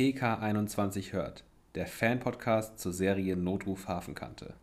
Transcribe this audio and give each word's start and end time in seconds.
PK21 0.00 1.12
hört, 1.12 1.44
der 1.74 1.86
Fan-Podcast 1.86 2.78
zur 2.78 2.94
Serie 2.94 3.36
Notruf 3.36 3.86
Hafenkante. 3.86 4.54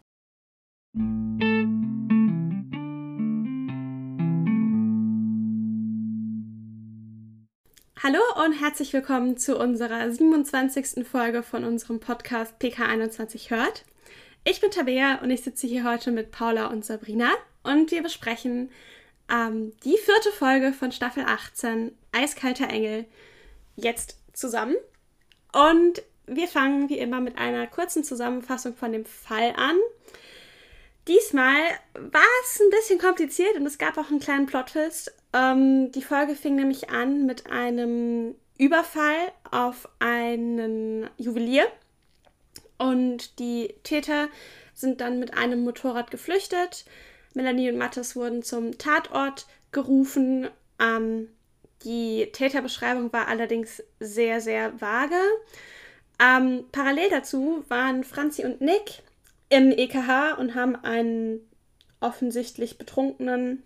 Hallo 8.02 8.20
und 8.44 8.54
herzlich 8.54 8.92
willkommen 8.94 9.38
zu 9.38 9.60
unserer 9.60 10.12
27. 10.12 11.08
Folge 11.08 11.44
von 11.44 11.66
unserem 11.66 12.00
Podcast 12.00 12.56
PK21 12.60 13.52
hört. 13.52 13.86
Ich 14.44 14.60
bin 14.60 14.72
Tabea 14.72 15.20
und 15.22 15.30
ich 15.30 15.44
sitze 15.44 15.68
hier 15.68 15.84
heute 15.84 16.12
mit 16.12 16.32
Paula 16.32 16.66
und 16.66 16.84
Sabrina 16.84 17.30
und 17.62 17.92
wir 17.92 18.02
besprechen 18.02 18.72
ähm, 19.32 19.74
die 19.84 19.98
vierte 20.04 20.32
Folge 20.32 20.74
von 20.74 20.92
Staffel 20.92 21.26
18, 21.28 21.92
Eiskalter 22.12 22.72
Engel, 22.72 23.06
jetzt 23.76 24.18
zusammen. 24.34 24.78
Und 25.58 26.04
wir 26.28 26.48
fangen 26.48 26.88
wie 26.88 27.00
immer 27.00 27.20
mit 27.20 27.40
einer 27.40 27.66
kurzen 27.66 28.04
Zusammenfassung 28.04 28.76
von 28.76 28.92
dem 28.92 29.06
Fall 29.06 29.54
an. 29.56 29.76
Diesmal 31.08 31.62
war 31.94 32.22
es 32.44 32.60
ein 32.60 32.70
bisschen 32.70 33.00
kompliziert 33.00 33.56
und 33.56 33.66
es 33.66 33.80
gab 33.80 33.98
auch 33.98 34.10
einen 34.12 34.20
kleinen 34.20 34.46
Plot-Twist. 34.46 35.16
Ähm, 35.34 35.92
die 35.94 36.04
Folge 36.04 36.36
fing 36.36 36.56
nämlich 36.56 36.92
an 36.92 37.26
mit 37.26 37.50
einem 37.50 38.36
Überfall 38.60 39.32
auf 39.50 39.90
einen 39.98 41.10
Juwelier. 41.18 41.66
Und 42.78 43.40
die 43.40 43.74
Täter 43.84 44.28
sind 44.76 45.02
dann 45.02 45.18
mit 45.18 45.36
einem 45.36 45.64
Motorrad 45.64 46.12
geflüchtet. 46.12 46.86
Melanie 47.34 47.72
und 47.72 47.80
Mattes 47.80 48.16
wurden 48.16 48.44
zum 48.44 48.78
Tatort 48.78 49.48
gerufen. 49.72 50.50
Ähm, 50.80 51.30
die 51.84 52.30
Täterbeschreibung 52.32 53.12
war 53.14 53.28
allerdings 53.28 53.84
sehr, 54.00 54.42
sehr 54.42 54.80
vage. 54.82 55.20
Ähm, 56.20 56.66
parallel 56.72 57.10
dazu 57.10 57.64
waren 57.68 58.04
Franzi 58.04 58.44
und 58.44 58.62
Nick 58.62 59.04
im 59.50 59.72
EKH 59.72 60.34
und 60.38 60.56
haben 60.56 60.76
einen 60.76 61.40
offensichtlich 62.00 62.78
Betrunkenen 62.78 63.64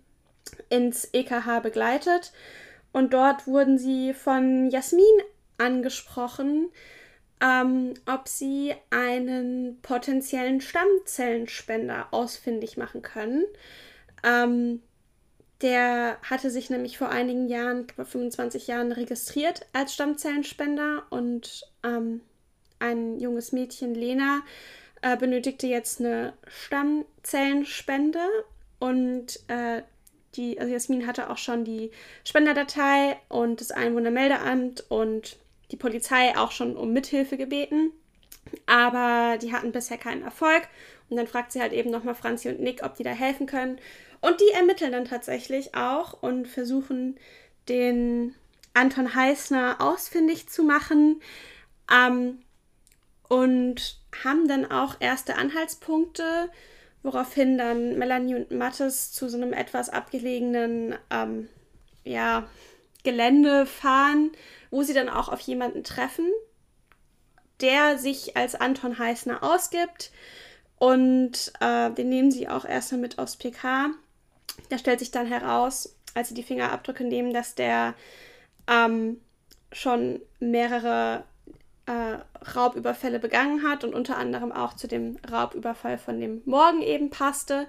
ins 0.68 1.08
EKH 1.12 1.60
begleitet. 1.60 2.32
Und 2.92 3.14
dort 3.14 3.46
wurden 3.46 3.78
sie 3.78 4.12
von 4.12 4.68
Jasmin 4.70 5.04
angesprochen, 5.56 6.70
ähm, 7.40 7.94
ob 8.06 8.28
sie 8.28 8.74
einen 8.90 9.80
potenziellen 9.80 10.60
Stammzellenspender 10.60 12.08
ausfindig 12.10 12.76
machen 12.76 13.02
können. 13.02 13.44
Ähm, 14.22 14.82
der 15.62 16.18
hatte 16.22 16.50
sich 16.50 16.70
nämlich 16.70 16.98
vor 16.98 17.08
einigen 17.08 17.48
Jahren, 17.48 17.86
vor 17.94 18.04
25 18.04 18.66
Jahren, 18.66 18.92
registriert 18.92 19.66
als 19.72 19.94
Stammzellenspender 19.94 21.04
und 21.10 21.62
ähm, 21.84 22.20
ein 22.78 23.20
junges 23.20 23.52
Mädchen, 23.52 23.94
Lena, 23.94 24.42
äh, 25.02 25.16
benötigte 25.16 25.66
jetzt 25.66 26.00
eine 26.00 26.32
Stammzellenspende 26.48 28.20
und 28.78 29.38
äh, 29.48 29.82
die, 30.34 30.58
also 30.58 30.72
Jasmin 30.72 31.06
hatte 31.06 31.30
auch 31.30 31.38
schon 31.38 31.64
die 31.64 31.90
Spenderdatei 32.24 33.18
und 33.28 33.60
das 33.60 33.70
Einwohnermeldeamt 33.70 34.90
und 34.90 35.36
die 35.70 35.76
Polizei 35.76 36.36
auch 36.36 36.52
schon 36.52 36.76
um 36.76 36.92
Mithilfe 36.92 37.36
gebeten. 37.36 37.92
Aber 38.66 39.38
die 39.38 39.52
hatten 39.52 39.72
bisher 39.72 39.98
keinen 39.98 40.22
Erfolg. 40.22 40.68
Und 41.08 41.16
dann 41.16 41.26
fragt 41.26 41.52
sie 41.52 41.60
halt 41.60 41.72
eben 41.72 41.90
nochmal 41.90 42.14
Franzi 42.14 42.48
und 42.48 42.60
Nick, 42.60 42.82
ob 42.82 42.94
die 42.94 43.02
da 43.02 43.10
helfen 43.10 43.46
können. 43.46 43.78
Und 44.22 44.40
die 44.40 44.54
ermitteln 44.54 44.92
dann 44.92 45.04
tatsächlich 45.04 45.74
auch 45.74 46.22
und 46.22 46.48
versuchen 46.48 47.18
den 47.68 48.34
Anton 48.72 49.14
Heißner 49.14 49.76
ausfindig 49.80 50.48
zu 50.48 50.62
machen. 50.62 51.20
Ähm, 51.92 52.38
und 53.32 53.98
haben 54.22 54.46
dann 54.46 54.70
auch 54.70 54.96
erste 55.00 55.36
Anhaltspunkte, 55.36 56.50
woraufhin 57.02 57.56
dann 57.56 57.96
Melanie 57.96 58.34
und 58.34 58.50
Mattes 58.50 59.10
zu 59.10 59.26
so 59.30 59.38
einem 59.38 59.54
etwas 59.54 59.88
abgelegenen 59.88 60.96
ähm, 61.10 61.48
ja, 62.04 62.46
Gelände 63.04 63.64
fahren, 63.64 64.32
wo 64.70 64.82
sie 64.82 64.92
dann 64.92 65.08
auch 65.08 65.30
auf 65.30 65.40
jemanden 65.40 65.82
treffen, 65.82 66.26
der 67.62 67.96
sich 67.96 68.36
als 68.36 68.54
Anton 68.54 68.98
Heißner 68.98 69.42
ausgibt. 69.42 70.10
Und 70.78 71.54
äh, 71.60 71.90
den 71.90 72.10
nehmen 72.10 72.30
sie 72.30 72.50
auch 72.50 72.66
erstmal 72.66 73.00
mit 73.00 73.18
aufs 73.18 73.36
PK. 73.36 73.92
Da 74.68 74.78
stellt 74.78 75.00
sich 75.00 75.10
dann 75.10 75.26
heraus, 75.26 75.96
als 76.14 76.28
sie 76.28 76.34
die 76.34 76.42
Fingerabdrücke 76.42 77.04
nehmen, 77.04 77.32
dass 77.32 77.54
der 77.54 77.94
ähm, 78.68 79.20
schon 79.72 80.20
mehrere 80.40 81.24
äh, 81.86 82.18
Raubüberfälle 82.54 83.18
begangen 83.18 83.62
hat 83.68 83.84
und 83.84 83.94
unter 83.94 84.16
anderem 84.16 84.52
auch 84.52 84.74
zu 84.74 84.86
dem 84.86 85.18
Raubüberfall 85.30 85.98
von 85.98 86.20
dem 86.20 86.42
Morgen 86.44 86.82
eben 86.82 87.10
passte. 87.10 87.66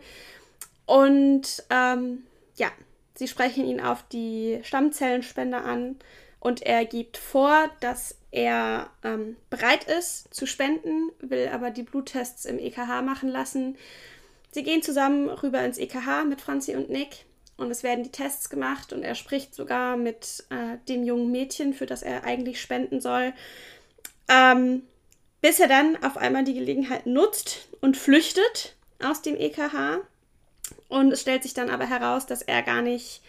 Und 0.86 1.64
ähm, 1.70 2.24
ja, 2.56 2.70
sie 3.16 3.28
sprechen 3.28 3.66
ihn 3.66 3.82
auf 3.82 4.04
die 4.12 4.60
Stammzellenspende 4.64 5.58
an 5.58 5.98
und 6.40 6.62
er 6.62 6.86
gibt 6.86 7.18
vor, 7.18 7.70
dass 7.80 8.18
er 8.32 8.90
ähm, 9.04 9.38
bereit 9.50 9.86
ist 9.86 10.34
zu 10.34 10.46
spenden, 10.46 11.12
will 11.20 11.50
aber 11.54 11.72
die 11.72 11.84
Bluttests 11.84 12.46
im 12.46 12.60
EKH 12.60 13.02
machen 13.02 13.30
lassen 13.30 13.78
Sie 14.54 14.62
gehen 14.62 14.84
zusammen 14.84 15.30
rüber 15.30 15.62
ins 15.66 15.80
EKH 15.80 16.26
mit 16.26 16.40
Franzi 16.40 16.76
und 16.76 16.88
Nick 16.88 17.26
und 17.58 17.72
es 17.72 17.82
werden 17.82 18.04
die 18.04 18.12
Tests 18.12 18.52
gemacht 18.52 18.94
und 18.94 19.02
er 19.02 19.16
spricht 19.16 19.56
sogar 19.56 19.98
mit 19.98 20.44
äh, 20.52 20.78
dem 20.88 21.04
jungen 21.04 21.32
Mädchen, 21.32 21.74
für 21.74 21.88
das 21.88 22.04
er 22.04 22.24
eigentlich 22.24 22.62
spenden 22.62 23.02
soll, 23.02 23.34
ähm, 24.30 24.84
bis 25.42 25.60
er 25.60 25.68
dann 25.68 26.02
auf 26.04 26.18
einmal 26.18 26.44
die 26.44 26.54
Gelegenheit 26.54 27.08
nutzt 27.08 27.68
und 27.82 27.98
flüchtet 27.98 28.76
aus 29.04 29.24
dem 29.24 29.36
EKH. 29.36 30.02
Und 30.88 31.12
es 31.12 31.22
stellt 31.22 31.42
sich 31.42 31.56
dann 31.56 31.72
aber 31.72 31.90
heraus, 31.90 32.28
dass 32.28 32.44
er 32.44 32.62
gar 32.62 32.84
nicht 32.84 33.24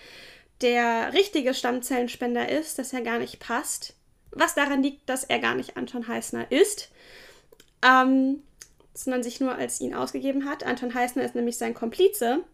der 0.61 1.15
richtige 1.15 1.55
Stammzellenspender 1.55 2.51
ist, 2.51 2.79
dass 2.79 2.93
er 2.93 3.01
gar 3.01 3.19
nicht 3.19 3.41
passt. 3.41 3.95
Was 4.31 4.55
daran 4.55 4.83
liegt, 4.83 5.09
dass 5.09 5.25
er 5.25 5.39
gar 5.39 5.55
nicht 5.55 5.79
Anton 5.79 6.06
Heißner 6.06 6.53
ist. 6.53 6.91
Ähm, 7.83 8.43
sondern 8.94 9.22
sich 9.22 9.41
nur 9.41 9.55
als 9.55 9.81
ihn 9.81 9.94
ausgegeben 9.94 10.49
hat. 10.49 10.65
Anton 10.65 10.94
Heißner 10.94 11.25
ist 11.25 11.34
nämlich 11.34 11.59
sein 11.59 11.75
Komplize. 11.75 12.44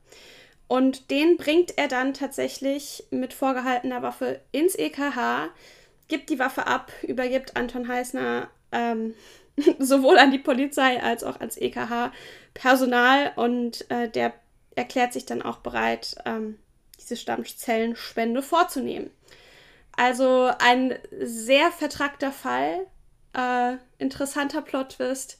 Und 0.66 1.10
den 1.10 1.36
bringt 1.36 1.76
er 1.78 1.88
dann 1.88 2.14
tatsächlich 2.14 3.04
mit 3.10 3.34
vorgehaltener 3.34 4.02
Waffe 4.02 4.40
ins 4.52 4.76
EKH, 4.76 5.48
gibt 6.08 6.30
die 6.30 6.38
Waffe 6.38 6.66
ab, 6.66 6.92
übergibt 7.02 7.56
Anton 7.56 7.88
Heißner 7.88 8.48
ähm, 8.72 9.14
sowohl 9.78 10.18
an 10.18 10.30
die 10.30 10.38
Polizei 10.38 11.02
als 11.02 11.24
auch 11.24 11.40
ans 11.40 11.56
EKH-Personal 11.56 13.32
und 13.36 13.90
äh, 13.90 14.08
der 14.08 14.32
erklärt 14.76 15.12
sich 15.12 15.26
dann 15.26 15.42
auch 15.42 15.58
bereit, 15.58 16.16
ähm, 16.24 16.58
diese 16.98 17.16
Stammzellenspende 17.16 18.42
vorzunehmen. 18.42 19.10
Also 19.96 20.50
ein 20.58 20.94
sehr 21.20 21.72
vertrackter 21.72 22.32
Fall, 22.32 22.86
äh, 23.36 23.76
interessanter 23.98 24.62
Plot-Twist 24.62 25.38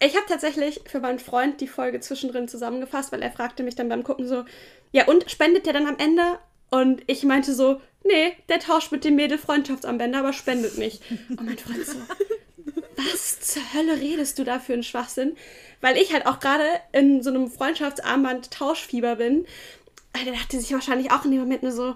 ich 0.00 0.16
habe 0.16 0.26
tatsächlich 0.28 0.80
für 0.86 1.00
meinen 1.00 1.18
Freund 1.18 1.60
die 1.60 1.68
Folge 1.68 2.00
zwischendrin 2.00 2.48
zusammengefasst, 2.48 3.12
weil 3.12 3.22
er 3.22 3.30
fragte 3.30 3.62
mich 3.62 3.74
dann 3.74 3.88
beim 3.88 4.02
Gucken 4.02 4.26
so, 4.26 4.44
ja 4.92 5.06
und, 5.06 5.30
spendet 5.30 5.66
der 5.66 5.72
dann 5.72 5.86
am 5.86 5.98
Ende? 5.98 6.38
Und 6.70 7.02
ich 7.06 7.22
meinte 7.24 7.54
so, 7.54 7.80
nee, 8.04 8.32
der 8.48 8.60
tauscht 8.60 8.92
mit 8.92 9.04
dem 9.04 9.16
Mädel 9.16 9.38
Freundschaftsarmbänder, 9.38 10.20
aber 10.20 10.32
spendet 10.32 10.78
nicht. 10.78 11.02
Und 11.30 11.44
mein 11.44 11.58
Freund 11.58 11.86
so, 11.86 11.98
was 12.96 13.40
zur 13.40 13.62
Hölle 13.74 14.00
redest 14.00 14.38
du 14.38 14.44
da 14.44 14.58
für 14.58 14.72
einen 14.72 14.82
Schwachsinn? 14.82 15.36
Weil 15.80 15.96
ich 15.96 16.12
halt 16.12 16.26
auch 16.26 16.40
gerade 16.40 16.66
in 16.92 17.22
so 17.22 17.30
einem 17.30 17.50
Freundschaftsarmband-Tauschfieber 17.50 19.16
bin. 19.16 19.46
Der 20.24 20.32
dachte 20.32 20.58
sich 20.58 20.72
wahrscheinlich 20.72 21.10
auch 21.10 21.24
in 21.24 21.32
dem 21.32 21.40
Moment 21.40 21.62
nur 21.62 21.72
so, 21.72 21.94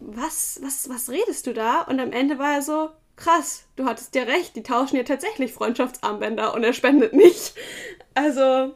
was, 0.00 0.60
was, 0.62 0.88
was 0.88 1.10
redest 1.10 1.46
du 1.46 1.52
da? 1.52 1.82
Und 1.82 2.00
am 2.00 2.12
Ende 2.12 2.38
war 2.38 2.54
er 2.54 2.62
so, 2.62 2.90
krass, 3.20 3.64
du 3.76 3.84
hattest 3.84 4.14
ja 4.14 4.24
recht, 4.24 4.56
die 4.56 4.62
tauschen 4.62 4.96
ja 4.96 5.04
tatsächlich 5.04 5.52
Freundschaftsarmbänder 5.52 6.54
und 6.54 6.64
er 6.64 6.72
spendet 6.72 7.12
nicht. 7.12 7.54
Also 8.14 8.74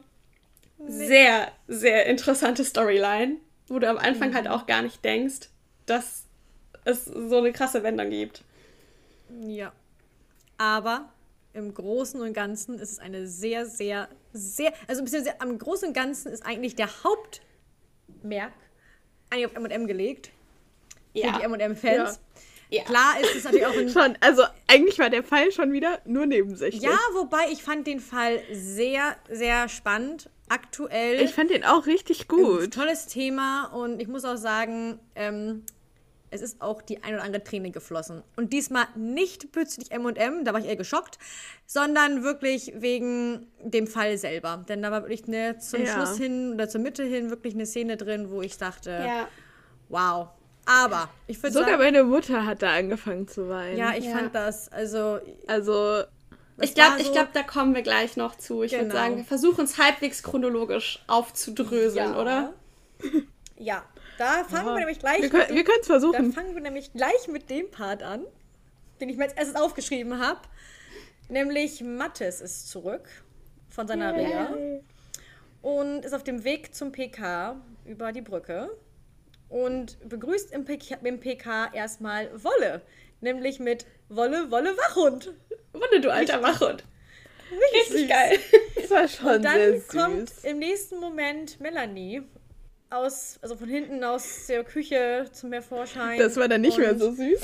sehr, 0.87 1.51
sehr 1.67 2.05
interessante 2.05 2.63
Storyline, 2.63 3.37
wo 3.67 3.79
du 3.79 3.89
am 3.89 3.97
Anfang 3.97 4.33
halt 4.33 4.45
mhm. 4.45 4.49
halt 4.49 4.61
auch 4.61 4.65
gar 4.67 4.81
nicht 4.81 5.03
denkst, 5.03 5.49
dass 5.85 6.25
es 6.85 7.05
so 7.05 7.37
eine 7.37 7.51
krasse 7.51 7.83
Wendung 7.83 8.09
gibt. 8.09 8.43
Ja. 9.41 9.73
Aber 10.57 11.09
im 11.53 11.73
Großen 11.73 12.21
und 12.21 12.33
Ganzen 12.33 12.79
ist 12.79 12.91
es 12.91 12.99
eine 12.99 13.27
sehr, 13.27 13.65
sehr, 13.65 14.07
sehr, 14.31 14.73
also 14.87 15.03
beziehungsweise 15.03 15.41
am 15.41 15.57
Großen 15.57 15.89
und 15.89 15.93
Ganzen 15.93 16.31
ist 16.31 16.45
eigentlich 16.45 16.75
der 16.75 16.89
Hauptmerk 17.03 18.53
eigentlich 19.29 19.45
auf 19.47 19.55
M&M 19.55 19.87
gelegt. 19.87 20.31
Ja. 21.13 21.33
Für 21.33 21.39
die 21.39 21.45
M&M-Fans. 21.45 22.15
Ja. 22.15 22.41
Ja. 22.75 22.83
Klar 22.83 23.19
ist 23.21 23.35
es 23.35 23.43
natürlich 23.43 23.65
auch 23.65 23.73
ein. 23.77 23.89
Schon, 23.89 24.17
also 24.21 24.43
eigentlich 24.67 24.99
war 24.99 25.09
der 25.09 25.23
Fall 25.23 25.51
schon 25.51 25.71
wieder 25.71 25.99
nur 26.05 26.25
nebensächlich. 26.25 26.81
Ja, 26.83 26.97
wobei 27.13 27.49
ich 27.51 27.63
fand 27.63 27.87
den 27.87 27.99
Fall 27.99 28.39
sehr, 28.51 29.15
sehr 29.29 29.69
spannend. 29.69 30.29
Aktuell. 30.49 31.21
Ich 31.21 31.33
fand 31.33 31.49
den 31.49 31.63
auch 31.63 31.87
richtig 31.87 32.27
gut. 32.27 32.71
Tolles 32.73 33.07
Thema 33.07 33.65
und 33.73 33.99
ich 33.99 34.07
muss 34.07 34.25
auch 34.25 34.35
sagen, 34.37 34.99
ähm, 35.15 35.63
es 36.29 36.41
ist 36.41 36.61
auch 36.61 36.81
die 36.81 37.01
ein 37.03 37.13
oder 37.15 37.23
andere 37.23 37.43
Träne 37.43 37.71
geflossen. 37.71 38.21
Und 38.35 38.51
diesmal 38.53 38.85
nicht 38.95 39.51
bezüglich 39.53 39.91
M&M, 39.91 40.43
da 40.43 40.53
war 40.53 40.59
ich 40.59 40.67
eher 40.67 40.75
geschockt, 40.75 41.17
sondern 41.65 42.23
wirklich 42.23 42.73
wegen 42.75 43.47
dem 43.63 43.87
Fall 43.87 44.17
selber. 44.17 44.65
Denn 44.67 44.81
da 44.83 44.91
war 44.91 45.01
wirklich 45.03 45.27
eine, 45.27 45.57
zum 45.59 45.83
Ja. 45.83 45.93
Schluss 45.93 46.17
hin 46.17 46.53
oder 46.53 46.67
zur 46.69 46.81
Mitte 46.81 47.03
hin 47.03 47.29
wirklich 47.29 47.53
eine 47.55 47.65
Szene 47.65 47.95
drin, 47.97 48.29
wo 48.29 48.41
ich 48.41 48.57
dachte, 48.57 48.89
Ja. 48.91 49.27
wow. 49.89 50.27
Aber 50.65 51.09
ich 51.27 51.41
würde 51.41 51.53
Sogar 51.53 51.69
sagen, 51.71 51.83
meine 51.83 52.03
Mutter 52.03 52.45
hat 52.45 52.61
da 52.61 52.73
angefangen 52.73 53.27
zu 53.27 53.49
weinen. 53.49 53.77
ja, 53.77 53.93
ich 53.95 54.05
Ja. 54.05 54.17
fand 54.17 54.33
das, 54.35 54.71
also 54.71 55.19
Also, 55.47 56.03
Ich 56.61 56.73
glaube, 56.73 57.03
so- 57.03 57.11
glaub, 57.11 57.33
da 57.33 57.43
kommen 57.43 57.75
wir 57.75 57.81
gleich 57.81 58.15
noch 58.17 58.35
zu. 58.35 58.63
Ich 58.63 58.71
würde 58.71 58.85
Genau. 58.85 58.95
sagen, 58.95 59.17
wir 59.17 59.25
versuchen 59.25 59.65
es 59.65 59.77
halbwegs 59.77 60.23
chronologisch 60.23 61.03
aufzudröseln, 61.07 62.13
Ja. 62.13 62.19
oder? 62.21 62.53
Ja, 63.57 63.83
da 64.17 64.43
fangen 64.45 64.67
wir 64.67 64.79
nämlich 64.79 64.99
gleich 64.99 65.17
wir 65.17 65.23
mit 65.23 65.31
können 65.31 65.47
dem- 65.47 65.55
wir 65.55 65.63
können 65.63 65.77
es 65.81 65.87
versuchen. 65.87 66.33
fangen 66.33 66.55
wir 66.55 66.61
nämlich 66.61 66.91
gleich 66.93 67.27
mit 67.29 67.49
dem 67.49 67.69
Part 67.71 68.03
an, 68.03 68.25
den 68.99 69.09
ich 69.09 69.17
mir 69.17 69.25
als 69.25 69.33
erstes 69.33 69.55
aufgeschrieben 69.55 70.19
habe. 70.19 70.39
Nämlich 71.29 71.81
Mattes 71.81 72.41
ist 72.41 72.69
zurück 72.69 73.07
von 73.69 73.87
seiner 73.87 74.13
Reha 74.15 74.49
und 75.61 76.05
ist 76.05 76.13
auf 76.13 76.23
dem 76.23 76.43
Weg 76.43 76.73
zum 76.75 76.91
PK 76.91 77.55
über 77.85 78.11
die 78.11 78.21
Brücke 78.21 78.69
und 79.55 79.97
begrüßt 80.09 80.51
im 80.51 80.65
PK, 80.65 80.97
im 81.01 81.21
PK 81.21 81.73
erstmal 81.73 82.29
Wolle, 82.43 82.81
nämlich 83.21 83.61
mit 83.61 83.85
Wolle, 84.09 84.51
Wolle, 84.51 84.75
Wachhund. 84.75 85.33
Wunde, 85.71 86.01
du 86.01 86.11
alter 86.11 86.43
Wachhund. 86.43 86.83
Richtig 87.73 88.01
süß. 88.01 88.09
geil. 88.09 88.39
Das 88.75 88.91
war 88.91 89.07
schon 89.07 89.41
Dann 89.41 89.55
sehr 89.55 89.79
süß. 89.79 89.87
kommt 89.87 90.31
im 90.43 90.59
nächsten 90.59 90.99
Moment 90.99 91.61
Melanie 91.61 92.23
aus, 92.89 93.39
also 93.41 93.55
von 93.55 93.69
hinten 93.69 94.03
aus 94.03 94.47
der 94.47 94.65
Küche 94.65 95.29
zum 95.31 95.53
Hervorschein. 95.53 96.19
das 96.19 96.35
war 96.35 96.49
dann 96.49 96.59
nicht 96.59 96.77
mehr 96.77 96.91
Und 96.91 96.99
so 96.99 97.13
süß. 97.13 97.39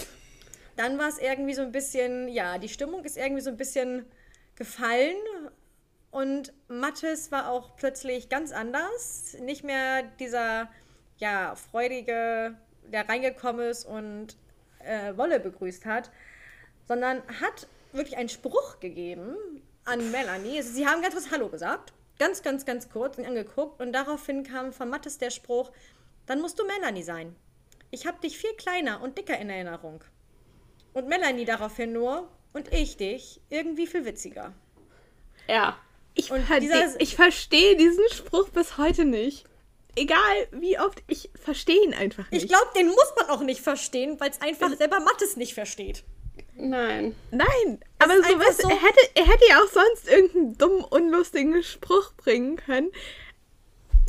Dann 0.75 0.97
war 0.99 1.07
es 1.07 1.17
irgendwie 1.17 1.53
so 1.53 1.61
ein 1.61 1.71
bisschen, 1.71 2.27
ja, 2.27 2.57
die 2.57 2.69
Stimmung 2.69 3.05
ist 3.05 3.15
irgendwie 3.15 3.41
so 3.41 3.49
ein 3.51 3.57
bisschen 3.57 4.05
gefallen. 4.55 5.15
Und 6.09 6.51
Mattes 6.67 7.31
war 7.31 7.49
auch 7.49 7.77
plötzlich 7.77 8.27
ganz 8.27 8.51
anders. 8.51 9.37
Nicht 9.39 9.63
mehr 9.63 10.03
dieser, 10.19 10.69
ja, 11.21 11.55
freudige, 11.55 12.55
der 12.91 13.07
reingekommen 13.07 13.69
ist 13.69 13.85
und 13.85 14.35
äh, 14.83 15.15
Wolle 15.15 15.39
begrüßt 15.39 15.85
hat, 15.85 16.11
sondern 16.87 17.21
hat 17.39 17.67
wirklich 17.93 18.17
einen 18.17 18.29
Spruch 18.29 18.79
gegeben 18.79 19.35
an 19.85 20.11
Melanie. 20.11 20.61
Sie 20.61 20.87
haben 20.87 21.01
ganz 21.01 21.13
kurz 21.13 21.31
Hallo 21.31 21.47
gesagt. 21.49 21.93
Ganz, 22.19 22.41
ganz, 22.43 22.65
ganz 22.65 22.89
kurz 22.89 23.17
und 23.17 23.25
angeguckt. 23.25 23.81
Und 23.81 23.93
daraufhin 23.93 24.43
kam 24.43 24.73
von 24.73 24.89
Mattes 24.89 25.17
der 25.17 25.29
Spruch, 25.31 25.71
dann 26.25 26.41
musst 26.41 26.59
du 26.59 26.65
Melanie 26.65 27.03
sein. 27.03 27.35
Ich 27.91 28.05
habe 28.05 28.19
dich 28.21 28.37
viel 28.37 28.53
kleiner 28.53 29.01
und 29.01 29.17
dicker 29.17 29.37
in 29.37 29.49
Erinnerung. 29.49 30.03
Und 30.93 31.07
Melanie 31.07 31.45
daraufhin 31.45 31.93
nur 31.93 32.27
und 32.53 32.73
ich 32.73 32.97
dich 32.97 33.41
irgendwie 33.49 33.87
viel 33.87 34.05
witziger. 34.05 34.53
Ja. 35.47 35.77
Ich, 36.13 36.31
dieser- 36.59 36.99
ich 37.01 37.15
verstehe 37.15 37.75
diesen 37.77 38.07
Spruch 38.11 38.49
bis 38.49 38.77
heute 38.77 39.05
nicht. 39.05 39.45
Egal 39.95 40.47
wie 40.51 40.79
oft, 40.79 41.03
ich 41.07 41.29
verstehe 41.41 41.83
ihn 41.83 41.93
einfach 41.93 42.29
nicht. 42.31 42.43
Ich 42.43 42.49
glaube, 42.49 42.67
den 42.75 42.87
muss 42.87 43.13
man 43.17 43.29
auch 43.29 43.41
nicht 43.41 43.61
verstehen, 43.61 44.19
weil 44.19 44.29
es 44.29 44.41
einfach 44.41 44.73
selber 44.77 44.99
Mattes 45.01 45.35
nicht 45.35 45.53
versteht. 45.53 46.03
Nein. 46.55 47.15
Nein, 47.31 47.79
aber 47.99 48.15
ist 48.15 48.29
so, 48.29 48.39
weißt, 48.39 48.61
so- 48.61 48.69
er, 48.69 48.75
hätte, 48.81 48.99
er 49.15 49.25
hätte 49.27 49.43
ja 49.49 49.61
auch 49.61 49.67
sonst 49.67 50.07
irgendeinen 50.07 50.57
dummen, 50.57 50.83
unlustigen 50.85 51.61
Spruch 51.63 52.13
bringen 52.15 52.55
können. 52.55 52.91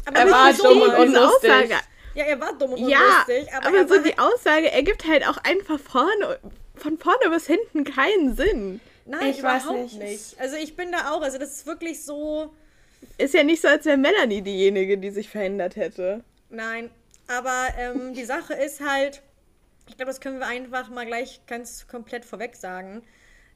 Aber 0.05 0.19
Er 0.19 0.31
war 0.31 0.53
so 0.55 0.63
dumm 0.65 0.83
und 0.83 0.95
unlustig. 0.95 1.51
Aussage, 1.51 1.75
Ja, 2.15 2.25
er 2.25 2.41
war 2.41 2.53
dumm 2.59 2.73
und 2.75 2.89
ja, 2.89 2.99
unlustig, 3.01 3.53
aber, 3.55 3.67
aber, 3.69 3.77
er 3.79 3.89
so 3.89 3.99
die 4.03 4.19
Aussage 4.19 4.71
ergibt 4.71 5.07
halt 5.07 5.27
auch 5.27 5.39
einfach 5.39 5.79
vorne, 5.81 6.39
von 6.77 6.99
vorne 6.99 7.31
bis 7.31 7.47
hinten 7.47 7.85
keinen 7.85 8.37
Sinn. 8.37 8.81
Nein, 9.05 9.31
Ich 9.31 9.43
weiß 9.43 9.65
überhaupt 9.65 9.81
nicht. 9.95 9.99
nicht. 9.99 10.41
Also 10.41 10.57
ich 10.57 10.77
bin 10.77 10.93
da 10.93 11.11
auch, 11.13 11.23
also 11.23 11.39
das 11.39 11.51
ist 11.53 11.67
wirklich 11.67 12.05
so. 12.05 12.53
Ist 13.19 13.35
ja 13.35 13.43
nicht 13.43 13.63
so, 13.63 13.69
als 13.69 13.85
wäre 13.85 13.97
Melanie 13.97 14.43
diejenige, 14.43 14.99
die 14.99 15.11
sich 15.11 15.29
verändert 15.29 15.77
hätte. 15.77 16.25
Nein. 16.51 16.91
Aber 17.29 17.69
ähm, 17.79 18.15
die 18.15 18.25
Sache 18.25 18.55
ist 18.55 18.81
halt, 18.81 19.23
ich 19.89 19.97
glaube, 19.97 20.11
das 20.11 20.21
können 20.21 20.39
wir 20.39 20.47
einfach 20.47 20.91
mal 20.91 21.07
gleich 21.07 21.41
ganz 21.47 21.87
komplett 21.87 22.25
vorweg 22.25 22.57
sagen, 22.57 23.03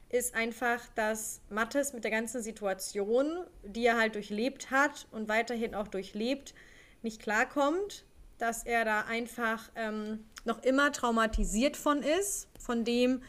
ist 0.09 0.35
einfach, 0.35 0.79
dass 0.95 1.41
Mattes 1.49 1.93
mit 1.93 2.03
der 2.03 2.11
ganzen 2.11 2.41
Situation, 2.41 3.45
die 3.63 3.85
er 3.85 3.97
halt 3.97 4.15
durchlebt 4.15 4.71
hat 4.71 5.07
und 5.11 5.27
weiterhin 5.27 5.75
auch 5.75 5.87
durchlebt, 5.87 6.53
nicht 7.01 7.21
klarkommt, 7.21 8.05
dass 8.37 8.63
er 8.63 8.85
da 8.85 9.01
einfach 9.01 9.69
ähm, 9.75 10.25
noch 10.45 10.63
immer 10.63 10.91
traumatisiert 10.91 11.75
von 11.75 12.01
ist, 12.01 12.47
von 12.59 12.85
dem, 12.85 13.21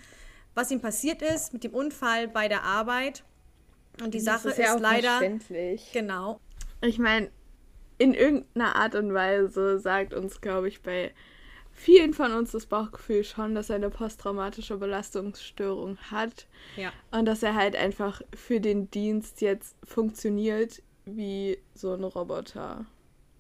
was 0.55 0.71
ihm 0.71 0.81
passiert 0.81 1.23
ist 1.23 1.53
mit 1.53 1.65
dem 1.65 1.75
Unfall 1.75 2.29
bei 2.29 2.49
der 2.49 2.63
Arbeit. 2.63 3.25
Und 4.03 4.15
die 4.15 4.21
Sache 4.21 4.51
ist, 4.51 4.59
leider. 4.81 5.09
verständlich. 5.19 5.91
Genau. 5.93 6.41
Ich 6.81 6.99
meine, 6.99 7.31
in 7.99 8.15
irgendeiner 8.15 8.77
Art 8.77 8.95
und 8.95 9.13
Weise 9.13 9.79
sagt 9.81 10.15
uns, 10.15 10.41
glaube 10.41 10.69
ich, 10.69 10.83
bei 10.83 11.13
vielen 11.73 12.13
von 12.13 12.33
uns 12.33 12.53
das 12.53 12.67
Bauchgefühl 12.67 13.25
schon, 13.25 13.55
dass 13.55 13.71
er 13.71 13.77
eine 13.77 13.91
posttraumatische 13.91 14.77
Belastungsstörung 14.77 15.97
hat 16.11 16.47
Ja. 16.77 16.93
und 17.13 17.25
dass 17.27 17.43
er 17.43 17.55
halt 17.55 17.77
einfach 17.77 18.21
für 18.35 18.61
den 18.61 18.91
Dienst 18.91 19.41
jetzt 19.41 19.77
funktioniert 19.85 20.83
wie 21.05 21.59
so 21.75 21.93
ein 21.95 22.05
Roboter. 22.05 22.85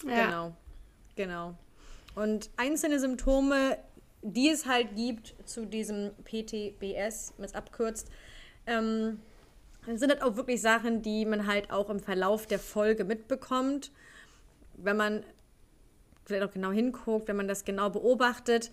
Ja. 0.07 0.25
Genau, 0.27 0.57
genau. 1.17 1.55
Und 2.15 2.51
einzelne 2.57 2.99
Symptome, 3.01 3.79
die 4.23 4.49
es 4.51 4.67
halt 4.67 4.95
gibt 4.97 5.35
zu 5.45 5.67
diesem 5.67 6.11
PTBS, 6.25 7.35
wenn 7.37 7.45
es 7.45 7.55
abkürzt, 7.55 8.09
ähm, 8.67 9.21
sind 9.97 10.11
halt 10.11 10.23
auch 10.23 10.37
wirklich 10.37 10.61
Sachen, 10.61 11.03
die 11.03 11.25
man 11.25 11.47
halt 11.47 11.71
auch 11.71 11.89
im 11.89 12.01
Verlauf 12.01 12.47
der 12.47 12.59
Folge 12.59 13.05
mitbekommt. 13.05 13.91
Wenn 14.75 14.97
man 14.97 15.25
vielleicht 16.25 16.47
auch 16.47 16.53
genau 16.53 16.71
hinguckt, 16.71 17.29
wenn 17.29 17.37
man 17.37 17.49
das 17.49 17.65
genau 17.65 17.89
beobachtet, 17.91 18.71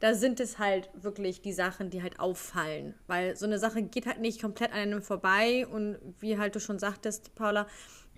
da 0.00 0.14
sind 0.14 0.40
es 0.40 0.58
halt 0.58 0.90
wirklich 0.94 1.42
die 1.42 1.52
Sachen, 1.52 1.90
die 1.90 2.02
halt 2.02 2.18
auffallen. 2.18 2.94
Weil 3.06 3.36
so 3.36 3.46
eine 3.46 3.58
Sache 3.58 3.82
geht 3.82 4.06
halt 4.06 4.20
nicht 4.20 4.40
komplett 4.40 4.72
an 4.72 4.78
einem 4.78 5.02
vorbei. 5.02 5.66
Und 5.66 5.98
wie 6.20 6.38
halt 6.38 6.54
du 6.56 6.60
schon 6.60 6.78
sagtest, 6.78 7.34
Paula, 7.34 7.66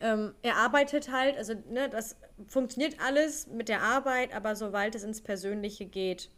ähm, 0.00 0.34
er 0.42 0.56
arbeitet 0.56 1.10
halt, 1.12 1.36
also 1.36 1.54
ne, 1.70 1.88
das 1.88 2.16
funktioniert 2.48 2.96
alles 3.00 3.46
mit 3.46 3.68
der 3.68 3.82
Arbeit, 3.82 4.34
aber 4.34 4.56
sobald 4.56 4.94
es 4.94 5.04
ins 5.04 5.20
Persönliche 5.20 5.86
geht, 5.86 6.30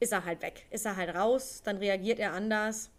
ist 0.00 0.12
er 0.12 0.24
halt 0.24 0.42
weg. 0.42 0.66
Ist 0.70 0.84
er 0.84 0.96
halt 0.96 1.14
raus, 1.14 1.62
dann 1.64 1.78
reagiert 1.78 2.18
er 2.18 2.32
anders. 2.32 2.90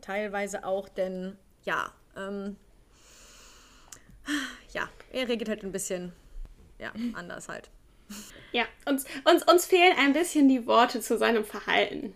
Teilweise 0.00 0.64
auch, 0.64 0.88
denn 0.88 1.36
ja, 1.64 1.92
ähm, 2.16 2.56
ja, 4.72 4.88
er 5.12 5.28
reagiert 5.28 5.48
halt 5.48 5.62
ein 5.62 5.72
bisschen 5.72 6.12
ja, 6.78 6.92
anders 7.14 7.48
halt. 7.48 7.70
Ja, 8.52 8.64
uns, 8.86 9.04
uns, 9.24 9.44
uns 9.44 9.66
fehlen 9.66 9.94
ein 9.98 10.12
bisschen 10.12 10.48
die 10.48 10.66
Worte 10.66 11.00
zu 11.00 11.18
seinem 11.18 11.44
Verhalten. 11.44 12.14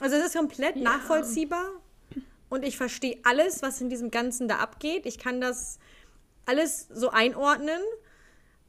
Also 0.00 0.16
es 0.16 0.26
ist 0.26 0.36
komplett 0.36 0.76
nachvollziehbar 0.76 1.70
und 2.48 2.64
ich 2.64 2.76
verstehe 2.76 3.18
alles, 3.24 3.62
was 3.62 3.80
in 3.80 3.88
diesem 3.88 4.10
Ganzen 4.10 4.48
da 4.48 4.56
abgeht. 4.56 5.06
Ich 5.06 5.18
kann 5.18 5.40
das 5.40 5.78
alles 6.46 6.88
so 6.88 7.10
einordnen. 7.10 7.80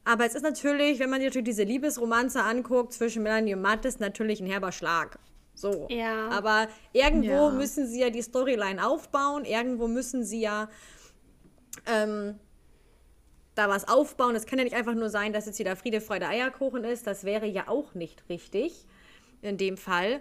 Aber 0.04 0.24
es 0.24 0.36
ist 0.36 0.42
natürlich, 0.42 1.00
wenn 1.00 1.10
man 1.10 1.20
sich 1.20 1.28
natürlich 1.28 1.46
diese 1.46 1.64
Liebesromanze 1.64 2.42
anguckt 2.42 2.92
zwischen 2.92 3.24
Melanie 3.24 3.54
und 3.54 3.62
Mattes, 3.62 3.98
natürlich 3.98 4.40
ein 4.40 4.46
herber 4.46 4.70
Schlag. 4.70 5.18
So. 5.56 5.88
Ja. 5.90 6.28
Aber 6.28 6.68
irgendwo 6.92 7.48
Ja. 7.48 7.50
müssen 7.50 7.88
sie 7.88 8.00
ja 8.00 8.10
die 8.10 8.22
Storyline 8.22 8.86
aufbauen. 8.86 9.44
Irgendwo 9.44 9.88
müssen 9.88 10.22
sie 10.24 10.40
ja 10.40 10.68
ähm, 11.86 12.38
da 13.54 13.68
was 13.68 13.88
aufbauen. 13.88 14.36
Es 14.36 14.46
kann 14.46 14.58
ja 14.58 14.64
nicht 14.64 14.76
einfach 14.76 14.94
nur 14.94 15.08
sein, 15.10 15.32
dass 15.32 15.46
jetzt 15.46 15.58
wieder 15.58 15.74
Friede, 15.74 16.00
Freude, 16.00 16.28
Eierkuchen 16.28 16.84
ist. 16.84 17.06
Das 17.06 17.24
wäre 17.24 17.46
ja 17.46 17.68
auch 17.68 17.94
nicht 17.94 18.28
richtig 18.28 18.86
in 19.42 19.56
dem 19.56 19.76
Fall. 19.76 20.20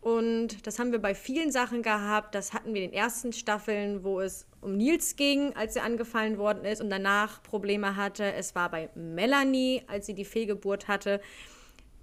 Und 0.00 0.66
das 0.66 0.78
haben 0.78 0.92
wir 0.92 0.98
bei 1.00 1.14
vielen 1.14 1.50
Sachen 1.50 1.82
gehabt. 1.82 2.34
Das 2.34 2.52
hatten 2.52 2.74
wir 2.74 2.82
in 2.82 2.90
den 2.90 2.98
ersten 2.98 3.32
Staffeln, 3.32 4.04
wo 4.04 4.20
es 4.20 4.46
um 4.60 4.76
Nils 4.76 5.16
ging, 5.16 5.54
als 5.56 5.76
er 5.76 5.84
angefallen 5.84 6.36
worden 6.36 6.64
ist 6.64 6.82
und 6.82 6.90
danach 6.90 7.42
Probleme 7.42 7.96
hatte. 7.96 8.32
Es 8.34 8.54
war 8.54 8.70
bei 8.70 8.90
Melanie, 8.94 9.82
als 9.86 10.06
sie 10.06 10.14
die 10.14 10.26
Fehlgeburt 10.26 10.88
hatte. 10.88 11.20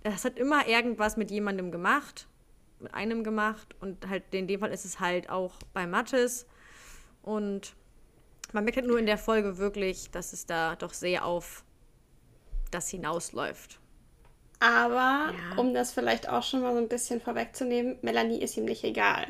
Das 0.03 0.25
hat 0.25 0.39
immer 0.39 0.67
irgendwas 0.67 1.15
mit 1.15 1.29
jemandem 1.29 1.69
gemacht, 1.71 2.27
mit 2.81 2.93
einem 2.93 3.23
gemacht. 3.23 3.75
Und 3.79 4.07
halt 4.09 4.23
in 4.31 4.47
dem 4.47 4.59
Fall 4.59 4.71
ist 4.71 4.85
es 4.85 4.99
halt 4.99 5.29
auch 5.29 5.53
bei 5.73 5.85
Mattes. 5.87 6.45
Und 7.21 7.73
man 8.53 8.63
merkt 8.63 8.77
halt 8.77 8.87
nur 8.87 8.99
in 8.99 9.05
der 9.05 9.17
Folge 9.17 9.57
wirklich, 9.57 10.11
dass 10.11 10.33
es 10.33 10.45
da 10.45 10.75
doch 10.75 10.93
sehr 10.93 11.25
auf 11.25 11.63
das 12.71 12.89
hinausläuft. 12.89 13.79
Aber, 14.59 15.33
Ja. 15.33 15.57
um 15.57 15.73
das 15.73 15.91
vielleicht 15.91 16.29
auch 16.29 16.43
schon 16.43 16.61
mal 16.61 16.73
so 16.73 16.79
ein 16.79 16.87
bisschen 16.87 17.19
vorwegzunehmen, 17.19 17.97
Melanie 18.01 18.41
ist 18.41 18.57
ihm 18.57 18.65
nicht 18.65 18.83
egal. 18.83 19.27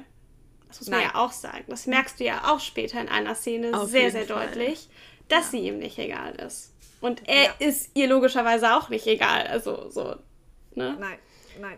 Das 0.67 0.79
muss 0.81 0.89
man 0.89 1.00
Nein. 1.00 1.10
ja 1.13 1.20
auch 1.20 1.31
sagen. 1.31 1.63
Das 1.67 1.86
merkst 1.88 2.20
du 2.20 2.24
ja 2.25 2.51
auch 2.53 2.60
später 2.60 3.00
in 3.01 3.10
einer 3.10 3.36
Szene 3.36 3.74
Auf 3.79 3.89
sehr, 3.89 4.12
sehr 4.12 4.25
Fall. 4.25 4.48
deutlich, 4.48 4.89
dass 5.27 5.51
sie 5.51 5.60
ihm 5.60 5.79
nicht 5.79 5.98
egal 6.00 6.36
ist. 6.36 6.74
Und 7.01 7.27
er 7.27 7.43
Ja. 7.46 7.53
ist 7.60 7.91
ihr 7.93 8.08
logischerweise 8.08 8.75
auch 8.75 8.89
nicht 8.89 9.08
egal. 9.08 9.48
Also 9.48 9.89
so, 9.89 10.15
ne? 10.75 10.96
Nein. 11.00 11.17
Nein. 11.60 11.77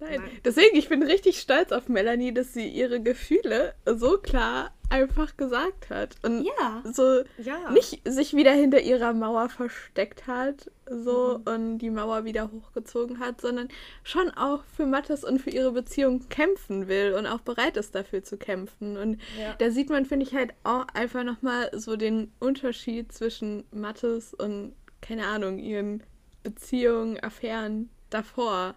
Nein. 0.00 0.20
Nein. 0.20 0.30
Deswegen, 0.44 0.76
ich 0.76 0.88
bin 0.88 1.02
richtig 1.02 1.40
stolz 1.40 1.72
auf 1.72 1.88
Melanie, 1.88 2.34
dass 2.34 2.52
sie 2.52 2.68
ihre 2.68 3.00
Gefühle 3.00 3.74
so 3.86 4.18
klar 4.18 4.72
einfach 4.90 5.36
gesagt 5.36 5.88
hat. 5.90 6.16
Und 6.22 6.44
Ja. 6.44 6.82
so 6.92 7.22
Ja. 7.38 7.70
nicht 7.70 8.02
sich 8.04 8.34
wieder 8.34 8.52
hinter 8.52 8.80
ihrer 8.80 9.12
Mauer 9.14 9.48
versteckt 9.48 10.26
hat, 10.26 10.70
so 10.88 11.40
und 11.46 11.78
die 11.78 11.90
Mauer 11.90 12.24
wieder 12.24 12.50
hochgezogen 12.52 13.18
hat, 13.18 13.40
sondern 13.40 13.68
schon 14.02 14.30
auch 14.32 14.62
für 14.76 14.84
Mattes 14.86 15.24
und 15.24 15.40
für 15.40 15.50
ihre 15.50 15.72
Beziehung 15.72 16.28
kämpfen 16.28 16.86
will 16.88 17.14
und 17.18 17.26
auch 17.26 17.40
bereit 17.40 17.76
ist 17.76 17.94
dafür 17.94 18.22
zu 18.22 18.36
kämpfen. 18.36 18.96
Und 18.98 19.20
Ja. 19.40 19.54
da 19.58 19.70
sieht 19.70 19.88
man, 19.88 20.04
finde 20.04 20.26
ich, 20.26 20.34
halt 20.34 20.52
auch 20.64 20.86
einfach 20.92 21.24
nochmal 21.24 21.70
so 21.72 21.96
den 21.96 22.30
Unterschied 22.40 23.10
zwischen 23.12 23.64
Mattes 23.72 24.34
und, 24.34 24.74
keine 25.00 25.26
Ahnung, 25.26 25.58
ihren 25.58 26.02
Beziehungen, 26.42 27.18
Affären 27.22 27.88
davor. 28.10 28.74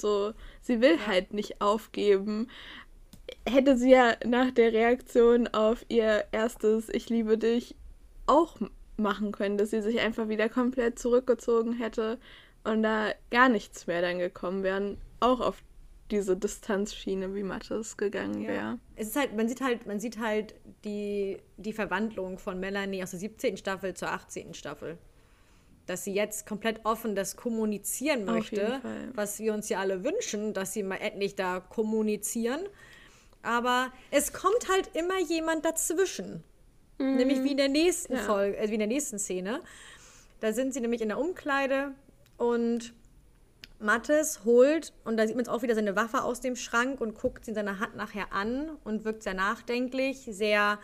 So, 0.00 0.32
sie 0.60 0.80
will 0.80 0.98
halt 1.06 1.32
nicht 1.32 1.60
aufgeben. 1.60 2.48
Hätte 3.48 3.76
sie 3.76 3.90
ja 3.90 4.14
nach 4.24 4.50
der 4.50 4.72
Reaktion 4.72 5.48
auf 5.48 5.84
ihr 5.88 6.24
erstes 6.32 6.88
Ich 6.88 7.08
liebe 7.08 7.38
dich 7.38 7.74
auch 8.26 8.56
machen 8.96 9.32
können, 9.32 9.58
dass 9.58 9.70
sie 9.70 9.82
sich 9.82 10.00
einfach 10.00 10.28
wieder 10.28 10.48
komplett 10.48 10.98
zurückgezogen 10.98 11.72
hätte 11.74 12.18
und 12.64 12.82
da 12.82 13.10
gar 13.30 13.48
nichts 13.48 13.86
mehr 13.86 14.00
dann 14.02 14.18
gekommen 14.18 14.62
wären, 14.62 14.98
auch 15.20 15.40
auf 15.40 15.62
diese 16.10 16.36
Distanzschiene, 16.36 17.34
wie 17.34 17.42
Mattes 17.42 17.96
gegangen 17.96 18.42
Ja. 18.42 18.48
wäre. 18.48 18.78
Es 18.94 19.08
ist 19.08 19.16
halt, 19.16 19.36
man 19.36 19.48
sieht 19.48 19.60
halt, 19.60 19.86
man 19.86 19.98
sieht 20.00 20.18
halt 20.18 20.54
die, 20.84 21.38
die 21.56 21.72
Verwandlung 21.72 22.38
von 22.38 22.60
Melanie 22.60 23.02
aus 23.02 23.10
der 23.10 23.20
17. 23.20 23.56
Staffel 23.56 23.94
zur 23.94 24.12
18. 24.12 24.54
Staffel. 24.54 24.98
Dass 25.86 26.04
sie 26.04 26.12
jetzt 26.12 26.46
komplett 26.46 26.80
offen 26.84 27.14
das 27.14 27.36
kommunizieren 27.36 28.24
möchte, 28.24 28.80
was 29.14 29.38
wir 29.38 29.54
uns 29.54 29.68
ja 29.68 29.78
alle 29.78 30.04
wünschen, 30.04 30.52
dass 30.52 30.72
sie 30.72 30.82
mal 30.82 30.96
endlich 30.96 31.36
da 31.36 31.60
kommunizieren. 31.60 32.60
Aber 33.42 33.92
es 34.10 34.32
kommt 34.32 34.68
halt 34.68 34.90
immer 34.94 35.18
jemand 35.20 35.64
dazwischen. 35.64 36.42
Nämlich 36.98 37.42
wie 37.44 37.52
in 37.52 37.56
der 37.58 37.68
nächsten 37.68 38.14
Ja. 38.14 38.22
Folge, 38.22 38.56
äh, 38.56 38.68
wie 38.70 38.74
in 38.74 38.80
der 38.80 38.88
nächsten 38.88 39.18
Szene. 39.18 39.60
Da 40.40 40.52
sind 40.52 40.72
sie 40.74 40.80
nämlich 40.80 41.02
in 41.02 41.08
der 41.08 41.18
Umkleide 41.18 41.92
und 42.38 42.94
Mattes 43.78 44.44
holt, 44.46 44.94
und 45.04 45.18
da 45.18 45.26
sieht 45.26 45.36
man 45.36 45.44
jetzt 45.44 45.52
auch 45.52 45.60
wieder 45.60 45.74
seine 45.74 45.94
Waffe 45.96 46.22
aus 46.22 46.40
dem 46.40 46.56
Schrank 46.56 47.00
und 47.00 47.14
guckt 47.14 47.44
sie 47.44 47.50
in 47.50 47.54
seiner 47.54 47.78
Hand 47.78 47.94
nachher 47.94 48.32
an 48.32 48.70
und 48.84 49.04
wirkt 49.04 49.22
sehr 49.22 49.34
nachdenklich, 49.34 50.26
sehr, 50.30 50.78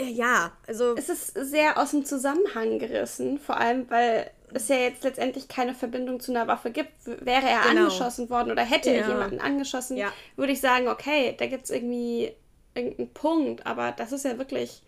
ja, 0.00 0.52
also, 0.66 0.94
Es 0.96 1.08
ist 1.08 1.34
sehr 1.34 1.78
aus 1.78 1.90
dem 1.90 2.04
Zusammenhang 2.04 2.78
gerissen, 2.78 3.38
vor 3.38 3.56
allem, 3.58 3.88
weil 3.90 4.30
es 4.52 4.68
ja 4.68 4.76
jetzt 4.76 5.02
letztendlich 5.04 5.48
keine 5.48 5.74
Verbindung 5.74 6.20
zu 6.20 6.30
einer 6.32 6.46
Waffe 6.46 6.70
gibt. 6.70 6.92
Wäre 7.06 7.46
er 7.48 7.68
Genau. 7.68 7.82
angeschossen 7.82 8.30
worden 8.30 8.52
oder 8.52 8.62
hätte 8.62 8.90
er 8.90 9.00
Ja. 9.00 9.08
jemanden 9.08 9.40
angeschossen, 9.40 9.96
Ja. 9.96 10.12
würde 10.36 10.52
ich 10.52 10.60
sagen, 10.60 10.88
okay, 10.88 11.34
da 11.38 11.46
gibt 11.46 11.64
es 11.64 11.70
irgendwie 11.70 12.32
irgendeinen 12.74 13.12
Punkt, 13.12 13.66
aber 13.66 13.92
das 13.92 14.12
ist 14.12 14.24
ja 14.24 14.38
wirklich 14.38 14.82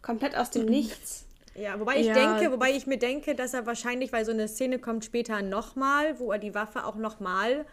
komplett 0.00 0.36
aus 0.36 0.50
dem 0.50 0.66
Nichts. 0.66 1.26
ja, 1.54 1.78
wobei 1.78 2.00
ich 2.00 2.06
Ja. 2.06 2.14
denke, 2.14 2.50
wobei 2.52 2.72
ich 2.72 2.86
mir 2.86 2.98
denke, 2.98 3.34
dass 3.34 3.54
er 3.54 3.66
wahrscheinlich, 3.66 4.12
weil 4.12 4.24
so 4.24 4.32
eine 4.32 4.48
Szene 4.48 4.78
kommt 4.78 5.04
später 5.04 5.42
nochmal, 5.42 6.18
wo 6.18 6.32
er 6.32 6.38
die 6.38 6.54
Waffe 6.54 6.84
auch 6.84 6.96
nochmal, 6.96 7.64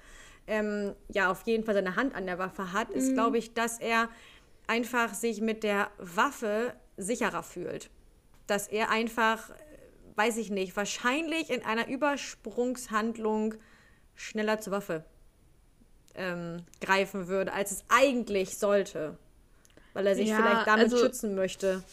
ähm, 0.48 0.94
ja, 1.10 1.32
auf 1.32 1.44
jeden 1.46 1.64
Fall 1.64 1.76
seine 1.76 1.96
Hand 1.96 2.16
an 2.16 2.26
der 2.26 2.38
Waffe 2.40 2.74
hat, 2.74 2.90
ist, 2.92 3.14
glaube 3.14 3.38
ich, 3.38 3.54
dass 3.54 3.80
er 3.80 4.10
einfach 4.70 5.14
sich 5.14 5.42
mit 5.42 5.64
der 5.64 5.90
Waffe 5.98 6.74
sicherer 6.96 7.44
fühlt. 7.44 7.90
Dass 8.48 8.68
er 8.68 8.90
einfach, 8.90 9.50
äh, 9.50 9.54
weiß 10.16 10.38
ich 10.38 10.50
nicht, 10.52 10.76
wahrscheinlich 10.78 11.50
in 11.50 11.64
einer 11.64 11.88
Übersprungshandlung 11.88 13.56
schneller 14.16 14.60
zur 14.60 14.74
Waffe 14.74 15.06
ähm, 16.16 16.64
greifen 16.82 17.28
würde, 17.28 17.54
als 17.54 17.72
es 17.72 17.84
eigentlich 17.90 18.58
sollte. 18.58 19.18
Weil 19.94 20.08
er 20.08 20.16
sich 20.16 20.30
Ja, 20.30 20.36
vielleicht 20.38 20.68
damit 20.68 20.86
also- 20.86 20.98
schützen 20.98 21.36
möchte. 21.36 21.84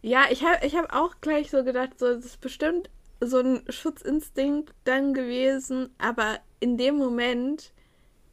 Ja, 0.00 0.26
ich 0.30 0.44
habe 0.44 0.64
ich 0.64 0.76
hab 0.76 0.92
auch 0.94 1.16
gleich 1.20 1.50
so 1.50 1.64
gedacht, 1.64 1.98
so, 1.98 2.14
das 2.14 2.24
ist 2.24 2.40
bestimmt 2.40 2.88
so 3.20 3.40
ein 3.40 3.64
Schutzinstinkt 3.68 4.72
dann 4.84 5.12
gewesen, 5.12 5.92
aber 5.98 6.38
in 6.60 6.78
dem 6.78 6.96
Moment, 6.96 7.72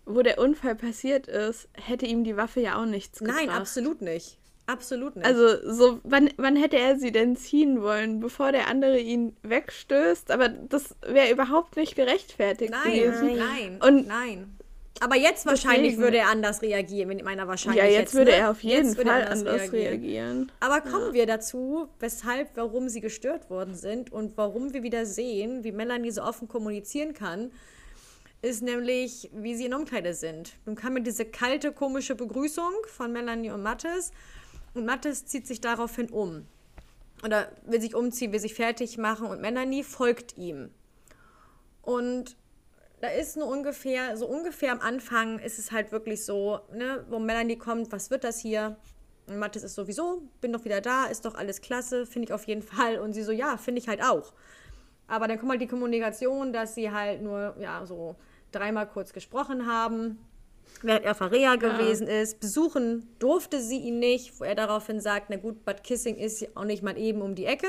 wo 0.06 0.22
der 0.22 0.40
Unfall 0.40 0.76
passiert 0.76 1.28
ist, 1.28 1.68
hätte 1.74 2.06
ihm 2.06 2.24
die 2.24 2.38
Waffe 2.38 2.62
ja 2.62 2.82
auch 2.82 2.86
nichts 2.86 3.20
gebracht. 3.20 3.38
Nein, 3.38 3.50
absolut 3.50 4.02
nicht. 4.02 4.38
Absolut 4.68 5.16
nicht. 5.16 5.26
Also, 5.26 5.72
so, 5.72 6.00
wann, 6.04 6.30
wann 6.38 6.56
hätte 6.56 6.78
er 6.78 6.98
sie 6.98 7.12
denn 7.12 7.36
ziehen 7.36 7.82
wollen, 7.82 8.20
bevor 8.20 8.52
der 8.52 8.68
andere 8.68 9.00
ihn 9.00 9.36
wegstößt? 9.44 10.32
Aber 10.32 10.50
das 10.50 10.96
wäre 11.06 11.32
überhaupt 11.32 11.76
nicht 11.76 11.96
gerechtfertigt 11.96 12.72
nein, 12.72 12.94
gewesen. 12.94 13.38
nein, 13.38 13.80
Und- 13.82 14.08
nein. 14.08 14.58
Aber 15.02 15.18
jetzt 15.18 15.46
wahrscheinlich 15.46 15.96
Deswegen. 15.96 16.04
würde 16.04 16.18
er 16.20 16.30
anders 16.30 16.62
reagieren, 16.62 17.10
mit 17.10 17.22
meiner 17.22 17.50
wahrscheinlich. 17.50 17.84
Ja, 17.84 17.90
jetzt, 17.90 18.14
würde 18.14 18.32
ne? 18.32 18.38
er 18.38 18.52
auf 18.52 18.64
jeden 18.64 18.88
Jetzt 18.88 18.96
Fall 18.96 19.08
er 19.24 19.30
anders 19.30 19.74
reagieren. 19.74 20.50
Aber 20.62 20.80
kommen 20.80 21.12
wir 21.14 21.26
dazu, 21.26 21.90
weshalb, 22.00 22.56
warum 22.56 22.88
sie 22.88 23.02
gestört 23.02 23.50
worden 23.50 23.76
sind 23.76 24.14
und 24.14 24.38
warum 24.38 24.74
wir 24.74 24.84
wieder 24.84 25.06
sehen, 25.06 25.66
wie 25.66 25.74
Melanie 25.74 26.12
so 26.12 26.22
offen 26.24 26.48
kommunizieren 26.48 27.14
kann, 27.14 27.52
ist 28.42 28.62
nämlich, 28.62 29.30
wie 29.34 29.56
sie 29.56 29.66
in 29.66 29.74
Umkleide 29.74 30.14
sind. 30.14 30.54
Nun 30.66 30.76
kam 30.76 30.94
mir 30.94 31.02
diese 31.02 31.26
kalte, 31.26 31.72
komische 31.72 32.16
Begrüßung 32.16 32.74
von 32.88 33.12
Melanie 33.12 33.52
und 33.52 33.64
Mattes 33.64 34.12
und 34.74 34.86
Mattes 34.86 35.26
zieht 35.26 35.48
sich 35.48 35.62
daraufhin 35.62 36.10
um. 36.10 36.46
Oder 37.24 37.52
will 37.66 37.82
sich 37.82 37.96
umziehen, 37.96 38.34
will 38.34 38.40
sich 38.40 38.54
fertig 38.54 38.98
machen 38.98 39.28
und 39.28 39.42
Melanie 39.42 39.84
folgt 39.84 40.38
ihm. 40.38 40.70
Und 41.82 42.36
da 43.02 43.08
ist 43.08 43.38
nur 43.38 43.48
ungefähr, 43.48 44.18
so 44.18 44.28
ungefähr 44.28 44.72
am 44.72 44.80
Anfang 44.80 45.40
ist 45.40 45.60
es 45.60 45.72
halt 45.72 45.92
wirklich 45.92 46.26
so, 46.26 46.60
ne, 46.74 47.06
wo 47.10 47.20
Melanie 47.20 47.58
kommt, 47.58 47.92
was 47.92 48.10
wird 48.10 48.24
das 48.24 48.40
hier? 48.40 48.78
Und 49.28 49.38
Mathis 49.38 49.64
ist 49.64 49.76
sowieso, 49.76 50.24
bin 50.42 50.54
doch 50.54 50.66
wieder 50.66 50.82
da, 50.82 51.06
ist 51.06 51.26
doch 51.26 51.36
alles 51.36 51.62
klasse, 51.62 52.06
finde 52.06 52.28
ich 52.28 52.34
auf 52.34 52.46
jeden 52.48 52.62
Fall. 52.76 53.00
Und 53.00 53.14
sie 53.14 53.24
so, 53.24 53.32
ja, 53.32 53.58
finde 53.58 53.80
ich 53.80 53.88
halt 53.88 54.04
auch. 54.04 54.34
Aber 55.08 55.28
dann 55.28 55.40
kommt 55.40 55.52
halt 55.52 55.62
die 55.62 55.68
Kommunikation, 55.68 56.52
dass 56.52 56.76
sie 56.76 56.92
halt 56.92 57.22
nur, 57.22 57.56
ja, 57.60 57.86
so 57.86 58.16
dreimal 58.52 58.88
kurz 58.88 59.14
gesprochen 59.14 59.68
haben, 59.68 60.18
während 60.82 61.06
er 61.06 61.16
Verrea 61.16 61.56
gewesen 61.56 62.08
ist. 62.08 62.40
Besuchen 62.40 63.08
durfte 63.20 63.62
sie 63.62 63.78
ihn 63.80 64.00
nicht, 64.00 64.40
wo 64.40 64.44
er 64.44 64.56
daraufhin 64.56 65.00
sagt, 65.00 65.30
na 65.30 65.36
gut, 65.36 65.64
but 65.66 65.84
kissing 65.84 66.16
ist 66.16 66.42
ja 66.42 66.48
auch 66.56 66.64
nicht 66.64 66.84
mal 66.84 66.98
eben 66.98 67.22
um 67.22 67.36
die 67.36 67.46
Ecke. 67.46 67.68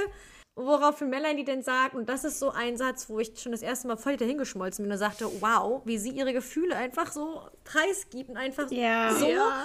Woraufhin 0.59 1.11
Melanie 1.11 1.45
denn 1.45 1.62
sagt, 1.62 1.95
und 1.95 2.09
das 2.09 2.25
ist 2.25 2.38
so 2.38 2.50
ein 2.50 2.78
Satz, 2.78 3.11
wo 3.11 3.19
ich 3.21 3.38
schon 3.38 3.52
das 3.52 3.61
erste 3.61 3.88
Mal 3.88 3.99
voll 3.99 4.16
dahingeschmolzen 4.16 4.83
bin 4.85 4.93
und 4.93 4.99
sagte, 4.99 5.26
wow, 5.40 5.83
wie 5.85 5.99
sie 5.99 6.11
ihre 6.11 6.33
Gefühle 6.33 6.75
einfach 6.75 7.12
so 7.12 7.43
preisgibt 7.64 8.31
und 8.31 8.38
einfach 8.38 8.71
Ja. 8.71 9.14
so 9.14 9.28
Ja. 9.28 9.64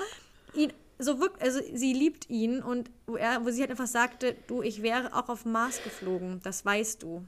ihn 0.54 0.74
so 1.02 1.20
wirklich, 1.20 1.44
also 1.44 1.60
sie 1.74 1.94
liebt 1.94 2.30
ihn 2.30 2.62
und 2.62 2.90
wo 3.08 3.16
er, 3.16 3.44
wo 3.46 3.50
sie 3.50 3.62
halt 3.62 3.72
einfach 3.72 3.88
sagte, 3.88 4.36
du, 4.48 4.62
ich 4.62 4.82
wäre 4.82 5.14
auch 5.16 5.30
auf 5.30 5.46
Mars 5.46 5.84
geflogen, 5.84 6.40
das 6.44 6.66
weißt 6.66 7.02
du. 7.04 7.26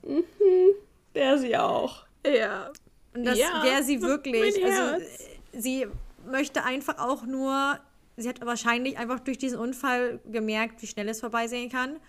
Der 1.15 1.37
sie 1.37 1.57
auch. 1.57 2.05
Ja. 2.25 2.71
Und 3.13 3.25
das 3.25 3.37
Ja, 3.37 3.61
wäre 3.63 3.83
sie 3.83 4.01
wirklich. 4.01 4.63
Also 4.63 5.03
äh, 5.03 5.07
sie 5.53 5.87
möchte 6.25 6.63
einfach 6.63 6.97
auch 6.99 7.25
nur, 7.25 7.79
sie 8.17 8.29
hat 8.29 8.43
wahrscheinlich 8.45 8.97
einfach 8.97 9.19
durch 9.19 9.37
diesen 9.37 9.59
Unfall 9.59 10.19
gemerkt, 10.31 10.81
wie 10.81 10.87
schnell 10.87 11.09
es 11.09 11.19
vorbei 11.19 11.47
sein 11.47 11.69
kann 11.69 11.99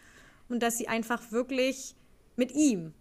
und 0.48 0.62
dass 0.62 0.78
sie 0.78 0.88
einfach 0.88 1.30
wirklich 1.30 1.94
mit 2.36 2.52
ihm 2.52 2.94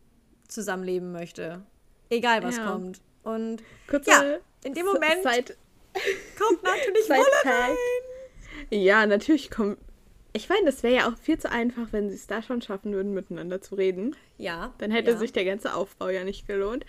zusammenleben 0.48 1.12
möchte. 1.12 1.62
Egal 2.10 2.44
was 2.44 2.58
Ja. 2.58 2.72
kommt. 2.72 3.02
Und 3.24 3.64
Kurze 3.88 4.10
ja, 4.12 4.38
in 4.64 4.74
dem 4.74 4.86
Moment 4.86 5.24
kommt 5.24 6.64
natürlich 6.64 7.10
Wolle 7.10 7.26
rein. 7.46 7.76
Ja, 8.70 9.06
natürlich 9.06 9.52
kommt. 9.52 9.78
Ich 10.36 10.50
meine, 10.50 10.66
das 10.66 10.82
wäre 10.82 10.96
ja 10.96 11.08
auch 11.08 11.18
viel 11.18 11.38
zu 11.38 11.52
einfach, 11.52 11.90
wenn 11.92 12.10
sie 12.10 12.16
es 12.16 12.26
da 12.26 12.42
schon 12.42 12.62
schaffen 12.62 12.92
würden, 12.92 13.14
miteinander 13.14 13.62
zu 13.62 13.76
reden. 13.76 14.16
Ja. 14.38 14.74
Dann 14.80 14.90
hätte 14.90 15.12
ja. 15.12 15.18
sich 15.18 15.32
der 15.32 15.46
ganze 15.46 15.76
Aufbau 15.76 16.10
ja 16.10 16.24
nicht 16.24 16.48
gelohnt. 16.48 16.86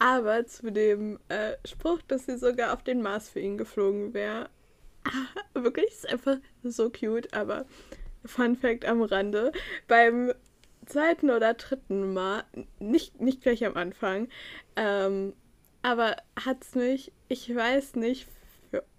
Aber 0.00 0.44
zu 0.46 0.72
dem 0.72 1.20
äh, 1.28 1.52
Spruch, 1.64 2.00
dass 2.08 2.26
sie 2.26 2.38
sogar 2.38 2.72
auf 2.72 2.82
den 2.82 3.00
Mars 3.00 3.28
für 3.28 3.38
ihn 3.38 3.56
geflogen 3.56 4.14
wäre. 4.14 4.48
Wirklich, 5.54 5.86
ist 5.86 6.08
einfach 6.08 6.38
so 6.64 6.90
cute. 6.90 7.32
Aber 7.32 7.66
Fun 8.24 8.56
Fact 8.56 8.84
am 8.84 9.02
Rande: 9.02 9.52
Beim 9.86 10.32
zweiten 10.86 11.30
oder 11.30 11.54
dritten 11.54 12.12
Mal, 12.12 12.44
nicht, 12.80 13.20
nicht 13.20 13.42
gleich 13.42 13.64
am 13.64 13.76
Anfang, 13.76 14.28
ähm, 14.76 15.34
aber 15.82 16.16
hat's 16.44 16.74
mich, 16.74 17.12
ich 17.28 17.54
weiß 17.54 17.96
nicht 17.96 18.26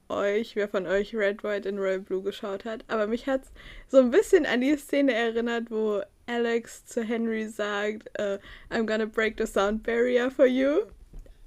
euch, 0.10 0.56
wer 0.56 0.68
von 0.68 0.86
euch 0.88 1.16
Red, 1.16 1.44
White 1.44 1.68
and 1.70 1.80
Royal 1.80 2.00
Blue 2.00 2.22
geschaut 2.24 2.66
hat, 2.66 2.84
aber 2.88 3.08
mich 3.08 3.28
hat's 3.28 3.52
so 3.88 3.98
ein 3.98 4.12
bisschen 4.12 4.46
an 4.46 4.62
die 4.62 4.76
Szene 4.78 5.14
erinnert, 5.14 5.70
wo 5.70 6.02
Alex 6.28 6.86
zu 6.86 7.04
Henry 7.04 7.48
sagt, 7.48 8.10
äh, 8.20 8.40
I'm 8.70 8.86
gonna 8.86 9.06
break 9.06 9.36
the 9.38 9.46
sound 9.46 9.84
barrier 9.84 10.30
for 10.32 10.46
you, 10.46 10.82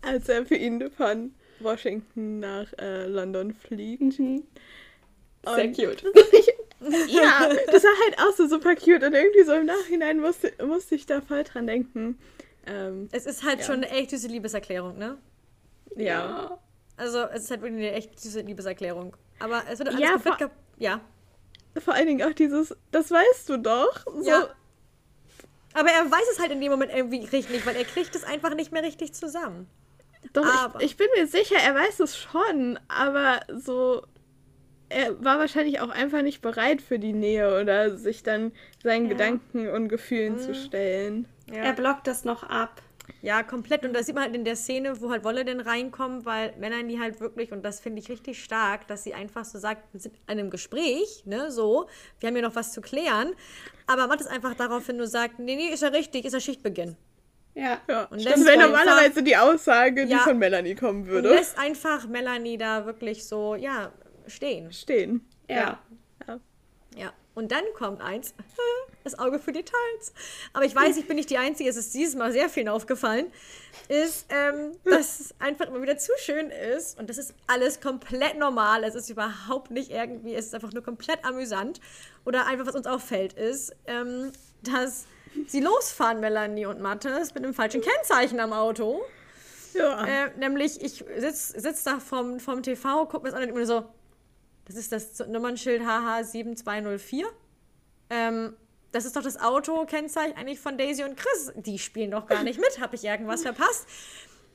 als 0.03 0.29
er 0.29 0.45
für 0.47 0.57
ihn 0.57 0.91
von 0.91 1.35
Washington 1.61 2.41
nach 2.41 2.73
äh, 2.79 3.07
London 3.07 3.53
fliegt. 3.55 4.19
Mhm. 4.19 4.43
Sehr 5.45 5.65
Und- 5.65 5.77
cute. 5.77 6.03
ja, 7.09 7.49
das 7.71 7.85
war 7.85 8.05
halt 8.05 8.19
auch 8.19 8.33
so 8.37 8.49
super 8.49 8.75
cute 8.75 9.05
und 9.05 9.13
irgendwie 9.15 9.43
so 9.45 9.53
im 9.53 9.67
Nachhinein 9.67 10.19
musste, 10.21 10.53
musste 10.65 10.95
ich 10.97 11.07
da 11.07 11.21
voll 11.21 11.45
dran 11.45 11.67
denken. 11.67 12.19
Ähm, 12.67 13.09
Es 13.13 13.27
ist 13.27 13.45
halt 13.45 13.61
Ja. 13.61 13.67
schon 13.67 13.77
eine 13.77 13.91
echt 13.91 14.11
süße 14.11 14.29
Liebeserklärung, 14.29 14.99
ne? 14.99 15.19
Ja. 15.97 16.59
Also 16.97 17.21
es 17.33 17.45
ist 17.45 17.51
halt 17.51 17.63
wirklich 17.63 17.81
eine 17.89 17.93
echt 17.93 18.19
süße 18.21 18.41
Liebeserklärung. 18.41 19.17
Aber 19.39 19.63
es 19.71 19.79
wird 19.79 19.89
alles 19.89 20.01
Ja, 20.01 20.13
komplett... 20.13 20.39
vor- 20.39 20.51
Ja. 20.79 21.01
Vor 21.83 21.95
allen 21.95 22.07
Dingen 22.07 22.29
auch 22.29 22.35
dieses, 22.35 22.77
das 22.91 23.11
weißt 23.11 23.49
du 23.49 23.57
doch. 23.57 24.05
So, 24.07 24.23
Ja. 24.29 24.49
Aber 25.75 25.89
er 25.91 26.05
weiß 26.11 26.29
es 26.33 26.39
halt 26.39 26.53
in 26.53 26.61
dem 26.61 26.71
Moment 26.71 26.93
irgendwie 26.95 27.21
richtig 27.21 27.49
nicht, 27.49 27.65
weil 27.67 27.77
er 27.77 27.85
kriegt 27.85 28.15
es 28.15 28.25
einfach 28.25 28.55
nicht 28.55 28.73
mehr 28.73 28.83
richtig 28.83 29.15
zusammen. 29.15 29.67
Doch, 30.35 30.45
Aber- 30.45 30.81
ich, 30.81 30.91
ich 30.93 30.97
bin 30.99 31.09
mir 31.17 31.27
sicher, 31.27 31.57
er 31.57 31.75
weiß 31.75 32.01
es 32.01 32.17
schon, 32.17 32.79
aber 32.89 33.41
so. 33.55 34.03
Er 34.91 35.25
war 35.25 35.39
wahrscheinlich 35.39 35.81
auch 35.81 35.89
einfach 35.89 36.21
nicht 36.21 36.43
bereit 36.43 36.83
für 36.83 36.99
die 36.99 37.15
Nähe 37.15 37.59
oder 37.59 37.97
sich 37.97 38.23
dann 38.23 38.53
seinen 38.83 39.07
Ja. 39.07 39.13
Gedanken 39.13 39.71
und 39.71 39.89
Gefühlen 39.89 40.39
zu 40.39 40.55
stellen. 40.55 41.27
Er 41.51 41.73
blockt 41.73 42.07
das 42.07 42.25
noch 42.27 42.43
ab. 42.43 42.83
Ja, 43.23 43.45
komplett. 43.45 43.85
Und 43.85 43.93
das 43.95 44.07
sieht 44.07 44.17
man 44.17 44.25
halt 44.25 44.35
in 44.35 44.45
der 44.45 44.57
Szene, 44.57 45.01
wo 45.01 45.11
halt 45.11 45.23
Wolle 45.23 45.45
denn 45.45 45.61
reinkommt, 45.61 46.27
weil 46.27 46.53
Melanie 46.59 46.99
halt 46.99 47.21
wirklich, 47.21 47.53
und 47.53 47.63
das 47.65 47.79
finde 47.79 48.01
ich 48.01 48.09
richtig 48.09 48.43
stark, 48.43 48.89
dass 48.89 49.05
sie 49.05 49.15
einfach 49.15 49.45
so 49.45 49.59
sagt, 49.61 49.93
wir 49.93 50.01
sind 50.01 50.17
in 50.17 50.23
einem 50.27 50.51
Gespräch, 50.51 51.23
ne, 51.25 51.51
so, 51.53 51.87
wir 52.19 52.27
haben 52.27 52.35
hier 52.35 52.43
noch 52.43 52.57
was 52.57 52.73
zu 52.73 52.81
klären. 52.81 53.33
Aber 53.87 54.09
macht 54.09 54.21
es 54.21 54.27
einfach 54.27 54.55
daraufhin 54.55 54.97
nur 54.97 55.07
sagt, 55.07 55.39
nee, 55.39 55.55
nee, 55.55 55.69
ist 55.73 55.83
ja 55.83 55.89
richtig, 55.89 56.25
ist 56.25 56.33
ja 56.33 56.41
Schichtbeginn. 56.41 56.97
Ja. 57.55 57.81
Ja, 57.89 58.05
Und 58.05 58.25
das 58.27 58.45
wäre 58.45 58.59
normalerweise 58.59 59.23
die 59.23 59.37
Aussage, 59.37 60.07
die 60.07 60.13
Ja. 60.13 60.19
von 60.21 60.39
Melanie 60.39 60.75
kommen 60.75 61.03
Und 61.03 61.07
würde. 61.09 61.29
lässt 61.31 61.57
einfach 61.59 62.09
Melanie 62.09 62.59
da 62.59 62.87
wirklich 62.87 63.25
so, 63.27 63.55
ja, 63.55 63.93
stehen. 64.27 64.73
Stehen. 64.73 65.29
Ja. 65.49 65.57
Ja. 65.57 65.79
Und 67.35 67.53
dann 67.53 67.65
kommt 67.75 68.01
eins, 68.01 68.35
das 69.05 69.19
Auge 69.19 69.39
für 69.39 69.53
Details. 69.53 70.13
Aber 70.53 70.65
ich 70.65 70.75
weiß, 70.75 70.97
ich 70.97 71.07
bin 71.07 71.17
nicht 71.17 71.31
die 71.31 71.39
Einzige, 71.39 71.69
es 71.69 71.77
ist 71.77 71.95
dieses 71.95 72.15
Mal 72.15 72.33
sehr 72.33 72.49
vielen 72.49 72.69
aufgefallen, 72.69 73.33
ist, 73.89 74.27
ähm, 74.29 74.73
dass 74.85 75.21
es 75.21 75.35
einfach 75.39 75.67
immer 75.67 75.83
wieder 75.83 75.97
zu 75.97 76.13
schön 76.19 76.51
ist. 76.51 76.99
Und 76.99 77.09
das 77.11 77.19
ist 77.19 77.35
alles 77.47 77.81
komplett 77.81 78.39
normal. 78.39 78.85
Es 78.85 78.95
ist 78.95 79.11
überhaupt 79.11 79.71
nicht 79.71 79.91
irgendwie, 79.91 80.35
es 80.35 80.47
ist 80.47 80.55
einfach 80.55 80.73
nur 80.73 80.83
komplett 80.83 81.25
amüsant. 81.25 81.81
Oder 82.25 82.47
einfach, 82.47 82.67
was 82.67 82.75
uns 82.75 82.87
auffällt, 82.87 83.33
ist, 83.33 83.75
ähm, 83.87 84.33
dass 84.63 85.07
sie 85.47 85.61
losfahren, 85.61 86.21
Melanie 86.21 86.67
und 86.67 86.81
Mattes, 86.81 87.35
mit 87.35 87.45
einem 87.45 87.55
falschen 87.55 87.81
Kennzeichen 87.81 88.39
am 88.41 88.53
Auto. 88.53 89.03
Ja. 89.75 90.05
Äh, 90.05 90.31
nämlich, 90.39 90.83
ich 90.83 91.05
sitze 91.17 91.61
sitz 91.61 91.83
da 91.85 91.99
vom, 91.99 92.41
vom 92.41 92.63
TV, 92.63 93.07
gucke 93.07 93.25
mir 93.25 93.31
das 93.31 93.35
an 93.35 93.41
und 93.41 93.47
denk 93.49 93.59
mir 93.59 93.67
so, 93.67 93.85
das 94.67 94.77
ist 94.77 94.93
das 94.93 95.27
Nummernschild 95.29 95.83
HH7204. 95.83 97.25
Ähm, 98.11 98.57
das 98.93 99.07
ist 99.07 99.17
doch 99.17 99.23
das 99.23 99.41
Autokennzeichen 99.41 100.37
eigentlich 100.37 100.61
von 100.61 100.77
Daisy 100.77 101.03
und 101.05 101.17
Chris. 101.17 101.53
Die 101.57 101.79
spielen 101.79 102.11
doch 102.11 102.27
gar 102.27 102.43
nicht 102.43 102.61
mit. 102.61 102.81
Habe 102.81 102.95
ich 102.97 103.05
irgendwas 103.05 103.43
verpasst? 103.45 103.87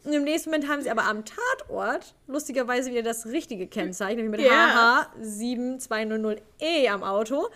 Und 0.03 0.13
im 0.13 0.23
nächsten 0.23 0.51
Moment 0.51 0.69
haben 0.69 0.81
sie 0.81 0.89
aber 0.91 1.03
am 1.05 1.23
Tatort 1.25 2.15
lustigerweise 2.27 2.91
wieder 2.91 3.01
das 3.01 3.25
richtige 3.25 3.67
Kennzeichen, 3.67 4.21
nämlich 4.21 4.41
mit 4.41 4.49
Ja. 4.49 5.11
HH7200E 5.21 6.39
E 6.59 6.87
am 6.87 7.03
Auto. 7.03 7.49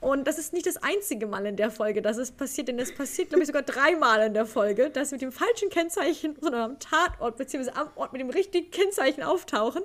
Und 0.00 0.28
das 0.28 0.38
ist 0.38 0.52
nicht 0.52 0.66
das 0.66 0.76
einzige 0.76 1.26
Mal 1.26 1.46
in 1.46 1.56
der 1.56 1.70
Folge, 1.70 2.02
dass 2.02 2.18
es 2.18 2.30
passiert, 2.30 2.68
denn 2.68 2.78
es 2.78 2.94
passiert, 2.94 3.30
glaube 3.30 3.42
ich, 3.42 3.46
sogar 3.46 3.62
dreimal 3.62 4.26
in 4.26 4.34
der 4.34 4.44
Folge, 4.44 4.90
dass 4.90 5.08
sie 5.08 5.14
mit 5.14 5.22
dem 5.22 5.32
falschen 5.32 5.70
Kennzeichen, 5.70 6.36
sondern 6.40 6.60
am 6.60 6.78
Tatort 6.78 7.38
bzw. 7.38 7.70
am 7.70 7.88
Ort 7.94 8.12
mit 8.12 8.20
dem 8.20 8.28
richtigen 8.28 8.70
Kennzeichen 8.70 9.22
auftauchen. 9.22 9.82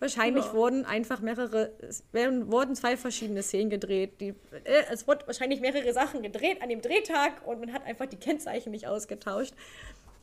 Wahrscheinlich 0.00 0.52
wurden 0.52 0.84
einfach 0.84 1.20
mehrere, 1.20 1.72
es 1.80 2.04
werden, 2.12 2.52
wurden 2.52 2.76
zwei 2.76 2.96
verschiedene 2.96 3.42
Szenen 3.42 3.68
gedreht. 3.68 4.20
Die, 4.20 4.28
äh, 4.64 4.84
es 4.92 5.08
wurden 5.08 5.22
wahrscheinlich 5.26 5.60
mehrere 5.60 5.92
Sachen 5.92 6.22
gedreht 6.22 6.62
an 6.62 6.68
dem 6.68 6.80
Drehtag 6.80 7.46
und 7.46 7.58
man 7.60 7.72
hat 7.72 7.84
einfach 7.84 8.06
die 8.06 8.16
Kennzeichen 8.16 8.70
nicht 8.70 8.86
ausgetauscht. 8.86 9.54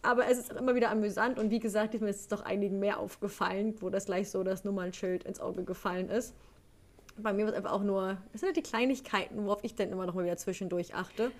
Aber 0.01 0.27
es 0.29 0.37
ist 0.37 0.53
immer 0.53 0.75
wieder 0.75 0.91
amüsant 0.91 1.39
und 1.39 1.49
wie 1.49 1.59
gesagt, 1.59 1.99
mir 1.99 2.09
ist 2.09 2.21
es 2.21 2.27
doch 2.27 2.45
einigen 2.45 2.79
mehr 2.79 2.99
aufgefallen, 2.99 3.75
wo 3.81 3.89
das 3.89 4.05
gleich 4.05 4.29
so 4.29 4.43
das 4.43 4.63
Nummernschild 4.63 5.23
ins 5.23 5.39
Auge 5.39 5.63
gefallen 5.63 6.09
ist. 6.09 6.33
Bei 7.17 7.33
mir 7.33 7.45
war 7.45 7.51
es 7.51 7.57
einfach 7.57 7.71
auch 7.71 7.83
nur, 7.83 8.17
es 8.33 8.41
sind 8.41 8.47
halt 8.47 8.57
die 8.57 8.61
Kleinigkeiten, 8.61 9.45
worauf 9.45 9.63
ich 9.63 9.75
dann 9.75 9.91
immer 9.91 10.05
noch 10.05 10.13
mal 10.13 10.23
wieder 10.23 10.37
zwischendurch 10.37 10.93
achte. 10.93 11.31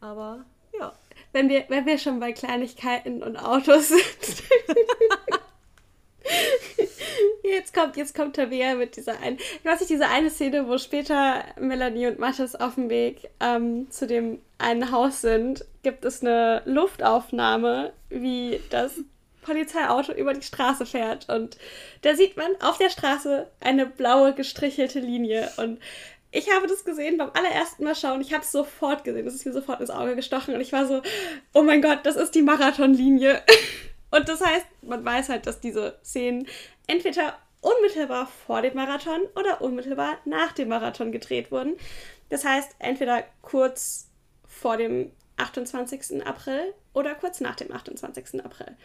Aber 0.00 0.44
ja. 0.78 0.92
Wenn 1.32 1.48
wir, 1.48 1.64
wenn 1.68 1.86
wir 1.86 1.98
schon 1.98 2.20
bei 2.20 2.32
Kleinigkeiten 2.32 3.22
und 3.22 3.36
Autos 3.36 3.88
sind. 3.88 4.44
Jetzt 7.42 7.74
kommt, 7.74 7.96
jetzt 7.96 8.14
kommt 8.14 8.36
Tabea 8.36 8.74
mit 8.74 8.96
dieser 8.96 9.20
einen. 9.20 9.38
Ich 9.38 9.64
weiß 9.64 9.80
nicht, 9.80 9.90
diese 9.90 10.08
eine 10.08 10.30
Szene, 10.30 10.68
wo 10.68 10.78
später 10.78 11.44
Melanie 11.58 12.06
und 12.06 12.18
Mathis 12.18 12.54
auf 12.54 12.74
dem 12.74 12.90
Weg 12.90 13.30
ähm, 13.40 13.90
zu 13.90 14.06
dem 14.06 14.40
einen 14.58 14.90
Haus 14.90 15.20
sind, 15.22 15.64
gibt 15.82 16.04
es 16.04 16.22
eine 16.22 16.62
Luftaufnahme, 16.66 17.92
wie 18.10 18.60
das 18.70 19.00
Polizeiauto 19.42 20.12
über 20.12 20.34
die 20.34 20.42
Straße 20.42 20.84
fährt. 20.84 21.28
Und 21.28 21.56
da 22.02 22.14
sieht 22.14 22.36
man 22.36 22.50
auf 22.60 22.76
der 22.76 22.90
Straße 22.90 23.46
eine 23.60 23.86
blaue 23.86 24.34
gestrichelte 24.34 25.00
Linie. 25.00 25.50
Und 25.56 25.80
ich 26.30 26.52
habe 26.52 26.66
das 26.66 26.84
gesehen 26.84 27.16
beim 27.16 27.30
allerersten 27.32 27.84
Mal 27.84 27.94
schauen. 27.94 28.20
Ich 28.20 28.34
habe 28.34 28.44
es 28.44 28.52
sofort 28.52 29.04
gesehen. 29.04 29.24
Das 29.24 29.34
ist 29.34 29.46
mir 29.46 29.52
sofort 29.52 29.80
ins 29.80 29.90
Auge 29.90 30.16
gestochen. 30.16 30.54
Und 30.54 30.60
ich 30.60 30.72
war 30.72 30.86
so, 30.86 31.02
oh 31.54 31.62
mein 31.62 31.80
Gott, 31.80 32.00
das 32.04 32.16
ist 32.16 32.34
die 32.34 32.42
Marathonlinie. 32.42 33.42
Und 34.10 34.28
das 34.28 34.40
heißt, 34.40 34.66
man 34.82 35.04
weiß 35.04 35.28
halt, 35.28 35.46
dass 35.46 35.60
diese 35.60 35.98
Szenen 36.02 36.46
entweder 36.86 37.38
unmittelbar 37.60 38.26
vor 38.46 38.62
dem 38.62 38.74
Marathon 38.74 39.20
oder 39.34 39.60
unmittelbar 39.60 40.18
nach 40.24 40.52
dem 40.52 40.68
Marathon 40.68 41.12
gedreht 41.12 41.50
wurden. 41.50 41.76
Das 42.28 42.44
heißt, 42.44 42.76
entweder 42.78 43.24
kurz 43.42 44.08
vor 44.46 44.76
dem 44.76 45.10
28. 45.36 46.26
April 46.26 46.74
oder 46.92 47.14
kurz 47.14 47.40
nach 47.40 47.56
dem 47.56 47.72
28. 47.72 48.44
April. 48.44 48.76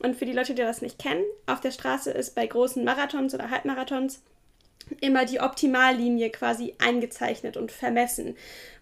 Und 0.00 0.16
für 0.16 0.26
die 0.26 0.32
Leute, 0.32 0.54
die 0.54 0.62
das 0.62 0.82
nicht 0.82 0.98
kennen, 0.98 1.24
auf 1.46 1.60
der 1.60 1.70
Straße 1.70 2.10
ist 2.10 2.34
bei 2.34 2.46
großen 2.46 2.84
Marathons 2.84 3.34
oder 3.34 3.50
Halbmarathons 3.50 4.22
immer 5.00 5.24
die 5.24 5.40
Optimallinie 5.40 6.30
quasi 6.30 6.74
eingezeichnet 6.78 7.56
und 7.56 7.72
vermessen 7.72 8.36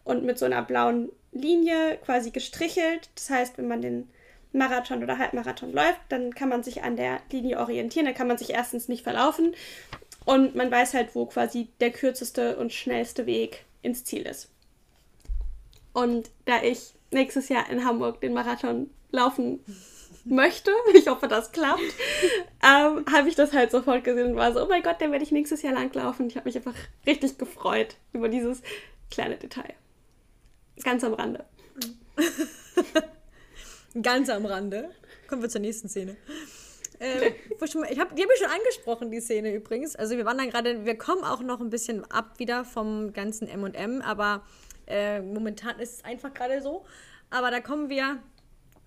und 0.05 0.25
mit 0.25 0.39
so 0.39 0.47
einer 0.47 0.63
blauen 0.63 1.11
Linie 1.33 1.99
quasi 2.05 2.31
gestrichelt. 2.31 3.11
Das 3.15 3.31
heißt, 3.31 3.59
wenn 3.59 3.69
man 3.69 3.83
den 3.83 4.11
Marathon 4.53 5.03
oder 5.03 5.19
Halbmarathon 5.19 5.73
läuft, 5.73 6.01
dann 6.09 6.35
kann 6.35 6.49
man 6.49 6.63
sich 6.63 6.83
an 6.83 6.97
der 6.97 7.21
Linie 7.31 7.59
orientieren, 7.59 8.07
dann 8.07 8.15
kann 8.15 8.29
man 8.29 8.39
sich 8.39 8.51
erstens 8.51 8.89
nicht 8.89 9.03
verlaufen 9.03 9.55
und 10.25 10.55
man 10.55 10.71
weiß 10.71 10.95
halt, 10.95 11.15
wo 11.15 11.27
quasi 11.27 11.69
der 11.81 11.91
kürzeste 11.91 12.57
und 12.57 12.73
schnellste 12.73 13.27
Weg 13.27 13.65
ins 13.83 14.05
Ziel 14.05 14.23
ist. 14.23 14.51
Und 15.93 16.31
da 16.45 16.63
ich 16.63 16.95
nächstes 17.11 17.49
Jahr 17.49 17.69
in 17.69 17.85
Hamburg 17.85 18.21
den 18.21 18.33
Marathon 18.33 18.91
laufen 19.11 19.61
möchte, 20.25 20.71
ich 20.95 21.09
hoffe, 21.09 21.29
das 21.29 21.53
klappt, 21.53 21.81
ähm, 22.63 23.05
habe 23.13 23.29
ich 23.29 23.35
das 23.35 23.53
halt 23.53 23.71
sofort 23.71 24.05
gesehen 24.05 24.33
und 24.33 24.37
war 24.37 24.53
so, 24.53 24.63
oh 24.63 24.69
mein 24.69 24.83
Gott, 24.83 25.01
den 25.01 25.13
werde 25.13 25.25
ich 25.25 25.33
nächstes 25.33 25.63
Jahr 25.63 25.75
langlaufen. 25.75 26.29
Ich 26.29 26.37
habe 26.37 26.49
mich 26.49 26.57
einfach 26.57 26.75
richtig 27.07 27.39
gefreut 27.39 27.97
über 28.13 28.29
dieses 28.29 28.63
kleine 29.11 29.37
Detail. 29.37 29.75
Ganz 30.83 31.05
am 31.05 31.15
Rande. 31.15 31.45
Ganz 34.01 34.31
am 34.31 34.47
Rande. 34.47 34.91
Kommen 35.29 35.43
wir 35.43 35.51
zur 35.51 35.61
nächsten 35.61 35.89
Szene. 35.89 36.17
Ähm, 36.99 37.35
ich 37.91 37.99
hab, 37.99 38.15
die 38.17 38.23
habe 38.23 38.33
ich 38.33 38.41
schon 38.41 38.51
angesprochen, 38.51 39.11
die 39.11 39.21
Szene 39.21 39.55
übrigens. 39.55 39.97
Also 39.97 40.17
wir 40.17 40.25
waren 40.25 40.39
gerade, 40.49 40.85
wir 40.87 40.97
kommen 40.97 41.25
auch 41.25 41.43
noch 41.43 41.61
ein 41.61 41.69
bisschen 41.69 42.11
ab 42.11 42.39
wieder 42.39 42.65
vom 42.65 43.13
ganzen 43.13 43.49
M&M, 43.49 44.01
aber 44.01 44.45
äh, 44.87 45.21
momentan 45.21 45.79
ist 45.79 45.97
es 45.97 46.05
einfach 46.05 46.33
gerade 46.33 46.63
so. 46.63 46.85
Aber 47.29 47.51
da 47.51 47.61
kommen 47.61 47.91
wir 47.91 48.19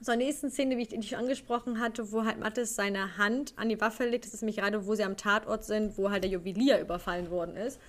zur 0.01 0.15
nächsten 0.15 0.49
Szene, 0.49 0.77
wie 0.77 0.83
ich 0.83 0.87
die 0.87 1.03
schon 1.03 1.19
angesprochen 1.19 1.79
hatte, 1.79 2.11
wo 2.11 2.25
halt 2.25 2.39
Mathis 2.39 2.75
seine 2.75 3.17
Hand 3.17 3.53
an 3.57 3.69
die 3.69 3.79
Waffe 3.79 4.05
legt. 4.05 4.25
Das 4.25 4.33
ist 4.33 4.41
nämlich 4.41 4.57
gerade, 4.57 4.87
wo 4.87 4.95
sie 4.95 5.03
am 5.03 5.17
Tatort 5.17 5.65
sind, 5.65 5.97
wo 5.97 6.09
halt 6.09 6.23
der 6.23 6.31
Juwelier 6.31 6.79
überfallen 6.79 7.29
worden 7.29 7.55
ist. 7.57 7.79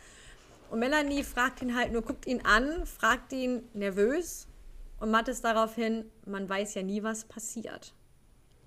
Und 0.70 0.80
Melanie 0.80 1.22
fragt 1.22 1.62
ihn 1.62 1.76
halt 1.76 1.92
nur, 1.92 2.02
guckt 2.02 2.26
ihn 2.26 2.40
an, 2.44 2.84
fragt 2.84 3.32
ihn 3.32 3.62
nervös 3.74 4.48
und 5.00 5.10
Mathis 5.10 5.42
daraufhin, 5.42 6.04
man 6.26 6.48
weiß 6.48 6.74
ja 6.74 6.82
nie, 6.82 7.02
was 7.02 7.24
passiert. 7.24 7.92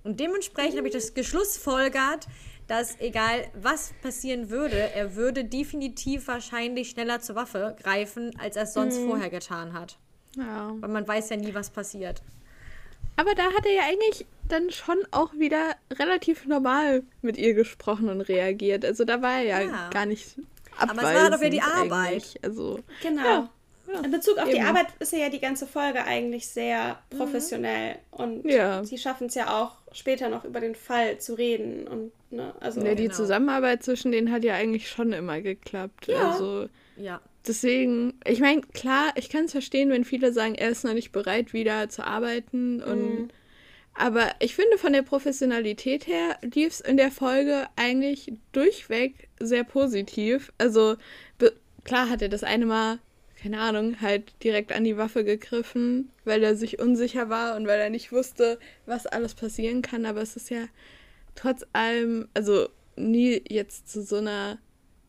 Und 0.04 0.20
dementsprechend 0.20 0.78
habe 0.78 0.88
ich 0.88 0.94
das 0.94 1.14
geschlussfolgert, 1.14 2.28
dass 2.68 3.00
egal 3.00 3.48
was 3.56 3.94
passieren 4.02 4.50
würde, 4.50 4.78
er 4.94 5.16
würde 5.16 5.44
definitiv 5.44 6.28
wahrscheinlich 6.28 6.92
schneller 6.92 7.20
zur 7.20 7.36
Waffe 7.36 7.76
greifen, 7.82 8.32
als 8.40 8.56
er 8.56 8.64
es 8.64 8.74
sonst 8.74 8.98
vorher 9.00 9.30
getan 9.30 9.74
hat. 9.74 9.98
ja. 10.38 10.72
Weil 10.80 10.90
man 10.90 11.08
weiß 11.08 11.30
ja 11.32 11.38
nie, 11.38 11.54
was 11.54 11.70
passiert. 11.72 12.22
Aber 13.16 13.34
da 13.36 13.44
hat 13.44 13.66
er 13.66 13.74
ja 13.74 13.82
eigentlich 13.90 14.26
dann 14.48 14.70
schon 14.72 14.98
auch 15.12 15.34
wieder 15.34 15.76
relativ 15.92 16.46
normal 16.46 17.04
mit 17.22 17.38
ihr 17.38 17.54
gesprochen 17.54 18.08
und 18.08 18.22
reagiert. 18.22 18.86
Also 18.86 19.04
da 19.04 19.22
war 19.22 19.40
er 19.40 19.44
ja, 19.44 19.62
Ja. 19.62 19.90
gar 19.90 20.06
nicht 20.06 20.40
Aber 20.78 20.92
abweisend. 20.92 21.16
es 21.18 21.22
war 21.24 21.30
doch 21.32 21.40
wieder 21.42 21.50
die 21.50 21.62
eigentlich. 21.62 21.92
Arbeit. 21.92 22.40
Also, 22.44 22.80
Genau. 23.02 23.24
Ja, 23.26 23.50
In 24.04 24.12
Bezug 24.12 24.38
auf 24.38 24.50
die 24.50 24.58
eben. 24.58 24.66
Arbeit 24.66 24.88
ist 25.00 25.14
ja 25.14 25.30
die 25.30 25.40
ganze 25.40 25.66
Folge 25.68 26.04
eigentlich 26.04 26.48
sehr 26.48 27.00
professionell 27.10 27.96
und 28.12 28.46
Ja. 28.46 28.84
sie 28.84 28.98
schaffen 28.98 29.28
es 29.28 29.36
ja 29.36 29.62
auch 29.62 29.76
später 29.92 30.30
noch 30.30 30.46
über 30.46 30.60
den 30.60 30.76
Fall 30.76 31.18
zu 31.20 31.34
reden 31.34 31.88
und 31.88 32.12
ne, 32.32 32.54
also 32.60 32.82
ja, 32.82 32.94
die 32.96 33.04
genau. 33.04 33.16
Zusammenarbeit 33.16 33.84
zwischen 33.84 34.12
denen 34.12 34.32
hat 34.32 34.44
ja 34.44 34.54
eigentlich 34.56 34.90
schon 34.90 35.12
immer 35.14 35.42
geklappt. 35.42 36.08
Ja. 36.08 36.32
Also 36.32 36.70
Ja. 36.98 37.20
deswegen, 37.48 38.14
ich 38.26 38.40
meine, 38.40 38.62
klar, 38.62 39.12
ich 39.16 39.30
kann 39.30 39.46
es 39.46 39.52
verstehen, 39.52 39.90
wenn 39.90 40.04
viele 40.06 40.32
sagen, 40.34 40.56
er 40.56 40.70
ist 40.70 40.84
noch 40.84 40.94
nicht 40.94 41.12
bereit, 41.12 41.54
wieder 41.54 41.90
zu 41.90 42.06
arbeiten. 42.06 42.82
Und 42.84 43.30
Aber 43.96 44.32
ich 44.40 44.56
finde, 44.56 44.78
von 44.78 44.94
der 44.94 45.02
Professionalität 45.02 46.08
her 46.08 46.38
lief 46.42 46.70
es 46.74 46.80
in 46.80 46.96
der 46.96 47.12
Folge 47.12 47.68
eigentlich 47.76 48.32
durchweg 48.54 49.28
sehr 49.42 49.66
positiv. 49.66 50.54
Also 50.58 50.96
klar 51.84 52.10
hat 52.10 52.22
er 52.22 52.30
das 52.30 52.44
eine 52.44 52.66
Mal, 52.66 53.00
keine 53.42 53.60
Ahnung, 53.60 54.02
halt 54.02 54.34
direkt 54.44 54.72
an 54.72 54.84
die 54.84 54.98
Waffe 54.98 55.24
gegriffen, 55.24 56.12
weil 56.26 56.44
er 56.44 56.56
sich 56.56 56.80
unsicher 56.80 57.30
war 57.30 57.56
und 57.56 57.68
weil 57.68 57.80
er 57.80 57.90
nicht 57.90 58.12
wusste, 58.12 58.60
was 58.86 59.06
alles 59.08 59.34
passieren 59.34 59.82
kann. 59.82 60.06
Aber 60.06 60.22
es 60.22 60.36
ist 60.36 60.50
ja 60.50 60.66
trotz 61.36 61.66
allem, 61.74 62.28
also 62.34 62.70
nie 62.96 63.42
jetzt 63.48 63.90
zu 63.90 64.02
so 64.02 64.18
einer 64.18 64.58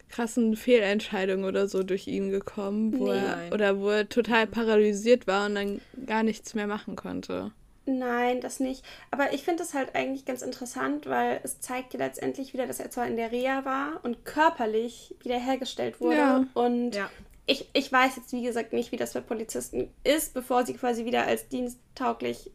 krassen 0.09 0.57
Fehlentscheidung 0.57 1.45
oder 1.45 1.69
so 1.69 1.83
durch 1.83 2.07
ihn 2.07 2.31
gekommen, 2.31 2.99
wo 2.99 3.13
nee. 3.13 3.19
er 3.19 3.53
oder 3.53 3.79
wo 3.79 3.91
er 3.91 4.09
total 4.09 4.47
paralysiert 4.47 5.27
war 5.27 5.47
und 5.47 5.55
dann 5.55 5.81
gar 6.07 6.23
nichts 6.23 6.55
mehr 6.55 6.67
machen 6.67 6.97
konnte. 6.97 7.53
Nein, 7.87 8.41
das 8.41 8.61
nicht. 8.61 8.85
Aber 9.11 9.33
ich 9.33 9.43
finde 9.43 9.63
es 9.63 9.75
halt 9.75 9.95
eigentlich 9.95 10.25
ganz 10.25 10.43
interessant, 10.43 11.07
weil 11.07 11.41
es 11.43 11.61
zeigt 11.61 11.95
ja 11.95 11.99
letztendlich 11.99 12.53
wieder, 12.53 12.67
dass 12.67 12.79
er 12.79 12.91
zwar 12.91 13.07
in 13.07 13.17
der 13.17 13.33
Reha 13.33 13.65
war 13.65 14.01
und 14.05 14.25
körperlich 14.25 15.15
wiederhergestellt 15.23 16.01
wurde. 16.01 16.17
Ja. 16.17 16.45
Und 16.55 16.95
ja. 16.95 17.11
Ich, 17.47 17.69
ich 17.73 17.91
weiß 17.91 18.17
jetzt, 18.17 18.33
wie 18.33 18.43
gesagt, 18.43 18.73
nicht, 18.73 18.93
wie 18.93 18.97
das 18.97 19.15
bei 19.15 19.21
Polizisten 19.21 19.93
ist, 20.05 20.35
bevor 20.35 20.65
sie 20.65 20.75
quasi 20.75 21.05
wieder 21.05 21.27
als 21.27 21.49
diensttauglich 21.49 22.51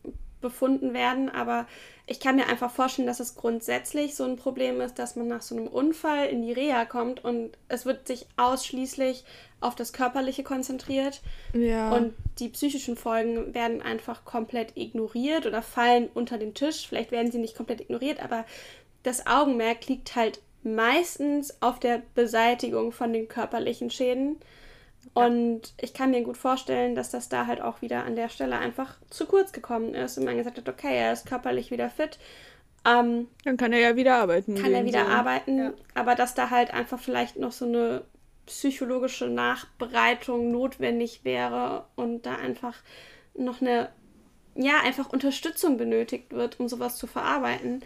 befunden 0.45 0.93
werden. 0.93 1.29
Aber 1.29 1.65
ich 2.05 2.19
kann 2.19 2.35
mir 2.35 2.47
einfach 2.47 2.69
vorstellen, 2.69 3.07
dass 3.07 3.19
es 3.19 3.35
grundsätzlich 3.35 4.15
so 4.15 4.23
ein 4.25 4.35
Problem 4.35 4.79
ist, 4.79 4.99
dass 4.99 5.15
man 5.15 5.27
nach 5.27 5.41
so 5.41 5.55
einem 5.55 5.67
Unfall 5.67 6.27
in 6.27 6.43
die 6.43 6.53
Reha 6.53 6.85
kommt 6.85 7.23
und 7.23 7.57
es 7.67 7.85
wird 7.85 8.07
sich 8.07 8.27
ausschließlich 8.37 9.23
auf 9.59 9.75
das 9.75 9.91
Körperliche 9.91 10.43
konzentriert. 10.43 11.21
Ja. 11.53 11.91
Und 11.91 12.13
die 12.37 12.49
psychischen 12.49 12.95
Folgen 12.95 13.55
werden 13.55 13.81
einfach 13.81 14.23
komplett 14.23 14.77
ignoriert 14.77 15.47
oder 15.47 15.63
fallen 15.63 16.09
unter 16.13 16.37
den 16.37 16.53
Tisch. 16.53 16.87
Vielleicht 16.87 17.11
werden 17.11 17.31
sie 17.31 17.39
nicht 17.39 17.57
komplett 17.57 17.81
ignoriert, 17.81 18.23
aber 18.23 18.45
das 19.01 19.25
Augenmerk 19.25 19.87
liegt 19.87 20.15
halt 20.15 20.41
meistens 20.63 21.61
auf 21.61 21.79
der 21.79 22.03
Beseitigung 22.13 22.91
von 22.91 23.13
den 23.13 23.27
körperlichen 23.27 23.89
Schäden. 23.89 24.37
Und 25.13 25.73
ich 25.79 25.93
kann 25.93 26.11
mir 26.11 26.23
gut 26.23 26.37
vorstellen, 26.37 26.95
dass 26.95 27.09
das 27.09 27.29
da 27.29 27.47
halt 27.47 27.61
auch 27.61 27.81
wieder 27.81 28.03
an 28.03 28.15
der 28.15 28.29
Stelle 28.29 28.57
einfach 28.57 28.97
zu 29.09 29.25
kurz 29.25 29.53
gekommen 29.53 29.93
ist 29.93 30.17
und 30.17 30.25
man 30.25 30.37
gesagt 30.37 30.57
hat, 30.57 30.67
okay, 30.67 30.97
er 30.97 31.13
ist 31.13 31.25
körperlich 31.25 31.71
wieder 31.71 31.89
fit. 31.89 32.19
Ähm, 32.85 33.27
Dann 33.43 33.57
kann 33.57 33.73
er 33.73 33.79
ja 33.79 33.95
wieder 33.95 34.15
arbeiten. 34.15 34.55
Kann 34.55 34.73
er 34.73 34.85
wieder 34.85 35.05
so. 35.05 35.11
arbeiten, 35.11 35.57
ja. 35.57 35.73
aber 35.95 36.15
dass 36.15 36.33
da 36.33 36.49
halt 36.49 36.73
einfach 36.73 36.99
vielleicht 36.99 37.37
noch 37.37 37.51
so 37.51 37.65
eine 37.65 38.03
psychologische 38.45 39.27
Nachbereitung 39.27 40.51
notwendig 40.51 41.23
wäre 41.23 41.85
und 41.95 42.25
da 42.25 42.35
einfach 42.35 42.75
noch 43.33 43.61
eine, 43.61 43.89
ja, 44.55 44.81
einfach 44.83 45.11
Unterstützung 45.11 45.77
benötigt 45.77 46.31
wird, 46.31 46.59
um 46.59 46.67
sowas 46.67 46.97
zu 46.97 47.07
verarbeiten, 47.07 47.83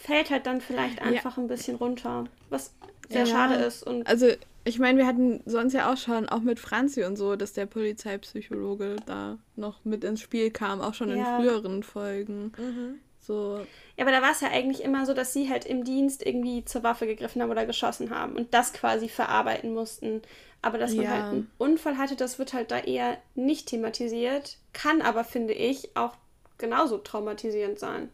fällt 0.00 0.30
halt 0.30 0.46
dann 0.46 0.60
vielleicht 0.60 1.02
einfach 1.02 1.36
ja. 1.36 1.42
ein 1.42 1.48
bisschen 1.48 1.76
runter. 1.76 2.24
Was 2.48 2.72
sehr 3.08 3.24
ja. 3.24 3.26
schade 3.26 3.54
ist. 3.54 3.82
Und 3.82 4.06
also, 4.06 4.28
ich 4.64 4.78
meine, 4.78 4.98
wir 4.98 5.06
hatten 5.06 5.42
sonst 5.44 5.74
ja 5.74 5.92
auch 5.92 5.96
schon, 5.96 6.28
auch 6.28 6.40
mit 6.40 6.58
Franzi 6.58 7.04
und 7.04 7.16
so, 7.16 7.36
dass 7.36 7.52
der 7.52 7.66
Polizeipsychologe 7.66 8.96
da 9.04 9.38
noch 9.56 9.84
mit 9.84 10.04
ins 10.04 10.22
Spiel 10.22 10.50
kam, 10.50 10.80
auch 10.80 10.94
schon 10.94 11.10
ja. 11.10 11.16
in 11.16 11.42
früheren 11.42 11.82
Folgen. 11.82 12.52
Mhm. 12.56 12.98
So. 13.20 13.60
Ja, 13.96 14.04
aber 14.04 14.12
da 14.12 14.22
war 14.22 14.32
es 14.32 14.40
ja 14.40 14.48
eigentlich 14.48 14.82
immer 14.82 15.04
so, 15.04 15.12
dass 15.12 15.34
sie 15.34 15.50
halt 15.50 15.66
im 15.66 15.84
Dienst 15.84 16.24
irgendwie 16.24 16.64
zur 16.64 16.82
Waffe 16.82 17.06
gegriffen 17.06 17.42
haben 17.42 17.50
oder 17.50 17.66
geschossen 17.66 18.10
haben 18.10 18.34
und 18.34 18.54
das 18.54 18.72
quasi 18.72 19.08
verarbeiten 19.08 19.74
mussten. 19.74 20.22
Aber 20.62 20.78
dass 20.78 20.94
man 20.94 21.04
ja. 21.04 21.10
halt 21.10 21.24
einen 21.24 21.50
Unfall 21.58 21.98
hatte, 21.98 22.16
das 22.16 22.38
wird 22.38 22.54
halt 22.54 22.70
da 22.70 22.78
eher 22.78 23.18
nicht 23.34 23.68
thematisiert, 23.68 24.56
kann 24.72 25.02
aber, 25.02 25.24
finde 25.24 25.52
ich, 25.52 25.96
auch 25.96 26.14
genauso 26.58 26.98
traumatisierend 26.98 27.78
sein. 27.78 28.10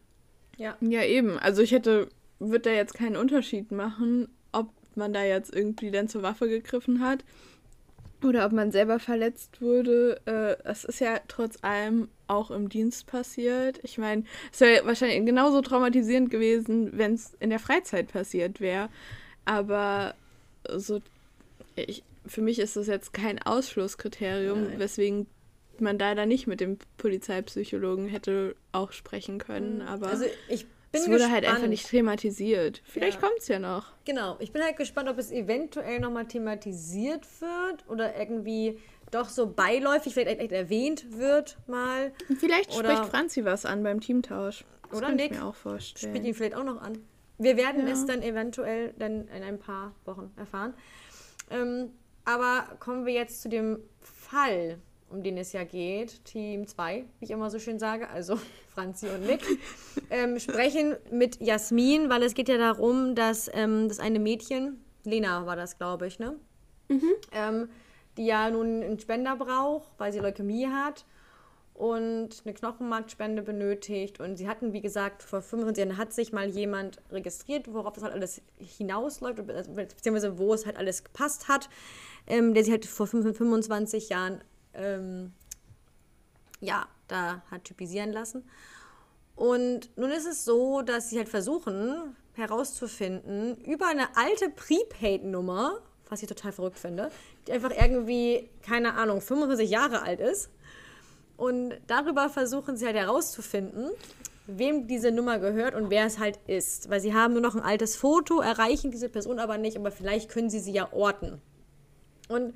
Ja. 0.57 0.77
Ja, 0.81 1.03
eben. 1.03 1.39
Also 1.39 1.63
ich 1.63 1.73
hätte, 1.73 2.09
würde 2.39 2.71
da 2.71 2.71
jetzt 2.71 2.95
keinen 2.95 3.17
Unterschied 3.17 3.73
machen, 3.73 4.29
ob 4.53 4.71
man 4.95 5.13
da 5.13 5.25
jetzt 5.25 5.55
irgendwie 5.55 5.91
dann 5.91 6.09
zur 6.09 6.23
Waffe 6.23 6.49
gegriffen 6.49 7.01
hat 7.01 7.25
oder 8.25 8.47
ob 8.47 8.53
man 8.53 8.73
selber 8.73 8.99
verletzt 8.99 9.61
wurde. 9.61 10.21
Äh, 10.27 10.57
es 10.69 10.85
ist 10.85 11.01
ja 11.01 11.21
trotz 11.29 11.59
allem 11.63 12.09
auch 12.27 12.51
im 12.51 12.69
Dienst 12.69 13.07
passiert. 13.07 13.79
Ich 13.83 13.99
meine, 13.99 14.25
es 14.53 14.61
wäre 14.61 14.87
wahrscheinlich 14.87 15.25
genauso 15.25 15.61
traumatisierend 15.61 16.31
gewesen, 16.31 16.97
wenn 16.97 17.15
es 17.15 17.35
in 17.41 17.51
der 17.51 17.59
Freizeit 17.59 18.09
passiert 18.09 18.61
wäre. 18.61 18.89
Aber 19.45 20.15
so, 20.75 21.01
ich, 21.77 22.03
für 22.27 22.41
mich 22.41 22.59
ist 22.59 22.77
das 22.77 22.87
jetzt 22.87 23.13
kein 23.13 23.41
Ausschlusskriterium, 23.41 24.65
Nein. 24.65 24.79
weswegen 24.79 25.27
man 25.81 25.99
da 25.99 26.15
dann 26.15 26.29
nicht 26.29 26.47
mit 26.47 26.61
dem 26.61 26.79
Polizeipsychologen 26.99 28.09
hätte 28.09 28.57
auch 28.73 28.93
sprechen 28.93 29.39
können. 29.39 29.77
Mhm. 29.77 29.83
Aber 29.83 30.09
also 30.09 30.25
ich 30.49 30.67
bin 30.93 31.03
es 31.03 31.07
wurde 31.09 31.19
gespannt. 31.19 31.35
halt 31.35 31.47
einfach 31.47 31.69
nicht 31.69 31.89
thematisiert. 31.89 32.83
Vielleicht 32.85 33.21
ja. 33.21 33.29
kommt 33.29 33.41
es 33.41 33.49
ja 33.49 33.59
noch. 33.59 33.93
Genau. 34.05 34.37
Ich 34.41 34.53
bin 34.53 34.63
halt 34.63 34.77
gespannt, 34.77 35.09
ob 35.09 35.19
es 35.19 35.31
eventuell 35.31 36.01
nochmal 36.01 36.27
thematisiert 36.27 37.27
wird 37.41 37.89
oder 37.89 38.19
irgendwie 38.19 38.79
doch 39.11 39.29
so 39.29 39.47
beiläufig 39.47 40.15
vielleicht 40.15 40.41
echt 40.41 40.53
erwähnt 40.53 41.19
wird 41.19 41.59
mal. 41.67 42.13
Vielleicht 42.39 42.77
oder 42.77 42.97
spricht 42.97 43.11
Franzi 43.11 43.45
was 43.45 43.65
an 43.65 43.83
beim 43.83 44.01
Teamtausch. 44.01 44.65
Das 44.91 44.99
oder 44.99 45.13
Nick. 45.13 45.33
Ich 45.33 45.39
mir 45.39 45.45
auch 45.45 45.55
vorstellen. 45.55 46.15
Spricht 46.15 46.27
ihn 46.27 46.35
vielleicht 46.35 46.55
auch 46.55 46.65
noch 46.65 46.81
an. 46.81 46.99
Wir 47.39 47.57
werden 47.57 47.87
ja. 47.87 47.93
es 47.93 48.07
dann 48.07 48.23
eventuell 48.23 48.95
dann 48.99 49.29
in 49.29 49.43
ein 49.43 49.59
paar 49.59 49.95
Wochen 50.05 50.33
erfahren. 50.37 50.75
Ähm, 51.51 51.91
aber 52.25 52.77
kommen 52.81 53.07
wir 53.07 53.13
jetzt 53.13 53.43
zu 53.43 53.49
dem 53.49 53.79
Fall, 54.01 54.79
um 55.11 55.23
den 55.23 55.39
es 55.39 55.53
ja 55.53 55.65
geht, 55.65 56.25
Team 56.25 56.67
2, 56.67 57.05
wie 57.19 57.25
ich 57.25 57.31
immer 57.31 57.51
so 57.51 57.59
schön 57.59 57.79
sage, 57.79 58.09
also 58.09 58.39
Franzi 58.75 59.09
und 59.09 59.27
Nick, 59.27 59.43
ähm, 60.11 60.39
sprechen 60.39 60.97
mit 61.11 61.41
Jasmin, 61.41 62.11
weil 62.11 62.23
es 62.23 62.35
geht 62.35 62.49
ja 62.49 62.59
darum, 62.59 63.15
dass 63.15 63.51
ähm, 63.53 63.89
das 63.89 63.99
eine 63.99 64.19
Mädchen, 64.19 64.85
Lena 65.05 65.47
war 65.47 65.57
das, 65.57 65.79
glaube 65.79 66.07
ich, 66.07 66.19
ne? 66.19 66.37
Mhm. 66.89 67.15
Ähm, 67.33 67.69
die 68.17 68.27
ja 68.27 68.51
nun 68.51 68.83
einen 68.83 68.99
Spender 68.99 69.37
braucht, 69.37 69.89
weil 69.99 70.13
sie 70.13 70.19
Leukämie 70.19 70.69
hat 70.69 71.05
und 71.77 72.43
eine 72.45 72.55
Knochenmarkspende 72.55 73.43
benötigt. 73.43 74.21
Und 74.21 74.37
sie 74.37 74.49
hatten, 74.49 74.73
wie 74.73 74.81
gesagt, 74.81 75.23
vor 75.23 75.43
25 75.43 75.85
Jahren 75.85 75.99
hat 75.99 76.13
sich 76.13 76.33
mal 76.33 76.49
jemand 76.49 76.99
registriert, 77.11 77.73
worauf 77.73 77.93
das 77.93 78.05
halt 78.05 78.15
alles 78.15 78.41
hinausläuft, 78.59 79.47
beziehungsweise 79.47 80.39
wo 80.39 80.55
es 80.55 80.65
halt 80.65 80.77
alles 80.79 81.05
gepasst 81.05 81.49
hat, 81.49 81.69
ähm, 82.27 82.55
der 82.55 82.65
sie 82.65 82.73
halt 82.73 82.87
vor 82.87 83.07
25 83.07 84.09
Jahren 84.09 84.41
ähm, 84.77 85.33
ja, 86.61 86.87
da 87.09 87.43
hat 87.51 87.65
typisieren 87.65 88.13
lassen. 88.13 88.45
Und 89.35 89.91
nun 89.97 90.11
ist 90.11 90.27
es 90.27 90.45
so, 90.45 90.83
dass 90.83 91.11
sie 91.11 91.19
halt 91.19 91.29
versuchen 91.29 92.17
herauszufinden 92.35 93.57
über 93.65 93.87
eine 93.87 94.17
alte 94.17 94.51
Prepaid-Nummer, 94.51 95.81
was 96.09 96.23
ich 96.23 96.29
total 96.29 96.53
verrückt 96.53 96.79
finde, 96.79 97.11
die 97.47 97.53
einfach 97.53 97.71
irgendwie, 97.71 98.49
keine 98.63 98.95
Ahnung, 98.95 99.21
45 99.21 99.71
Jahre 99.71 100.03
alt 100.03 100.21
ist. 100.21 100.51
Und 101.37 101.75
darüber 101.87 102.31
versuchen 102.31 102.77
sie 102.77 102.87
halt 102.87 102.97
herauszufinden, 102.97 103.91
wem 104.47 104.87
diese 104.87 105.11
Nummer 105.11 105.39
gehört 105.39 105.75
und 105.75 105.91
wer 105.91 106.07
es 106.07 106.19
halt 106.19 106.39
ist. 106.47 106.89
Weil 106.89 107.01
sie 107.01 107.15
haben 107.15 107.33
nur 107.33 107.43
noch 107.43 107.55
ein 107.55 107.63
altes 107.63 107.97
Foto, 107.97 108.41
erreichen 108.41 108.91
diese 108.91 109.09
Person 109.09 109.39
aber 109.39 109.59
nicht, 109.59 109.77
aber 109.77 109.91
vielleicht 109.91 110.31
können 110.31 110.51
sie 110.51 110.61
sie 110.61 110.73
ja 110.73 110.93
orten. 110.93 111.41
Und 112.29 112.55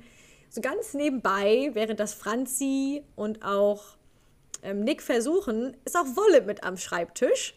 so 0.51 0.59
ganz 0.59 0.93
nebenbei, 0.93 1.71
während 1.73 1.99
das 1.99 2.13
Franzi 2.13 3.03
und 3.15 3.43
auch 3.43 3.95
ähm, 4.63 4.83
Nick 4.83 5.01
versuchen, 5.01 5.77
ist 5.85 5.95
auch 5.95 6.05
Wolle 6.17 6.41
mit 6.41 6.63
am 6.63 6.75
Schreibtisch. 6.75 7.55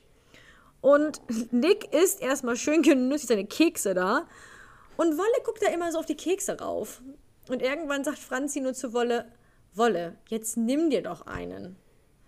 Und 0.81 1.21
Nick 1.51 1.93
isst 1.93 2.23
erstmal 2.23 2.57
schön 2.57 2.83
genüsslich 2.83 3.29
seine 3.29 3.47
Kekse 3.47 3.95
da 3.95 4.29
und 4.97 5.19
Wolle 5.19 5.45
guckt 5.45 5.61
da 5.61 5.73
immer 5.73 5.91
so 5.91 5.99
auf 5.99 6.07
die 6.07 6.17
Kekse 6.17 6.61
rauf. 6.61 7.03
Und 7.49 7.63
irgendwann 7.63 8.05
sagt 8.05 8.19
Franzi 8.19 8.61
nur 8.61 8.75
zu 8.75 8.93
Wolle, 8.93 9.27
Wolle, 9.75 10.17
jetzt 10.29 10.57
nimm 10.57 10.89
dir 10.89 11.03
doch 11.03 11.27
einen. 11.27 11.77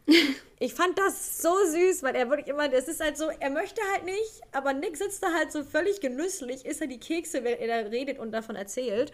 Ich 0.58 0.72
fand 0.72 0.98
das 0.98 1.42
so 1.42 1.54
süß, 1.66 2.02
weil 2.02 2.14
er 2.14 2.30
wirklich 2.30 2.48
immer, 2.48 2.72
es 2.72 2.88
ist 2.88 3.02
halt 3.02 3.18
so, 3.18 3.28
er 3.28 3.50
möchte 3.50 3.82
halt 3.92 4.06
nicht, 4.06 4.40
aber 4.52 4.72
Nick 4.72 4.96
sitzt 4.96 5.22
da 5.22 5.34
halt 5.34 5.52
so 5.52 5.62
völlig 5.62 6.00
genüsslich, 6.00 6.64
isst 6.64 6.80
er 6.80 6.86
die 6.86 6.98
Kekse, 6.98 7.44
während 7.44 7.60
er 7.60 7.82
da 7.84 7.90
redet 7.90 8.18
und 8.18 8.32
davon 8.32 8.56
erzählt. 8.56 9.12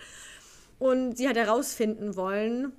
Und 0.78 1.16
sie 1.16 1.28
hat 1.28 1.36
herausfinden 1.36 2.16
wollen, 2.16 2.72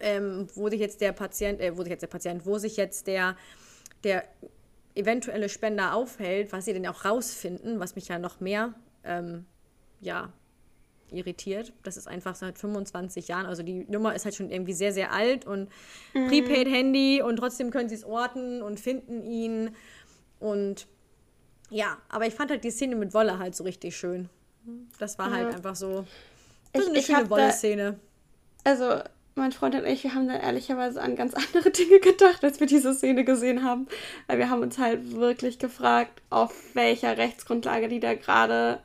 ähm, 0.00 0.48
wo 0.54 0.68
sich 0.68 0.80
jetzt 0.80 1.00
der 1.00 1.12
Patient, 1.12 1.60
äh, 1.60 1.76
wo 1.76 1.82
sich 1.82 1.90
jetzt 1.90 2.02
der 2.02 2.08
Patient, 2.08 2.44
wo 2.46 2.58
sich 2.58 2.76
jetzt 2.76 3.06
der, 3.06 3.36
der 4.04 4.24
eventuelle 4.94 5.48
Spender 5.48 5.94
aufhält, 5.94 6.52
was 6.52 6.64
sie 6.64 6.72
denn 6.72 6.86
auch 6.86 7.04
rausfinden, 7.04 7.78
was 7.78 7.94
mich 7.94 8.08
ja 8.08 8.18
noch 8.18 8.40
mehr 8.40 8.74
ähm, 9.04 9.46
ja, 10.00 10.32
irritiert. 11.12 11.72
Das 11.82 11.96
ist 11.96 12.08
einfach 12.08 12.34
seit 12.34 12.58
25 12.58 13.28
Jahren. 13.28 13.46
Also 13.46 13.62
die 13.62 13.84
Nummer 13.88 14.14
ist 14.14 14.24
halt 14.24 14.34
schon 14.34 14.50
irgendwie 14.50 14.72
sehr, 14.72 14.92
sehr 14.92 15.12
alt 15.12 15.46
und 15.46 15.68
mhm. 16.14 16.28
Prepaid-Handy 16.28 17.22
und 17.22 17.36
trotzdem 17.36 17.70
können 17.70 17.88
sie 17.88 17.94
es 17.94 18.04
orten 18.04 18.62
und 18.62 18.80
finden 18.80 19.22
ihn. 19.22 19.70
Und 20.38 20.86
ja, 21.70 21.98
aber 22.08 22.26
ich 22.26 22.34
fand 22.34 22.50
halt 22.50 22.64
die 22.64 22.70
Szene 22.70 22.96
mit 22.96 23.14
Wolle 23.14 23.38
halt 23.38 23.54
so 23.54 23.64
richtig 23.64 23.96
schön. 23.96 24.28
Das 24.98 25.18
war 25.18 25.28
ja. 25.28 25.36
halt 25.36 25.54
einfach 25.54 25.76
so. 25.76 26.06
Das 26.72 26.84
ist 26.84 26.90
eine 26.90 27.02
schöne 27.02 27.30
Wolle-Szene. 27.30 27.98
Also, 28.64 29.00
mein 29.34 29.52
Freund 29.52 29.74
und 29.74 29.86
ich, 29.86 30.04
wir 30.04 30.14
haben 30.14 30.28
dann 30.28 30.40
ehrlicherweise 30.40 31.00
an 31.00 31.16
ganz 31.16 31.34
andere 31.54 31.70
Dinge 31.70 32.00
gedacht, 32.00 32.44
als 32.44 32.60
wir 32.60 32.66
diese 32.66 32.94
Szene 32.94 33.24
gesehen 33.24 33.64
haben. 33.64 33.88
Weil 34.26 34.38
wir 34.38 34.50
haben 34.50 34.62
uns 34.62 34.78
halt 34.78 35.12
wirklich 35.12 35.58
gefragt, 35.58 36.22
auf 36.30 36.52
welcher 36.74 37.16
Rechtsgrundlage 37.16 37.88
die 37.88 38.00
da 38.00 38.14
gerade 38.14 38.80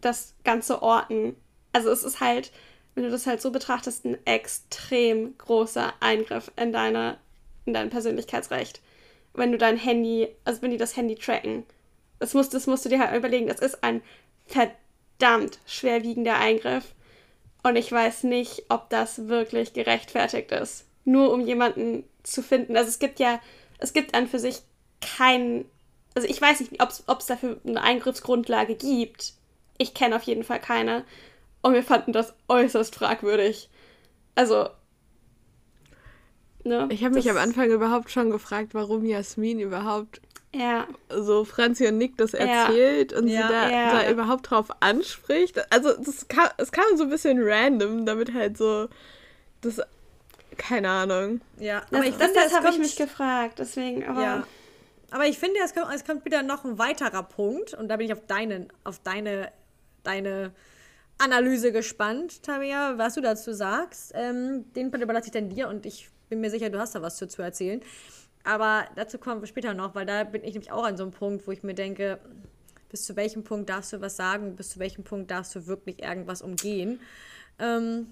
das 0.00 0.34
Ganze 0.44 0.82
orten. 0.82 1.36
Also 1.72 1.90
es 1.90 2.04
ist 2.04 2.20
halt, 2.20 2.52
wenn 2.94 3.04
du 3.04 3.10
das 3.10 3.26
halt 3.26 3.40
so 3.40 3.50
betrachtest, 3.50 4.04
ein 4.04 4.18
extrem 4.26 5.36
großer 5.38 5.92
Eingriff 6.00 6.50
in 6.56 6.72
deine, 6.72 7.18
in 7.64 7.74
dein 7.74 7.90
Persönlichkeitsrecht. 7.90 8.80
Wenn 9.34 9.52
du 9.52 9.58
dein 9.58 9.76
Handy, 9.76 10.28
also 10.44 10.62
wenn 10.62 10.70
die 10.70 10.78
das 10.78 10.96
Handy 10.96 11.14
tracken. 11.14 11.64
Das 12.18 12.32
musst, 12.32 12.54
das 12.54 12.66
musst 12.66 12.84
du 12.86 12.88
dir 12.88 12.98
halt 12.98 13.14
überlegen. 13.14 13.48
Das 13.48 13.60
ist 13.60 13.84
ein 13.84 14.00
verdammt 14.46 15.58
schwerwiegender 15.66 16.36
Eingriff. 16.36 16.94
Und 17.66 17.74
ich 17.74 17.90
weiß 17.90 18.22
nicht, 18.22 18.62
ob 18.68 18.90
das 18.90 19.26
wirklich 19.26 19.72
gerechtfertigt 19.72 20.52
ist. 20.52 20.84
Nur 21.04 21.32
um 21.32 21.40
jemanden 21.40 22.04
zu 22.22 22.40
finden. 22.40 22.76
Also 22.76 22.90
es 22.90 23.00
gibt 23.00 23.18
ja, 23.18 23.40
es 23.78 23.92
gibt 23.92 24.14
an 24.14 24.28
für 24.28 24.38
sich 24.38 24.62
keinen, 25.00 25.64
also 26.14 26.28
ich 26.28 26.40
weiß 26.40 26.60
nicht, 26.60 26.80
ob 26.80 27.18
es 27.18 27.26
dafür 27.26 27.60
eine 27.66 27.82
Eingriffsgrundlage 27.82 28.76
gibt. 28.76 29.32
Ich 29.78 29.94
kenne 29.94 30.14
auf 30.14 30.22
jeden 30.22 30.44
Fall 30.44 30.60
keine. 30.60 31.04
Und 31.60 31.74
wir 31.74 31.82
fanden 31.82 32.12
das 32.12 32.34
äußerst 32.46 32.94
fragwürdig. 32.94 33.68
Also. 34.36 34.68
Ne, 36.62 36.86
ich 36.92 37.02
habe 37.02 37.14
mich 37.14 37.28
am 37.28 37.36
Anfang 37.36 37.68
überhaupt 37.68 38.12
schon 38.12 38.30
gefragt, 38.30 38.74
warum 38.74 39.04
Jasmin 39.04 39.58
überhaupt 39.58 40.20
ja. 40.54 40.86
so 41.10 41.44
Franzi 41.44 41.86
und 41.86 41.98
Nick 41.98 42.16
das 42.16 42.34
erzählt 42.34 43.12
ja. 43.12 43.18
und 43.18 43.28
ja. 43.28 43.42
sie 43.42 43.52
da, 43.52 43.70
ja. 43.70 43.92
da, 43.92 44.10
überhaupt 44.10 44.50
drauf 44.50 44.68
anspricht. 44.80 45.72
Also 45.72 45.92
das 45.96 46.28
kam, 46.28 46.48
es 46.56 46.72
kam 46.72 46.96
so 46.96 47.04
ein 47.04 47.10
bisschen 47.10 47.38
random, 47.40 48.06
damit 48.06 48.32
halt 48.32 48.56
so 48.56 48.88
das 49.60 49.80
keine 50.56 50.88
Ahnung. 50.88 51.40
Ja, 51.58 51.82
aber 51.90 51.98
das, 51.98 52.06
ich 52.06 52.14
finde, 52.14 52.34
das, 52.34 52.44
das 52.44 52.54
habe 52.54 52.70
ich 52.70 52.78
mich 52.78 52.96
gefragt, 52.96 53.58
deswegen 53.58 54.06
aber 54.06 54.22
ja. 54.22 54.46
Aber 55.10 55.26
ich 55.26 55.38
finde, 55.38 55.60
es 55.64 55.72
kommt, 55.72 55.94
es 55.94 56.04
kommt 56.04 56.24
wieder 56.24 56.42
noch 56.42 56.64
ein 56.64 56.78
weiterer 56.78 57.22
Punkt 57.22 57.74
und 57.74 57.88
da 57.88 57.96
bin 57.96 58.06
ich 58.06 58.12
auf 58.12 58.26
deinen 58.26 58.72
auf 58.84 58.98
deine 58.98 59.52
deine 60.02 60.52
Analyse 61.18 61.72
gespannt, 61.72 62.42
Tabea, 62.42 62.98
was 62.98 63.14
du 63.14 63.20
dazu 63.20 63.52
sagst. 63.52 64.12
Ähm, 64.14 64.72
den 64.74 64.90
Punkt 64.90 65.02
überlasse 65.02 65.26
ich 65.26 65.32
dann 65.32 65.48
dir 65.48 65.68
und 65.68 65.86
ich 65.86 66.08
bin 66.28 66.40
mir 66.40 66.50
sicher, 66.50 66.70
du 66.70 66.78
hast 66.78 66.94
da 66.94 67.02
was 67.02 67.16
zu, 67.16 67.28
zu 67.28 67.42
erzählen. 67.42 67.80
Aber 68.46 68.86
dazu 68.94 69.18
kommen 69.18 69.40
wir 69.40 69.48
später 69.48 69.74
noch, 69.74 69.94
weil 69.94 70.06
da 70.06 70.22
bin 70.24 70.44
ich 70.44 70.54
nämlich 70.54 70.70
auch 70.70 70.84
an 70.84 70.96
so 70.96 71.02
einem 71.02 71.12
Punkt, 71.12 71.46
wo 71.46 71.50
ich 71.50 71.62
mir 71.62 71.74
denke, 71.74 72.18
bis 72.88 73.04
zu 73.04 73.16
welchem 73.16 73.42
Punkt 73.42 73.68
darfst 73.68 73.92
du 73.92 74.00
was 74.00 74.16
sagen, 74.16 74.54
bis 74.54 74.70
zu 74.70 74.78
welchem 74.78 75.02
Punkt 75.02 75.30
darfst 75.30 75.54
du 75.56 75.66
wirklich 75.66 76.02
irgendwas 76.02 76.42
umgehen. 76.42 77.00
Ähm, 77.58 78.06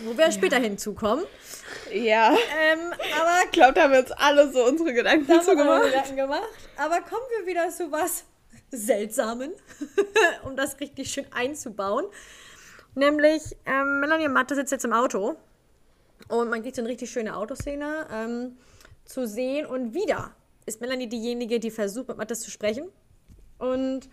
wo 0.00 0.16
wir 0.16 0.26
ja. 0.26 0.32
später 0.32 0.58
hinzukommen. 0.58 1.24
Ja. 1.92 2.32
Ähm, 2.32 2.92
aber 3.18 3.44
ich 3.44 3.50
glaube, 3.52 3.72
da 3.74 3.84
haben 3.84 3.92
wir 3.92 4.00
uns 4.00 4.12
alle 4.12 4.52
so 4.52 4.64
unsere 4.66 4.92
Gedanken 4.92 5.40
zu 5.40 5.56
gemacht. 5.56 5.84
Gedanken 5.84 6.16
gemacht. 6.16 6.50
Aber 6.76 7.00
kommen 7.00 7.22
wir 7.38 7.46
wieder 7.46 7.70
zu 7.70 7.90
was 7.90 8.24
Seltsamen, 8.70 9.52
um 10.44 10.56
das 10.56 10.80
richtig 10.80 11.10
schön 11.10 11.26
einzubauen. 11.32 12.04
Nämlich, 12.94 13.56
ähm, 13.64 14.00
Melanie 14.00 14.26
und 14.26 14.34
Mathe 14.34 14.54
sitzen 14.54 14.74
jetzt 14.74 14.84
im 14.84 14.92
Auto 14.92 15.36
und 16.28 16.50
man 16.50 16.62
geht 16.62 16.74
so 16.74 16.82
eine 16.82 16.90
richtig 16.90 17.10
schöne 17.10 17.36
Autoszene. 17.36 18.06
Ähm, 18.12 18.56
zu 19.12 19.26
sehen. 19.26 19.66
Und 19.66 19.94
wieder 19.94 20.34
ist 20.66 20.80
Melanie 20.80 21.08
diejenige, 21.08 21.60
die 21.60 21.70
versucht, 21.70 22.08
mit 22.08 22.16
Mathis 22.16 22.40
zu 22.40 22.50
sprechen. 22.50 22.90
Und 23.58 24.08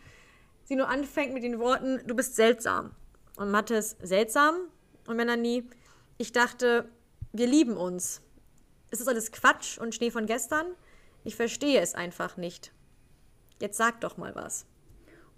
sie 0.64 0.76
nur 0.76 0.90
anfängt 0.90 1.34
mit 1.34 1.44
den 1.44 1.60
Worten, 1.60 2.02
du 2.06 2.16
bist 2.16 2.36
seltsam. 2.36 2.96
Und 3.38 3.52
Mathis, 3.52 3.96
seltsam. 4.02 4.56
Und 5.08 5.16
Melanie, 5.16 5.68
ich 6.18 6.32
dachte, 6.32 6.90
wir 7.32 7.48
lieben 7.48 7.78
uns. 7.78 8.22
Ist 8.92 9.02
das 9.02 9.08
alles 9.08 9.32
Quatsch 9.32 9.78
und 9.78 9.96
Schnee 9.96 10.12
von 10.12 10.26
gestern? 10.26 10.68
Ich 11.24 11.36
verstehe 11.36 11.80
es 11.80 11.96
einfach 11.96 12.38
nicht. 12.38 12.72
Jetzt 13.62 13.78
sag 13.78 14.02
doch 14.02 14.18
mal 14.18 14.36
was. 14.36 14.66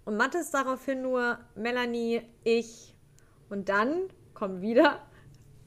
Und 0.04 0.16
Mathis 0.16 0.50
daraufhin 0.50 1.02
nur, 1.02 1.38
Melanie, 1.54 2.22
ich. 2.44 2.94
Und 3.48 3.68
dann 3.68 4.08
kommt 4.34 4.62
wieder 4.62 5.06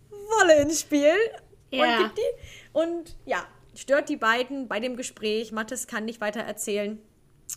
Wolle 0.10 0.62
ins 0.62 0.82
Spiel. 0.82 1.14
Ja. 1.72 1.98
Und, 1.98 2.04
gibt 2.04 2.18
die, 2.18 2.78
und 2.78 3.18
ja, 3.26 3.46
stört 3.76 4.10
die 4.10 4.18
beiden 4.18 4.68
bei 4.68 4.80
dem 4.80 4.96
Gespräch. 4.96 5.52
Mattes 5.52 5.88
kann 5.88 6.06
nicht 6.06 6.22
weiter 6.22 6.42
erzählen. 6.42 7.00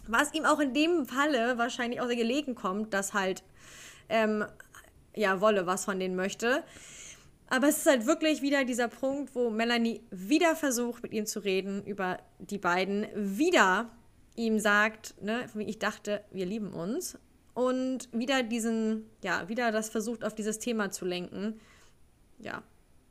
Was 0.07 0.35
ihm 0.35 0.45
auch 0.45 0.61
in 0.61 0.75
dem 0.75 1.07
Falle 1.07 1.59
wahrscheinlich 1.59 2.01
auch 2.01 2.07
sehr 2.07 2.17
gelegen 2.17 2.55
kommt, 2.55 2.93
dass 2.93 3.15
halt, 3.15 3.43
ähm, 4.09 4.45
ja, 5.15 5.41
Wolle 5.41 5.67
was 5.67 5.85
von 5.85 5.99
denen 5.99 6.17
möchte. 6.17 6.63
Aber 7.51 7.69
es 7.69 7.79
ist 7.79 7.87
halt 7.87 8.07
wirklich 8.07 8.43
wieder 8.43 8.65
dieser 8.65 8.89
Punkt, 8.89 9.35
wo 9.35 9.49
Melanie 9.49 10.03
wieder 10.11 10.55
versucht, 10.55 11.03
mit 11.03 11.13
ihm 11.13 11.25
zu 11.25 11.41
reden 11.41 11.83
über 11.85 12.19
die 12.39 12.59
beiden, 12.59 13.07
wieder 13.15 13.91
ihm 14.37 14.59
sagt, 14.59 15.15
ne, 15.23 15.47
ich 15.57 15.79
dachte, 15.79 16.23
wir 16.31 16.47
lieben 16.47 16.73
uns. 16.73 17.19
Und 17.55 18.09
wieder 18.13 18.43
diesen, 18.43 19.11
ja, 19.25 19.49
wieder 19.49 19.73
das 19.73 19.89
versucht, 19.89 20.25
auf 20.25 20.35
dieses 20.35 20.59
Thema 20.59 20.91
zu 20.91 21.05
lenken. 21.05 21.59
Ja. 22.39 22.63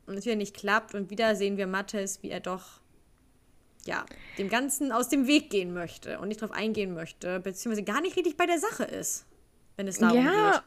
Und 0.06 0.16
es 0.16 0.24
wieder 0.24 0.36
nicht 0.36 0.56
klappt. 0.56 0.94
Und 0.94 1.10
wieder 1.10 1.36
sehen 1.36 1.58
wir 1.58 1.66
Mattes, 1.66 2.22
wie 2.22 2.30
er 2.30 2.40
doch 2.40 2.80
ja, 3.88 4.04
dem 4.36 4.50
Ganzen 4.50 4.92
aus 4.92 5.08
dem 5.08 5.26
Weg 5.26 5.50
gehen 5.50 5.72
möchte 5.72 6.18
und 6.18 6.28
nicht 6.28 6.42
darauf 6.42 6.54
eingehen 6.54 6.94
möchte, 6.94 7.40
beziehungsweise 7.40 7.84
gar 7.84 8.00
nicht 8.02 8.16
richtig 8.16 8.36
bei 8.36 8.46
der 8.46 8.58
Sache 8.58 8.84
ist, 8.84 9.24
wenn 9.76 9.88
es 9.88 9.98
darum 9.98 10.24
ja, 10.24 10.50
geht. 10.52 10.62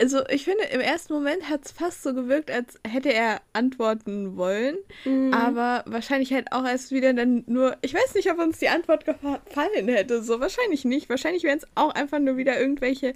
Also 0.00 0.24
ich 0.28 0.44
finde, 0.44 0.62
im 0.64 0.80
ersten 0.80 1.12
Moment 1.12 1.48
hat 1.48 1.64
es 1.64 1.72
fast 1.72 2.04
so 2.04 2.14
gewirkt, 2.14 2.52
als 2.52 2.78
hätte 2.86 3.12
er 3.12 3.40
antworten 3.52 4.36
wollen. 4.36 4.76
Mhm. 5.04 5.34
Aber 5.34 5.82
wahrscheinlich 5.86 6.32
halt 6.32 6.52
auch 6.52 6.64
erst 6.64 6.92
wieder 6.92 7.12
dann 7.14 7.42
nur. 7.46 7.76
Ich 7.80 7.94
weiß 7.94 8.14
nicht, 8.14 8.30
ob 8.30 8.38
uns 8.38 8.58
die 8.58 8.68
Antwort 8.68 9.04
gefallen 9.04 9.88
hätte. 9.88 10.22
So, 10.22 10.38
wahrscheinlich 10.38 10.84
nicht. 10.84 11.08
Wahrscheinlich 11.08 11.42
wären 11.42 11.58
es 11.58 11.66
auch 11.74 11.92
einfach 11.94 12.20
nur 12.20 12.36
wieder 12.36 12.60
irgendwelche 12.60 13.14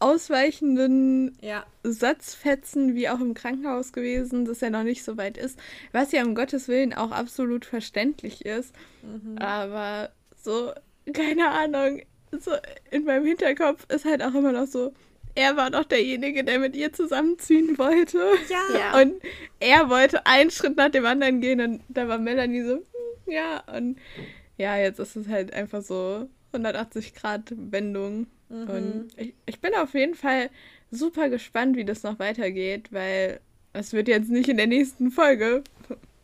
ausweichenden 0.00 1.36
ja. 1.40 1.64
Satzfetzen 1.82 2.94
wie 2.94 3.08
auch 3.08 3.20
im 3.20 3.34
Krankenhaus 3.34 3.92
gewesen, 3.92 4.44
dass 4.44 4.62
er 4.62 4.70
noch 4.70 4.82
nicht 4.82 5.04
so 5.04 5.16
weit 5.16 5.36
ist. 5.36 5.58
Was 5.92 6.12
ja 6.12 6.24
um 6.24 6.34
Gottes 6.34 6.68
Willen 6.68 6.94
auch 6.94 7.10
absolut 7.10 7.64
verständlich 7.64 8.44
ist. 8.44 8.74
Mhm. 9.02 9.38
Aber 9.38 10.10
so, 10.36 10.72
keine 11.12 11.50
Ahnung, 11.50 12.02
so 12.38 12.52
in 12.90 13.04
meinem 13.04 13.26
Hinterkopf 13.26 13.86
ist 13.88 14.04
halt 14.04 14.22
auch 14.22 14.34
immer 14.34 14.52
noch 14.52 14.66
so, 14.66 14.92
er 15.34 15.56
war 15.56 15.70
doch 15.70 15.84
derjenige, 15.84 16.44
der 16.44 16.58
mit 16.58 16.74
ihr 16.74 16.92
zusammenziehen 16.92 17.78
wollte. 17.78 18.18
Ja. 18.48 19.00
Und 19.00 19.14
er 19.60 19.88
wollte 19.88 20.26
einen 20.26 20.50
Schritt 20.50 20.76
nach 20.76 20.90
dem 20.90 21.06
anderen 21.06 21.40
gehen 21.40 21.60
und 21.60 21.82
da 21.88 22.08
war 22.08 22.18
Melanie 22.18 22.62
so, 22.62 22.74
hm, 22.74 22.82
ja. 23.32 23.62
Und 23.74 23.98
ja, 24.56 24.76
jetzt 24.76 24.98
ist 24.98 25.16
es 25.16 25.28
halt 25.28 25.52
einfach 25.52 25.82
so 25.82 26.28
180 26.52 27.14
Grad 27.14 27.52
Wendung. 27.56 28.26
Mhm. 28.50 28.68
Und 28.68 29.08
ich, 29.16 29.34
ich 29.46 29.60
bin 29.60 29.74
auf 29.74 29.94
jeden 29.94 30.14
Fall 30.14 30.50
super 30.90 31.28
gespannt, 31.28 31.76
wie 31.76 31.84
das 31.84 32.02
noch 32.02 32.18
weitergeht, 32.18 32.92
weil 32.92 33.40
es 33.72 33.92
wird 33.92 34.08
jetzt 34.08 34.30
nicht 34.30 34.48
in 34.48 34.56
der 34.56 34.66
nächsten 34.66 35.10
Folge, 35.10 35.62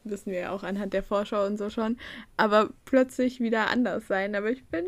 wissen 0.05 0.33
wir 0.33 0.41
ja 0.41 0.51
auch 0.51 0.63
anhand 0.63 0.93
der 0.93 1.03
Vorschau 1.03 1.47
und 1.47 1.57
so 1.57 1.71
schon, 1.71 1.97
aber 2.37 2.71
plötzlich 2.85 3.41
wieder 3.41 3.71
anders 3.71 4.07
sein. 4.07 4.35
Aber 4.35 4.51
ich 4.51 4.65
bin, 4.65 4.85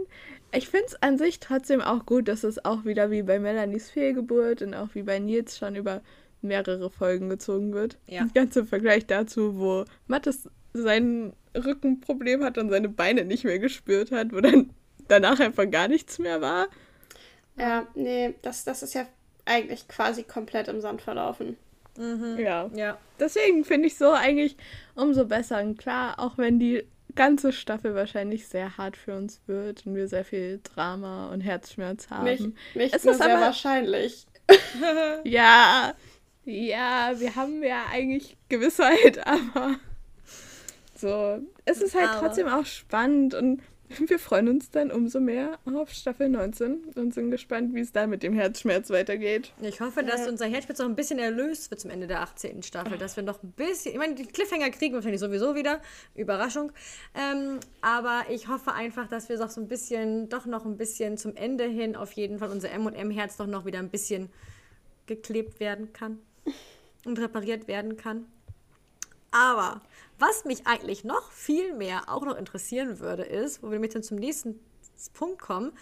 ich 0.53 0.69
finde 0.69 0.87
es 0.87 1.03
an 1.03 1.19
sich 1.19 1.41
trotzdem 1.41 1.81
auch 1.81 2.07
gut, 2.07 2.29
dass 2.29 2.45
es 2.45 2.65
auch 2.65 2.85
wieder 2.85 3.11
wie 3.11 3.23
bei 3.23 3.39
Melanies 3.39 3.91
Fehlgeburt 3.91 4.63
und 4.63 4.75
auch 4.75 4.95
wie 4.95 5.03
bei 5.03 5.19
Nils 5.19 5.59
schon 5.59 5.77
über 5.77 6.03
mehrere 6.43 6.91
Folgen 6.91 7.29
gezogen 7.29 7.73
wird. 7.73 7.99
Ja. 8.07 8.27
Ganz 8.35 8.57
im 8.57 8.67
Vergleich 8.67 9.07
dazu, 9.07 9.59
wo 9.59 9.85
Mattes 10.07 10.49
sein 10.73 11.33
Rückenproblem 11.57 12.45
hat 12.45 12.59
und 12.59 12.71
seine 12.71 12.89
Beine 12.89 13.25
nicht 13.25 13.45
mehr 13.45 13.59
gespürt 13.59 14.13
hat, 14.13 14.33
wo 14.33 14.41
dann 14.41 14.71
danach 15.09 15.41
einfach 15.41 15.69
gar 15.69 15.89
nichts 15.89 16.19
mehr 16.19 16.41
war. 16.41 16.69
Ja, 17.59 17.87
nee, 17.95 18.35
das, 18.43 18.65
das 18.65 18.83
ist 18.83 18.95
ja 18.95 19.07
eigentlich 19.45 19.89
quasi 19.89 20.23
komplett 20.23 20.69
im 20.69 20.81
Sand 20.81 21.03
verlaufen. 21.03 21.57
Mhm. 21.97 22.39
Ja. 22.39 22.71
ja. 22.75 22.99
Deswegen 23.19 23.65
finde 23.65 23.89
ich 23.89 23.99
so 23.99 24.13
eigentlich 24.13 24.57
umso 24.95 25.25
besser. 25.27 25.61
Und 25.61 25.79
klar, 25.79 26.19
auch 26.19 26.39
wenn 26.39 26.59
die 26.59 26.85
ganze 27.15 27.53
Staffel 27.53 27.95
wahrscheinlich 27.95 28.47
sehr 28.47 28.79
hart 28.79 28.97
für 28.97 29.17
uns 29.17 29.41
wird 29.47 29.87
und 29.87 29.97
wir 29.97 30.07
sehr 30.07 30.25
viel 30.25 30.61
Drama 30.63 31.29
und 31.33 31.41
Herzschmerz 31.41 32.11
haben. 32.11 32.25
Nicht, 32.25 32.43
nicht 32.75 32.95
es 32.95 33.05
ist 33.05 33.19
sehr 33.19 33.35
aber, 33.35 33.47
wahrscheinlich. 33.47 34.27
ja, 35.25 35.95
ja, 36.45 37.13
wir 37.17 37.37
haben 37.37 37.63
ja 37.63 37.87
eigentlich 37.93 38.37
Gewissheit, 38.49 39.19
aber 39.27 39.77
so, 40.95 41.41
es 41.65 41.83
ist 41.83 41.95
halt 41.95 42.09
aber. 42.09 42.21
trotzdem 42.21 42.49
auch 42.49 42.65
spannend 42.65 43.35
und 43.35 43.63
wir 44.07 44.19
freuen 44.19 44.49
uns 44.49 44.71
dann 44.71 44.91
umso 44.91 45.21
mehr 45.21 45.59
auf 45.65 45.91
Staffel 45.91 46.29
19 46.29 46.93
und 46.95 47.15
sind 47.15 47.31
gespannt, 47.31 47.75
wie 47.75 47.81
es 47.81 47.93
da 47.93 48.07
mit 48.07 48.23
dem 48.23 48.35
Herzschmerz 48.35 48.91
weitergeht. 48.91 49.53
Ich 49.61 49.81
hoffe, 49.81 50.03
dass 50.03 50.21
ja. 50.21 50.29
unser 50.29 50.47
Herzschmerz 50.47 50.79
noch 50.79 50.87
ein 50.87 50.97
bisschen 50.97 51.19
erlöst 51.19 51.71
wird 51.71 51.81
zum 51.81 51.91
Ende 51.91 52.07
der 52.07 52.21
18. 52.21 52.63
Staffel, 52.63 52.99
dass 52.99 53.17
wir 53.17 53.23
noch 53.23 53.43
ein 53.43 53.53
bisschen, 53.53 53.93
ich 53.93 53.99
meine, 53.99 54.15
die 54.15 54.27
Cliffhanger 54.27 54.71
kriegen 54.71 54.93
wir 54.93 54.97
wahrscheinlich 54.97 55.21
sowieso 55.21 55.55
wieder, 55.55 55.81
Überraschung, 56.15 56.73
ähm, 57.15 57.61
aber 57.81 58.25
ich 58.31 58.49
hoffe 58.49 58.73
einfach, 58.73 59.09
dass 59.09 59.29
wir 59.29 59.39
doch 59.39 59.51
so 59.51 59.61
ein 59.61 59.69
bisschen, 59.69 60.29
doch 60.29 60.47
noch 60.47 60.65
ein 60.65 60.77
bisschen 60.77 61.17
zum 61.17 61.35
Ende 61.37 61.65
hin 61.65 61.97
auf 61.97 62.13
jeden 62.13 62.39
Fall 62.39 62.51
unser 62.51 62.71
M&M-Herz 62.71 63.37
doch 63.37 63.47
noch 63.47 63.65
wieder 63.65 63.79
ein 63.79 63.91
bisschen 63.91 64.31
geklebt 65.07 65.61
werden 65.61 65.93
kann 65.93 66.19
und 67.05 67.19
repariert 67.19 67.69
werden 67.69 67.97
kann. 67.97 68.27
Aber 69.31 69.83
was 70.19 70.45
mich 70.45 70.67
eigentlich 70.67 71.05
noch 71.05 71.31
viel 71.31 71.75
mehr 71.75 72.03
auch 72.09 72.25
noch 72.25 72.37
interessieren 72.37 72.99
würde, 72.99 73.23
ist, 73.23 73.63
wo 73.63 73.67
wir 73.67 73.73
nämlich 73.73 73.93
dann 73.93 74.03
zum 74.03 74.19
nächsten 74.19 74.59
Punkt 75.13 75.41
kommen, 75.41 75.73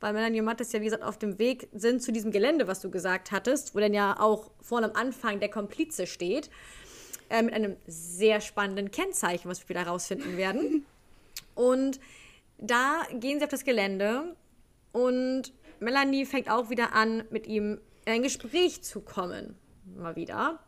weil 0.00 0.12
Melanie 0.12 0.40
und 0.40 0.46
Mattes 0.46 0.72
ja, 0.72 0.80
wie 0.80 0.86
gesagt, 0.86 1.02
auf 1.02 1.18
dem 1.18 1.38
Weg 1.38 1.68
sind 1.72 2.02
zu 2.02 2.12
diesem 2.12 2.30
Gelände, 2.30 2.66
was 2.66 2.80
du 2.80 2.90
gesagt 2.90 3.32
hattest, 3.32 3.74
wo 3.74 3.80
dann 3.80 3.94
ja 3.94 4.18
auch 4.18 4.50
vorne 4.60 4.90
am 4.90 4.96
Anfang 4.96 5.40
der 5.40 5.48
Komplize 5.48 6.06
steht, 6.06 6.50
äh, 7.30 7.42
mit 7.42 7.54
einem 7.54 7.76
sehr 7.86 8.40
spannenden 8.40 8.90
Kennzeichen, 8.90 9.48
was 9.48 9.60
wir 9.62 9.68
wieder 9.70 9.84
herausfinden 9.84 10.36
werden. 10.36 10.84
Und 11.54 12.00
da 12.58 13.02
gehen 13.12 13.38
sie 13.38 13.44
auf 13.44 13.50
das 13.50 13.64
Gelände 13.64 14.34
und 14.92 15.52
Melanie 15.80 16.24
fängt 16.24 16.50
auch 16.50 16.70
wieder 16.70 16.94
an, 16.94 17.24
mit 17.30 17.46
ihm 17.46 17.80
in 18.04 18.12
ein 18.12 18.22
Gespräch 18.22 18.82
zu 18.82 19.00
kommen. 19.00 19.56
Mal 19.96 20.16
wieder. 20.16 20.58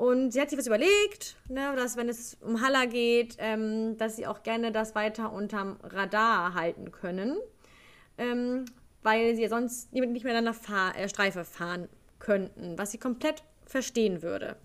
Und 0.00 0.32
sie 0.32 0.40
hat 0.40 0.48
sich 0.48 0.58
was 0.58 0.66
überlegt, 0.66 1.36
ne, 1.48 1.74
dass 1.76 1.96
wenn 1.96 2.08
es 2.08 2.38
um 2.40 2.62
Halla 2.62 2.86
geht, 2.86 3.36
ähm, 3.38 3.98
dass 3.98 4.16
sie 4.16 4.26
auch 4.26 4.42
gerne 4.42 4.72
das 4.72 4.94
weiter 4.94 5.32
unterm 5.32 5.76
Radar 5.82 6.54
halten 6.54 6.90
können 6.90 7.36
ähm, 8.20 8.66
weil 9.02 9.34
sie 9.34 9.48
sonst 9.48 9.92
nicht 9.92 10.24
mehr 10.24 10.36
an 10.36 10.44
der 10.44 10.54
Fahr 10.54 10.96
äh, 10.96 11.08
Streife 11.08 11.44
fahren 11.44 11.88
könnten, 12.18 12.76
was 12.78 12.92
sie 12.92 12.98
komplett 12.98 13.42
verstehen 13.64 14.22
würde. 14.22 14.56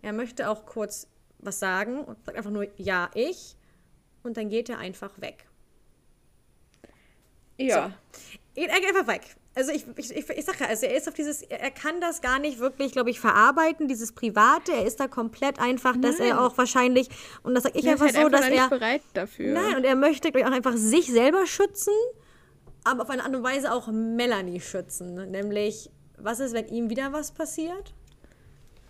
Er 0.00 0.12
möchte 0.14 0.48
auch 0.48 0.64
kurz 0.64 1.06
was 1.38 1.60
sagen 1.60 2.02
und 2.02 2.24
sagt 2.24 2.36
einfach 2.36 2.50
nur 2.50 2.66
ja, 2.76 3.10
ich 3.14 3.56
und 4.22 4.36
dann 4.36 4.48
geht 4.48 4.70
er 4.70 4.78
einfach 4.78 5.20
weg. 5.20 5.46
Ja. 7.58 7.92
So. 8.54 8.62
Er 8.62 8.80
geht 8.80 8.88
einfach 8.88 9.06
weg. 9.06 9.36
Also 9.58 9.72
ich, 9.72 9.84
ich, 9.96 10.16
ich, 10.16 10.30
ich 10.30 10.44
sage 10.44 10.58
ja, 10.60 10.66
also 10.66 10.86
er 10.86 10.96
ist 10.96 11.08
auf 11.08 11.14
dieses, 11.14 11.42
er 11.42 11.70
kann 11.72 12.00
das 12.00 12.20
gar 12.20 12.38
nicht 12.38 12.60
wirklich, 12.60 12.92
glaube 12.92 13.10
ich, 13.10 13.18
verarbeiten, 13.18 13.88
dieses 13.88 14.12
Private. 14.12 14.72
Er 14.72 14.86
ist 14.86 15.00
da 15.00 15.08
komplett 15.08 15.58
einfach, 15.58 15.94
Nein. 15.94 16.02
dass 16.02 16.20
er 16.20 16.40
auch 16.40 16.56
wahrscheinlich, 16.56 17.08
und 17.42 17.54
das 17.54 17.64
sage 17.64 17.78
ich 17.78 17.84
er 17.84 17.92
einfach 17.92 18.06
halt 18.06 18.14
so, 18.14 18.20
einfach 18.20 18.38
dass 18.38 18.48
nicht 18.48 18.58
er. 18.58 18.68
bereit 18.68 19.02
dafür. 19.14 19.52
Nein, 19.52 19.76
und 19.78 19.84
er 19.84 19.96
möchte, 19.96 20.30
glaube 20.30 20.40
ich, 20.40 20.46
auch 20.46 20.56
einfach 20.56 20.76
sich 20.76 21.06
selber 21.06 21.44
schützen 21.46 21.92
aber 22.84 23.02
auf 23.02 23.10
eine 23.10 23.24
Art 23.24 23.34
und 23.34 23.42
Weise 23.42 23.72
auch 23.72 23.88
Melanie 23.88 24.60
schützen. 24.60 25.30
Nämlich, 25.30 25.90
was 26.16 26.40
ist, 26.40 26.54
wenn 26.54 26.68
ihm 26.68 26.90
wieder 26.90 27.12
was 27.12 27.32
passiert? 27.32 27.94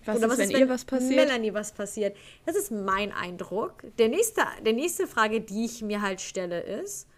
Was 0.05 0.17
Oder 0.17 0.27
ist, 0.27 0.33
was 0.33 0.39
wenn, 0.39 0.49
ist, 0.49 0.55
wenn 0.55 0.61
ihr 0.61 0.69
was 0.69 0.85
passiert? 0.85 1.17
Melanie 1.17 1.55
was 1.55 1.73
passiert? 1.73 2.17
Das 2.47 2.57
ist 2.57 2.71
mein 2.71 3.13
Eindruck. 3.13 3.83
Der 3.99 4.09
nächste, 4.09 4.43
der 4.65 4.73
nächste 4.73 5.07
Frage, 5.07 5.41
die 5.41 5.65
ich 5.65 5.83
mir 5.83 6.01
halt 6.01 6.21
stelle, 6.21 6.61
ist: 6.61 7.09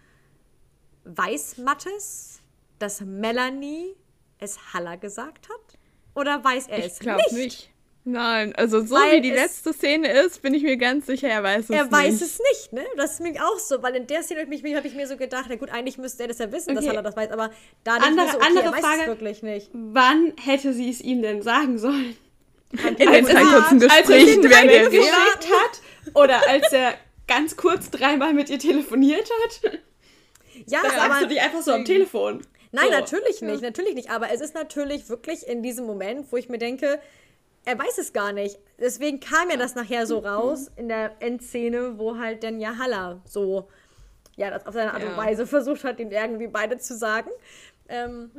Weiß 1.03 1.57
Mattes, 1.57 2.30
dass 2.81 3.01
Melanie 3.01 3.95
es 4.39 4.73
Halla 4.73 4.95
gesagt 4.95 5.49
hat? 5.49 5.79
Oder 6.15 6.43
weiß 6.43 6.67
er 6.67 6.79
ich 6.79 6.85
es 6.85 7.01
nicht? 7.01 7.31
nicht? 7.31 7.69
Nein, 8.03 8.55
also 8.55 8.83
so 8.83 8.95
Weil 8.95 9.17
wie 9.17 9.21
die 9.21 9.31
letzte 9.31 9.73
Szene 9.73 10.11
ist, 10.11 10.41
bin 10.41 10.55
ich 10.55 10.63
mir 10.63 10.75
ganz 10.75 11.05
sicher, 11.05 11.27
er 11.27 11.43
weiß 11.43 11.65
es 11.65 11.69
er 11.69 11.83
nicht. 11.83 11.93
Er 11.93 11.97
weiß 11.99 12.21
es 12.21 12.39
nicht, 12.51 12.73
ne? 12.73 12.83
Das 12.97 13.13
ist 13.13 13.19
mir 13.21 13.33
auch 13.45 13.59
so, 13.59 13.83
weil 13.83 13.95
in 13.95 14.07
der 14.07 14.23
Szene 14.23 14.41
habe 14.41 14.55
ich, 14.55 14.75
hab 14.75 14.85
ich 14.85 14.95
mir 14.95 15.07
so 15.07 15.17
gedacht, 15.17 15.45
na 15.49 15.55
gut, 15.55 15.69
eigentlich 15.69 15.99
müsste 15.99 16.23
er 16.23 16.29
das 16.29 16.39
ja 16.39 16.51
wissen, 16.51 16.71
okay. 16.71 16.79
dass 16.79 16.87
Halla 16.87 17.03
das 17.03 17.15
weiß, 17.15 17.29
aber 17.29 17.51
da 17.83 17.97
andere, 17.97 18.25
ich 18.25 18.31
so, 18.31 18.37
okay, 18.37 18.47
andere 18.47 18.65
er 18.65 18.71
weiß 18.71 18.81
Frage, 18.81 19.01
es 19.01 19.07
wirklich 19.07 19.43
nicht. 19.43 19.69
Wann 19.73 20.33
hätte 20.43 20.73
sie 20.73 20.89
es 20.89 20.99
ihm 21.01 21.21
denn 21.21 21.43
sagen 21.43 21.77
sollen? 21.77 22.17
In 22.71 22.95
den 22.95 23.25
zwei 23.25 23.43
kurzen 23.43 23.79
Gesprächen, 23.79 24.45
als 24.45 24.71
er 24.71 24.89
sie 24.89 24.97
geschickt 24.97 25.49
hat 25.51 26.15
oder 26.15 26.49
als 26.49 26.71
er 26.71 26.95
ganz 27.27 27.55
kurz 27.55 27.91
dreimal 27.91 28.33
mit 28.33 28.49
ihr 28.49 28.59
telefoniert 28.59 29.29
hat? 29.43 29.79
Ja, 30.67 30.79
das 30.81 30.93
sagst 30.93 31.05
aber 31.05 31.19
du 31.21 31.27
dich 31.27 31.41
einfach 31.41 31.61
so 31.61 31.71
am 31.71 31.85
Telefon. 31.85 32.41
Nein, 32.71 32.85
so. 32.85 32.91
natürlich 32.91 33.41
nicht, 33.41 33.61
ja. 33.61 33.67
natürlich 33.67 33.95
nicht. 33.95 34.09
Aber 34.09 34.31
es 34.31 34.41
ist 34.41 34.55
natürlich 34.55 35.09
wirklich 35.09 35.47
in 35.47 35.61
diesem 35.61 35.85
Moment, 35.85 36.31
wo 36.31 36.37
ich 36.37 36.49
mir 36.49 36.57
denke, 36.57 36.99
er 37.65 37.77
weiß 37.77 37.97
es 37.97 38.13
gar 38.13 38.31
nicht. 38.31 38.57
Deswegen 38.79 39.19
kam 39.19 39.49
ja 39.49 39.57
das 39.57 39.75
nachher 39.75 40.07
so 40.07 40.19
raus 40.19 40.71
in 40.75 40.87
der 40.87 41.21
Endszene, 41.21 41.99
wo 41.99 42.17
halt 42.17 42.43
dann 42.43 42.59
ja 42.59 42.77
Halla 42.77 43.21
so, 43.25 43.69
ja, 44.35 44.49
das 44.49 44.65
auf 44.65 44.73
seine 44.73 44.93
Art 44.93 45.03
und 45.03 45.17
Weise 45.17 45.45
versucht 45.45 45.83
hat, 45.83 45.99
ihn 45.99 46.11
irgendwie 46.11 46.47
beide 46.47 46.77
zu 46.77 46.95
sagen. 46.95 47.29
Ähm, 47.89 48.31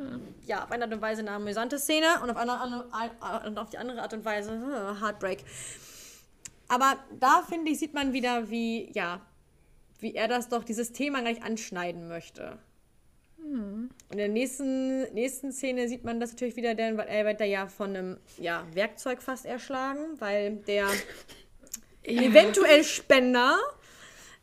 ja. 0.45 0.57
ja. 0.57 0.63
auf 0.63 0.71
eine 0.71 0.85
Art 0.85 0.93
und 0.93 1.01
Weise 1.01 1.21
eine 1.21 1.31
amüsante 1.31 1.77
Szene 1.77 2.07
und 2.23 2.31
auf, 2.31 2.37
eine, 2.37 2.85
eine, 2.91 3.61
auf 3.61 3.69
die 3.69 3.77
andere 3.77 4.01
Art 4.01 4.13
und 4.13 4.25
Weise 4.25 4.51
uh, 4.51 4.99
Heartbreak. 4.99 5.43
Aber 6.67 6.97
da, 7.19 7.43
finde 7.47 7.71
ich, 7.71 7.79
sieht 7.79 7.93
man 7.93 8.13
wieder, 8.13 8.49
wie, 8.49 8.91
ja, 8.93 9.21
wie 9.99 10.15
er 10.15 10.27
das 10.27 10.49
doch, 10.49 10.63
dieses 10.63 10.91
Thema 10.91 11.21
gleich 11.21 11.43
anschneiden 11.43 12.07
möchte. 12.07 12.57
Und 13.43 13.89
in 14.11 14.17
der 14.17 14.29
nächsten, 14.29 15.03
nächsten 15.13 15.51
Szene 15.51 15.87
sieht 15.87 16.03
man 16.03 16.19
das 16.19 16.31
natürlich 16.31 16.55
wieder, 16.55 16.75
denn 16.75 16.97
er 16.99 17.25
wird 17.25 17.39
da 17.39 17.45
ja 17.45 17.67
von 17.67 17.89
einem 17.89 18.17
ja, 18.37 18.65
Werkzeug 18.73 19.21
fast 19.21 19.45
erschlagen, 19.45 20.19
weil 20.19 20.57
der 20.67 20.87
ja. 22.05 22.21
eventuell 22.21 22.83
Spender 22.83 23.57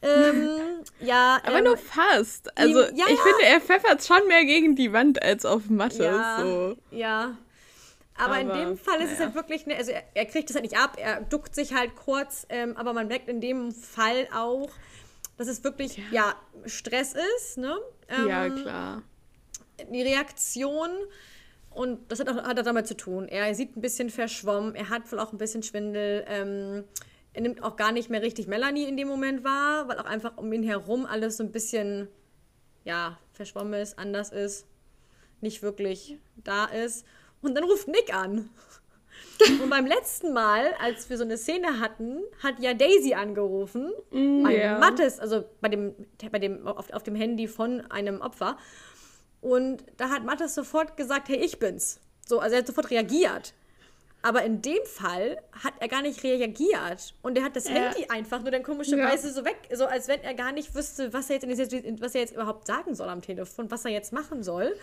ähm, 0.03 0.83
ja. 1.01 1.41
Aber 1.45 1.59
ähm, 1.59 1.65
nur 1.65 1.77
fast. 1.77 2.57
Also 2.57 2.87
ihm, 2.87 2.97
ja, 2.97 3.05
ich 3.09 3.21
finde, 3.21 3.45
er 3.45 3.61
pfeffert 3.61 4.05
schon 4.05 4.27
mehr 4.29 4.45
gegen 4.45 4.75
die 4.75 4.93
Wand 4.93 5.23
als 5.23 5.45
auf 5.45 5.69
Matte. 5.69 6.05
Ja, 6.05 6.41
so. 6.41 6.77
ja. 6.91 7.37
Aber, 8.17 8.37
aber, 8.37 8.41
in 8.41 8.49
dem 8.49 8.79
Fall 8.79 9.01
ist 9.01 9.09
ja. 9.09 9.13
es 9.15 9.21
halt 9.21 9.35
wirklich, 9.35 9.67
ne, 9.67 9.77
also 9.77 9.93
er, 9.93 10.03
er, 10.13 10.27
kriegt 10.27 10.51
es 10.51 10.57
halt 10.57 10.65
nicht 10.65 10.77
ab, 10.77 10.99
er 10.99 11.23
duckt 11.23 11.55
sich 11.55 11.73
halt 11.73 11.97
kurz, 11.97 12.47
ähm, 12.51 12.77
aber 12.77 12.93
man 12.93 13.09
merkt 13.09 13.29
in 13.29 13.41
dem 13.41 13.73
Fall 13.73 14.29
auch, 14.35 14.69
dass 15.39 15.49
es 15.49 15.65
wirklich, 15.65 15.97
ja, 15.97 16.05
ja 16.11 16.35
Stress 16.67 17.15
ist, 17.39 17.57
ne? 17.57 17.79
Ähm, 18.11 18.29
ja, 18.29 18.49
klar. 18.51 19.03
Die 19.93 20.03
Reaktion, 20.03 20.91
und 21.71 22.11
das 22.11 22.21
hat 22.21 22.29
auch, 22.29 22.37
hat 22.37 22.59
auch 22.59 22.65
damit 22.65 22.87
zu 22.87 22.97
tun. 22.97 23.29
Er 23.29 23.55
sieht 23.55 23.77
ein 23.77 23.81
bisschen 23.81 24.11
verschwommen, 24.11 24.75
er 24.75 24.89
hat 24.89 25.11
wohl 25.11 25.19
auch 25.19 25.33
ein 25.33 25.39
bisschen 25.39 25.63
Schwindel. 25.63 26.25
Ähm, 26.29 26.85
er 27.33 27.43
nimmt 27.43 27.63
auch 27.63 27.77
gar 27.77 27.93
nicht 27.93 28.11
mehr 28.11 28.23
richtig 28.23 28.49
Melanie 28.49 28.85
in 28.85 28.97
dem 28.97 29.09
Moment 29.09 29.45
wahr, 29.45 29.89
weil 29.89 29.99
auch 29.99 30.05
einfach 30.05 30.37
um 30.37 30.53
ihn 30.53 30.65
herum 30.65 31.07
alles 31.07 31.37
so 31.37 31.45
ein 31.45 31.53
bisschen, 31.53 32.09
ja, 32.85 33.19
verschwommen 33.33 33.75
ist, 33.75 33.99
anders 33.99 34.31
ist, 34.33 34.67
nicht 35.41 35.63
wirklich 35.63 36.19
da 36.37 36.65
ist. 36.65 37.07
Und 37.41 37.55
dann 37.55 37.65
ruft 37.65 37.89
Nick 37.89 38.13
an. 38.13 38.51
Und 39.49 39.71
beim 39.71 39.87
letzten 39.87 40.33
Mal, 40.33 40.75
als 40.81 41.09
wir 41.11 41.17
so 41.17 41.25
eine 41.25 41.37
Szene 41.37 41.81
hatten, 41.81 42.21
hat 42.43 42.61
ja 42.61 42.75
Daisy 42.75 43.15
angerufen. 43.15 43.93
Mm, 44.11 44.43
bei 44.43 44.57
yeah. 44.57 44.79
Mattes, 44.79 45.19
also 45.19 45.45
bei 45.61 45.69
dem, 45.69 45.95
bei 46.31 46.39
dem, 46.39 46.67
auf, 46.67 46.91
auf 46.93 47.03
dem 47.03 47.15
Handy 47.15 47.49
von 47.49 47.81
einem 47.91 48.21
Opfer. 48.21 48.57
Und 49.41 49.85
da 49.97 50.11
hat 50.11 50.25
Mattes 50.25 50.55
sofort 50.55 50.97
gesagt, 50.97 51.29
hey, 51.29 51.37
ich 51.37 51.59
bin's. 51.59 52.01
So, 52.27 52.41
also 52.41 52.55
er 52.55 52.61
hat 52.61 52.67
sofort 52.67 52.91
reagiert. 52.91 53.55
Aber 54.23 54.43
in 54.43 54.61
dem 54.61 54.85
Fall 54.85 55.39
hat 55.65 55.75
er 55.81 55.89
gar 55.89 56.03
nicht 56.03 56.23
reagiert. 56.23 57.15
Und 57.23 57.39
er 57.39 57.45
hat 57.45 57.57
das 57.57 57.67
äh. 57.67 57.71
Handy 57.71 58.07
einfach 58.11 58.43
nur 58.43 58.51
dann 58.51 58.63
komischerweise 58.63 59.29
ja. 59.29 59.33
so 59.33 59.45
weg, 59.45 59.57
so 59.73 59.87
als 59.87 60.09
wenn 60.09 60.21
er 60.21 60.35
gar 60.35 60.53
nicht 60.53 60.75
wüsste, 60.75 61.13
was 61.13 61.31
er 61.31 61.37
jetzt, 61.37 62.01
was 62.03 62.15
er 62.15 62.21
jetzt 62.21 62.35
überhaupt 62.35 62.67
sagen 62.67 62.95
soll 62.95 63.09
am 63.09 63.23
Telefon, 63.23 63.71
was 63.71 63.85
er 63.85 63.93
jetzt 63.93 64.13
machen 64.13 64.43
soll. 64.43 64.75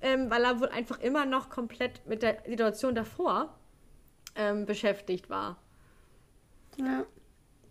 Ähm, 0.00 0.30
weil 0.30 0.44
er 0.44 0.60
wohl 0.60 0.68
einfach 0.68 1.00
immer 1.00 1.24
noch 1.24 1.50
komplett 1.50 2.06
mit 2.06 2.22
der 2.22 2.38
Situation 2.46 2.94
davor 2.94 3.54
ähm, 4.36 4.66
beschäftigt 4.66 5.30
war. 5.30 5.56
Ja. 6.76 7.04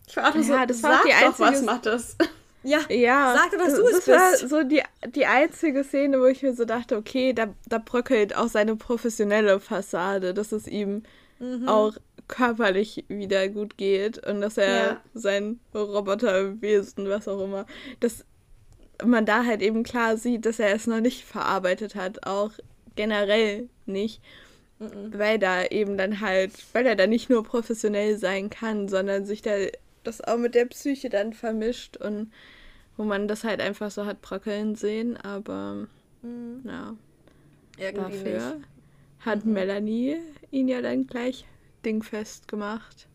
Ich 0.08 0.18
war 0.18 0.30
auch 0.30 0.36
ja, 0.36 0.44
so, 0.44 0.66
das 0.68 0.84
war 0.84 1.02
die 1.06 1.14
einzige... 1.14 1.50
was, 1.50 1.62
Mattes. 1.62 2.18
Ja, 2.66 2.80
ja, 2.90 3.36
sag 3.36 3.52
doch, 3.52 3.58
dass 3.58 3.76
du 3.76 3.86
es 3.88 3.96
bist. 3.96 4.08
Das 4.08 4.42
war 4.42 4.48
so 4.48 4.64
die, 4.64 4.82
die 5.14 5.26
einzige 5.26 5.84
Szene, 5.84 6.22
wo 6.22 6.26
ich 6.28 6.42
mir 6.42 6.54
so 6.54 6.64
dachte, 6.64 6.96
okay, 6.96 7.34
da, 7.34 7.54
da 7.68 7.78
bröckelt 7.78 8.38
auch 8.38 8.48
seine 8.48 8.78
professionelle 8.78 9.60
Fassade, 9.60 10.34
dass 10.34 10.54
es 10.54 10.66
ihm 10.66 11.04
mhm. 11.40 11.68
auch 11.68 11.98
körperlich 12.30 13.04
wieder 13.10 13.50
gut 13.50 13.78
geht 13.78 14.26
und 14.26 14.40
dass 14.40 14.58
er 14.58 14.86
ja. 14.86 15.02
sein 15.14 15.60
Roboterwesen, 15.76 17.10
was 17.10 17.28
auch 17.28 17.44
immer, 17.44 17.66
dass 18.00 18.24
man 19.04 19.26
da 19.26 19.44
halt 19.44 19.62
eben 19.62 19.84
klar 19.84 20.16
sieht, 20.16 20.46
dass 20.46 20.60
er 20.60 20.74
es 20.74 20.88
noch 20.88 21.02
nicht 21.02 21.26
verarbeitet 21.26 21.96
hat, 21.96 22.26
auch 22.26 22.52
generell 22.96 23.68
nicht. 23.86 24.22
Mhm. 24.80 25.18
Weil 25.18 25.40
da 25.40 25.66
eben 25.66 25.98
dann 25.98 26.20
halt, 26.20 26.52
weil 26.74 26.86
er 26.86 26.96
da 26.96 27.08
nicht 27.08 27.30
nur 27.30 27.44
professionell 27.44 28.18
sein 28.18 28.50
kann, 28.50 28.88
sondern 28.88 29.26
sich 29.26 29.42
da 29.42 29.52
das 30.04 30.22
auch 30.22 30.38
mit 30.38 30.56
der 30.56 30.66
Psyche 30.66 31.10
dann 31.10 31.34
vermischt 31.34 31.98
und 31.98 32.32
wo 32.98 33.04
man 33.04 33.28
das 33.28 33.44
halt 33.44 33.62
einfach 33.62 33.90
so 33.92 34.06
hat 34.06 34.22
bröckeln 34.22 34.76
sehen, 34.76 35.18
aber 35.18 35.88
mhm. 36.22 36.62
ja. 36.66 36.96
Irgendwie 37.78 38.24
Dafür 38.24 38.56
nicht. 38.56 38.68
hat 39.20 39.46
mhm. 39.46 39.54
Melanie 39.54 40.18
ihn 40.52 40.68
ja 40.68 40.82
dann 40.82 41.08
gleich 41.08 41.46
dingfest 41.84 42.48
gemacht. 42.48 43.08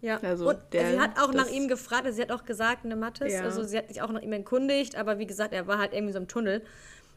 Ja, 0.00 0.18
also 0.18 0.50
und 0.50 0.58
der, 0.72 0.92
sie 0.92 1.00
hat 1.00 1.18
auch 1.18 1.32
nach 1.32 1.48
ihm 1.50 1.66
gefragt, 1.66 2.04
also 2.04 2.14
sie 2.14 2.22
hat 2.22 2.30
auch 2.30 2.44
gesagt, 2.44 2.84
eine 2.84 2.94
Mattes, 2.94 3.32
ja. 3.32 3.42
also 3.42 3.64
sie 3.64 3.76
hat 3.76 3.88
sich 3.88 4.00
auch 4.00 4.12
nach 4.12 4.22
ihm 4.22 4.32
erkundigt, 4.32 4.94
aber 4.94 5.18
wie 5.18 5.26
gesagt, 5.26 5.52
er 5.52 5.66
war 5.66 5.78
halt 5.78 5.92
irgendwie 5.92 6.12
so 6.12 6.20
im 6.20 6.28
Tunnel 6.28 6.62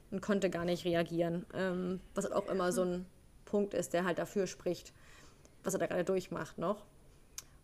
und 0.10 0.22
konnte 0.22 0.50
gar 0.50 0.66
nicht 0.66 0.84
reagieren. 0.84 1.46
Ähm, 1.54 2.00
was 2.16 2.26
halt 2.26 2.34
auch 2.34 2.50
immer 2.50 2.72
so 2.72 2.84
ein 2.84 3.06
Punkt 3.52 3.74
ist, 3.74 3.94
der 3.94 4.06
halt 4.06 4.18
dafür 4.18 4.48
spricht, 4.48 4.94
was 5.64 5.74
er 5.74 5.80
da 5.80 5.86
gerade 5.88 6.04
durchmacht 6.06 6.58
noch. 6.58 6.78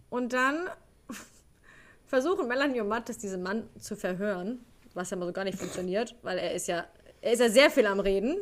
Und 0.09 0.33
dann 0.33 0.69
versuchen 2.05 2.47
Melanie 2.47 2.81
und 2.81 2.87
Mattes 2.89 3.17
diesen 3.17 3.41
Mann 3.43 3.67
zu 3.79 3.95
verhören, 3.95 4.59
was 4.93 5.09
ja 5.09 5.17
mal 5.17 5.25
so 5.25 5.33
gar 5.33 5.43
nicht 5.45 5.57
funktioniert, 5.57 6.15
weil 6.23 6.37
er 6.37 6.53
ist 6.53 6.67
ja, 6.67 6.85
er 7.21 7.33
ist 7.33 7.39
ja 7.39 7.49
sehr 7.49 7.69
viel 7.71 7.85
am 7.85 7.99
Reden 7.99 8.37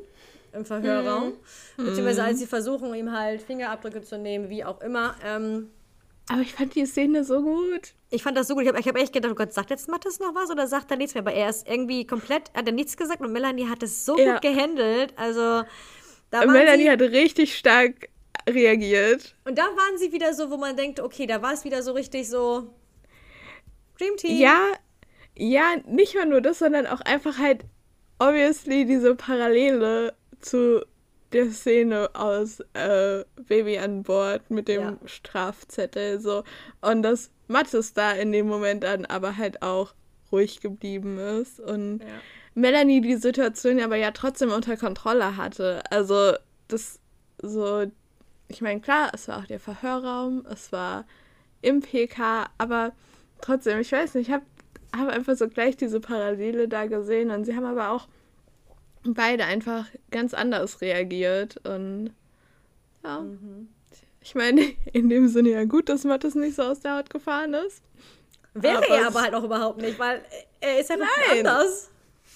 im 0.53 0.65
Verhörraum. 0.65 1.33
Mhm. 1.77 1.85
Beziehungsweise 1.85 2.23
als 2.23 2.39
sie 2.39 2.47
versuchen, 2.47 2.93
ihm 2.95 3.11
halt 3.11 3.41
Fingerabdrücke 3.41 4.01
zu 4.01 4.17
nehmen, 4.17 4.49
wie 4.49 4.63
auch 4.63 4.81
immer, 4.81 5.15
ähm, 5.25 5.69
Aber 6.29 6.41
ich 6.41 6.53
fand 6.53 6.73
die 6.75 6.85
Szene 6.85 7.23
so 7.23 7.41
gut. 7.41 7.93
Ich 8.09 8.23
fand 8.23 8.35
das 8.37 8.47
so 8.47 8.55
gut. 8.55 8.63
Ich 8.63 8.69
habe 8.69 8.79
hab 8.81 8.95
echt 8.95 9.13
gedacht, 9.13 9.31
oh 9.31 9.35
Gott, 9.35 9.53
sagt 9.53 9.69
jetzt 9.69 9.89
Mattes 9.89 10.19
noch 10.19 10.33
was 10.33 10.49
oder 10.49 10.65
sagt 10.67 10.89
er 10.91 10.97
nichts 10.97 11.13
mehr? 11.13 11.21
Aber 11.23 11.33
er 11.33 11.49
ist 11.49 11.67
irgendwie 11.67 12.07
komplett, 12.07 12.51
hat 12.55 12.65
er 12.67 12.71
nichts 12.73 12.95
gesagt 12.97 13.21
und 13.21 13.31
Melanie 13.31 13.67
hat 13.67 13.83
es 13.83 14.05
so 14.05 14.17
Ja. 14.17 14.33
gut 14.33 14.41
gehandelt. 14.41 15.13
Also, 15.17 15.63
da 16.41 16.51
Melanie 16.51 16.83
sie, 16.83 16.91
hat 16.91 17.01
richtig 17.01 17.57
stark 17.57 18.09
reagiert. 18.49 19.35
und 19.45 19.57
da 19.57 19.63
waren 19.63 19.97
sie 19.97 20.11
wieder 20.11 20.33
so, 20.33 20.49
wo 20.51 20.57
man 20.57 20.75
denkt, 20.75 20.99
okay, 20.99 21.25
da 21.25 21.41
war 21.41 21.53
es 21.53 21.63
wieder 21.63 21.81
so 21.81 21.93
richtig 21.93 22.29
so 22.29 22.73
Dream 23.97 24.17
Team. 24.17 24.37
Ja, 24.37 24.71
ja, 25.37 25.75
nicht 25.87 26.15
mal 26.15 26.25
nur 26.25 26.41
das, 26.41 26.59
sondern 26.59 26.85
auch 26.87 27.01
einfach 27.01 27.37
halt 27.37 27.65
obviously 28.19 28.85
diese 28.85 29.15
Parallele 29.15 30.13
zu 30.39 30.85
der 31.33 31.51
Szene 31.51 32.09
aus 32.13 32.61
äh, 32.73 33.23
Baby 33.47 33.77
an 33.79 34.03
Bord 34.03 34.49
mit 34.49 34.67
dem 34.67 34.81
Ja. 34.81 34.97
Strafzettel 35.05 36.19
so 36.19 36.43
und 36.81 37.01
dass 37.03 37.31
Mattes 37.47 37.93
da 37.93 38.11
in 38.11 38.31
dem 38.31 38.47
Moment 38.47 38.83
dann 38.83 39.05
aber 39.05 39.37
halt 39.37 39.61
auch 39.61 39.93
ruhig 40.31 40.61
geblieben 40.61 41.17
ist 41.17 41.59
und 41.59 41.99
Ja. 41.99 42.07
Melanie 42.55 43.01
die 43.01 43.17
Situation 43.17 43.79
aber 43.81 43.97
ja 43.97 44.11
trotzdem 44.11 44.51
unter 44.51 44.77
Kontrolle 44.77 45.37
hatte. 45.37 45.83
Also 45.91 46.33
das 46.67 46.99
so, 47.41 47.85
ich 48.47 48.61
meine 48.61 48.79
klar, 48.79 49.11
es 49.13 49.27
war 49.27 49.39
auch 49.39 49.45
der 49.45 49.59
Verhörraum, 49.59 50.45
es 50.49 50.71
war 50.71 51.05
im 51.61 51.81
PK, 51.81 52.47
aber 52.57 52.93
trotzdem, 53.41 53.79
ich 53.79 53.91
weiß 53.91 54.15
nicht, 54.15 54.29
ich 54.29 54.33
habe 54.33 54.45
hab 54.95 55.09
einfach 55.09 55.35
so 55.35 55.47
gleich 55.47 55.75
diese 55.75 55.99
Parallele 55.99 56.67
da 56.67 56.85
gesehen 56.85 57.29
und 57.29 57.43
sie 57.43 57.55
haben 57.55 57.65
aber 57.65 57.91
auch 57.91 58.07
beide 59.03 59.45
einfach 59.45 59.85
ganz 60.09 60.33
anders 60.33 60.81
reagiert 60.81 61.57
und 61.67 62.11
ja. 63.03 63.19
Mhm. 63.19 63.67
Ich 64.21 64.33
meine, 64.33 64.61
in 64.93 65.09
dem 65.09 65.27
Sinne 65.27 65.49
ja 65.49 65.65
gut, 65.65 65.89
dass 65.89 66.03
Mattes 66.03 66.35
nicht 66.35 66.55
so 66.55 66.63
aus 66.63 66.79
der 66.79 66.97
Haut 66.97 67.09
gefahren 67.09 67.53
ist. 67.53 67.83
Wäre 68.53 68.77
Aber 68.77 68.87
er 68.87 69.07
aber 69.07 69.21
halt 69.21 69.33
auch 69.35 69.43
überhaupt 69.43 69.81
nicht, 69.81 69.99
weil 69.99 70.23
er 70.61 70.79
ist 70.79 70.89
einfach 70.89 71.07
Nein. 71.29 71.45
anders. 71.45 71.91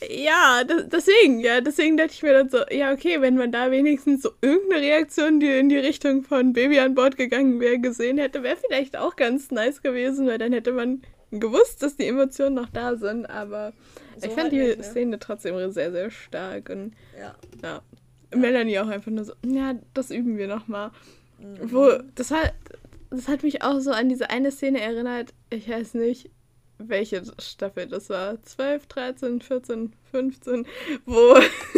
Ja, 0.07 0.63
deswegen, 0.63 1.39
ja, 1.41 1.59
deswegen 1.61 1.97
dachte 1.97 2.13
ich 2.13 2.23
mir 2.23 2.33
dann 2.33 2.49
so, 2.49 2.59
ja, 2.71 2.93
okay, 2.93 3.19
wenn 3.19 3.35
man 3.35 3.51
da 3.51 3.69
wenigstens 3.69 4.21
so 4.21 4.31
irgendeine 4.41 4.81
Reaktion, 4.81 5.39
die 5.39 5.47
in 5.47 5.67
die 5.69 5.77
Richtung 5.77 6.23
von 6.23 6.53
Baby 6.53 6.79
an 6.79 6.95
Bord 6.95 7.17
gegangen 7.17 7.59
wäre, 7.59 7.79
gesehen 7.79 8.17
hätte, 8.17 8.41
wäre 8.43 8.57
vielleicht 8.57 8.95
auch 8.97 9.15
ganz 9.15 9.51
nice 9.51 9.81
gewesen, 9.81 10.27
weil 10.27 10.37
dann 10.37 10.53
hätte 10.53 10.71
man 10.71 11.01
gewusst, 11.31 11.83
dass 11.83 11.97
die 11.97 12.07
Emotionen 12.07 12.55
noch 12.55 12.69
da 12.69 12.95
sind, 12.95 13.29
aber 13.29 13.73
So 14.17 14.27
ich 14.27 14.33
fand 14.33 14.43
halt 14.43 14.51
die 14.53 14.59
nicht, 14.59 14.77
ne? 14.77 14.83
Szene 14.83 15.19
trotzdem 15.19 15.71
sehr, 15.71 15.91
sehr 15.91 16.09
stark 16.11 16.69
und 16.69 16.93
Ja. 17.19 17.35
ja, 17.61 17.81
Melanie 18.35 18.79
auch 18.79 18.87
einfach 18.87 19.11
nur 19.11 19.25
so, 19.25 19.33
ja, 19.45 19.75
das 19.93 20.11
üben 20.11 20.37
wir 20.37 20.47
nochmal. 20.47 20.91
Mhm. 21.39 21.71
Wo, 21.71 21.91
das 22.15 22.31
hat, 22.31 22.53
das 23.09 23.27
hat 23.27 23.43
mich 23.43 23.63
auch 23.63 23.79
so 23.79 23.91
an 23.91 24.09
diese 24.09 24.29
eine 24.29 24.51
Szene 24.51 24.81
erinnert, 24.81 25.33
ich 25.49 25.69
weiß 25.69 25.95
nicht, 25.95 26.29
welche 26.79 27.21
Staffel 27.39 27.87
das 27.87 28.09
war, 28.09 28.41
12, 28.41 28.87
13, 28.87 29.41
14, 29.41 29.93
15, 30.11 30.65
wo, 31.05 31.35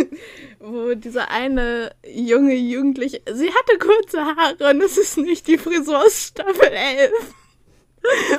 wo 0.59 0.93
dieser 0.93 1.29
eine 1.31 1.91
junge 2.07 2.53
Jugendliche, 2.55 3.21
sie 3.33 3.49
hatte 3.49 3.77
kurze 3.79 4.21
Haare 4.23 4.69
und 4.69 4.81
es 4.81 4.97
ist 4.97 5.17
nicht 5.17 5.47
die 5.47 5.57
Frisur 5.57 5.99
aus 6.05 6.27
Staffel 6.27 6.69
11. 6.71 7.11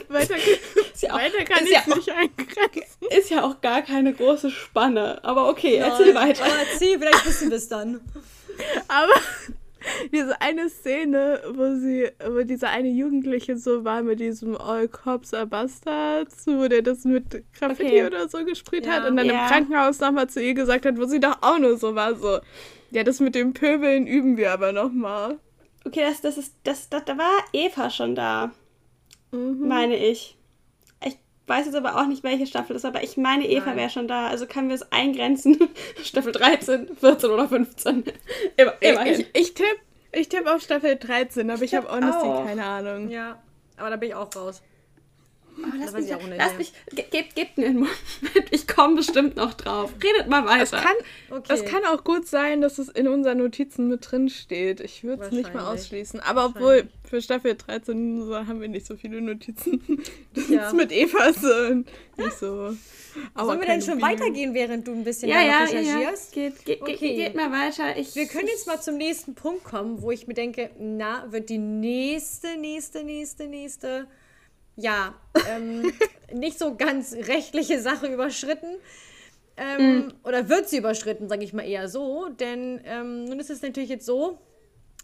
weiter, 0.09 0.35
Ist 0.93 1.03
ja 1.03 1.13
auch, 1.15 1.19
weiter 1.19 1.45
kann 1.45 1.65
ich 1.65 1.71
ja 1.73 1.81
auch- 1.83 1.97
nicht 1.97 2.11
eingrenzen. 2.11 3.07
ist 3.17 3.31
ja 3.31 3.45
auch 3.45 3.61
gar 3.61 3.83
keine 3.83 4.13
große 4.13 4.51
Spanne. 4.51 5.23
Aber 5.25 5.49
okay, 5.49 5.77
erzähl 5.77 6.15
weiter. 6.15 6.45
Aber 6.45 6.55
erzähl, 6.71 6.99
vielleicht 6.99 7.27
wissen 7.27 7.51
wir 7.51 7.57
es 7.59 7.69
dann. 7.69 8.01
Aber 8.89 9.13
diese 10.13 10.41
eine 10.41 10.69
Szene, 10.69 11.41
wo 11.55 11.75
sie, 11.77 12.09
wo 12.29 12.43
dieser 12.43 12.71
eine 12.71 12.89
Jugendliche 12.89 13.57
so 13.57 13.85
war 13.85 14.03
mit 14.03 14.21
diesem 14.21 14.57
All 14.57 14.89
Cops 14.89 15.35
are 15.35 15.47
Bastards, 15.47 16.47
wo 16.47 16.69
der 16.69 16.83
das 16.83 17.05
mit 17.05 17.43
Graffiti 17.59 17.89
Okay. 17.91 18.07
oder 18.07 18.29
so 18.29 18.45
gesprüht 18.45 18.87
Ja. 18.87 18.93
hat 18.93 19.09
und 19.11 19.17
dann 19.17 19.27
Ja. 19.27 19.43
im 19.45 19.49
Krankenhaus 19.49 20.01
nochmal 20.01 20.29
zu 20.29 20.43
ihr 20.43 20.55
gesagt 20.55 20.87
hat, 20.87 20.99
wo 20.99 21.05
sie 21.05 21.21
doch 21.21 21.39
auch 21.43 21.59
nur 21.59 21.77
so 21.77 21.95
war, 21.95 22.15
so, 22.15 22.39
ja, 22.91 23.05
das 23.05 23.21
mit 23.21 23.35
dem 23.35 23.53
Pöbeln 23.55 24.07
üben 24.07 24.37
wir 24.37 24.53
aber 24.53 24.73
nochmal. 24.73 25.39
Okay, 25.85 26.01
das, 26.03 26.21
das 26.21 26.39
ist, 26.39 26.55
das, 26.65 26.89
das, 26.89 27.05
da 27.05 27.19
war 27.19 27.31
Eva 27.53 27.91
schon 27.91 28.15
da, 28.15 28.53
Mhm. 29.33 29.67
meine 29.67 29.97
ich. 29.97 30.37
Ich 31.45 31.49
weiß 31.49 31.67
jetzt 31.67 31.75
aber 31.75 31.97
auch 32.01 32.07
nicht, 32.07 32.23
welche 32.23 32.47
Staffel 32.47 32.75
das 32.75 32.85
war, 32.85 32.91
aber 32.91 33.03
ich 33.03 33.17
meine, 33.17 33.49
Eva 33.49 33.75
wäre 33.75 33.91
schon 33.91 34.07
da. 34.07 34.29
Also 34.29 34.47
können 34.47 34.69
wir 34.69 34.77
es 34.77 34.93
eingrenzen. 34.93 35.59
Staffel 36.03 36.33
13, 36.33 36.97
14 36.97 37.31
oder 37.31 37.49
15. 37.49 38.05
Immer, 38.57 38.73
immerhin. 38.81 39.21
Ich, 39.21 39.27
ich 39.35 39.55
tippe 39.55 39.81
ich 40.13 40.29
tipp 40.29 40.47
auf 40.47 40.61
Staffel 40.63 40.97
13, 40.97 41.51
aber 41.51 41.63
ich, 41.63 41.71
tipp 41.71 41.85
habe 41.85 41.97
honestly 41.97 42.29
auch. 42.29 42.47
keine 42.47 42.65
Ahnung. 42.65 43.09
Ja, 43.09 43.43
aber 43.77 43.91
da 43.91 43.97
bin 43.97 44.11
ich 44.11 44.15
auch 44.15 44.35
raus. 44.37 44.63
Oh, 45.59 45.67
lass 45.79 45.93
mich, 45.93 46.09
lass 46.39 46.57
mich, 46.59 46.73
ge- 46.95 47.05
gebt, 47.11 47.35
gebt 47.37 47.59
mir 47.59 47.67
einen 47.67 47.81
Moment. 47.81 47.97
Ich 48.51 48.67
komme 48.67 48.97
bestimmt 48.97 49.37
noch 49.37 49.53
drauf. 49.55 49.93
Redet 50.03 50.29
mal 50.29 50.45
weiter. 50.47 50.63
Es 50.63 50.71
kann, 50.71 50.97
Okay. 51.31 51.53
es 51.55 51.65
kann 51.65 51.85
auch 51.85 52.05
gut 52.05 52.27
sein, 52.27 52.61
dass 52.63 52.79
es 52.79 52.89
in 52.89 53.07
unseren 53.07 53.39
Notizen 53.39 53.89
mit 53.89 54.11
drin 54.11 54.29
steht. 54.31 54.81
Ich 54.81 55.05
würde 55.05 55.25
es 55.25 55.31
nicht 55.33 55.53
mal 55.55 55.73
ausschließen. 55.73 56.21
Aber 56.21 56.47
obwohl 56.47 56.89
für 57.09 57.21
Staffel 57.21 57.55
13 57.55 58.25
so 58.25 58.35
haben 58.37 58.61
wir 58.61 58.69
nicht 58.69 58.87
so 58.87 58.97
viele 58.97 59.21
Notizen. 59.21 59.83
Das 60.35 60.49
Ja. 60.49 60.67
ist 60.69 60.75
mit 60.75 60.91
Eva 60.93 61.33
so 61.35 61.75
nicht 61.75 62.39
so. 62.39 62.75
Aber 63.35 63.47
Sollen 63.49 63.61
wir 63.61 63.67
denn 63.67 63.83
schon 63.83 63.97
Video. 63.99 64.07
weitergehen, 64.09 64.55
während 64.55 64.89
du 64.89 64.93
ein 64.93 65.05
bisschen 65.05 65.29
ja, 65.29 65.43
ja, 65.43 65.67
ja, 65.67 65.81
ja. 65.81 65.97
recherchierst? 65.99 66.33
Geht, 66.33 66.65
geht, 66.65 66.81
Okay. 66.81 66.97
geht, 66.97 67.17
geht 67.17 67.35
mal 67.35 67.53
weiter. 67.53 67.95
Ich, 67.99 68.15
Wir 68.17 68.27
können 68.27 68.49
jetzt 68.49 68.67
mal 68.67 68.81
zum 68.81 68.97
nächsten 68.97 69.35
Punkt 69.35 69.65
kommen, 69.65 70.01
wo 70.01 70.11
ich 70.11 70.27
mir 70.27 70.33
denke, 70.35 70.71
na, 70.81 71.31
wird 71.31 71.51
die 71.51 71.59
nächste, 71.59 72.57
nächste, 72.57 73.05
nächste, 73.05 73.47
nächste, 73.47 74.07
ja, 74.77 75.15
ähm, 75.49 75.93
nicht 76.33 76.59
so 76.59 76.77
ganz 76.77 77.15
rechtliche 77.15 77.81
Sache 77.81 78.07
überschritten. 78.07 78.77
Ähm, 79.57 80.15
Oder 80.25 80.49
wird 80.49 80.69
sie 80.69 80.79
überschritten, 80.79 81.29
sage 81.29 81.45
ich 81.45 81.53
mal 81.53 81.67
eher 81.67 81.89
so. 81.89 82.29
Denn 82.29 82.81
ähm, 82.85 83.25
nun 83.25 83.39
ist 83.39 83.51
es 83.51 83.63
natürlich 83.63 83.91
jetzt 83.91 84.07
so, 84.07 84.39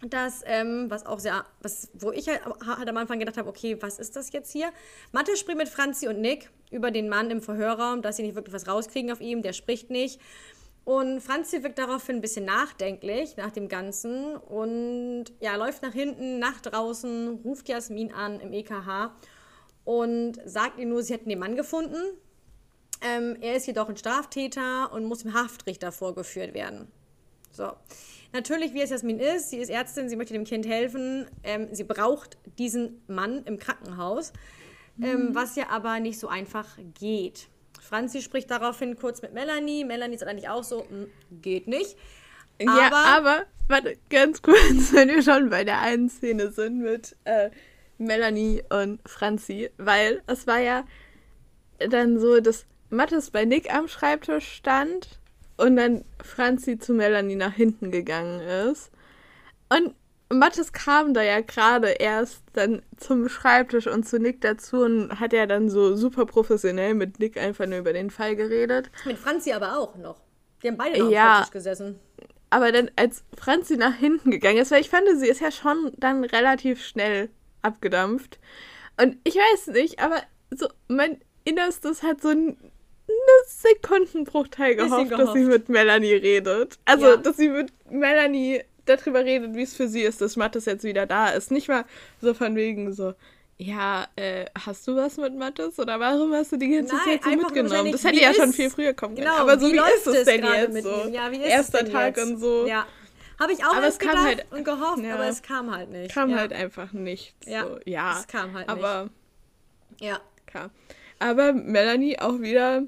dass, 0.02 0.42
ähm, 0.46 0.86
was 0.88 1.06
auch 1.06 1.18
sehr, 1.18 1.44
was, 1.60 1.90
wo 1.94 2.12
ich 2.12 2.28
halt, 2.28 2.40
halt 2.44 2.88
am 2.88 2.96
Anfang 2.96 3.18
gedacht 3.18 3.36
habe, 3.36 3.48
okay, 3.48 3.76
was 3.80 3.98
ist 3.98 4.16
das 4.16 4.32
jetzt 4.32 4.52
hier? 4.52 4.70
Mathe 5.12 5.36
spricht 5.36 5.58
mit 5.58 5.68
Franzi 5.68 6.08
und 6.08 6.20
Nick 6.20 6.50
über 6.70 6.90
den 6.90 7.08
Mann 7.08 7.30
im 7.30 7.42
Verhörraum, 7.42 8.00
dass 8.00 8.16
sie 8.16 8.22
nicht 8.22 8.36
wirklich 8.36 8.54
was 8.54 8.68
rauskriegen 8.68 9.10
auf 9.10 9.20
ihm, 9.20 9.42
der 9.42 9.52
spricht 9.52 9.90
nicht. 9.90 10.20
Und 10.84 11.20
Franzi 11.20 11.62
wirkt 11.62 11.78
daraufhin 11.78 12.16
ein 12.16 12.20
bisschen 12.22 12.46
nachdenklich 12.46 13.36
nach 13.36 13.50
dem 13.50 13.68
Ganzen 13.68 14.36
und 14.36 15.26
ja, 15.40 15.56
läuft 15.56 15.82
nach 15.82 15.92
hinten, 15.92 16.38
nach 16.38 16.60
draußen, 16.62 17.40
ruft 17.44 17.68
Jasmin 17.68 18.14
an 18.14 18.40
im 18.40 18.54
EKH 18.54 19.12
und 19.89 20.34
sagt 20.45 20.78
ihr 20.78 20.84
nur, 20.84 21.03
sie 21.03 21.14
hätten 21.14 21.30
den 21.30 21.39
Mann 21.39 21.57
gefunden. 21.57 21.97
Ähm, 23.01 23.39
er 23.41 23.55
ist 23.57 23.66
jedoch 23.66 23.89
ein 23.89 23.97
Straftäter 23.97 24.93
und 24.93 25.05
muss 25.07 25.20
dem 25.22 25.32
Haftrichter 25.32 25.93
vorgeführt 25.93 26.53
werden. 26.53 26.89
So. 27.51 27.72
Natürlich, 28.34 28.74
wie 28.74 28.82
es 28.82 28.91
Jasmin 28.91 29.18
ist, 29.18 29.49
sie 29.49 29.57
ist 29.57 29.70
Ärztin, 29.70 30.11
sie 30.11 30.16
möchte 30.16 30.34
dem 30.34 30.45
Kind 30.45 30.66
helfen. 30.66 31.26
Ähm, 31.43 31.68
sie 31.72 31.84
braucht 31.84 32.36
diesen 32.59 33.01
Mann 33.07 33.45
im 33.45 33.59
Krankenhaus, 33.59 34.34
ähm, 35.03 35.30
was 35.32 35.57
ja 35.57 35.70
aber 35.70 36.01
nicht 36.01 36.18
so 36.18 36.28
einfach 36.28 36.66
geht. 37.01 37.49
Franzi 37.80 38.20
spricht 38.20 38.51
daraufhin 38.51 38.95
kurz 38.97 39.22
mit 39.22 39.32
Melanie. 39.32 39.86
Melanie 39.86 40.16
ist 40.16 40.22
eigentlich 40.24 40.51
auch 40.51 40.64
so, 40.64 40.82
"Mm, 40.91 41.07
geht 41.41 41.66
nicht. 41.66 41.97
Ja, 42.61 42.89
Aber- 42.89 42.97
aber, 43.07 43.47
warte, 43.68 43.97
ganz 44.11 44.43
kurz, 44.43 44.59
wenn 44.93 45.09
wir 45.09 45.22
schon 45.22 45.49
bei 45.49 45.64
der 45.64 45.80
einen 45.80 46.11
Szene 46.11 46.51
sind 46.51 46.80
mit 46.80 47.16
äh, 47.24 47.49
Melanie 47.99 48.62
und 48.70 49.01
Franzi, 49.09 49.70
weil 49.76 50.22
es 50.26 50.46
war 50.46 50.59
ja 50.59 50.84
dann 51.78 52.18
so, 52.18 52.40
dass 52.40 52.66
Mattes 52.90 53.30
bei 53.30 53.44
Nick 53.44 53.72
am 53.72 53.88
Schreibtisch 53.88 54.51
stand 54.53 55.18
und 55.57 55.76
dann 55.76 56.05
Franzi 56.22 56.78
zu 56.78 56.94
Melanie 56.94 57.36
nach 57.36 57.53
hinten 57.53 57.90
gegangen 57.90 58.40
ist. 58.40 58.90
Und 59.68 59.94
Mattes 60.30 60.72
kam 60.72 61.14
da 61.14 61.22
ja 61.22 61.40
gerade 61.40 61.88
erst 61.88 62.42
dann 62.53 62.82
zum 62.96 63.28
Schreibtisch 63.28 63.86
und 63.86 64.07
zu 64.07 64.18
Nick 64.18 64.40
dazu 64.42 64.82
und 64.82 65.20
hat 65.20 65.32
ja 65.32 65.46
dann 65.46 65.70
so 65.70 65.96
super 65.96 66.26
professionell 66.26 66.94
mit 66.94 67.18
Nick 67.18 67.38
einfach 67.38 67.66
nur 67.66 67.78
über 67.78 67.92
den 67.92 68.11
Fall 68.11 68.36
geredet. 68.36 68.90
Mit 69.05 69.18
Franzi 69.18 69.53
aber 69.53 69.78
auch 69.78 69.96
noch. 69.96 70.20
Die 70.62 70.68
haben 70.68 70.76
beide 70.76 70.99
noch 70.99 71.11
Ja. 71.11 71.38
am 71.38 71.42
Tisch 71.44 71.53
gesessen. 71.53 71.99
Aber 72.51 72.72
dann, 72.72 72.90
als 72.96 73.24
Franzi 73.36 73.76
nach 73.76 73.94
hinten 73.94 74.30
gegangen 74.30 74.59
ist, 74.59 74.70
weil 74.70 74.80
ich 74.80 74.88
fand, 74.90 75.07
sie 75.18 75.28
ist 75.28 75.40
ja 75.40 75.51
schon 75.51 75.92
dann 75.99 76.24
relativ 76.24 76.82
schnell 76.82 77.28
abgedampft. 77.62 78.38
Und 79.00 79.16
ich 79.24 79.34
weiß 79.36 79.68
nicht, 79.68 80.00
aber 80.00 80.22
so 80.50 80.68
mein 80.88 81.20
Innerstes 81.44 82.02
hat 82.02 82.20
so 82.22 82.28
ein 82.28 82.56
eine 83.11 83.46
Sekundenbruchteil 83.46 84.76
Bisschen 84.76 84.90
gehofft, 85.09 85.12
dass 85.12 85.32
sie 85.32 85.40
gehofft. 85.44 85.59
mit 85.61 85.68
Melanie 85.70 86.12
redet. 86.12 86.78
Also, 86.84 87.06
Ja. 87.06 87.16
dass 87.16 87.36
sie 87.38 87.48
mit 87.48 87.72
Melanie 87.90 88.61
darüber 88.84 89.24
redet, 89.24 89.54
wie 89.54 89.62
es 89.62 89.74
für 89.74 89.88
sie 89.88 90.02
ist, 90.02 90.20
dass 90.20 90.36
Mattes 90.36 90.66
jetzt 90.66 90.84
wieder 90.84 91.06
da 91.06 91.28
ist. 91.30 91.50
Nicht 91.50 91.68
mal 91.68 91.84
so 92.20 92.34
von 92.34 92.54
wegen 92.54 92.92
so, 92.92 93.14
ja, 93.56 94.06
äh, 94.16 94.44
hast 94.62 94.86
du 94.86 94.94
was 94.96 95.16
mit 95.16 95.34
Mattes? 95.34 95.78
Oder 95.78 95.98
warum 96.00 96.32
hast 96.34 96.52
du 96.52 96.56
die 96.59 96.68
ganze 96.68 96.94
Nein, 96.96 97.04
Zeit 97.20 97.24
so 97.24 97.30
mitgenommen? 97.30 97.92
Das 97.92 98.04
hätte 98.04 98.20
ja 98.20 98.34
schon 98.34 98.52
viel 98.52 98.68
früher 98.70 98.92
kommen 98.92 99.14
können. 99.14 99.26
Genau, 99.26 99.38
Aber 99.38 99.59
so 99.59 99.68
wie 99.68 99.72
wie, 99.72 99.96
ist 99.96 100.06
es 100.06 100.24
denn 100.26 100.44
jetzt 100.44 100.82
so? 100.84 101.09
Ja, 101.11 101.30
wie 101.32 101.36
ist 101.36 101.42
es 101.44 101.48
Erster 101.48 101.84
Tag 101.90 102.16
jetzt? 102.16 102.26
und 102.30 102.38
so. 102.38 102.66
Ja. 102.66 102.86
Habe 103.39 103.53
ich 103.53 103.64
auch 103.64 103.74
Aber 103.74 103.84
erst 103.84 104.01
es 104.03 104.07
kam 104.09 104.16
gedacht 104.16 104.26
halt- 104.26 104.53
und 104.53 104.64
gehofft, 104.64 105.03
ja. 105.05 105.14
aber 105.14 105.26
es 105.28 105.43
kam 105.43 105.74
halt 105.74 105.91
nicht. 105.91 106.12
Kam 106.12 106.30
ja. 106.30 106.36
halt 106.39 106.53
einfach 106.53 106.93
nicht. 106.93 107.34
Ja, 107.47 107.64
so. 107.64 107.78
ja. 107.84 108.18
es 108.18 108.26
kam 108.26 108.55
halt 108.55 108.68
aber 108.68 109.11
Ja. 110.01 110.20
klar. 110.47 110.70
Aber 111.18 111.53
Melanie 111.53 112.18
auch 112.18 112.41
wieder 112.41 112.82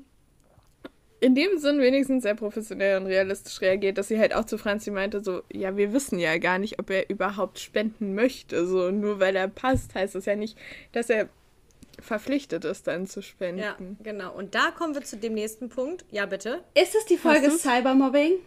in 1.20 1.34
dem 1.34 1.58
Sinn 1.58 1.80
wenigstens 1.80 2.22
sehr 2.22 2.34
professionell 2.34 2.98
und 2.98 3.06
realistisch 3.06 3.60
reagiert, 3.60 3.98
dass 3.98 4.08
sie 4.08 4.18
halt 4.18 4.34
auch 4.34 4.46
zu 4.46 4.56
Franzi 4.56 4.90
meinte, 4.90 5.22
so, 5.22 5.42
ja, 5.52 5.76
wir 5.76 5.92
wissen 5.92 6.18
ja 6.18 6.38
gar 6.38 6.58
nicht, 6.58 6.78
ob 6.78 6.90
er 6.90 7.10
überhaupt 7.10 7.58
spenden 7.58 8.14
möchte. 8.14 8.66
So, 8.66 8.90
nur 8.90 9.20
weil 9.20 9.36
er 9.36 9.48
passt, 9.48 9.94
heißt 9.94 10.14
das 10.14 10.24
ja 10.24 10.34
nicht, 10.34 10.56
dass 10.92 11.10
er 11.10 11.28
verpflichtet 12.00 12.64
ist, 12.64 12.86
dann 12.86 13.06
zu 13.06 13.20
spenden. 13.22 13.60
Ja, 13.60 13.76
genau. 14.02 14.32
Und 14.34 14.54
da 14.54 14.70
kommen 14.70 14.94
wir 14.94 15.02
zu 15.02 15.18
dem 15.18 15.34
nächsten 15.34 15.68
Punkt. 15.68 16.06
Ja, 16.10 16.24
bitte. 16.24 16.64
Ist 16.74 16.94
es 16.94 17.04
die 17.04 17.18
Folge? 17.18 17.50
Cybermobbing? 17.50 18.38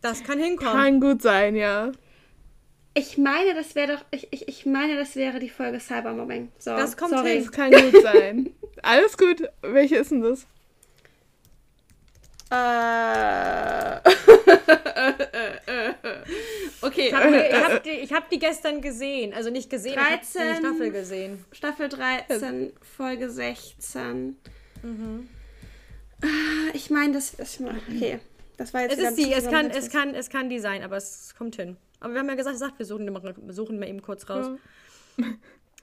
Das 0.00 0.22
kann 0.24 0.38
hinkommen. 0.38 0.72
Kann 0.74 1.00
gut 1.00 1.22
sein, 1.22 1.56
ja. 1.56 1.92
Ich 2.94 3.18
meine, 3.18 3.54
das 3.54 3.74
wäre 3.74 3.94
doch. 3.96 4.04
Ich, 4.10 4.28
ich, 4.32 4.48
ich 4.48 4.66
meine, 4.66 4.96
das 4.96 5.14
wäre 5.16 5.38
die 5.38 5.50
Folge 5.50 5.78
Cybermobbing. 5.80 6.50
So, 6.58 6.70
Das 6.70 6.96
kommt 6.96 7.10
sorry. 7.10 7.34
hin. 7.34 7.44
Das 7.44 7.52
kann 7.52 7.70
gut 7.70 8.02
sein. 8.02 8.50
Alles 8.82 9.16
gut. 9.16 9.42
Welche 9.62 9.96
ist 9.96 10.10
denn 10.10 10.22
das? 10.22 10.46
Äh. 12.50 14.00
okay. 16.80 17.08
Ich 17.08 17.14
habe 17.14 17.30
die, 17.30 17.38
ich 17.38 17.64
hab 17.64 17.82
die, 17.82 17.90
ich 17.90 18.12
hab 18.12 18.30
die 18.30 18.38
gestern 18.38 18.80
gesehen. 18.80 19.34
Also 19.34 19.50
nicht 19.50 19.68
gesehen, 19.70 19.92
ich 19.92 19.98
habe 19.98 20.16
13. 20.16 20.42
die 20.42 20.56
Staffel 20.66 20.90
gesehen. 20.90 21.44
Staffel 21.52 21.88
13, 21.88 22.72
Folge 22.96 23.30
16. 23.30 24.36
Mhm. 24.82 25.28
Ich 26.72 26.90
meine, 26.90 27.12
das 27.12 27.34
ist. 27.34 27.60
Okay. 27.60 28.18
Das 28.58 28.74
war 28.74 28.82
jetzt 28.82 28.98
Es 28.98 29.10
ist 29.10 29.18
die, 29.18 29.32
es 29.32 29.48
kann, 29.48 29.70
es 29.70 29.88
kann, 29.88 30.14
es 30.14 30.28
kann 30.28 30.50
die 30.50 30.58
sein, 30.58 30.82
aber 30.82 30.96
es 30.96 31.34
kommt 31.38 31.56
hin. 31.56 31.76
Aber 32.00 32.12
wir 32.12 32.20
haben 32.20 32.28
ja 32.28 32.34
gesagt, 32.34 32.54
gesagt 32.56 32.78
wir 32.78 32.84
suchen 32.86 33.06
die 33.06 33.12
mal, 33.12 33.34
suchen 33.48 33.78
mal 33.78 33.88
eben 33.88 34.02
kurz 34.02 34.28
raus. 34.28 34.50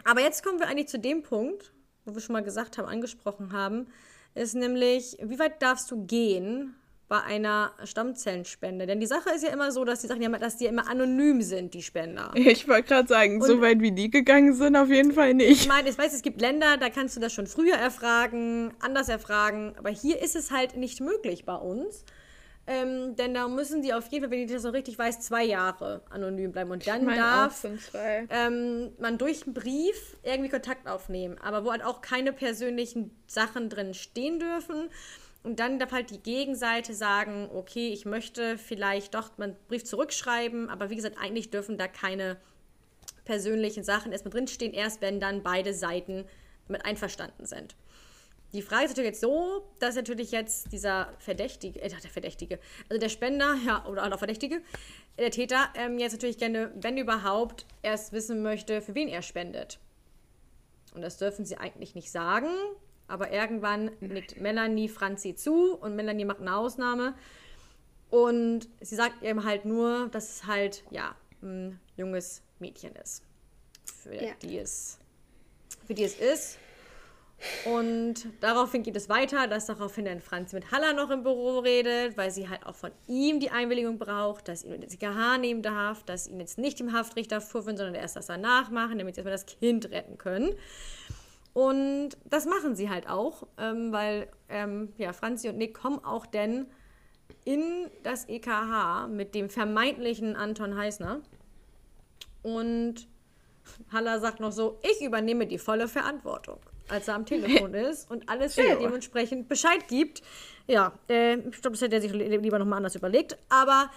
Aber 0.03 0.21
jetzt 0.21 0.43
kommen 0.43 0.59
wir 0.59 0.67
eigentlich 0.67 0.87
zu 0.87 0.99
dem 0.99 1.23
Punkt, 1.23 1.73
wo 2.05 2.13
wir 2.13 2.21
schon 2.21 2.33
mal 2.33 2.43
gesagt 2.43 2.77
haben, 2.77 2.87
angesprochen 2.87 3.51
haben, 3.51 3.87
ist 4.35 4.53
nämlich, 4.53 5.17
wie 5.21 5.39
weit 5.39 5.61
darfst 5.61 5.89
du 5.89 6.05
gehen 6.05 6.75
bei 7.07 7.21
einer 7.21 7.71
Stammzellenspende? 7.83 8.85
Denn 8.85 8.99
die 8.99 9.05
Sache 9.07 9.29
ist 9.33 9.43
ja 9.43 9.51
immer 9.51 9.71
so, 9.71 9.85
dass 9.85 10.01
die 10.01 10.07
Sachen 10.07 10.21
ja, 10.21 10.27
immer- 10.27 10.39
dass 10.39 10.57
die 10.57 10.65
immer 10.65 10.87
anonym 10.89 11.41
sind, 11.41 11.73
die 11.73 11.81
Spender. 11.81 12.31
Ich 12.35 12.67
wollte 12.67 12.89
gerade 12.89 13.07
sagen, 13.07 13.41
so 13.41 13.61
weit 13.61 13.79
wie 13.79 13.91
die 13.91 14.09
gegangen 14.11 14.53
sind, 14.53 14.75
auf 14.75 14.89
jeden 14.89 15.13
Fall 15.13 15.29
Ich 15.29 15.35
nicht. 15.35 15.67
meine, 15.67 15.89
ich 15.89 15.97
weiß, 15.97 16.13
es 16.13 16.21
gibt 16.21 16.41
Länder, 16.41 16.77
da 16.77 16.89
kannst 16.89 17.15
du 17.15 17.19
das 17.21 17.31
schon 17.33 17.47
früher 17.47 17.75
erfragen, 17.75 18.73
anders 18.79 19.07
erfragen, 19.09 19.73
aber 19.77 19.89
hier 19.89 20.21
ist 20.21 20.35
es 20.35 20.51
halt 20.51 20.75
nicht 20.77 20.99
möglich 21.01 21.45
bei 21.45 21.55
uns. 21.55 22.03
Ähm, 22.67 23.15
denn 23.15 23.35
da 23.35 23.47
müssen 23.47 23.83
die 23.83 23.93
auf 23.93 24.07
jeden 24.07 24.23
Fall, 24.23 24.31
wenn 24.31 24.45
ich 24.45 24.51
das 24.51 24.63
noch 24.63 24.73
richtig 24.73 24.97
weiß, 24.97 25.19
zwei 25.19 25.43
Jahre 25.43 26.01
anonym 26.09 26.51
bleiben. 26.51 26.71
Und 26.71 26.87
dann 26.87 27.01
Ich 27.01 27.07
auch 27.07 27.15
darf 27.15 27.65
ähm, 28.29 28.91
man 28.97 29.19
durch 29.19 29.43
einen 29.43 29.53
Brief 29.53 30.17
irgendwie 30.23 30.49
Kontakt 30.49 30.87
aufnehmen, 30.87 31.37
aber 31.43 31.63
wo 31.63 31.71
halt 31.71 31.83
auch 31.83 32.01
keine 32.01 32.33
persönlichen 32.33 33.11
Sachen 33.27 33.69
drin 33.69 33.93
stehen 33.93 34.39
dürfen. 34.39 34.89
Und 35.43 35.59
dann 35.59 35.77
darf 35.77 35.91
halt 35.91 36.09
die 36.09 36.19
Gegenseite 36.19 36.95
sagen, 36.95 37.49
okay, 37.53 37.89
ich 37.93 38.05
möchte 38.05 38.57
vielleicht 38.57 39.13
doch 39.13 39.37
mal 39.37 39.49
einen 39.49 39.57
Brief 39.67 39.83
zurückschreiben, 39.83 40.69
aber 40.71 40.89
wie 40.89 40.95
gesagt, 40.95 41.17
eigentlich 41.21 41.51
dürfen 41.51 41.77
da 41.77 41.87
keine 41.87 42.37
persönlichen 43.25 43.83
Sachen 43.83 44.11
erstmal 44.11 44.31
drinstehen, 44.31 44.73
erst 44.73 45.01
wenn 45.01 45.19
dann 45.19 45.43
beide 45.43 45.75
Seiten 45.75 46.25
mit 46.67 46.83
einverstanden 46.83 47.45
sind. 47.45 47.75
Die 48.55 48.61
Frage 48.61 48.85
ist 48.85 48.91
natürlich 48.91 49.09
jetzt 49.09 49.19
so, 49.19 49.67
dass 49.79 49.95
natürlich 49.95 50.31
jetzt 50.31 50.71
dieser 50.71 51.13
Verdächtige, 51.19 51.81
äh, 51.81 51.89
der 51.89 52.09
Verdächtige, 52.09 52.57
also 52.87 52.97
der 52.97 53.09
Spender, 53.09 53.53
ja, 53.65 53.85
oder 53.85 54.05
auch 54.05 54.17
Verdächtige, 54.17 54.61
der 55.19 55.29
Täter, 55.29 55.67
ähm, 55.75 55.99
jetzt 55.99 56.13
natürlich 56.13 56.37
gerne, 56.37 56.71
wenn 56.75 56.97
überhaupt, 56.97 57.65
erst 57.81 58.13
wissen 58.13 58.41
möchte, 58.43 58.81
für 58.81 58.95
wen 58.95 59.09
er 59.09 59.21
spendet. 59.23 59.77
Und 60.93 61.01
das 61.01 61.17
dürfen 61.17 61.43
sie 61.43 61.57
eigentlich 61.57 61.95
nicht 61.95 62.09
sagen, 62.09 62.47
aber 63.09 63.29
irgendwann 63.33 63.91
nickt 63.99 64.39
Melanie 64.39 64.87
Franzi 64.87 65.35
zu 65.35 65.75
und 65.75 65.97
Melanie 65.97 66.23
macht 66.23 66.39
eine 66.39 66.55
Ausnahme. 66.55 67.13
Und 68.09 68.69
sie 68.79 68.95
sagt 68.95 69.21
ihm 69.21 69.43
halt 69.43 69.65
nur, 69.65 70.07
dass 70.13 70.29
es 70.29 70.45
halt, 70.45 70.85
ja, 70.91 71.13
ein 71.41 71.77
junges 71.97 72.41
Mädchen 72.59 72.95
ist. 72.95 73.21
Für 74.01 74.15
Ja. 74.15 74.33
die 74.41 74.59
es, 74.59 74.97
für 75.85 75.93
die 75.93 76.05
es 76.05 76.17
ist. 76.17 76.57
Und 77.65 78.27
daraufhin 78.39 78.83
geht 78.83 78.95
es 78.95 79.09
weiter, 79.09 79.47
dass 79.47 79.65
daraufhin 79.65 80.05
dann 80.05 80.21
Franz 80.21 80.53
mit 80.53 80.71
Halla 80.71 80.93
noch 80.93 81.09
im 81.09 81.23
Büro 81.23 81.59
redet, 81.59 82.17
weil 82.17 82.31
sie 82.31 82.49
halt 82.49 82.65
auch 82.65 82.75
von 82.75 82.91
ihm 83.07 83.39
die 83.39 83.51
Einwilligung 83.51 83.99
braucht, 83.99 84.47
dass 84.47 84.63
ihn 84.63 84.79
den 84.79 84.89
CKH 84.89 85.37
nehmen 85.37 85.61
darf, 85.61 86.03
dass 86.03 86.27
ihn 86.27 86.39
jetzt 86.39 86.57
nicht 86.57 86.79
dem 86.79 86.93
Haftrichter 86.93 87.41
vorführen, 87.41 87.77
sondern 87.77 87.95
erst 87.95 88.15
das 88.15 88.27
danach 88.27 88.71
machen, 88.71 88.97
damit 88.97 89.15
sie 89.15 89.19
erstmal 89.19 89.33
das 89.33 89.45
Kind 89.45 89.91
retten 89.91 90.17
können. 90.17 90.55
Und 91.53 92.17
das 92.25 92.45
machen 92.45 92.75
sie 92.75 92.89
halt 92.89 93.07
auch, 93.07 93.47
ähm, 93.57 93.91
weil 93.91 94.27
ähm, 94.49 94.93
ja, 94.97 95.13
Franzi 95.13 95.49
und 95.49 95.57
Nick 95.57 95.73
kommen 95.73 96.03
auch 96.03 96.25
denn 96.25 96.67
in 97.45 97.89
das 98.03 98.27
EKH 98.27 99.07
mit 99.07 99.35
dem 99.35 99.49
vermeintlichen 99.49 100.35
Anton 100.35 100.77
Heißner. 100.77 101.21
Und 102.43 103.07
Halla 103.91 104.19
sagt 104.19 104.39
noch 104.39 104.51
so, 104.51 104.79
ich 104.83 105.05
übernehme 105.05 105.47
die 105.47 105.57
volle 105.57 105.87
Verantwortung, 105.87 106.59
als 106.89 107.07
er 107.07 107.15
am 107.15 107.25
Telefon 107.25 107.73
ist 107.73 108.09
und 108.11 108.29
alles 108.29 108.57
wieder 108.57 108.75
dementsprechend 108.77 109.47
Bescheid 109.47 109.87
gibt. 109.87 110.21
Ja, 110.67 110.93
äh, 111.09 111.35
ich 111.35 111.61
glaube, 111.61 111.71
das 111.71 111.81
hätte 111.81 111.95
er 111.95 112.01
sich 112.01 112.11
li- 112.13 112.37
lieber 112.37 112.59
nochmal 112.59 112.77
anders 112.77 112.95
überlegt. 112.95 113.37
Aber 113.49 113.89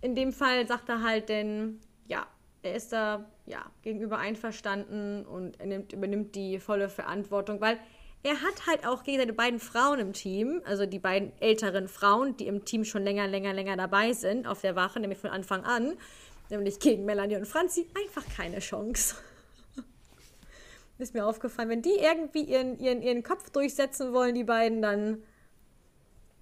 in 0.00 0.14
dem 0.14 0.32
Fall 0.32 0.66
sagt 0.66 0.88
er 0.88 1.02
halt 1.02 1.28
denn, 1.28 1.80
ja, 2.06 2.26
er 2.62 2.74
ist 2.74 2.92
da 2.92 3.24
ja, 3.46 3.64
gegenüber 3.82 4.18
einverstanden 4.18 5.24
und 5.24 5.60
er 5.60 5.66
nimmt, 5.66 5.92
übernimmt 5.92 6.34
die 6.34 6.58
volle 6.58 6.88
Verantwortung, 6.88 7.60
weil 7.60 7.78
er 8.22 8.40
hat 8.42 8.66
halt 8.66 8.86
auch 8.86 9.04
gegen 9.04 9.18
seine 9.18 9.32
beiden 9.32 9.60
Frauen 9.60 10.00
im 10.00 10.12
Team, 10.12 10.60
also 10.64 10.84
die 10.84 10.98
beiden 10.98 11.30
älteren 11.40 11.86
Frauen, 11.86 12.36
die 12.36 12.48
im 12.48 12.64
Team 12.64 12.84
schon 12.84 13.04
länger, 13.04 13.28
länger, 13.28 13.52
länger 13.52 13.76
dabei 13.76 14.12
sind, 14.14 14.48
auf 14.48 14.62
der 14.62 14.74
Wache, 14.74 14.98
nämlich 14.98 15.18
von 15.18 15.30
Anfang 15.30 15.64
an, 15.64 15.96
nämlich 16.50 16.80
gegen 16.80 17.04
Melanie 17.04 17.36
und 17.36 17.46
Franzi, 17.46 17.86
einfach 17.96 18.24
keine 18.36 18.58
Chance. 18.58 19.14
Ist 20.98 21.14
mir 21.14 21.26
aufgefallen, 21.26 21.68
wenn 21.68 21.82
die 21.82 21.98
irgendwie 21.98 22.42
ihren, 22.42 22.78
ihren, 22.78 23.02
ihren 23.02 23.22
Kopf 23.22 23.50
durchsetzen 23.50 24.12
wollen, 24.12 24.34
die 24.34 24.44
beiden, 24.44 24.80
dann 24.80 25.22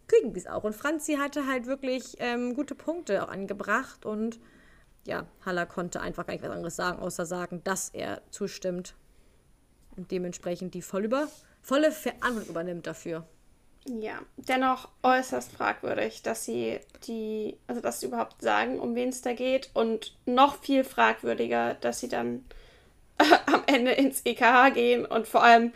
kriegen 0.07 0.33
die 0.33 0.41
es 0.41 0.47
auch. 0.47 0.65
Und 0.65 0.75
Franzi 0.75 1.15
hatte 1.17 1.47
halt 1.47 1.67
wirklich 1.67 2.17
ähm, 2.19 2.55
gute 2.55 2.75
Punkte 2.75 3.25
auch 3.25 3.29
angebracht 3.29 4.07
und 4.07 4.39
ja, 5.07 5.27
Haller 5.45 5.67
konnte 5.67 6.01
einfach 6.01 6.27
gar 6.27 6.35
nicht 6.35 6.45
was 6.45 6.51
anderes 6.51 6.77
sagen, 6.77 7.01
außer 7.01 7.27
sagen, 7.27 7.63
dass 7.65 7.91
er 7.91 8.23
zustimmt 8.31 8.95
und 9.97 10.11
dementsprechend 10.11 10.75
die 10.75 10.83
voll 10.83 11.05
über, 11.05 11.29
volle 11.63 11.93
Verantwortung 11.93 12.51
übernimmt 12.51 12.87
dafür. 12.87 13.27
Ja, 13.87 14.21
dennoch 14.37 14.89
äußerst 15.03 15.53
fragwürdig, 15.53 16.23
dass 16.23 16.47
sie 16.47 16.81
die, 17.07 17.59
also 17.67 17.83
dass 17.83 18.01
sie 18.01 18.07
überhaupt 18.07 18.41
sagen, 18.41 18.81
um 18.81 18.95
wen 18.95 19.11
es 19.11 19.21
da 19.21 19.35
geht 19.35 19.71
und 19.75 20.17
noch 20.25 20.63
viel 20.63 20.85
fragwürdiger, 20.85 21.75
dass 21.75 22.01
sie 22.01 22.09
dann 22.09 22.47
am 23.47 23.62
Ende 23.67 23.93
ins 23.93 24.23
EKH 24.25 24.71
gehen 24.75 25.05
und 25.05 25.27
vor 25.27 25.43
allem, 25.43 25.73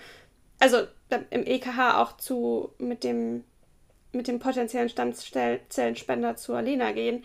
also 0.59 0.87
im 1.31 1.47
EKH 1.47 2.01
auch 2.01 2.17
zu 2.17 2.73
mit 2.79 3.05
dem 3.05 3.45
mit 4.13 4.27
dem 4.27 4.39
potenziellen 4.39 4.89
Stammzellenspender 4.89 6.37
zu 6.37 6.55
Alina 6.55 6.93
gehen, 6.93 7.25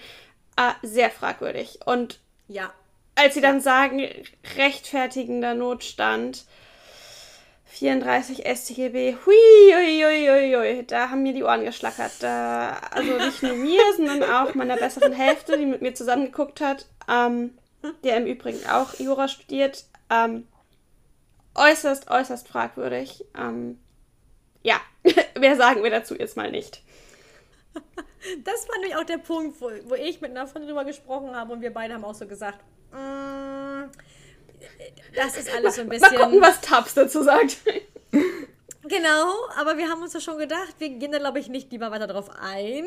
äh, 0.57 0.73
sehr 0.81 1.09
fragwürdig. 1.09 1.79
Und 1.85 2.19
Ja, 2.49 2.73
als 3.15 3.35
sie 3.35 3.41
dann 3.41 3.61
sagen, 3.61 4.01
rechtfertigender 4.57 5.53
Notstand, 5.53 6.45
34 7.65 8.45
StGB, 8.45 9.15
hui, 9.25 9.33
hui, 9.73 10.03
hui, 10.03 10.27
hui, 10.27 10.55
hui, 10.55 10.83
da 10.85 11.09
haben 11.09 11.23
mir 11.23 11.33
die 11.33 11.43
Ohren 11.43 11.63
geschlackert. 11.63 12.11
Da, 12.19 12.77
also 12.91 13.17
nicht 13.17 13.41
nur 13.41 13.55
mir, 13.55 13.81
sondern 13.97 14.23
auch 14.23 14.53
meiner 14.53 14.77
besseren 14.77 15.13
Hälfte, 15.13 15.57
die 15.57 15.65
mit 15.65 15.81
mir 15.81 15.95
zusammengeguckt 15.95 16.61
hat, 16.61 16.85
ähm, 17.09 17.57
der 18.03 18.17
im 18.17 18.27
Übrigen 18.27 18.67
auch 18.67 18.99
Jura 18.99 19.27
studiert. 19.27 19.85
Ähm, 20.13 20.47
äußerst, 21.55 22.09
äußerst 22.09 22.47
fragwürdig. 22.47 23.25
Ähm, 23.37 23.79
ja, 24.61 24.79
mehr 25.39 25.55
sagen 25.55 25.83
wir 25.83 25.89
dazu 25.89 26.15
jetzt 26.15 26.37
mal 26.37 26.51
nicht. 26.51 26.83
das 28.43 28.67
war 28.67 28.77
nämlich 28.79 28.95
auch 28.95 29.03
der 29.03 29.17
Punkt, 29.17 29.59
wo, 29.59 29.69
wo 29.85 29.95
ich 29.95 30.21
mit 30.21 30.31
einer 30.31 30.47
Freundin 30.47 30.69
drüber 30.69 30.85
gesprochen 30.85 31.35
habe 31.35 31.53
und 31.53 31.61
wir 31.61 31.73
beide 31.73 31.93
haben 31.93 32.05
auch 32.05 32.15
so 32.15 32.27
gesagt, 32.27 32.59
mm, 32.91 33.89
das 35.15 35.37
ist 35.37 35.53
alles 35.53 35.75
so 35.75 35.81
ein 35.81 35.89
bisschen... 35.89 36.13
Mal 36.13 36.23
gucken, 36.23 36.41
was 36.41 36.61
Taps 36.61 36.93
dazu 36.93 37.23
sagt. 37.23 37.57
Genau, 38.85 39.33
aber 39.55 39.77
wir 39.77 39.87
haben 39.87 40.01
uns 40.01 40.11
ja 40.11 40.19
schon 40.19 40.37
gedacht, 40.37 40.75
wir 40.77 40.89
gehen 40.89 41.13
da, 41.13 41.17
glaube 41.17 41.39
ich, 41.39 41.47
nicht 41.47 41.71
lieber 41.71 41.89
weiter 41.89 42.05
drauf 42.05 42.29
ein 42.41 42.85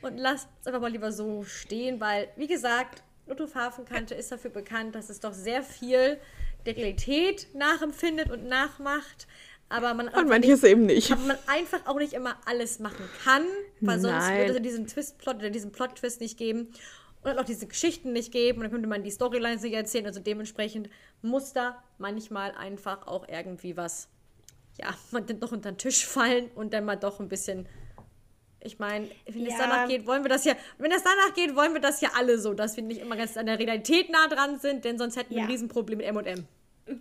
und 0.00 0.16
lasst 0.16 0.48
es 0.62 0.66
einfach 0.66 0.80
mal 0.80 0.90
lieber 0.90 1.12
so 1.12 1.44
stehen, 1.44 2.00
weil, 2.00 2.28
wie 2.36 2.46
gesagt, 2.46 3.02
Lotto 3.26 3.46
Hafenkante 3.54 4.14
ist 4.14 4.30
dafür 4.32 4.50
bekannt, 4.50 4.94
dass 4.94 5.08
es 5.10 5.20
doch 5.20 5.32
sehr 5.32 5.62
viel 5.62 6.18
der 6.66 6.76
Realität 6.76 7.48
nachempfindet 7.54 8.30
und 8.30 8.46
nachmacht, 8.46 9.26
aber 9.68 9.94
man, 9.94 10.08
Und 10.08 10.28
manches 10.28 10.62
eben 10.62 10.86
nicht. 10.86 11.10
aber 11.10 11.22
man 11.22 11.38
einfach 11.46 11.86
auch 11.86 11.96
nicht 11.98 12.12
immer 12.12 12.36
alles 12.44 12.78
machen 12.78 13.08
kann, 13.24 13.44
weil 13.80 13.98
sonst 13.98 14.14
Nein. 14.14 14.48
würde 14.48 14.56
es 14.56 14.62
diesen 14.62 14.86
Twist-Plot 14.86 15.36
oder 15.36 15.50
diesen 15.50 15.72
Plot-Twist 15.72 16.20
nicht 16.20 16.36
geben. 16.38 16.68
und 17.22 17.38
auch 17.38 17.44
diese 17.44 17.66
Geschichten 17.66 18.12
nicht 18.12 18.32
geben 18.32 18.58
und 18.58 18.64
dann 18.64 18.72
könnte 18.72 18.88
man 18.88 19.02
die 19.02 19.10
Storylines 19.10 19.62
nicht 19.62 19.72
erzählen. 19.72 20.04
Also 20.06 20.20
dementsprechend 20.20 20.90
muss 21.22 21.54
da 21.54 21.82
manchmal 21.96 22.52
einfach 22.52 23.06
auch 23.06 23.26
irgendwie 23.28 23.76
was, 23.78 24.08
ja, 24.78 24.94
man 25.10 25.24
dann 25.26 25.40
doch 25.40 25.50
unter 25.52 25.72
den 25.72 25.78
Tisch 25.78 26.04
fallen 26.06 26.50
und 26.54 26.74
dann 26.74 26.84
mal 26.84 26.96
doch 26.96 27.20
ein 27.20 27.28
bisschen. 27.28 27.66
Ich 28.64 28.78
meine, 28.78 29.08
wenn 29.26 29.46
es 29.46 29.52
Ja. 29.52 29.58
danach 29.58 29.88
geht, 29.88 30.06
wollen 30.06 30.24
wir 30.24 30.30
das 30.30 30.44
ja, 30.44 30.54
wenn 30.78 30.90
es 30.90 31.02
danach 31.02 31.34
geht, 31.34 31.54
wollen 31.54 31.74
wir 31.74 31.80
das 31.80 32.00
ja 32.00 32.10
alle 32.16 32.38
so, 32.38 32.54
dass 32.54 32.76
wir 32.76 32.82
nicht 32.82 33.00
immer 33.00 33.16
ganz 33.16 33.36
an 33.36 33.46
der 33.46 33.58
Realität 33.58 34.10
nah 34.10 34.26
dran 34.26 34.58
sind, 34.58 34.84
denn 34.84 34.98
sonst 34.98 35.16
hätten 35.16 35.30
wir 35.30 35.38
Ja. 35.38 35.44
ein 35.44 35.50
Riesenproblem 35.50 35.98
mit 35.98 36.06
M&M. 36.06 36.46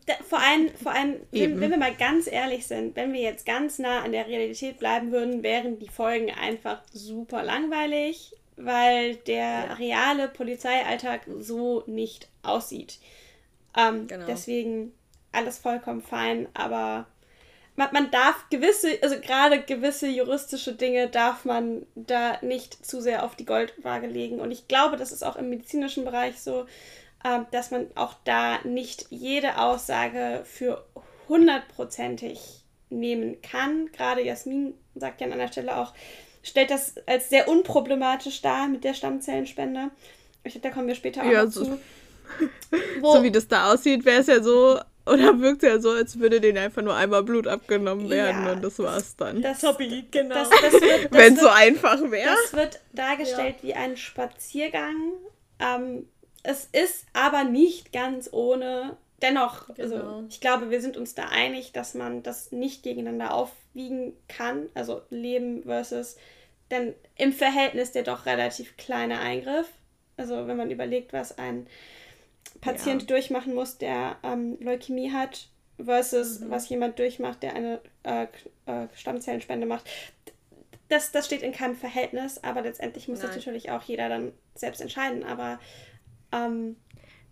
Da, 0.06 0.14
vor 0.28 0.40
allem, 0.40 0.70
vor 0.82 0.92
allem 0.94 1.16
wenn, 1.32 1.60
wenn 1.60 1.72
wir 1.72 1.78
mal 1.78 1.94
ganz 1.96 2.28
ehrlich 2.28 2.68
sind, 2.68 2.96
wenn 2.96 3.12
wir 3.14 3.22
jetzt 3.22 3.46
ganz 3.46 3.80
nah 3.80 4.02
an 4.02 4.12
der 4.14 4.28
Realität 4.28 4.78
bleiben 4.80 5.12
würden, 5.12 5.42
wären 5.44 5.80
die 5.80 5.90
Folgen 5.90 6.32
einfach 6.32 6.82
super 6.92 7.44
langweilig, 7.44 8.34
weil 8.56 9.16
der 9.16 9.66
Ja. 9.68 9.74
reale 9.74 10.28
Polizeialltag 10.30 11.22
so 11.40 11.84
nicht 11.88 12.30
aussieht. 12.44 13.00
Ähm, 13.76 14.08
Genau. 14.08 14.26
Deswegen 14.26 14.94
alles 15.32 15.58
vollkommen 15.58 16.02
fein, 16.02 16.48
aber 16.54 17.08
man, 17.76 17.90
man 17.92 18.12
darf 18.12 18.46
gewisse, 18.50 19.00
also 19.02 19.20
gerade 19.20 19.62
gewisse 19.62 20.08
juristische 20.08 20.74
Dinge 20.74 21.08
darf 21.10 21.44
man 21.46 21.86
da 21.96 22.38
nicht 22.42 22.86
zu 22.86 23.02
sehr 23.02 23.24
auf 23.24 23.36
die 23.36 23.46
Goldwaage 23.46 24.08
legen. 24.08 24.40
Und 24.40 24.52
ich 24.52 24.68
glaube, 24.68 24.98
das 24.98 25.12
ist 25.12 25.24
auch 25.24 25.36
im 25.36 25.50
medizinischen 25.50 26.06
Bereich 26.06 26.40
so, 26.42 26.66
ähm, 27.26 27.46
dass 27.52 27.72
man 27.72 27.88
auch 27.96 28.16
da 28.26 28.60
nicht 28.64 29.08
jede 29.10 29.58
Aussage 29.58 30.42
für 30.46 30.86
hundertprozentig 31.30 32.64
nehmen 32.90 33.42
kann. 33.42 33.90
Gerade 33.92 34.22
Jasmin 34.24 34.74
sagt 34.96 35.22
ja 35.22 35.28
an 35.28 35.34
einer 35.34 35.48
Stelle 35.48 35.78
auch, 35.78 35.94
stellt 36.44 36.70
das 36.72 36.96
als 37.08 37.30
sehr 37.30 37.48
unproblematisch 37.48 38.42
dar 38.42 38.68
mit 38.68 38.84
der 38.84 38.94
Stammzellenspende. 38.94 39.90
Ich 40.44 40.54
glaube, 40.54 40.68
da 40.68 40.74
kommen 40.74 40.88
wir 40.88 40.96
später 40.96 41.22
auch 41.24 41.32
Ja, 41.32 41.46
noch 41.46 41.52
so- 41.52 41.66
zu. 41.66 41.80
So 43.02 43.22
wie 43.22 43.32
das 43.32 43.48
da 43.48 43.72
aussieht, 43.74 44.06
wäre 44.06 44.22
es 44.22 44.28
ja 44.28 44.42
so, 44.42 44.80
oder 45.06 45.40
wirkt 45.42 45.64
es 45.64 45.70
ja 45.70 45.80
so, 45.80 45.92
als 45.92 46.20
würde 46.20 46.40
denen 46.42 46.58
einfach 46.58 46.82
nur 46.82 46.96
einmal 46.96 47.24
Blut 47.24 47.48
abgenommen 47.48 48.10
werden 48.10 48.46
Ja. 48.46 48.54
und 48.54 48.64
das 48.64 48.80
war's 48.80 49.16
dann. 49.16 49.42
das, 49.42 49.60
Topi, 49.62 50.06
genau. 50.12 50.36
das, 50.36 50.50
das 50.50 50.74
Wenn 51.12 51.34
es 51.34 51.40
so 51.42 51.50
einfach 51.50 52.00
wäre. 52.10 52.30
das 52.44 52.54
wird 52.54 52.80
dargestellt 52.94 53.56
wie 53.62 53.74
ein 53.74 53.98
Spaziergang. 53.98 54.96
Ähm, 55.60 56.08
es 56.44 56.66
ist 56.72 57.06
aber 57.14 57.44
nicht 57.44 57.92
ganz 57.94 58.30
ohne. 58.32 58.98
Dennoch, 59.22 59.68
Genau. 59.76 59.82
also 59.82 60.24
ich 60.30 60.42
glaube, 60.42 60.70
wir 60.70 60.82
sind 60.82 60.98
uns 60.98 61.16
da 61.16 61.30
einig, 61.30 61.72
dass 61.72 61.94
man 61.94 62.24
das 62.24 62.52
nicht 62.52 62.84
gegeneinander 62.84 63.34
aufwiegen 63.34 64.14
kann. 64.28 64.68
Also 64.74 65.02
Leben 65.10 65.64
versus, 65.64 66.18
denn 66.72 66.94
im 67.18 67.32
Verhältnis 67.32 67.94
der 67.94 68.04
doch 68.04 68.26
relativ 68.26 68.76
kleine 68.76 69.20
Eingriff. 69.20 69.68
Also 70.18 70.46
wenn 70.48 70.58
man 70.58 70.72
überlegt, 70.72 71.14
was 71.14 71.38
ein 71.38 71.68
Patient 72.64 73.02
Ja. 73.04 73.08
durchmachen 73.08 73.54
muss, 73.54 73.78
der 73.78 74.18
ähm, 74.24 74.58
Leukämie 74.60 75.12
hat, 75.12 75.50
versus 75.84 76.40
Mhm. 76.40 76.50
was 76.50 76.70
jemand 76.70 76.98
durchmacht, 77.00 77.44
der 77.44 77.56
eine 77.56 77.82
äh, 78.04 78.24
äh, 78.66 78.88
Stammzellenspende 78.96 79.66
macht. 79.66 79.86
Das, 80.90 81.12
das 81.12 81.26
steht 81.26 81.42
in 81.42 81.52
keinem 81.52 81.76
Verhältnis, 81.76 82.44
aber 82.44 82.62
letztendlich 82.62 83.08
muss 83.08 83.20
das 83.20 83.30
Nein. 83.32 83.40
natürlich 83.40 83.72
auch 83.72 83.82
jeder 83.84 84.10
dann 84.10 84.32
selbst 84.56 84.82
entscheiden. 84.82 85.24
Aber 85.24 85.60
ähm, 86.32 86.76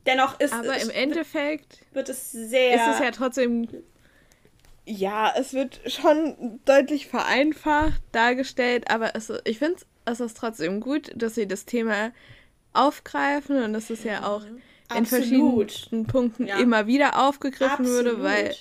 dennoch 0.05 0.39
ist 0.39 0.53
Aber 0.53 0.75
es, 0.75 0.83
im 0.83 0.89
Endeffekt 0.89 1.79
wird 1.93 2.09
es 2.09 2.31
sehr. 2.31 2.75
ist 2.75 2.95
es 2.95 2.99
ja 2.99 3.11
trotzdem. 3.11 3.67
Ja, 4.85 5.31
es 5.37 5.53
wird 5.53 5.79
schon 5.85 6.59
deutlich 6.65 7.07
vereinfacht 7.07 8.01
dargestellt, 8.11 8.89
aber 8.89 9.15
es, 9.15 9.31
ich 9.45 9.59
finde 9.59 9.79
es 10.05 10.19
ist 10.19 10.35
trotzdem 10.35 10.79
gut, 10.79 11.11
dass 11.15 11.35
sie 11.35 11.47
das 11.47 11.65
Thema 11.65 12.11
aufgreifen 12.73 13.61
und 13.63 13.75
es 13.75 14.03
ja 14.03 14.25
auch 14.25 14.43
in 14.43 14.61
Absolut. 14.95 15.71
verschiedenen 15.71 16.07
Punkten 16.07 16.47
Ja. 16.47 16.59
immer 16.59 16.87
wieder 16.87 17.27
aufgegriffen 17.27 17.85
Absolut. 17.85 18.05
würde, 18.05 18.23
weil 18.23 18.55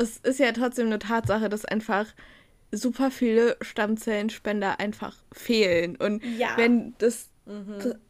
es 0.00 0.16
ist 0.18 0.38
ja 0.40 0.52
trotzdem 0.52 0.86
eine 0.86 0.98
Tatsache, 0.98 1.48
dass 1.48 1.64
einfach 1.64 2.06
super 2.72 3.10
viele 3.10 3.56
Stammzellenspender 3.60 4.80
einfach 4.80 5.16
fehlen. 5.32 5.96
Und 5.96 6.22
Ja. 6.38 6.50
wenn 6.56 6.94
das, 6.98 7.28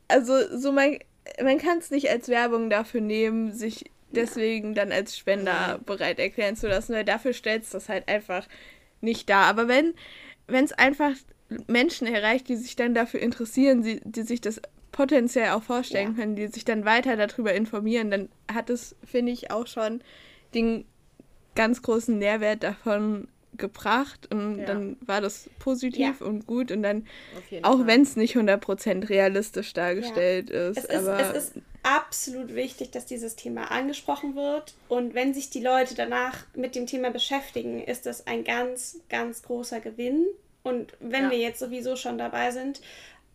also 0.09 0.35
so 0.59 0.73
man, 0.73 0.99
man 1.43 1.59
kann 1.59 1.79
es 1.79 1.91
nicht 1.91 2.09
als 2.11 2.29
Werbung 2.29 2.71
dafür 2.71 3.01
nehmen, 3.01 3.53
sich 3.53 3.91
deswegen 4.11 4.75
dann 4.75 4.93
als 4.93 5.17
Spender 5.19 5.79
bereit 5.85 6.19
erklären 6.19 6.57
zu 6.57 6.69
lassen, 6.69 6.95
weil 6.95 7.05
dafür 7.05 7.33
stellt 7.33 7.65
es 7.65 7.71
das 7.71 7.89
halt 7.89 8.09
einfach 8.09 8.47
nicht 9.01 9.29
dar. 9.29 9.45
Aber 9.47 9.69
wenn 9.69 9.95
wenn 10.49 10.65
es 10.65 10.73
einfach 10.73 11.13
Menschen 11.67 12.07
erreicht, 12.07 12.49
die 12.49 12.57
sich 12.57 12.77
dann 12.77 12.95
dafür 12.95 13.21
interessieren, 13.21 13.83
sie, 13.83 14.01
die 14.05 14.23
sich 14.23 14.41
das 14.41 14.61
potenziell 14.97 15.51
auch 15.51 15.63
vorstellen 15.63 16.15
Ja. 16.17 16.23
können, 16.23 16.37
die 16.37 16.47
sich 16.49 16.65
dann 16.65 16.85
weiter 16.87 17.17
darüber 17.17 17.53
informieren, 17.53 18.11
dann 18.11 18.29
hat 18.53 18.71
es, 18.71 18.97
finde 19.05 19.31
ich, 19.33 19.51
auch 19.51 19.67
schon 19.67 20.03
den 20.55 20.87
ganz 21.55 21.83
großen 21.83 22.19
Nährwert 22.19 22.63
davon 22.63 23.29
gebracht 23.57 24.29
und 24.33 24.61
Ja. 24.61 24.67
dann 24.67 24.97
war 25.01 25.21
das 25.21 25.51
positiv 25.59 26.21
und 26.21 26.47
gut 26.47 26.71
und 26.71 26.83
dann, 26.83 27.07
auch 27.63 27.87
wenn 27.87 28.03
es 28.03 28.17
nicht 28.17 28.37
100% 28.37 29.09
realistisch 29.09 29.73
dargestellt 29.73 30.51
ist, 30.51 30.79
Es 30.79 30.85
ist, 30.85 31.07
aber 31.09 31.21
es 31.21 31.45
ist 31.45 31.53
absolut 31.83 32.55
wichtig, 32.55 32.91
dass 32.91 33.07
dieses 33.07 33.37
Thema 33.37 33.71
angesprochen 33.71 34.35
wird. 34.35 34.75
Und 34.89 35.15
wenn 35.15 35.33
sich 35.33 35.51
die 35.51 35.63
Leute 35.63 35.95
danach 35.95 36.45
mit 36.55 36.75
dem 36.75 36.87
Thema 36.87 37.11
beschäftigen, 37.11 37.83
ist 37.83 38.05
das 38.07 38.27
ein 38.27 38.45
ganz, 38.45 39.01
ganz 39.09 39.43
großer 39.43 39.81
Gewinn. 39.81 40.27
Und 40.63 40.93
wenn 41.01 41.25
Ja. 41.25 41.31
wir 41.31 41.39
jetzt 41.39 41.61
sowieso 41.61 41.97
schon 41.97 42.19
dabei 42.19 42.51
sind, 42.51 42.81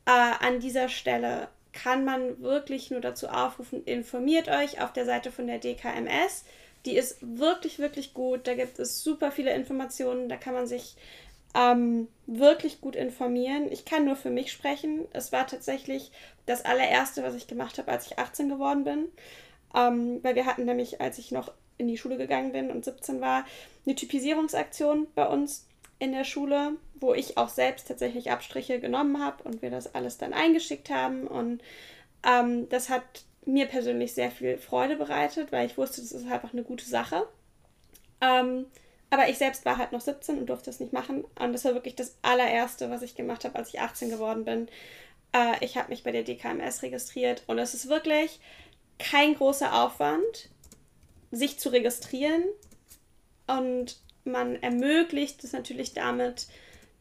äh, 0.05 0.45
an 0.45 0.59
dieser 0.59 0.89
Stelle 0.89 1.47
kann 1.73 2.03
man 2.03 2.41
wirklich 2.41 2.91
nur 2.91 3.01
dazu 3.01 3.27
aufrufen, 3.27 3.83
informiert 3.85 4.49
euch 4.49 4.81
auf 4.81 4.91
der 4.93 5.05
Seite 5.05 5.31
von 5.31 5.47
der 5.47 5.59
DKMS. 5.59 6.45
Die 6.85 6.95
ist 6.95 7.17
wirklich, 7.21 7.79
wirklich 7.79 8.13
gut. 8.13 8.47
Da 8.47 8.55
gibt 8.55 8.79
es 8.79 9.03
super 9.03 9.31
viele 9.31 9.53
Informationen. 9.53 10.29
Da 10.29 10.35
kann 10.35 10.53
man 10.53 10.67
sich 10.67 10.95
ähm, 11.53 12.07
wirklich 12.25 12.81
gut 12.81 12.95
informieren. 12.95 13.71
Ich 13.71 13.85
kann 13.85 14.05
nur 14.05 14.15
für 14.15 14.31
mich 14.31 14.51
sprechen. 14.51 15.05
Es 15.13 15.31
war 15.31 15.47
tatsächlich 15.47 16.11
das 16.45 16.65
allererste, 16.65 17.23
was 17.23 17.35
ich 17.35 17.47
gemacht 17.47 17.77
habe, 17.77 17.91
als 17.91 18.07
ich 18.07 18.19
18 18.19 18.49
geworden 18.49 18.83
bin. 18.83 19.09
Ähm, 19.75 20.19
weil 20.23 20.35
wir 20.35 20.45
hatten 20.45 20.65
nämlich, 20.65 20.99
als 20.99 21.17
ich 21.17 21.31
noch 21.31 21.53
in 21.77 21.87
die 21.87 21.97
Schule 21.97 22.17
gegangen 22.17 22.51
bin 22.51 22.71
und 22.71 22.83
17 22.83 23.21
war, 23.21 23.45
eine 23.85 23.95
Typisierungsaktion 23.95 25.07
bei 25.15 25.27
uns 25.27 25.67
in 26.01 26.13
der 26.13 26.23
Schule, 26.23 26.77
wo 26.95 27.13
ich 27.13 27.37
auch 27.37 27.49
selbst 27.49 27.87
tatsächlich 27.87 28.31
Abstriche 28.31 28.79
genommen 28.79 29.23
habe 29.23 29.43
und 29.43 29.61
wir 29.61 29.69
das 29.69 29.93
alles 29.93 30.17
dann 30.17 30.33
eingeschickt 30.33 30.89
haben. 30.89 31.27
Und 31.27 31.61
ähm, 32.25 32.67
das 32.69 32.89
hat 32.89 33.03
mir 33.45 33.67
persönlich 33.67 34.13
sehr 34.15 34.31
viel 34.31 34.57
Freude 34.57 34.95
bereitet, 34.95 35.51
weil 35.51 35.67
ich 35.67 35.77
wusste, 35.77 36.01
das 36.01 36.11
ist 36.11 36.29
einfach 36.29 36.53
eine 36.53 36.63
gute 36.63 36.85
Sache. 36.85 37.27
Ähm, 38.19 38.65
aber 39.11 39.29
ich 39.29 39.37
selbst 39.37 39.63
war 39.63 39.77
halt 39.77 39.91
noch 39.91 40.01
17 40.01 40.39
und 40.39 40.47
durfte 40.47 40.71
es 40.71 40.79
nicht 40.79 40.91
machen. 40.91 41.23
Und 41.39 41.53
das 41.53 41.65
war 41.65 41.75
wirklich 41.75 41.95
das 41.95 42.15
allererste, 42.23 42.89
was 42.89 43.03
ich 43.03 43.13
gemacht 43.13 43.45
habe, 43.45 43.59
als 43.59 43.69
ich 43.69 43.79
18 43.79 44.09
geworden 44.09 44.43
bin. 44.43 44.67
Äh, 45.33 45.63
ich 45.63 45.77
habe 45.77 45.89
mich 45.89 46.01
bei 46.01 46.11
der 46.11 46.23
DKMS 46.23 46.81
registriert 46.81 47.43
und 47.45 47.59
es 47.59 47.75
ist 47.75 47.89
wirklich 47.89 48.39
kein 48.97 49.35
großer 49.35 49.83
Aufwand, 49.83 50.49
sich 51.29 51.59
zu 51.59 51.69
registrieren. 51.69 52.43
Und 53.45 53.97
man 54.23 54.61
ermöglicht 54.61 55.43
es 55.43 55.53
natürlich 55.53 55.93
damit, 55.93 56.47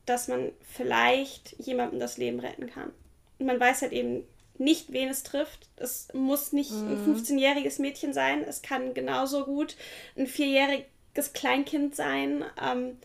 dass 0.06 0.28
man 0.28 0.52
vielleicht 0.62 1.54
jemandem 1.58 2.00
das 2.00 2.16
Leben 2.16 2.40
retten 2.40 2.68
kann. 2.70 2.92
Und 3.38 3.46
man 3.46 3.60
weiß 3.60 3.82
halt 3.82 3.92
eben 3.92 4.24
nicht, 4.58 4.92
wen 4.92 5.08
es 5.08 5.22
trifft. 5.22 5.68
Es 5.76 6.08
muss 6.12 6.52
nicht 6.52 6.70
ein 6.70 6.98
15-jähriges 6.98 7.80
Mädchen 7.80 8.12
sein. 8.12 8.44
Es 8.44 8.60
kann 8.62 8.92
genauso 8.92 9.44
gut 9.44 9.76
ein 10.16 10.26
vierjähriges 10.26 11.32
Kleinkind 11.32 11.96
sein. 11.96 12.44
Ähm, 12.62 12.98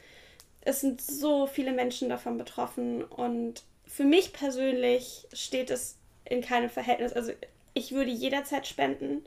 es 0.62 0.82
sind 0.82 1.02
so 1.02 1.48
viele 1.48 1.72
Menschen 1.72 2.10
davon 2.10 2.38
betroffen. 2.38 3.04
Und 3.04 3.64
für 3.88 4.04
mich 4.04 4.34
persönlich 4.34 5.28
steht 5.32 5.70
es 5.70 5.98
in 6.26 6.42
keinem 6.42 6.70
Verhältnis. 6.70 7.14
Also 7.14 7.32
ich 7.74 7.94
würde 7.94 8.12
jederzeit 8.12 8.68
spenden. 8.68 9.24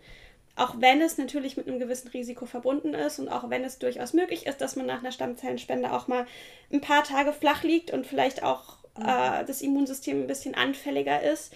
Auch 0.58 0.74
wenn 0.80 1.00
es 1.00 1.18
natürlich 1.18 1.56
mit 1.56 1.68
einem 1.68 1.78
gewissen 1.78 2.08
Risiko 2.08 2.44
verbunden 2.44 2.92
ist 2.92 3.20
und 3.20 3.28
auch 3.28 3.48
wenn 3.48 3.62
es 3.62 3.78
durchaus 3.78 4.12
möglich 4.12 4.46
ist, 4.46 4.60
dass 4.60 4.74
man 4.74 4.86
nach 4.86 4.98
einer 4.98 5.12
Stammzellenspende 5.12 5.92
auch 5.92 6.08
mal 6.08 6.26
ein 6.72 6.80
paar 6.80 7.04
Tage 7.04 7.32
flach 7.32 7.62
liegt 7.62 7.92
und 7.92 8.08
vielleicht 8.08 8.42
auch 8.42 8.78
äh, 8.96 9.44
das 9.44 9.62
Immunsystem 9.62 10.22
ein 10.22 10.26
bisschen 10.26 10.56
anfälliger 10.56 11.22
ist, 11.22 11.52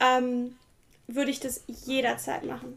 ähm, 0.00 0.56
würde 1.06 1.30
ich 1.30 1.38
das 1.38 1.62
jederzeit 1.68 2.42
machen. 2.44 2.76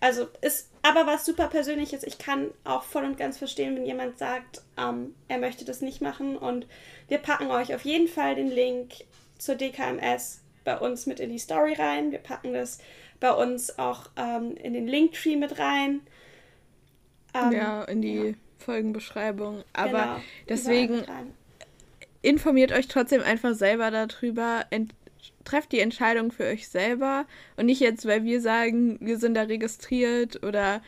Also 0.00 0.26
ist 0.40 0.70
aber 0.82 1.06
was 1.06 1.24
super 1.24 1.46
Persönliches. 1.46 2.02
Ich 2.02 2.18
kann 2.18 2.50
auch 2.64 2.82
voll 2.82 3.04
und 3.04 3.16
ganz 3.16 3.38
verstehen, 3.38 3.76
wenn 3.76 3.86
jemand 3.86 4.18
sagt, 4.18 4.62
ähm, 4.76 5.14
er 5.28 5.38
möchte 5.38 5.64
das 5.64 5.80
nicht 5.80 6.00
machen. 6.00 6.36
Und 6.36 6.66
wir 7.06 7.18
packen 7.18 7.52
euch 7.52 7.72
auf 7.72 7.84
jeden 7.84 8.08
Fall 8.08 8.34
den 8.34 8.50
Link 8.50 9.04
zur 9.38 9.54
DKMS 9.54 10.40
bei 10.64 10.76
uns 10.76 11.06
mit 11.06 11.20
in 11.20 11.30
die 11.30 11.38
Story 11.38 11.74
rein. 11.74 12.10
Wir 12.10 12.18
packen 12.18 12.52
das 12.52 12.78
bei 13.24 13.32
uns 13.32 13.78
auch 13.78 14.10
ähm, 14.16 14.54
in 14.54 14.74
den 14.74 14.86
Linktree 14.86 15.36
mit 15.36 15.58
rein. 15.58 16.02
Ähm, 17.32 17.52
ja, 17.52 17.82
in 17.84 18.02
die 18.02 18.16
ja. 18.16 18.32
Folgenbeschreibung. 18.58 19.64
Aber 19.72 20.02
genau, 20.02 20.16
deswegen 20.46 21.04
informiert 22.20 22.70
euch 22.70 22.86
trotzdem 22.86 23.22
einfach 23.22 23.54
selber 23.54 23.90
darüber. 23.90 24.66
Ent 24.68 24.94
trefft 25.44 25.72
die 25.72 25.80
Entscheidung 25.80 26.32
für 26.32 26.44
euch 26.44 26.68
selber 26.68 27.24
und 27.56 27.64
nicht 27.64 27.80
jetzt, 27.80 28.04
weil 28.04 28.24
wir 28.24 28.42
sagen, 28.42 28.98
wir 29.00 29.18
sind 29.18 29.32
da 29.32 29.44
registriert 29.44 30.44
oder 30.44 30.82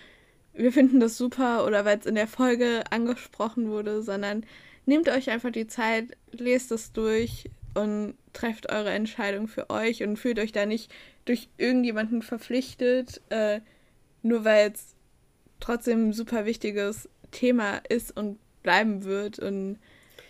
wir 0.53 0.73
finden 0.73 1.01
das 1.01 1.17
super 1.17 1.65
oder 1.67 1.87
weil 1.87 1.99
es 1.99 2.05
in 2.05 2.17
der 2.17 2.29
Folge 2.29 2.85
angesprochen 2.91 3.71
wurde, 3.71 4.03
sondern 4.03 4.45
nehmt 4.85 5.09
euch 5.09 5.31
einfach 5.31 5.53
die 5.53 5.69
Zeit, 5.69 6.19
lest 6.33 6.71
es 6.71 6.93
durch 6.93 7.49
und 7.77 8.15
trefft 8.33 8.71
eure 8.71 8.91
Entscheidung 8.91 9.49
für 9.49 9.71
euch 9.71 10.03
und 10.03 10.17
fühlt 10.17 10.39
euch 10.39 10.53
da 10.53 10.67
nicht 10.67 10.93
durch 11.25 11.49
irgendjemanden 11.59 12.23
verpflichtet, 12.23 13.21
äh, 13.31 13.61
nur 14.23 14.45
weil 14.45 14.73
es 14.73 14.95
trotzdem 15.61 16.09
ein 16.09 16.13
super 16.13 16.45
wichtiges 16.45 17.09
Thema 17.31 17.79
ist 17.89 18.17
und 18.17 18.39
bleiben 18.63 19.05
wird 19.05 19.39
und 19.39 19.79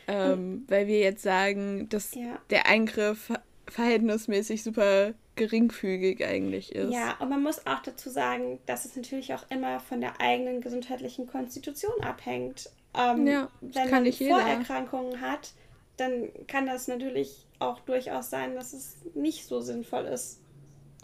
ähm, 0.08 0.64
weil 0.68 0.86
wir 0.86 1.00
jetzt 1.00 1.22
sagen, 1.22 1.88
dass 1.88 2.14
Ja. 2.14 2.38
der 2.50 2.66
Eingriff 2.66 3.32
verhältnismäßig 3.68 4.62
super 4.62 5.14
geringfügig 5.34 6.24
eigentlich 6.24 6.74
ist. 6.74 6.92
Ja, 6.92 7.16
und 7.18 7.28
man 7.28 7.42
muss 7.42 7.66
auch 7.66 7.82
dazu 7.82 8.08
sagen, 8.08 8.58
dass 8.66 8.84
es 8.84 8.96
natürlich 8.96 9.34
auch 9.34 9.44
immer 9.50 9.80
von 9.80 10.00
der 10.00 10.20
eigenen 10.20 10.60
gesundheitlichen 10.60 11.26
Konstitution 11.26 12.00
abhängt. 12.02 12.70
Ähm, 12.94 13.26
Ja, 13.26 13.48
wenn 13.60 13.90
kann 13.90 14.04
man. 14.04 14.12
Vorerkrankungen 14.12 15.20
hat, 15.20 15.52
dann 15.96 16.28
kann 16.46 16.66
das 16.66 16.88
natürlich 16.88 17.46
auch 17.58 17.80
durchaus 17.80 18.30
sein, 18.30 18.54
dass 18.54 18.72
es 18.72 18.96
nicht 19.14 19.46
so 19.46 19.60
sinnvoll 19.60 20.04
ist, 20.04 20.40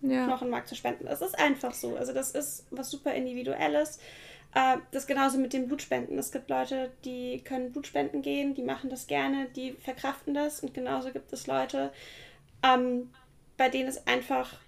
ja. 0.02 0.26
Knochenmark 0.26 0.66
zu 0.68 0.74
spenden. 0.74 1.06
Es 1.06 1.22
ist 1.22 1.38
einfach 1.38 1.72
so. 1.72 1.96
Also 1.96 2.12
das 2.12 2.32
ist 2.32 2.66
was 2.70 2.90
super 2.90 3.14
Individuelles. 3.14 3.98
Äh, 4.54 4.78
das 4.90 5.04
ist 5.04 5.08
genauso 5.08 5.38
mit 5.38 5.52
dem 5.52 5.66
Blutspenden. 5.66 6.18
Es 6.18 6.32
gibt 6.32 6.50
Leute, 6.50 6.90
die 7.04 7.40
können 7.44 7.72
Blutspenden 7.72 8.22
gehen, 8.22 8.54
die 8.54 8.62
machen 8.62 8.90
das 8.90 9.06
gerne, 9.06 9.46
die 9.56 9.72
verkraften 9.72 10.34
das. 10.34 10.60
Und 10.60 10.74
genauso 10.74 11.10
gibt 11.12 11.32
es 11.32 11.46
Leute, 11.46 11.92
ähm, 12.62 13.10
bei 13.56 13.68
denen 13.68 13.88
es 13.88 14.06
einfach 14.06 14.58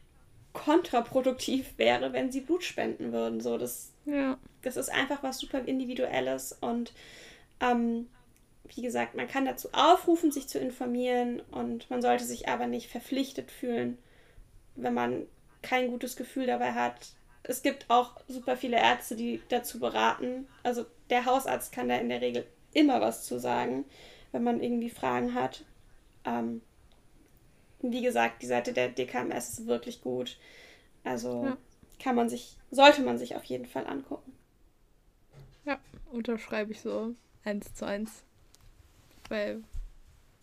kontraproduktiv 0.53 1.75
wäre, 1.79 2.12
wenn 2.12 2.31
sie 2.31 2.41
Blut 2.41 2.62
spenden 2.62 3.12
würden. 3.12 3.41
So, 3.41 3.59
das, 3.59 3.93
ja. 4.07 4.39
das 4.62 4.77
ist 4.77 4.89
einfach 4.89 5.22
was 5.22 5.39
super 5.39 5.61
Individuelles 5.66 6.57
und 6.61 6.93
ähm, 7.61 8.07
wie 8.65 8.83
gesagt, 8.83 9.15
man 9.15 9.29
kann 9.29 9.45
dazu 9.45 9.69
aufrufen, 9.73 10.33
sich 10.33 10.49
zu 10.49 10.59
informieren 10.59 11.41
und 11.51 11.91
man 11.91 12.03
sollte 12.03 12.25
sich 12.25 12.49
aber 12.49 12.67
nicht 12.67 12.91
verpflichtet 12.91 13.51
fühlen, 13.51 13.99
wenn 14.75 14.95
man 14.95 15.27
kein 15.62 15.89
gutes 15.89 16.17
Gefühl 16.17 16.47
dabei 16.47 16.73
hat. 16.73 17.12
Es 17.43 17.62
gibt 17.62 17.91
auch 17.91 18.21
super 18.27 18.57
viele 18.57 18.79
Ärzte, 18.79 19.17
die 19.17 19.43
dazu 19.49 19.79
beraten. 19.79 20.47
Also 20.62 20.87
der 21.11 21.27
Hausarzt 21.27 21.73
kann 21.73 21.89
da 21.89 21.97
in 21.97 22.09
der 22.09 22.21
Regel 22.21 22.47
immer 22.73 23.01
was 23.01 23.25
zu 23.25 23.39
sagen, 23.39 23.85
wenn 24.33 24.43
man 24.43 24.62
irgendwie 24.62 24.91
Fragen 24.91 25.35
hat. 25.35 25.65
Ähm, 26.25 26.62
wie 27.81 28.03
gesagt, 28.03 28.43
die 28.43 28.47
Seite 28.47 28.73
der 28.73 28.89
DKMS 28.89 29.51
ist 29.51 29.67
wirklich 29.67 30.01
gut. 30.01 30.39
Also 31.05 31.45
Ja. 31.45 31.57
kann 32.03 32.17
man 32.17 32.31
sich, 32.31 32.57
sollte 32.71 33.03
man 33.03 33.19
sich 33.19 33.37
auf 33.37 33.45
jeden 33.45 33.67
Fall 33.67 33.87
angucken. 33.87 34.33
Ja, 35.67 35.79
unterschreibe 36.11 36.73
ich 36.73 36.81
so 36.81 37.15
eins 37.45 37.75
zu 37.75 37.85
eins. 37.85 38.25
Weil 39.29 39.62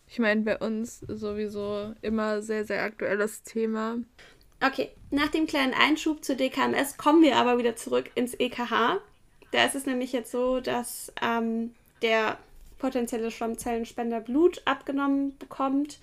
ich 0.06 0.18
meine, 0.18 0.42
bei 0.42 0.58
uns 0.58 1.00
sowieso 1.00 1.94
immer 2.02 2.42
sehr, 2.42 2.64
sehr 2.64 2.82
aktuelles 2.82 3.42
Thema. 3.42 3.98
Okay, 4.64 4.90
nach 5.10 5.28
dem 5.28 5.46
kleinen 5.46 5.74
Einschub 5.74 6.24
zur 6.24 6.36
DKMS 6.36 6.96
kommen 6.96 7.22
wir 7.22 7.36
aber 7.36 7.58
wieder 7.58 7.76
zurück 7.76 8.10
ins 8.14 8.34
EKH. 8.34 9.00
Da 9.50 9.64
ist 9.64 9.74
es 9.74 9.86
nämlich 9.86 10.12
jetzt 10.12 10.30
so, 10.30 10.60
dass 10.60 11.12
ähm, 11.20 11.74
der 12.00 12.38
potenzielle 12.78 13.30
Stammzellenspender 13.30 14.20
Blut 14.20 14.62
abgenommen 14.64 15.36
bekommt, 15.38 15.98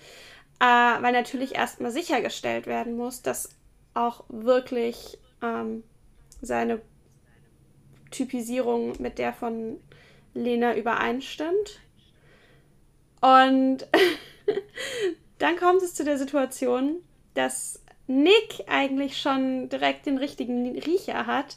äh, 0.60 0.64
weil 0.64 1.12
natürlich 1.12 1.54
erstmal 1.54 1.90
sichergestellt 1.90 2.66
werden 2.66 2.96
muss, 2.96 3.22
dass 3.22 3.50
auch 3.94 4.24
wirklich 4.28 5.18
ähm, 5.42 5.82
seine 6.42 6.80
Typisierung 8.10 8.94
mit 9.00 9.18
der 9.18 9.32
von 9.32 9.78
Lena 10.34 10.76
übereinstimmt. 10.76 11.80
Und 13.20 13.86
dann 15.38 15.56
kommt 15.56 15.82
es 15.82 15.94
zu 15.94 16.04
der 16.04 16.18
Situation, 16.18 17.02
dass 17.34 17.82
Nick 18.06 18.64
eigentlich 18.66 19.18
schon 19.18 19.68
direkt 19.68 20.06
den 20.06 20.18
richtigen 20.18 20.78
Riecher 20.78 21.26
hat 21.26 21.56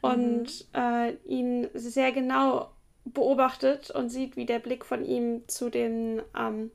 und 0.00 0.66
äh, 0.74 1.14
ihn 1.26 1.68
sehr 1.74 2.12
genau 2.12 2.70
beobachtet 3.04 3.90
und 3.90 4.10
sieht, 4.10 4.36
wie 4.36 4.46
der 4.46 4.58
Blick 4.58 4.84
von 4.84 5.04
ihm 5.04 5.42
zu 5.48 5.70
den 5.70 6.22
ähm, 6.38 6.70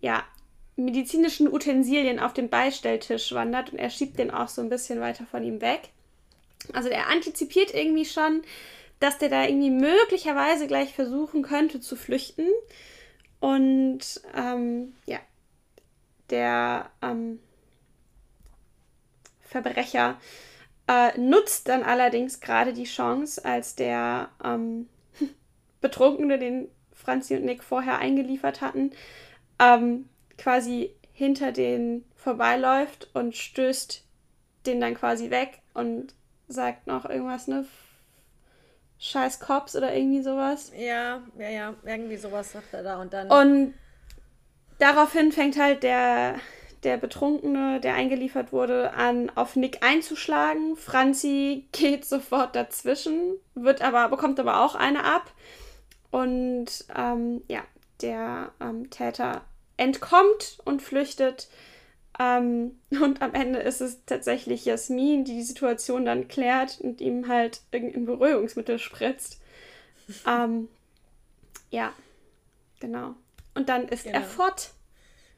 ja, 0.00 0.24
medizinischen 0.76 1.52
Utensilien 1.52 2.20
auf 2.20 2.32
dem 2.32 2.48
Beistelltisch 2.48 3.32
wandert 3.32 3.72
und 3.72 3.78
er 3.78 3.90
schiebt 3.90 4.18
den 4.18 4.30
auch 4.30 4.48
so 4.48 4.62
ein 4.62 4.68
bisschen 4.68 5.00
weiter 5.00 5.26
von 5.26 5.42
ihm 5.42 5.60
weg. 5.60 5.90
Also 6.72 6.88
er 6.88 7.08
antizipiert 7.08 7.74
irgendwie 7.74 8.04
schon, 8.04 8.42
dass 9.00 9.18
der 9.18 9.28
da 9.28 9.44
irgendwie 9.44 9.70
möglicherweise 9.70 10.66
gleich 10.66 10.94
versuchen 10.94 11.42
könnte 11.42 11.80
zu 11.80 11.96
flüchten. 11.96 12.46
Und 13.46 14.00
ähm, 14.34 14.92
ja, 15.06 15.20
der 16.30 16.90
ähm, 17.00 17.38
Verbrecher 19.40 20.20
äh, 20.88 21.16
nutzt 21.16 21.68
dann 21.68 21.84
allerdings 21.84 22.40
gerade 22.40 22.72
die 22.72 22.86
Chance, 22.86 23.44
als 23.44 23.76
der 23.76 24.30
ähm, 24.42 24.88
Betrunkene, 25.80 26.40
den 26.40 26.66
Franzi 26.92 27.36
und 27.36 27.44
Nick 27.44 27.62
vorher 27.62 28.00
eingeliefert 28.00 28.62
hatten, 28.62 28.90
ähm, 29.60 30.08
quasi 30.38 30.90
hinter 31.12 31.52
den 31.52 32.04
vorbeiläuft 32.16 33.10
und 33.14 33.36
stößt 33.36 34.02
den 34.66 34.80
dann 34.80 34.96
quasi 34.96 35.30
weg 35.30 35.60
und 35.72 36.16
sagt 36.48 36.88
noch 36.88 37.04
irgendwas, 37.08 37.46
ne? 37.46 37.64
Scheiß 38.98 39.40
Cops 39.40 39.76
oder 39.76 39.94
irgendwie 39.94 40.22
sowas. 40.22 40.72
Ja, 40.76 41.22
ja, 41.38 41.48
ja, 41.48 41.74
irgendwie 41.84 42.16
sowas 42.16 42.52
sagt 42.52 42.72
er 42.72 42.82
da 42.82 43.00
und 43.00 43.12
dann. 43.12 43.30
Und 43.30 43.74
daraufhin 44.78 45.32
fängt 45.32 45.58
halt 45.58 45.82
der, 45.82 46.36
der 46.82 46.96
Betrunkene, 46.96 47.80
der 47.80 47.94
eingeliefert 47.94 48.52
wurde, 48.52 48.92
an, 48.94 49.30
auf 49.34 49.56
Nick 49.56 49.82
einzuschlagen. 49.82 50.76
Franzi 50.76 51.66
geht 51.72 52.04
sofort 52.06 52.56
dazwischen, 52.56 53.34
wird 53.54 53.82
aber, 53.82 54.08
bekommt 54.08 54.40
aber 54.40 54.64
auch 54.64 54.74
eine 54.74 55.04
ab. 55.04 55.32
Und 56.10 56.66
ähm, 56.96 57.42
ja, 57.48 57.60
der 58.00 58.52
ähm, 58.60 58.88
Täter 58.90 59.42
entkommt 59.76 60.58
und 60.64 60.80
flüchtet. 60.80 61.48
Ähm, 62.18 62.78
und 62.90 63.22
am 63.22 63.34
Ende 63.34 63.58
ist 63.60 63.80
es 63.80 64.04
tatsächlich 64.06 64.64
Jasmin, 64.64 65.24
die 65.24 65.34
die 65.34 65.42
Situation 65.42 66.04
dann 66.04 66.28
klärt 66.28 66.80
und 66.80 67.00
ihm 67.00 67.28
halt 67.28 67.60
irgendein 67.70 68.06
Beruhigungsmittel 68.06 68.78
spritzt. 68.78 69.40
ähm, 70.26 70.68
ja, 71.70 71.92
genau. 72.80 73.14
Und 73.54 73.68
dann 73.68 73.88
ist 73.88 74.06
er 74.06 74.20
Genau. 74.20 74.24
fort. 74.26 74.70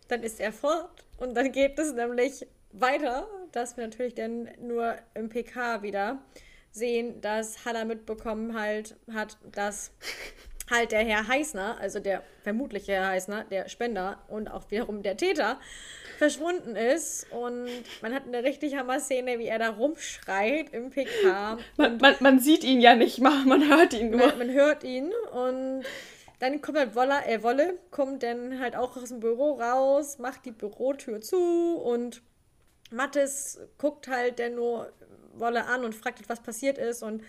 Dann 0.09 0.23
ist 0.23 0.41
er 0.41 0.53
fort 0.53 1.05
und 1.19 1.35
dann 1.35 1.53
geht 1.53 1.79
es 1.79 1.93
nämlich 1.93 2.47
weiter, 2.73 3.29
dass 3.53 3.77
wir 3.77 3.85
natürlich 3.85 4.15
dann 4.15 4.49
nur 4.61 4.97
im 5.15 5.29
PK 5.29 5.83
wieder 5.83 6.23
sehen, 6.71 7.21
dass 7.21 7.65
Hannah 7.65 7.85
mitbekommen 7.85 8.59
halt 8.59 8.97
hat, 9.13 9.37
dass 9.53 9.91
halt 10.71 10.93
der 10.93 11.01
Herr 11.01 11.29
Heißner, 11.29 11.79
also 11.81 12.01
der 12.01 12.23
vermutliche 12.43 12.93
Herr 12.93 13.09
Heißner, 13.09 13.45
der 13.45 13.69
Spender 13.69 14.19
und 14.29 14.49
auch 14.49 14.71
wiederum 14.71 15.03
der 15.03 15.17
Täter, 15.17 15.59
verschwunden 16.19 16.77
ist. 16.77 17.27
Und 17.31 17.69
man 18.03 18.15
hat 18.15 18.25
eine 18.27 18.43
richtig 18.43 18.77
Hammer-Szene, 18.77 19.39
wie 19.39 19.47
er 19.47 19.59
da 19.59 19.71
rumschreit 19.71 20.71
im 20.71 20.91
PK. 20.91 21.59
Man, 21.77 21.99
man, 21.99 22.15
man 22.21 22.41
sieht 22.41 22.65
ihn 22.65 22.81
ja 22.81 22.95
nicht 22.95 23.21
mal, 23.21 23.45
man 23.45 23.69
hört 23.69 23.95
ihn 23.95 24.11
nur. 24.11 24.27
Man, 24.27 24.39
man 24.39 24.51
hört 24.53 24.85
ihn 24.85 25.13
und 25.33 25.85
dann 26.41 26.61
kommt 26.61 26.79
halt 26.79 26.95
Wolle, 26.95 27.25
äh, 27.27 27.43
Wolle 27.43 27.79
kommt 27.91 28.23
dann 28.23 28.61
halt 28.61 28.77
auch 28.77 28.97
aus 28.97 29.09
dem 29.09 29.21
Büro 29.21 29.55
raus, 29.55 30.19
macht 30.19 30.45
die 30.45 30.53
Bürotür 30.53 31.21
zu 31.21 31.77
und 31.77 32.23
Mattes 32.91 33.61
guckt 33.77 34.09
halt 34.09 34.39
dann 34.39 34.55
nur 34.55 34.93
Wolle 35.41 35.67
an 35.67 35.85
und 35.85 35.95
fragt, 35.95 36.29
was 36.29 36.43
passiert 36.43 36.79
ist 36.79 37.03
und 37.03 37.23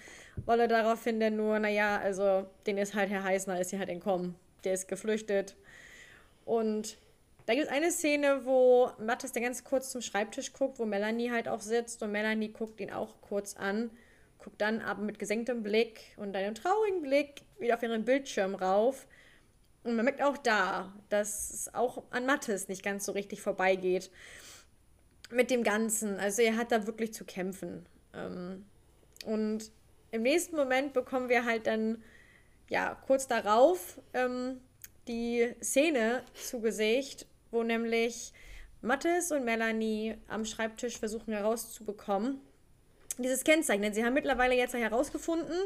Wolle 0.45 0.67
daraufhin 0.67 1.19
dann 1.19 1.35
nur, 1.35 1.59
naja, 1.59 1.99
also 1.99 2.47
den 2.65 2.77
ist 2.77 2.93
halt 2.95 3.09
Herr 3.09 3.23
Heißner, 3.23 3.59
ist 3.59 3.69
hier 3.71 3.79
halt 3.79 3.89
entkommen. 3.89 4.35
Der 4.63 4.73
ist 4.73 4.87
geflüchtet. 4.87 5.55
Und 6.45 6.97
da 7.45 7.53
gibt 7.55 7.65
es 7.65 7.71
eine 7.71 7.91
Szene, 7.91 8.45
wo 8.45 8.91
Mattes 8.99 9.31
dann 9.31 9.43
ganz 9.43 9.63
kurz 9.63 9.91
zum 9.91 10.01
Schreibtisch 10.01 10.53
guckt, 10.53 10.79
wo 10.79 10.85
Melanie 10.85 11.31
halt 11.31 11.47
auch 11.47 11.61
sitzt 11.61 12.03
und 12.03 12.11
Melanie 12.11 12.49
guckt 12.49 12.79
ihn 12.79 12.91
auch 12.91 13.21
kurz 13.21 13.55
an, 13.55 13.89
guckt 14.37 14.61
dann 14.61 14.81
aber 14.81 15.01
mit 15.01 15.19
gesenktem 15.19 15.63
Blick 15.63 16.01
und 16.17 16.35
einem 16.35 16.55
traurigen 16.55 17.01
Blick 17.01 17.41
wieder 17.57 17.75
auf 17.75 17.83
ihren 17.83 18.05
Bildschirm 18.05 18.55
rauf. 18.55 19.07
Und 19.83 19.95
man 19.95 20.05
merkt 20.05 20.21
auch 20.21 20.37
da, 20.37 20.93
dass 21.09 21.49
es 21.49 21.73
auch 21.73 22.03
an 22.11 22.25
Mattes 22.25 22.67
nicht 22.67 22.83
ganz 22.83 23.05
so 23.05 23.13
richtig 23.13 23.41
vorbeigeht 23.41 24.11
mit 25.31 25.51
dem 25.51 25.63
Ganzen. 25.63 26.19
Also 26.19 26.41
er 26.41 26.57
hat 26.57 26.71
da 26.71 26.85
wirklich 26.85 27.13
zu 27.13 27.25
kämpfen. 27.25 27.85
Ähm, 28.25 28.65
und 29.25 29.71
im 30.11 30.23
nächsten 30.23 30.55
Moment 30.55 30.93
bekommen 30.93 31.29
wir 31.29 31.45
halt 31.45 31.67
dann, 31.67 32.03
ja, 32.69 32.95
kurz 33.05 33.27
darauf 33.27 33.99
ähm, 34.13 34.59
die 35.07 35.53
Szene 35.61 36.23
zu 36.33 36.61
Gesicht, 36.61 37.27
wo 37.51 37.63
nämlich 37.63 38.33
Mathis 38.81 39.31
und 39.31 39.43
Melanie 39.43 40.15
am 40.27 40.45
Schreibtisch 40.45 40.97
versuchen 40.97 41.33
herauszubekommen, 41.33 42.39
dieses 43.17 43.43
Kennzeichen. 43.43 43.81
Denn 43.81 43.93
sie 43.93 44.05
haben 44.05 44.13
mittlerweile 44.13 44.55
jetzt 44.55 44.73
herausgefunden, 44.73 45.57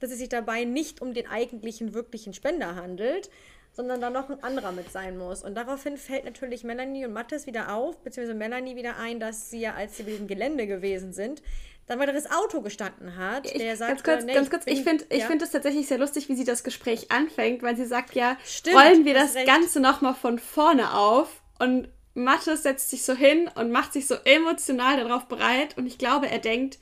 dass 0.00 0.10
es 0.10 0.18
sich 0.18 0.28
dabei 0.28 0.64
nicht 0.64 1.00
um 1.00 1.14
den 1.14 1.26
eigentlichen, 1.26 1.94
wirklichen 1.94 2.34
Spender 2.34 2.74
handelt, 2.74 3.30
sondern 3.72 4.00
da 4.00 4.10
noch 4.10 4.28
ein 4.28 4.42
anderer 4.42 4.72
mit 4.72 4.90
sein 4.90 5.16
muss. 5.16 5.42
Und 5.42 5.54
daraufhin 5.54 5.96
fällt 5.96 6.24
natürlich 6.24 6.64
Melanie 6.64 7.06
und 7.06 7.12
Mathis 7.12 7.46
wieder 7.46 7.74
auf, 7.74 7.98
beziehungsweise 7.98 8.36
Melanie 8.36 8.76
wieder 8.76 8.96
ein, 8.96 9.20
dass 9.20 9.50
sie 9.50 9.60
ja, 9.60 9.74
als 9.74 9.96
sie 9.96 10.02
bei 10.02 10.10
dem 10.12 10.26
Gelände 10.26 10.66
gewesen 10.66 11.12
sind, 11.12 11.42
dann 11.90 11.98
weiteres 11.98 12.30
Auto 12.30 12.60
gestanden 12.62 13.16
hat. 13.16 13.46
Ich, 13.46 13.52
der 13.58 13.76
sagt, 13.76 13.90
ganz 13.90 14.02
kurz, 14.04 14.24
nee, 14.24 14.34
ganz 14.34 14.48
kurz. 14.50 14.64
bin- 14.64 14.74
Ich 14.74 14.82
finde 14.84 15.04
ich 15.10 15.18
ja. 15.20 15.26
find 15.26 15.42
es 15.42 15.50
tatsächlich 15.50 15.86
sehr 15.88 15.98
lustig, 15.98 16.28
wie 16.28 16.34
sie 16.36 16.44
das 16.44 16.62
Gespräch 16.64 17.10
anfängt, 17.10 17.62
weil 17.62 17.76
sie 17.76 17.84
sagt 17.84 18.14
ja, 18.14 18.36
Stimmt, 18.44 18.76
rollen 18.76 19.04
wir 19.04 19.14
das 19.14 19.34
recht. 19.34 19.46
Ganze 19.46 19.80
nochmal 19.80 20.14
von 20.14 20.38
vorne 20.38 20.94
auf. 20.94 21.42
Und 21.58 21.88
Mathis 22.14 22.62
setzt 22.62 22.90
sich 22.90 23.02
so 23.04 23.14
hin 23.14 23.50
und 23.54 23.70
macht 23.70 23.92
sich 23.92 24.06
so 24.06 24.14
emotional 24.24 24.96
darauf 25.02 25.26
bereit. 25.26 25.76
Und 25.76 25.86
ich 25.86 25.98
glaube, 25.98 26.28
er 26.28 26.38
denkt, 26.38 26.78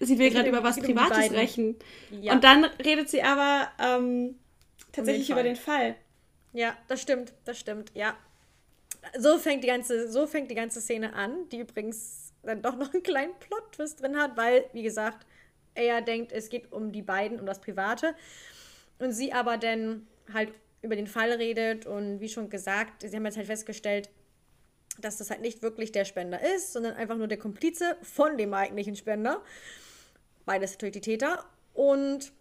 sie 0.00 0.18
will 0.18 0.30
gerade 0.30 0.48
um- 0.50 0.54
über 0.56 0.62
was 0.64 0.76
um 0.78 0.84
Privates 0.84 1.16
beiden. 1.16 1.36
rächen. 1.36 1.76
Ja. 2.10 2.32
Und 2.34 2.44
dann 2.44 2.64
redet 2.64 3.08
sie 3.10 3.22
aber 3.22 3.68
ähm, 3.80 4.38
tatsächlich 4.92 5.26
Fall. 5.28 5.34
über 5.34 5.42
den 5.42 5.56
Fall. 5.56 5.96
Ja, 6.52 6.76
das 6.88 7.00
stimmt, 7.00 7.32
das 7.46 7.58
stimmt, 7.58 7.90
ja. 7.94 8.14
So 9.18 9.38
fängt 9.38 9.64
die 9.64 9.68
ganze, 9.68 10.10
so 10.12 10.26
fängt 10.26 10.50
die 10.50 10.54
ganze 10.54 10.80
Szene 10.80 11.14
an, 11.14 11.48
die 11.50 11.58
übrigens 11.60 12.21
dann 12.42 12.62
doch 12.62 12.76
noch 12.76 12.92
einen 12.92 13.02
kleinen 13.02 13.34
Plot-Twist 13.38 14.02
drin 14.02 14.16
hat, 14.16 14.36
weil, 14.36 14.64
wie 14.72 14.82
gesagt, 14.82 15.26
er 15.74 16.02
denkt, 16.02 16.32
es 16.32 16.48
geht 16.48 16.72
um 16.72 16.92
die 16.92 17.02
beiden, 17.02 17.40
um 17.40 17.46
das 17.46 17.60
Private. 17.60 18.14
Und 18.98 19.12
sie 19.12 19.32
aber 19.32 19.56
dann 19.56 20.06
halt 20.32 20.52
über 20.82 20.96
den 20.96 21.06
Fall 21.06 21.32
redet 21.32 21.86
und 21.86 22.20
wie 22.20 22.28
schon 22.28 22.50
gesagt, 22.50 23.02
sie 23.02 23.16
haben 23.16 23.24
jetzt 23.24 23.36
halt 23.36 23.46
festgestellt, 23.46 24.10
dass 25.00 25.16
das 25.16 25.30
halt 25.30 25.40
nicht 25.40 25.62
wirklich 25.62 25.92
der 25.92 26.04
Spender 26.04 26.40
ist, 26.54 26.72
sondern 26.72 26.94
einfach 26.94 27.16
nur 27.16 27.28
der 27.28 27.38
Komplize 27.38 27.96
von 28.02 28.36
dem 28.36 28.52
eigentlichen 28.52 28.96
Spender. 28.96 29.42
Beides 30.44 30.72
natürlich 30.72 30.94
die 30.94 31.00
Täter. 31.00 31.44
Und 31.72 32.32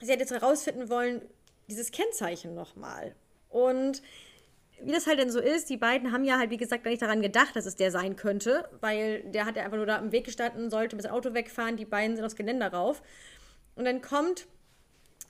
sie 0.00 0.12
hat 0.12 0.20
jetzt 0.20 0.32
herausfinden 0.32 0.90
wollen, 0.90 1.22
dieses 1.68 1.90
Kennzeichen 1.90 2.54
nochmal. 2.54 3.14
Und 3.48 4.02
wie 4.84 4.92
das 4.92 5.06
halt 5.06 5.18
denn 5.18 5.30
so 5.30 5.40
ist, 5.40 5.70
die 5.70 5.76
beiden 5.76 6.12
haben 6.12 6.24
ja 6.24 6.38
halt, 6.38 6.50
wie 6.50 6.56
gesagt, 6.56 6.84
gar 6.84 6.90
nicht 6.90 7.02
daran 7.02 7.22
gedacht, 7.22 7.54
dass 7.56 7.66
es 7.66 7.76
der 7.76 7.90
sein 7.90 8.16
könnte, 8.16 8.68
weil 8.80 9.22
der 9.24 9.46
hat 9.46 9.56
ja 9.56 9.62
einfach 9.62 9.76
nur 9.76 9.86
da 9.86 9.96
im 9.98 10.12
Weg 10.12 10.24
gestanden, 10.24 10.70
sollte 10.70 10.96
mit 10.96 11.04
dem 11.04 11.12
Auto 11.12 11.34
wegfahren, 11.34 11.76
die 11.76 11.84
beiden 11.84 12.16
sind 12.16 12.24
aufs 12.24 12.36
Geländer 12.36 12.72
rauf. 12.72 13.02
Und 13.74 13.84
dann 13.84 14.02
kommt 14.02 14.46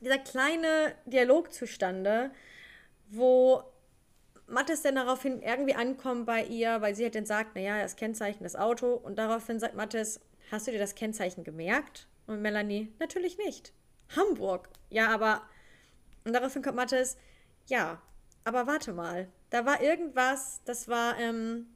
dieser 0.00 0.18
kleine 0.18 0.94
Dialog 1.06 1.52
zustande, 1.52 2.30
wo 3.10 3.62
Mattes 4.46 4.82
dann 4.82 4.96
daraufhin 4.96 5.42
irgendwie 5.42 5.74
ankommt 5.74 6.26
bei 6.26 6.44
ihr, 6.44 6.80
weil 6.80 6.94
sie 6.94 7.04
halt 7.04 7.14
dann 7.14 7.26
sagt, 7.26 7.54
naja, 7.54 7.80
das 7.80 7.96
Kennzeichen, 7.96 8.42
das 8.42 8.56
Auto. 8.56 8.94
Und 8.94 9.16
daraufhin 9.18 9.60
sagt 9.60 9.74
Mattes, 9.74 10.20
hast 10.50 10.66
du 10.66 10.72
dir 10.72 10.78
das 10.78 10.94
Kennzeichen 10.94 11.44
gemerkt? 11.44 12.06
Und 12.26 12.42
Melanie, 12.42 12.92
natürlich 12.98 13.38
nicht. 13.38 13.72
Hamburg. 14.16 14.68
Ja, 14.90 15.08
aber. 15.08 15.42
Und 16.24 16.34
daraufhin 16.34 16.62
kommt 16.62 16.76
Mattes, 16.76 17.16
ja, 17.66 18.00
aber 18.44 18.66
warte 18.66 18.92
mal. 18.92 19.28
Da 19.52 19.66
war 19.66 19.82
irgendwas, 19.82 20.62
das 20.64 20.88
war, 20.88 21.18
ähm, 21.18 21.66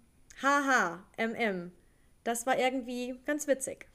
haha, 0.43 1.05
mm. 1.18 1.70
Das 2.24 2.47
war 2.47 2.59
irgendwie 2.59 3.20
ganz 3.27 3.47
witzig. 3.47 3.87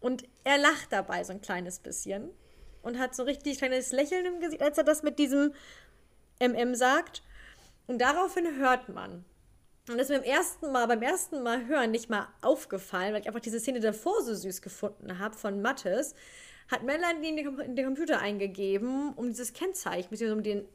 Und 0.00 0.28
er 0.44 0.58
lacht 0.58 0.92
dabei 0.92 1.24
so 1.24 1.32
ein 1.32 1.40
kleines 1.40 1.78
bisschen 1.78 2.28
und 2.82 2.98
hat 2.98 3.14
so 3.16 3.22
richtig 3.22 3.56
kleines 3.56 3.90
Lächeln 3.92 4.26
im 4.26 4.40
Gesicht, 4.40 4.62
als 4.62 4.76
er 4.76 4.84
das 4.84 5.02
mit 5.02 5.18
diesem 5.18 5.54
MM 6.40 6.74
sagt. 6.74 7.22
Und 7.86 8.02
daraufhin 8.02 8.58
hört 8.58 8.90
man. 8.90 9.24
Und 9.88 9.96
das 9.96 10.10
ist 10.10 10.10
mir 10.10 10.18
beim 10.20 10.30
ersten 10.30 10.70
Mal, 10.70 10.86
beim 10.86 11.02
ersten 11.02 11.42
Mal 11.42 11.66
hören 11.66 11.90
nicht 11.92 12.10
mal 12.10 12.28
aufgefallen, 12.42 13.14
weil 13.14 13.22
ich 13.22 13.28
einfach 13.28 13.40
diese 13.40 13.60
Szene 13.60 13.80
davor 13.80 14.22
so 14.22 14.34
süß 14.34 14.60
gefunden 14.60 15.18
habe 15.18 15.38
von 15.38 15.62
Mattes, 15.62 16.14
hat 16.70 16.82
Melanie 16.82 17.30
in 17.30 17.36
den, 17.36 17.46
Com- 17.46 17.60
in 17.60 17.76
den 17.76 17.86
Computer 17.86 18.20
eingegeben, 18.20 19.14
um 19.14 19.28
dieses 19.28 19.54
Kennzeichen, 19.54 20.10
beziehungsweise 20.10 20.36
um 20.36 20.42
den 20.42 20.68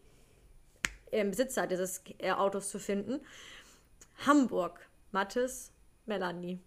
ähm, 1.16 1.32
Besitzer 1.32 1.68
dieses 1.68 2.01
äh, 2.20 2.32
Autos 2.32 2.70
zu 2.70 2.80
finden. 2.80 3.22
Hamburg, 4.26 4.80
Mattes, 5.11 5.72
Melanie. 6.05 6.59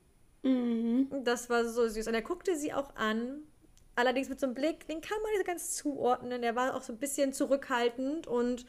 Das 1.24 1.50
war 1.50 1.64
so 1.64 1.88
süß. 1.88 2.08
Und 2.08 2.14
er 2.14 2.22
guckte 2.22 2.56
sie 2.56 2.72
auch 2.72 2.94
an. 2.96 3.42
Allerdings 3.96 4.28
mit 4.28 4.38
so 4.38 4.46
einem 4.46 4.54
Blick, 4.54 4.86
den 4.86 5.00
kann 5.00 5.18
man 5.22 5.32
nicht 5.32 5.40
so 5.40 5.44
ganz 5.44 5.74
zuordnen. 5.74 6.40
Der 6.42 6.54
war 6.54 6.76
auch 6.76 6.82
so 6.82 6.92
ein 6.92 6.98
bisschen 6.98 7.32
zurückhaltend 7.32 8.26
und 8.26 8.64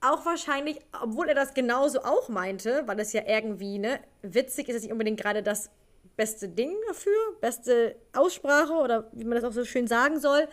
auch 0.00 0.24
wahrscheinlich, 0.24 0.78
obwohl 1.02 1.28
er 1.28 1.34
das 1.34 1.52
genauso 1.52 2.00
auch 2.00 2.30
meinte, 2.30 2.84
weil 2.86 2.96
das 2.96 3.12
ja 3.12 3.22
irgendwie, 3.26 3.78
ne, 3.78 4.00
witzig 4.22 4.68
ist 4.70 4.76
es 4.76 4.82
nicht 4.82 4.92
unbedingt 4.92 5.20
gerade 5.20 5.42
das 5.42 5.70
beste 6.16 6.48
Ding 6.48 6.74
dafür, 6.88 7.12
beste 7.40 7.96
Aussprache 8.14 8.72
oder 8.72 9.08
wie 9.12 9.24
man 9.24 9.36
das 9.36 9.44
auch 9.44 9.52
so 9.52 9.64
schön 9.64 9.86
sagen 9.86 10.18
soll. 10.18 10.48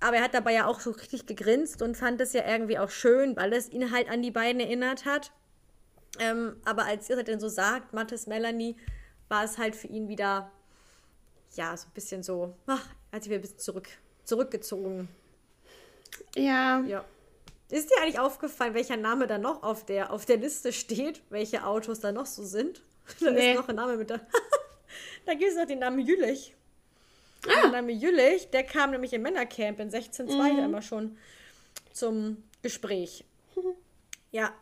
Aber 0.00 0.16
er 0.16 0.24
hat 0.24 0.34
dabei 0.34 0.52
ja 0.52 0.66
auch 0.66 0.80
so 0.80 0.90
richtig 0.90 1.26
gegrinst 1.26 1.80
und 1.82 1.96
fand 1.96 2.20
es 2.20 2.32
ja 2.32 2.46
irgendwie 2.46 2.78
auch 2.78 2.90
schön, 2.90 3.36
weil 3.36 3.52
es 3.52 3.70
ihn 3.70 3.90
halt 3.90 4.08
an 4.10 4.22
die 4.22 4.30
beiden 4.30 4.60
erinnert 4.60 5.04
hat. 5.04 5.32
Ähm, 6.18 6.56
aber 6.64 6.84
als 6.84 7.08
ihr 7.08 7.16
das 7.16 7.24
denn 7.24 7.40
so 7.40 7.48
sagt, 7.48 7.92
Mattes, 7.92 8.26
Melanie, 8.26 8.76
war 9.28 9.44
es 9.44 9.58
halt 9.58 9.74
für 9.74 9.86
ihn 9.88 10.08
wieder, 10.08 10.50
ja, 11.54 11.76
so 11.76 11.86
ein 11.88 11.92
bisschen 11.94 12.22
so, 12.22 12.54
ach, 12.66 12.86
er 13.10 13.16
hat 13.16 13.22
sich 13.24 13.30
wieder 13.30 13.38
ein 13.40 13.42
bisschen 13.42 13.58
zurück, 13.58 13.88
zurückgezogen. 14.24 15.08
Ja. 16.36 16.80
Ja. 16.86 17.04
Ist 17.70 17.90
dir 17.90 18.02
eigentlich 18.02 18.18
aufgefallen, 18.20 18.74
welcher 18.74 18.96
Name 18.96 19.26
da 19.26 19.38
noch 19.38 19.62
auf 19.62 19.84
der, 19.86 20.12
auf 20.12 20.26
der 20.26 20.36
Liste 20.36 20.72
steht? 20.72 21.22
Welche 21.30 21.66
Autos 21.66 22.00
da 22.00 22.12
noch 22.12 22.26
so 22.26 22.44
sind? 22.44 22.82
Da 23.20 23.30
Nee. 23.30 23.52
ist 23.52 23.58
noch 23.58 23.68
ein 23.68 23.76
Name 23.76 23.96
mit 23.96 24.10
da. 24.10 24.18
da 25.26 25.32
gibt 25.34 25.50
es 25.50 25.56
noch 25.56 25.66
den 25.66 25.80
Namen 25.80 25.98
Jülich. 25.98 26.54
Der 27.46 27.70
Name 27.70 27.92
Jülich, 27.92 28.50
der 28.50 28.64
kam 28.64 28.90
nämlich 28.90 29.12
im 29.12 29.22
Männercamp 29.22 29.80
in 29.80 29.90
16.2 29.90 30.62
einmal 30.62 30.82
schon 30.82 31.16
zum 31.92 32.42
Gespräch. 32.62 33.24
Ja. 34.30 34.52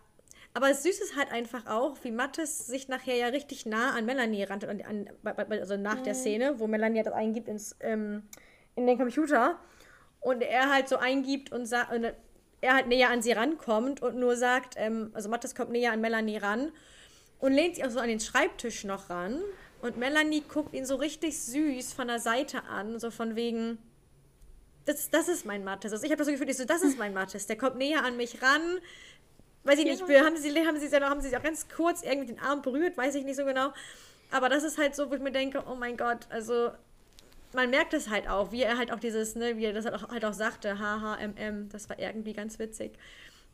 Aber 0.53 0.74
Süße 0.74 1.03
ist 1.03 1.16
halt 1.16 1.33
einfach 1.33 1.64
auch, 1.64 1.97
wie 2.03 2.11
Mattes 2.11 2.66
sich 2.66 2.89
nachher 2.89 3.16
ja 3.16 3.28
richtig 3.28 3.64
nah 3.64 3.95
an 3.95 4.05
Melanie 4.05 4.43
rannte, 4.43 4.68
an, 4.68 4.83
an, 4.83 5.09
also 5.49 5.78
nach 5.78 6.03
der 6.03 6.14
Szene, 6.14 6.61
wo 6.61 6.66
Melanie 6.66 7.03
das 7.03 7.14
eingibt 7.14 7.49
ins, 7.49 7.74
ähm, 7.80 8.24
in 8.76 8.87
den 8.87 8.99
Computer 8.99 9.59
und 10.20 10.43
er 10.43 10.70
halt 10.70 10.91
so 10.91 10.99
eingibt 10.99 11.53
und, 11.53 11.62
und 11.62 12.12
er 12.61 12.74
halt 12.74 12.87
näher 12.87 13.09
an 13.09 13.22
sie 13.22 13.33
rankommt 13.33 14.03
und 14.03 14.16
nur 14.16 14.37
sagt, 14.37 14.74
ähm, 14.76 15.11
also 15.14 15.30
Mattes 15.30 15.55
kommt 15.55 15.70
näher 15.70 15.93
an 15.93 16.03
Melanie 16.03 16.37
ran 16.37 16.70
und 17.39 17.53
lehnt 17.53 17.76
sich 17.76 17.85
auch 17.87 17.91
so 17.91 17.99
an 17.99 18.09
den 18.09 18.20
Schreibtisch 18.20 18.85
noch 18.85 19.09
ran 19.09 19.41
und 19.83 19.97
Melanie 19.97 20.43
guckt 20.43 20.74
ihn 20.74 20.87
so 20.87 20.95
richtig 20.95 21.39
süß 21.39 21.93
von 21.93 22.07
der 22.07 22.20
Seite 22.20 22.62
an, 22.64 23.01
so 23.01 23.11
von 23.11 23.35
wegen, 23.35 23.78
das, 24.85 25.11
das 25.11 25.28
ist 25.28 25.45
mein 25.45 25.64
Mattes. 25.64 25.93
Also 25.93 26.05
ich 26.05 26.11
habe 26.11 26.18
das 26.18 26.26
so 26.26 26.33
Gefühl, 26.33 26.49
ich 26.49 26.57
so, 26.57 26.64
das 26.64 26.83
ist 26.83 26.99
mein 26.99 27.12
Mattes. 27.12 27.49
Der 27.49 27.57
kommt 27.57 27.76
näher 27.76 28.05
an 28.05 28.16
mich 28.16 28.41
ran. 28.41 28.62
Weiß 29.64 29.78
ich 29.78 29.85
nicht, 29.85 30.01
haben 30.01 30.37
sie, 30.37 30.66
haben 30.66 30.78
sie 30.78 30.87
ja 30.87 31.01
noch, 31.01 31.11
haben 31.11 31.20
sie 31.20 31.37
auch 31.37 31.43
ganz 31.43 31.66
kurz 31.68 32.03
irgendwie 32.03 32.28
den 32.28 32.39
Arm 32.39 32.62
berührt, 32.62 32.97
weiß 32.97 33.16
ich 33.16 33.24
nicht 33.24 33.37
so 33.37 33.45
genau. 33.45 33.72
Aber 34.30 34.49
das 34.49 34.62
ist 34.62 34.78
halt 34.78 34.95
so, 34.95 35.11
wo 35.11 35.14
ich 35.14 35.20
mir 35.20 35.33
denke, 35.33 35.64
oh 35.68 35.74
mein 35.74 35.97
Gott, 35.97 36.26
also 36.30 36.70
man 37.53 37.68
merkt 37.70 37.93
es 37.93 38.09
halt 38.09 38.28
auch, 38.28 38.53
wie 38.53 38.62
er 38.62 38.78
halt 38.78 38.93
auch 38.93 39.01
dieses, 39.01 39.35
ne, 39.35 39.57
wie 39.57 39.64
er 39.64 39.72
das 39.72 39.85
halt 39.85 39.97
auch, 39.97 40.09
halt 40.09 40.24
auch 40.24 40.33
sagte, 40.33 40.78
HHMM, 40.78 41.68
das 41.70 41.89
war 41.89 41.99
irgendwie 41.99 42.33
ganz 42.33 42.59
witzig. 42.59 42.93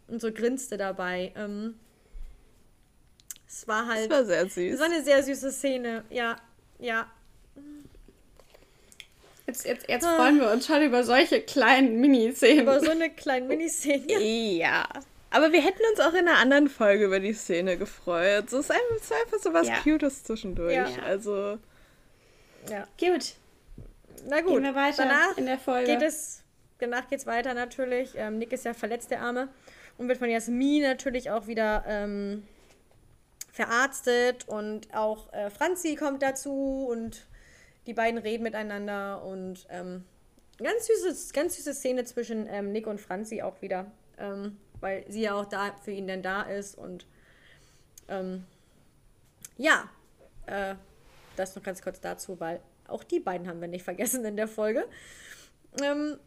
Und 0.06 0.20
so 0.20 0.30
grinste 0.30 0.76
dabei. 0.76 1.32
Ähm, 1.36 1.74
es 3.48 3.66
war 3.66 3.86
halt. 3.86 4.10
Das 4.10 4.18
war 4.18 4.24
sehr 4.26 4.48
süß. 4.48 4.74
Es 4.74 4.78
war 4.80 4.86
eine 4.86 5.02
sehr 5.02 5.22
süße 5.22 5.50
Szene, 5.50 6.04
ja, 6.10 6.36
ja. 6.78 7.06
Jetzt, 9.46 9.64
jetzt, 9.64 9.88
jetzt 9.88 10.06
freuen 10.06 10.38
wir 10.40 10.50
uns 10.50 10.66
schon 10.66 10.82
über 10.82 11.02
solche 11.04 11.40
kleinen 11.40 12.00
Miniszenen. 12.00 12.68
Aber 12.68 12.80
so 12.80 12.90
eine 12.90 13.08
kleine 13.10 13.46
Miniszene. 13.46 14.04
Ja. 14.58 14.86
Aber 15.30 15.52
wir 15.52 15.62
hätten 15.62 15.80
uns 15.90 16.00
auch 16.00 16.12
in 16.14 16.26
einer 16.28 16.38
anderen 16.38 16.68
Folge 16.68 17.04
über 17.04 17.20
die 17.20 17.32
Szene 17.34 17.76
gefreut. 17.76 18.48
So 18.50 18.60
ist 18.60 18.70
einfach, 18.70 18.96
es 18.96 19.12
einfach 19.12 19.38
so 19.38 19.52
was 19.52 19.66
Ja. 19.68 19.76
Cutes 19.82 20.24
zwischendurch. 20.24 20.74
Ja. 20.74 20.86
Also, 21.04 21.58
Ja. 22.70 22.86
Gut, 22.98 23.34
Na 24.26 24.40
gut, 24.40 24.52
gehen 24.54 24.62
wir 24.62 24.74
weiter 24.74 25.04
danach 25.04 25.36
in 25.36 25.46
der 25.46 25.58
Folge. 25.58 25.92
geht 25.92 26.02
es, 26.02 26.42
danach 26.78 27.08
geht 27.08 27.18
es 27.20 27.26
weiter 27.26 27.52
natürlich. 27.54 28.10
Ähm, 28.16 28.38
Nick 28.38 28.52
ist 28.52 28.64
ja 28.66 28.72
verletzt, 28.74 29.10
der 29.10 29.20
Arme. 29.22 29.48
Und 29.98 30.08
wird 30.08 30.18
von 30.18 30.30
Jasmin 30.30 30.82
natürlich 30.82 31.30
auch 31.30 31.46
wieder 31.46 31.84
ähm, 31.86 32.46
verarztet. 33.58 34.48
Und 34.48 34.94
auch 34.94 35.32
äh, 35.32 35.50
Franzi 35.50 35.96
kommt 35.96 36.22
dazu 36.22 36.86
und 36.88 37.26
die 37.86 37.94
beiden 37.94 38.18
reden 38.18 38.44
miteinander. 38.44 39.24
Und 39.24 39.66
ähm, 39.70 40.04
ganz, 40.58 40.86
süßes, 40.86 41.32
ganz 41.32 41.56
süße 41.56 41.74
Szene 41.74 42.04
zwischen 42.04 42.46
ähm, 42.46 42.72
Nick 42.72 42.86
und 42.86 43.00
Franzi 43.00 43.42
auch 43.42 43.60
wieder. 43.60 43.90
Ähm, 44.18 44.56
weil 44.80 45.04
sie 45.08 45.22
ja 45.22 45.34
auch 45.34 45.46
da 45.46 45.74
für 45.82 45.90
ihn 45.90 46.06
dann 46.06 46.22
da 46.22 46.42
ist. 46.42 46.78
Und 46.78 47.06
ähm, 48.08 48.44
ja, 49.56 49.90
äh, 50.46 50.76
das 51.36 51.56
noch 51.56 51.62
ganz 51.62 51.82
kurz 51.82 52.00
dazu, 52.00 52.38
weil 52.38 52.60
auch 52.86 53.02
die 53.04 53.20
beiden 53.20 53.48
haben 53.48 53.60
wir 53.60 53.68
nicht 53.68 53.84
vergessen 53.84 54.24
in 54.24 54.36
der 54.36 54.48
Folge. 54.48 54.86
Ähm, 55.82 56.18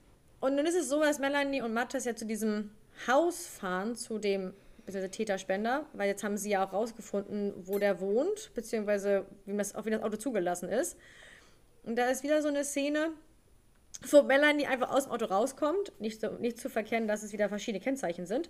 und 0.42 0.58
dann 0.58 0.66
ist 0.66 0.76
es 0.76 0.90
so, 0.90 1.00
dass 1.00 1.20
Melanie 1.20 1.62
und 1.62 1.74
Mattes 1.74 2.06
ja 2.06 2.16
zu 2.16 2.26
diesem 2.26 2.72
Haus 3.08 3.46
fahren, 3.46 3.96
zu 3.96 4.20
dem 4.20 4.54
beziehungsweise 4.86 5.12
Täter-Spender, 5.12 5.86
weil 5.94 6.08
jetzt 6.08 6.24
haben 6.24 6.38
sie 6.38 6.52
ja 6.52 6.66
auch 6.66 6.74
rausgefunden, 6.74 7.54
wo 7.68 7.80
der 7.80 8.00
wohnt, 8.00 8.52
beziehungsweise 8.54 9.26
wie 9.46 9.56
das, 9.58 9.76
auch 9.76 9.86
wie 9.86 9.92
das 9.92 10.02
Auto 10.02 10.18
zugelassen 10.18 10.70
ist. 10.70 10.98
Und 11.84 11.96
da 11.96 12.10
ist 12.10 12.24
wieder 12.24 12.42
so 12.42 12.48
eine 12.48 12.64
Szene, 12.64 13.12
wo 14.10 14.24
Melanie 14.24 14.68
einfach 14.68 14.92
aus 14.92 15.04
dem 15.06 15.14
Auto 15.14 15.26
rauskommt. 15.26 16.00
Nicht, 16.00 16.22
so, 16.22 16.32
nicht 16.32 16.60
zu 16.60 16.70
verkennen, 16.70 17.08
dass 17.08 17.24
es 17.24 17.34
wieder 17.34 17.50
verschiedene 17.50 17.84
Kennzeichen 17.84 18.26
sind. 18.26 18.50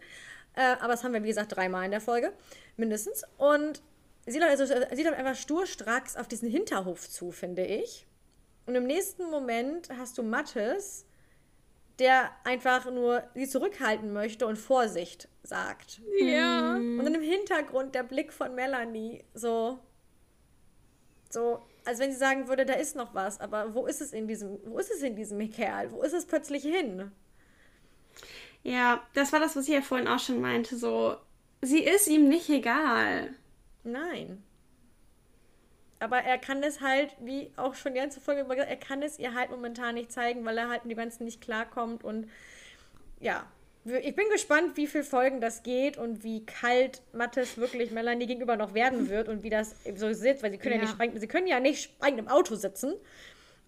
Äh, 0.55 0.75
aber 0.79 0.89
das 0.89 1.03
haben 1.03 1.13
wir, 1.13 1.23
wie 1.23 1.27
gesagt, 1.27 1.55
dreimal 1.55 1.85
in 1.85 1.91
der 1.91 2.01
Folge, 2.01 2.33
mindestens. 2.77 3.23
Und 3.37 3.81
sie 4.25 4.39
läuft, 4.39 4.59
also, 4.59 4.65
sie 4.65 5.03
läuft 5.03 5.17
einfach 5.17 5.35
sturstracks 5.35 6.15
auf 6.15 6.27
diesen 6.27 6.49
Hinterhof 6.49 7.09
zu, 7.09 7.31
finde 7.31 7.65
ich. 7.65 8.07
Und 8.65 8.75
im 8.75 8.85
nächsten 8.85 9.29
Moment 9.29 9.89
hast 9.97 10.17
du 10.17 10.23
Mattes, 10.23 11.05
der 11.99 12.31
einfach 12.43 12.89
nur 12.91 13.23
sie 13.35 13.47
zurückhalten 13.47 14.13
möchte 14.13 14.45
und 14.47 14.57
Vorsicht 14.57 15.27
sagt. 15.43 16.01
Ja. 16.19 16.75
Und 16.75 17.03
dann 17.03 17.15
im 17.15 17.21
Hintergrund 17.21 17.95
der 17.95 18.03
Blick 18.03 18.33
von 18.33 18.55
Melanie, 18.55 19.23
so, 19.33 19.79
so, 21.29 21.61
als 21.85 21.99
wenn 21.99 22.11
sie 22.11 22.17
sagen 22.17 22.47
würde, 22.47 22.65
da 22.65 22.73
ist 22.73 22.95
noch 22.95 23.13
was, 23.13 23.39
aber 23.39 23.73
wo 23.73 23.85
ist 23.85 24.01
es 24.01 24.13
in 24.13 24.27
diesem, 24.27 24.59
wo 24.65 24.79
ist 24.79 24.91
es 24.91 25.01
in 25.01 25.15
diesem 25.15 25.49
Kerl? 25.51 25.91
Wo 25.91 26.01
ist 26.01 26.13
es 26.13 26.25
plötzlich 26.25 26.63
hin? 26.63 27.11
Ja, 28.63 29.01
das 29.13 29.33
war 29.33 29.39
das, 29.39 29.55
was 29.55 29.67
ich 29.67 29.73
ja 29.73 29.81
vorhin 29.81 30.07
auch 30.07 30.19
schon 30.19 30.41
meinte. 30.41 30.77
So, 30.77 31.17
sie 31.61 31.83
ist 31.83 32.07
ihm 32.07 32.29
nicht 32.29 32.49
egal. 32.49 33.33
Nein. 33.83 34.43
Aber 36.01 36.17
er 36.17 36.37
kann 36.39 36.63
es 36.63 36.81
halt, 36.81 37.15
wie 37.19 37.51
auch 37.57 37.75
schon 37.75 37.93
die 37.93 37.99
ganze 37.99 38.19
Folge 38.19 38.41
über 38.41 38.55
gesagt, 38.55 38.71
er 38.71 38.77
kann 38.77 39.03
es 39.03 39.19
ihr 39.19 39.35
halt 39.35 39.51
momentan 39.51 39.93
nicht 39.95 40.11
zeigen, 40.11 40.43
weil 40.45 40.57
er 40.57 40.67
halt 40.67 40.83
mit 40.83 40.97
dem 40.97 40.97
Ganzen 40.97 41.25
nicht 41.25 41.41
klarkommt. 41.41 42.03
Und 42.03 42.27
ja, 43.19 43.45
ich 43.85 44.15
bin 44.15 44.27
gespannt, 44.29 44.77
wie 44.77 44.87
viele 44.87 45.03
Folgen 45.03 45.41
das 45.41 45.61
geht 45.61 45.97
und 45.97 46.23
wie 46.23 46.43
kalt 46.45 47.03
Mattes 47.13 47.57
wirklich 47.57 47.91
Melanie 47.91 48.25
gegenüber 48.25 48.55
noch 48.57 48.73
werden 48.73 49.09
wird 49.09 49.29
und 49.29 49.43
wie 49.43 49.51
das 49.51 49.75
so 49.95 50.11
sitzt, 50.11 50.41
weil 50.41 50.51
sie 50.51 50.57
können 50.57 50.75
ja, 50.75 50.81
Ja. 50.81 50.85
nicht 50.85 50.95
schweigend, 50.95 51.19
sie 51.19 51.27
können 51.27 51.47
ja 51.47 51.59
nicht 51.59 51.91
schweigend 51.97 52.19
im 52.19 52.27
Auto 52.27 52.55
sitzen. 52.55 52.95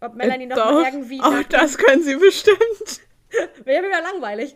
Ob 0.02 0.16
Melanie 0.16 0.48
noch 0.48 0.58
Doch, 0.58 0.84
irgendwie 0.84 1.22
auch 1.22 1.44
das 1.44 1.78
können 1.78 2.02
sie 2.04 2.16
bestimmt. 2.16 3.02
Wäre 3.64 3.86
wieder 3.86 4.02
langweilig. 4.02 4.56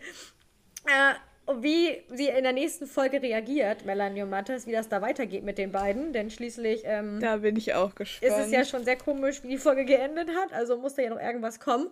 Äh, 0.84 1.14
wie 1.60 2.02
sie 2.08 2.28
in 2.28 2.44
der 2.44 2.52
nächsten 2.52 2.86
Folge 2.86 3.22
reagiert, 3.22 3.84
Melanie 3.84 4.22
und 4.22 4.30
Mattes, 4.30 4.66
wie 4.66 4.72
das 4.72 4.88
da 4.88 5.00
weitergeht 5.00 5.44
mit 5.44 5.58
den 5.58 5.72
beiden, 5.72 6.12
denn 6.12 6.30
schließlich 6.30 6.82
ähm, 6.84 7.20
Da 7.20 7.38
bin 7.38 7.56
ich 7.56 7.74
auch 7.74 7.94
gespannt. 7.94 8.32
ist 8.32 8.38
es 8.38 8.52
ja 8.52 8.64
schon 8.64 8.84
sehr 8.84 8.96
komisch, 8.96 9.42
wie 9.42 9.48
die 9.48 9.58
Folge 9.58 9.84
geendet 9.84 10.30
hat, 10.34 10.52
also 10.52 10.76
musste 10.76 11.02
ja 11.02 11.10
noch 11.10 11.20
irgendwas 11.20 11.60
kommen. 11.60 11.90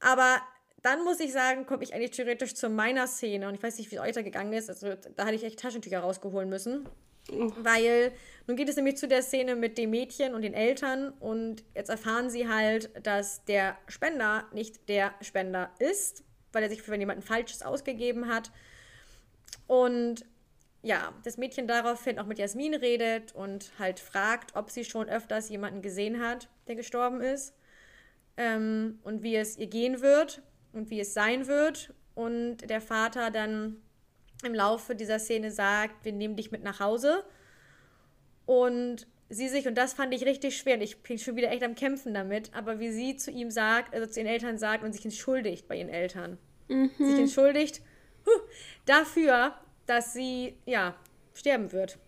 Aber 0.00 0.40
dann 0.82 1.04
muss 1.04 1.20
ich 1.20 1.32
sagen, 1.32 1.66
komme 1.66 1.82
ich 1.82 1.94
eigentlich 1.94 2.12
theoretisch 2.12 2.54
zu 2.54 2.68
meiner 2.68 3.06
Szene. 3.06 3.48
Und 3.48 3.54
ich 3.54 3.62
weiß 3.62 3.78
nicht, 3.78 3.90
wie 3.90 3.96
es 3.96 4.00
euch 4.02 4.12
da 4.12 4.22
gegangen 4.22 4.52
ist, 4.52 4.68
also 4.68 4.94
da 5.16 5.24
hatte 5.24 5.34
ich 5.34 5.44
echt 5.44 5.58
Taschentücher 5.58 6.00
rausgeholen 6.00 6.48
müssen. 6.48 6.88
Weil 7.28 8.12
nun 8.46 8.56
geht 8.56 8.68
es 8.68 8.76
nämlich 8.76 8.96
zu 8.96 9.08
der 9.08 9.22
Szene 9.22 9.56
mit 9.56 9.78
dem 9.78 9.90
Mädchen 9.90 10.34
und 10.34 10.42
den 10.42 10.54
Eltern. 10.54 11.12
Und 11.18 11.64
jetzt 11.74 11.90
erfahren 11.90 12.30
sie 12.30 12.48
halt, 12.48 12.90
dass 13.04 13.44
der 13.44 13.76
Spender 13.88 14.44
nicht 14.52 14.88
der 14.88 15.12
Spender 15.20 15.70
ist, 15.80 16.22
weil 16.56 16.62
er 16.62 16.70
sich 16.70 16.80
für 16.80 16.96
jemanden 16.96 17.22
Falsches 17.22 17.62
ausgegeben 17.62 18.28
hat. 18.28 18.50
Und 19.66 20.24
ja, 20.82 21.12
das 21.22 21.36
Mädchen 21.36 21.68
daraufhin 21.68 22.18
auch 22.18 22.26
mit 22.26 22.38
Jasmin 22.38 22.74
redet 22.74 23.34
und 23.34 23.72
halt 23.78 24.00
fragt, 24.00 24.56
ob 24.56 24.70
sie 24.70 24.84
schon 24.84 25.08
öfters 25.08 25.50
jemanden 25.50 25.82
gesehen 25.82 26.20
hat, 26.20 26.48
der 26.66 26.76
gestorben 26.76 27.20
ist. 27.20 27.54
Ähm, 28.38 29.00
und 29.02 29.22
wie 29.22 29.36
es 29.36 29.58
ihr 29.58 29.66
gehen 29.66 30.00
wird 30.00 30.40
und 30.72 30.88
wie 30.90 31.00
es 31.00 31.12
sein 31.12 31.46
wird. 31.46 31.92
Und 32.14 32.70
der 32.70 32.80
Vater 32.80 33.30
dann 33.30 33.76
im 34.42 34.54
Laufe 34.54 34.94
dieser 34.94 35.18
Szene 35.18 35.50
sagt, 35.50 36.04
wir 36.04 36.12
nehmen 36.12 36.36
dich 36.36 36.50
mit 36.50 36.62
nach 36.62 36.80
Hause. 36.80 37.22
Und 38.46 39.06
sie 39.28 39.48
sich, 39.48 39.66
und 39.66 39.76
das 39.76 39.92
fand 39.92 40.14
ich 40.14 40.24
richtig 40.24 40.56
schwer, 40.56 40.76
und 40.76 40.82
ich 40.82 41.02
bin 41.02 41.18
schon 41.18 41.36
wieder 41.36 41.50
echt 41.50 41.64
am 41.64 41.74
Kämpfen 41.74 42.14
damit, 42.14 42.54
aber 42.54 42.78
wie 42.78 42.90
sie 42.90 43.16
zu 43.16 43.30
ihm 43.30 43.50
sagt, 43.50 43.94
also 43.94 44.06
zu 44.06 44.20
ihren 44.20 44.28
Eltern 44.28 44.58
sagt 44.58 44.84
und 44.84 44.92
sich 44.92 45.04
entschuldigt 45.04 45.66
bei 45.68 45.76
ihren 45.76 45.88
Eltern. 45.88 46.38
Sich 46.68 47.18
entschuldigt 47.18 47.80
huh, 48.26 48.30
dafür, 48.86 49.54
dass 49.86 50.12
sie, 50.12 50.56
ja, 50.66 50.94
sterben 51.34 51.70
wird. 51.72 51.98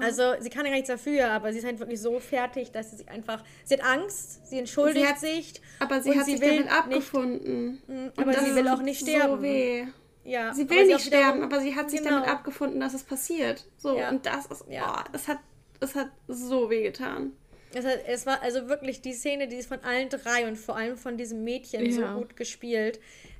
Also, 0.00 0.34
sie 0.40 0.50
kann 0.50 0.64
ja 0.64 0.70
gar 0.70 0.76
nichts 0.78 0.88
dafür, 0.88 1.30
aber 1.30 1.52
sie 1.52 1.58
ist 1.60 1.64
halt 1.64 1.78
wirklich 1.78 2.00
so 2.00 2.18
fertig, 2.18 2.72
dass 2.72 2.90
sie 2.90 2.96
sich 2.96 3.08
einfach. 3.08 3.44
Sie 3.64 3.74
hat 3.74 3.84
Angst, 3.84 4.48
sie 4.48 4.58
entschuldigt 4.58 4.98
Sie 5.00 5.06
hat- 5.06 5.20
sich. 5.20 5.60
Aber 5.78 6.00
sie 6.02 6.18
hat 6.18 6.24
sich 6.26 6.40
will 6.40 6.48
damit 6.48 6.64
nicht- 6.64 6.72
abgefunden. 6.76 7.82
Und 7.86 8.12
aber 8.18 8.32
das 8.32 8.44
sie 8.44 8.54
will 8.56 8.66
auch 8.68 8.82
nicht 8.82 9.00
sterben. 9.00 9.36
So 9.36 9.42
weh. 9.42 9.84
Ja, 10.24 10.52
Sie 10.54 10.62
aber 10.62 10.70
will 10.70 10.86
nicht 10.86 10.88
wiederum- 10.88 11.00
sterben, 11.06 11.42
aber 11.44 11.60
sie 11.60 11.76
hat 11.76 11.88
sich 11.90 12.00
Genau. 12.00 12.16
damit 12.16 12.28
abgefunden, 12.28 12.80
dass 12.80 12.94
es 12.94 13.04
passiert. 13.04 13.64
So, 13.76 13.96
Ja. 13.96 14.08
und 14.10 14.26
das 14.26 14.46
ist, 14.46 14.64
Ja. 14.68 15.04
oh, 15.06 15.10
es 15.12 15.28
hat, 15.28 15.38
es 15.78 15.94
hat 15.94 16.08
so 16.26 16.68
weh 16.68 16.82
getan. 16.82 17.32
Es, 17.72 17.84
hat, 17.84 18.00
es 18.08 18.26
war 18.26 18.42
also 18.42 18.68
wirklich 18.68 19.02
die 19.02 19.12
Szene, 19.12 19.46
die 19.46 19.54
ist 19.56 19.68
von 19.68 19.78
allen 19.84 20.08
drei 20.08 20.48
und 20.48 20.56
vor 20.56 20.76
allem 20.76 20.96
von 20.96 21.16
diesem 21.16 21.44
Mädchen 21.44 21.84
Ja. 21.86 21.92
so 22.12 22.18
gut 22.18 22.34
gespielt. 22.34 22.98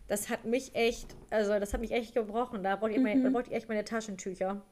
Das 0.09 0.29
hat 0.31 0.45
mich 0.45 0.75
echt, 0.75 1.17
also 1.31 1.59
das 1.59 1.73
hat 1.75 1.81
mich 1.81 1.91
echt 1.93 2.15
gebrochen. 2.15 2.63
Da 2.63 2.77
brauchte 2.77 2.95
ich, 2.95 3.01
meine, 3.01 3.23
da 3.23 3.31
brauchte 3.31 3.51
ich 3.51 3.57
echt 3.57 3.69
meine 3.69 3.85
Taschentücher. 3.85 4.63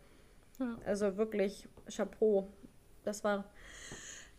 Ja. 0.60 0.78
Also 0.86 1.16
wirklich 1.16 1.66
Chapeau. 1.94 2.48
Das 3.02 3.24
war. 3.24 3.50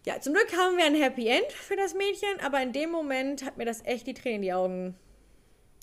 Ja, 0.05 0.19
zum 0.21 0.33
Glück 0.33 0.55
haben 0.55 0.77
wir 0.77 0.85
ein 0.85 0.95
Happy 0.95 1.27
End 1.27 1.51
für 1.51 1.75
das 1.75 1.93
Mädchen, 1.95 2.39
aber 2.43 2.61
in 2.61 2.71
dem 2.71 2.91
Moment 2.91 3.43
hat 3.43 3.57
mir 3.57 3.65
das 3.65 3.83
echt 3.85 4.07
die 4.07 4.13
Tränen 4.13 4.35
in 4.37 4.41
die 4.43 4.53
Augen 4.53 4.95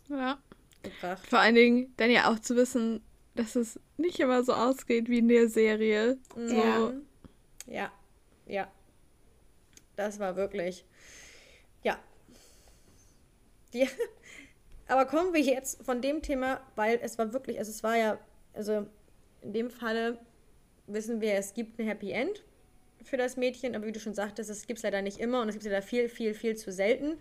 Ja. 0.08 0.38
gebracht. 0.82 1.26
Vor 1.26 1.40
allen 1.40 1.56
Dingen 1.56 1.92
dann 1.96 2.10
ja 2.10 2.30
auch 2.32 2.38
zu 2.38 2.56
wissen, 2.56 3.02
dass 3.34 3.56
es 3.56 3.78
nicht 3.96 4.20
immer 4.20 4.44
so 4.44 4.52
ausgeht 4.54 5.08
wie 5.08 5.18
in 5.18 5.28
der 5.28 5.48
Serie. 5.48 6.18
So, 6.36 6.54
Ja. 6.54 6.92
Ja, 7.66 7.92
ja. 8.46 8.70
Das 9.96 10.18
war 10.18 10.36
wirklich. 10.36 10.84
Ja. 11.82 11.98
Die, 13.72 13.88
aber 14.92 15.06
kommen 15.06 15.32
wir 15.32 15.40
jetzt 15.40 15.82
von 15.82 16.02
dem 16.02 16.20
Thema, 16.20 16.60
weil 16.76 16.98
es 17.02 17.16
war 17.16 17.32
wirklich, 17.32 17.58
also 17.58 17.70
es 17.70 17.82
war 17.82 17.96
ja, 17.96 18.18
also 18.52 18.86
in 19.40 19.54
dem 19.54 19.70
Falle 19.70 20.18
wissen 20.86 21.22
wir, 21.22 21.32
es 21.32 21.54
gibt 21.54 21.78
ein 21.78 21.86
Happy 21.86 22.10
End 22.10 22.44
für 23.02 23.16
das 23.16 23.38
Mädchen, 23.38 23.74
aber 23.74 23.86
wie 23.86 23.92
du 23.92 24.00
schon 24.00 24.12
sagtest, 24.12 24.50
es 24.50 24.66
gibt 24.66 24.78
es 24.78 24.82
leider 24.82 25.00
nicht 25.00 25.18
immer 25.18 25.40
und 25.40 25.48
es 25.48 25.54
gibt 25.54 25.64
es 25.64 25.72
leider 25.72 25.80
viel, 25.80 26.10
viel, 26.10 26.34
viel 26.34 26.56
zu 26.56 26.70
selten, 26.70 27.16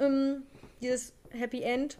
ähm, 0.00 0.42
dieses 0.82 1.12
Happy 1.30 1.62
End. 1.62 1.98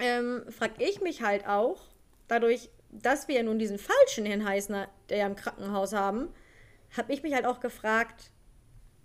Ähm, 0.00 0.42
frag 0.50 0.72
ich 0.82 1.00
mich 1.00 1.22
halt 1.22 1.46
auch, 1.46 1.80
dadurch, 2.26 2.70
dass 2.90 3.28
wir 3.28 3.36
ja 3.36 3.42
nun 3.44 3.60
diesen 3.60 3.78
falschen 3.78 4.26
Herrn 4.26 4.44
Heißner, 4.44 4.88
der 5.10 5.18
ja 5.18 5.26
im 5.28 5.36
Krankenhaus 5.36 5.92
haben, 5.92 6.28
habe 6.96 7.12
ich 7.12 7.22
mich 7.22 7.34
halt 7.34 7.46
auch 7.46 7.60
gefragt, 7.60 8.32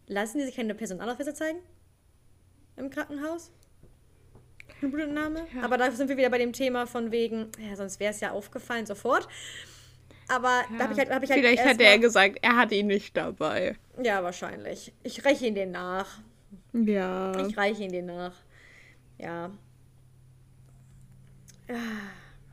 lassen 0.07 0.39
die 0.39 0.45
sich 0.45 0.55
keine 0.55 0.73
Personalausweise 0.73 1.35
zeigen? 1.35 1.59
Im 2.77 2.89
Krankenhaus? 2.89 3.51
Blutentnahme? 4.91 5.45
Ja. 5.55 5.63
Aber 5.63 5.77
da 5.77 5.91
sind 5.91 6.07
wir 6.09 6.17
wieder 6.17 6.29
bei 6.29 6.37
dem 6.37 6.53
Thema 6.53 6.85
von 6.87 7.11
wegen, 7.11 7.51
ja, 7.59 7.75
sonst 7.75 7.99
wäre 7.99 8.11
es 8.11 8.19
ja 8.19 8.31
aufgefallen 8.31 8.85
sofort. 8.85 9.27
Aber 10.29 10.63
da 10.77 10.85
habe 10.85 10.93
ich 10.93 10.99
halt, 10.99 11.09
hab 11.09 11.23
ich 11.23 11.29
halt 11.29 11.39
Vielleicht 11.41 11.65
hat 11.65 11.81
er 11.81 11.99
gesagt, 11.99 12.39
er 12.41 12.55
hat 12.55 12.71
ihn 12.71 12.87
nicht 12.87 13.15
dabei. 13.17 13.75
Ja, 14.01 14.23
wahrscheinlich. 14.23 14.93
Ich 15.03 15.23
reiche 15.25 15.45
ihn 15.47 15.55
den 15.55 15.71
nach. 15.71 16.19
Ja. 16.73 17.45
Ich 17.45 17.57
reiche 17.57 17.83
ihn 17.83 17.91
den 17.91 18.05
nach. 18.05 18.33
Ja. 19.17 19.51
Ah, 21.69 21.73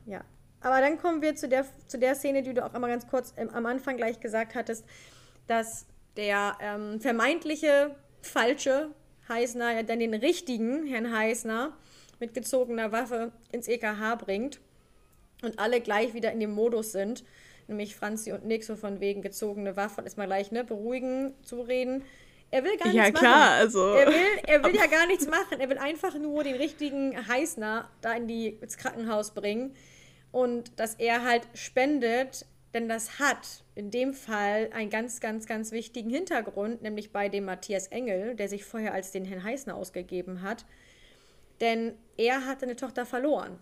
Ja. 0.07 0.23
Aber 0.63 0.81
dann 0.81 0.99
kommen 0.99 1.23
wir 1.23 1.35
zu 1.37 1.49
der, 1.49 1.65
zu 1.87 1.99
der 1.99 2.15
Szene, 2.15 2.43
die 2.43 2.53
du 2.53 2.65
auch 2.65 2.75
einmal 2.75 2.91
ganz 2.91 3.07
kurz 3.09 3.33
ähm, 3.37 3.49
am 3.51 3.65
Anfang 3.65 3.97
gleich 3.97 4.21
gesagt 4.21 4.55
hattest, 4.55 4.85
dass 5.47 5.87
der 6.17 6.59
ähm, 6.61 7.01
vermeintliche 7.01 7.97
falsche 8.21 8.91
Heißner 9.29 9.73
ja 9.77 9.83
dann 9.83 10.01
den 10.01 10.13
richtigen 10.13 10.87
Herrn 10.87 11.17
Heißner 11.17 11.73
mit 12.21 12.35
gezogener 12.35 12.93
Waffe 12.93 13.33
ins 13.51 13.67
EKH 13.69 14.17
bringt 14.17 14.61
und 15.43 15.59
alle 15.59 15.81
gleich 15.81 16.15
wieder 16.15 16.31
in 16.33 16.41
dem 16.41 16.51
Modus 16.53 16.93
sind, 16.93 17.25
nämlich 17.67 17.97
Franzi 17.97 18.33
und 18.33 18.45
Nick 18.45 18.63
so 18.65 18.77
von 18.77 19.01
wegen 19.01 19.23
gezogene 19.23 19.77
Waffe 19.77 20.01
und 20.01 20.05
erstmal 20.05 20.27
gleich 20.27 20.53
ne 20.53 20.63
beruhigen, 20.65 21.35
zureden. 21.43 22.05
Er 22.53 22.65
will 22.65 22.77
gar 22.77 22.93
Ja, 22.93 23.05
nichts 23.05 23.21
klar, 23.21 23.39
machen. 23.51 23.61
also- 23.61 23.93
Er 23.95 24.07
will, 24.09 24.41
er 24.47 24.65
will 24.65 24.75
ja 24.77 24.87
gar 24.91 25.07
nichts 25.07 25.27
machen. 25.27 25.61
Er 25.61 25.71
will 25.71 25.79
einfach 25.79 26.19
nur 26.19 26.45
den 26.45 26.57
richtigen 26.57 27.27
Heißner 27.29 27.89
da 28.01 28.13
in 28.15 28.27
die, 28.27 28.49
ins 28.49 28.77
Krankenhaus 28.77 29.31
bringen 29.33 29.75
und 30.33 30.79
dass 30.79 30.95
er 30.97 31.25
halt 31.25 31.47
spendet, 31.55 32.45
denn 32.75 32.89
das 32.89 33.19
hat 33.19 33.65
in 33.75 33.91
dem 33.91 34.15
Fall 34.15 34.71
einen 34.73 34.91
ganz, 34.91 35.21
ganz, 35.21 35.47
ganz 35.47 35.73
wichtigen 35.73 36.11
Hintergrund, 36.11 36.83
nämlich 36.83 37.13
bei 37.13 37.29
dem 37.29 37.45
Matthias 37.47 37.87
Engel, 37.89 38.35
der 38.35 38.49
sich 38.49 38.65
vorher 38.65 38.93
als 38.95 39.11
den 39.13 39.25
Herrn 39.25 39.43
Heißner 39.43 39.75
ausgegeben 39.75 40.43
hat. 40.43 40.67
Denn 41.61 41.95
er 42.17 42.47
hat 42.47 42.61
seine 42.61 42.77
Tochter 42.77 43.07
verloren. 43.07 43.59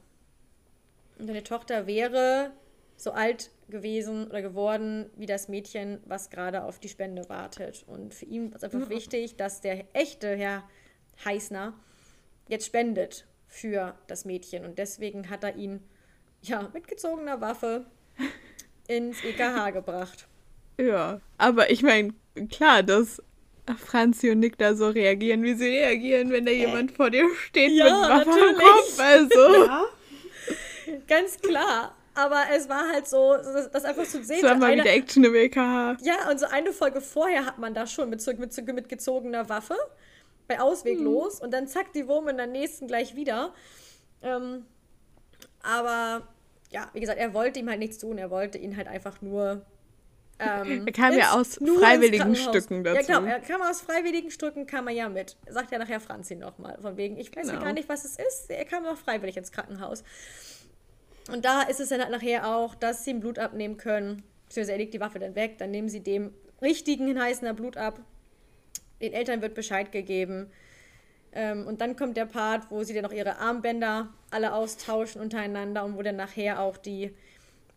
Und 1.19 1.27
seine 1.27 1.43
Tochter 1.43 1.87
wäre 1.87 2.53
so 2.97 3.13
alt 3.13 3.51
gewesen 3.69 4.29
oder 4.29 4.43
geworden 4.43 5.11
wie 5.17 5.27
das 5.27 5.49
Mädchen, 5.49 6.01
was 6.07 6.31
gerade 6.31 6.65
auf 6.65 6.79
die 6.79 6.89
Spende 6.89 7.29
wartet. 7.29 7.85
Und 7.87 8.15
für 8.15 8.25
ihn 8.25 8.53
ist 8.53 8.65
einfach 8.65 8.89
wichtig, 8.89 9.37
dass 9.37 9.61
der 9.61 9.85
echte 9.95 10.37
Herr 10.37 10.69
Heißner 11.25 11.75
jetzt 12.49 12.67
spendet 12.67 13.27
für 13.47 13.97
das 14.07 14.25
Mädchen. 14.25 14.65
Und 14.65 14.79
deswegen 14.79 15.31
hat 15.31 15.45
er 15.45 15.57
ihn 15.57 15.81
ja, 16.43 16.69
mit 16.73 16.89
gezogener 16.89 17.41
Waffe 17.41 17.87
ins 18.89 19.23
EKH 19.25 19.71
gebracht. 19.71 20.29
Ja, 20.79 21.21
aber 21.37 21.71
ich 21.71 21.83
meine, 21.83 22.15
klar, 22.51 22.83
dass 22.83 23.23
Franzi 23.77 24.31
und 24.31 24.39
Nick 24.41 24.57
da 24.59 24.75
so 24.75 24.89
reagieren, 24.89 25.43
wie 25.43 25.55
sie 25.55 25.69
reagieren, 25.69 26.31
wenn 26.31 26.47
da 26.47 26.53
jemand 26.53 26.93
vor 26.93 27.11
dir 27.11 27.25
steht 27.47 27.73
Ja, 27.73 27.85
mit 27.85 27.93
Waffe 28.27 28.29
natürlich. 28.41 28.59
Kopf. 28.59 28.99
Also, 29.01 29.65
Ja. 29.67 29.85
Ganz 31.07 31.39
klar. 31.41 31.95
Aber 32.15 32.43
es 32.57 32.69
war 32.69 32.89
halt 32.93 33.07
so, 33.07 33.35
das, 33.37 33.71
das 33.71 33.85
einfach 33.85 34.05
zu 34.05 34.25
sehen. 34.25 34.39
das 34.43 34.51
war 34.51 34.57
mal 34.57 34.71
eine- 34.73 34.83
wieder 34.83 34.93
Action 34.93 35.23
im 35.23 35.35
EKH. 35.35 35.99
Ja, 36.03 36.29
und 36.31 36.41
so 36.41 36.47
eine 36.47 36.73
Folge 36.73 37.01
vorher 37.01 37.45
hat 37.47 37.59
man 37.59 37.75
das 37.75 37.93
schon 37.93 38.11
mit, 38.11 38.27
mit, 38.39 38.67
mit 38.75 38.89
gezogener 38.89 39.49
Waffe 39.49 39.77
bei 40.49 40.59
Ausweglos 40.61 41.41
und 41.41 41.53
dann 41.53 41.69
zack, 41.69 41.93
die 41.93 42.09
Wurm 42.09 42.27
in 42.29 42.37
der 42.39 42.47
nächsten 42.49 42.89
gleich 42.89 43.15
wieder. 43.15 43.53
Ähm, 44.23 44.65
aber 45.63 46.27
ja, 46.71 46.89
wie 46.93 47.01
gesagt, 47.01 47.19
er 47.21 47.35
wollte 47.35 47.61
ihm 47.61 47.69
halt 47.69 47.79
nichts 47.79 47.99
tun, 47.99 48.19
er 48.19 48.31
wollte 48.31 48.59
ihn 48.59 48.77
halt 48.77 48.89
einfach 48.89 49.21
nur. 49.23 49.63
Ähm, 50.41 50.87
Er 50.87 50.93
kam 50.93 51.13
ja 51.19 51.33
aus 51.33 51.55
freiwilligen. 51.57 52.37
Stücken 52.37 52.85
Ja, 52.85 52.95
dazu. 52.95 53.07
genau, 53.07 53.23
er 53.25 53.41
kam 53.41 53.61
aus 53.63 53.81
freiwilligen 53.81 54.31
Stücken, 54.31 54.67
kam 54.67 54.87
er 54.87 54.95
ja 54.95 55.09
mit. 55.09 55.37
Sagt 55.49 55.73
ja 55.73 55.79
nachher 55.79 56.01
Franzi 56.01 56.37
nochmal. 56.37 56.79
Von 56.81 56.97
wegen, 56.97 57.17
ich 57.19 57.35
weiß 57.35 57.47
ja 57.49 57.53
Genau. 57.55 57.65
gar 57.65 57.73
nicht, 57.73 57.89
was 57.89 58.05
es 58.05 58.17
ist. 58.19 58.49
Er 58.51 58.65
kam 58.65 58.87
auch 58.87 58.97
freiwillig 58.97 59.37
ins 59.37 59.51
Krankenhaus. 59.51 60.05
Und 61.31 61.45
da 61.45 61.63
ist 61.63 61.81
es 61.81 61.89
dann 61.89 62.01
halt 62.01 62.11
nachher 62.11 62.47
auch, 62.49 62.75
dass 62.75 63.05
sie 63.05 63.11
ihm 63.11 63.21
Blut 63.21 63.39
abnehmen 63.39 63.77
können. 63.77 64.23
Beziehungsweise 64.47 64.73
er 64.73 64.79
legt 64.79 64.95
die 64.95 65.01
Waffe 65.01 65.19
dann 65.19 65.35
weg, 65.35 65.59
dann 65.59 65.71
nehmen 65.71 65.89
sie 65.89 66.01
dem 66.01 66.33
richtigen 66.63 67.21
Heißener 67.21 67.53
Blut 67.55 67.77
ab. 67.77 68.01
Den 69.03 69.13
Eltern 69.13 69.43
wird 69.43 69.55
Bescheid 69.55 69.93
gegeben. 69.93 70.51
Ähm, 71.33 71.67
und 71.67 71.81
dann 71.83 71.97
kommt 71.97 72.17
der 72.17 72.25
Part, 72.27 72.71
wo 72.71 72.83
sie 72.85 72.95
dann 72.95 73.03
noch 73.03 73.13
ihre 73.13 73.39
Armbänder 73.39 74.09
alle 74.31 74.55
austauschen 74.55 75.21
untereinander 75.21 75.85
und 75.85 75.97
wo 75.99 76.03
dann 76.03 76.17
nachher 76.17 76.61
auch 76.61 76.79
die, 76.79 77.15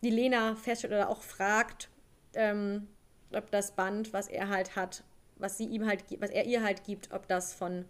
die 0.02 0.10
Lena 0.10 0.54
feststellt 0.54 0.94
oder 0.94 1.10
auch 1.10 1.22
fragt, 1.22 1.88
ähm, 2.34 2.88
ob 3.32 3.50
das 3.50 3.72
Band, 3.72 4.12
was 4.12 4.28
er 4.28 4.48
halt 4.48 4.76
hat, 4.76 5.04
was 5.36 5.58
sie 5.58 5.64
ihm 5.64 5.86
halt, 5.86 6.04
was 6.20 6.30
er 6.30 6.44
ihr 6.44 6.62
halt 6.62 6.84
gibt, 6.84 7.12
ob 7.12 7.26
das 7.28 7.54
von 7.54 7.84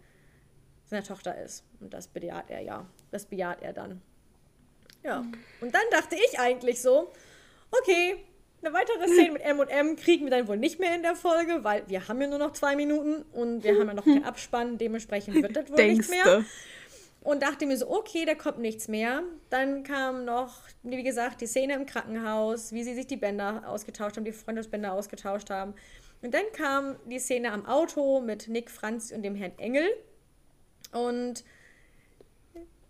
seiner 0.85 1.03
Tochter 1.03 1.37
ist. 1.41 1.63
Und 1.79 1.93
das 1.93 2.07
bejaht 2.07 2.49
er 2.49 2.61
ja. 2.61 2.85
Das 3.11 3.25
bejaht 3.25 3.61
er 3.61 3.73
dann. 3.73 4.01
Ja. 5.03 5.25
Und 5.61 5.73
dann 5.73 5.83
dachte 5.91 6.15
ich 6.15 6.39
eigentlich 6.39 6.81
so, 6.81 7.11
okay, 7.71 8.23
eine 8.61 8.73
weitere 8.73 9.07
Szene 9.07 9.31
mit 9.33 9.41
M 9.41 9.59
und 9.59 9.67
M 9.67 9.95
kriegen 9.95 10.25
wir 10.25 10.31
dann 10.31 10.47
wohl 10.47 10.57
nicht 10.57 10.79
mehr 10.79 10.95
in 10.95 11.01
der 11.01 11.15
Folge, 11.15 11.63
weil 11.63 11.83
wir 11.87 12.07
haben 12.07 12.21
ja 12.21 12.27
nur 12.27 12.39
noch 12.39 12.53
zwei 12.53 12.75
Minuten 12.75 13.23
und 13.33 13.63
wir 13.63 13.77
haben 13.77 13.87
ja 13.87 13.93
noch 13.93 14.05
keinen 14.05 14.23
Abspann, 14.23 14.77
dementsprechend 14.77 15.35
wird 15.35 15.55
das 15.55 15.69
wohl 15.69 15.87
nichts 15.87 16.09
mehr. 16.09 16.45
Und 17.23 17.41
dachte 17.41 17.65
mir 17.65 17.77
so, 17.77 17.89
okay, 17.89 18.25
da 18.25 18.35
kommt 18.35 18.59
nichts 18.59 18.89
mehr. 18.89 19.23
Dann 19.49 19.83
kam 19.83 20.25
noch, 20.25 20.57
wie 20.83 21.01
gesagt, 21.03 21.39
die 21.39 21.47
Szene 21.47 21.73
im 21.75 21.85
Krankenhaus, 21.85 22.73
wie 22.73 22.83
sie 22.83 22.93
sich 22.93 23.07
die 23.07 23.15
Bänder 23.15 23.63
ausgetauscht 23.65 24.17
haben, 24.17 24.25
die 24.25 24.33
Freundschaftsbänder 24.33 24.91
ausgetauscht 24.91 25.49
haben. 25.49 25.73
Und 26.21 26.33
dann 26.33 26.43
kam 26.53 26.97
die 27.05 27.19
Szene 27.19 27.51
am 27.53 27.65
Auto 27.65 28.19
mit 28.19 28.49
Nick, 28.49 28.69
Franz 28.69 29.11
und 29.11 29.23
dem 29.23 29.35
Herrn 29.35 29.53
Engel. 29.57 29.85
Und 30.91 31.45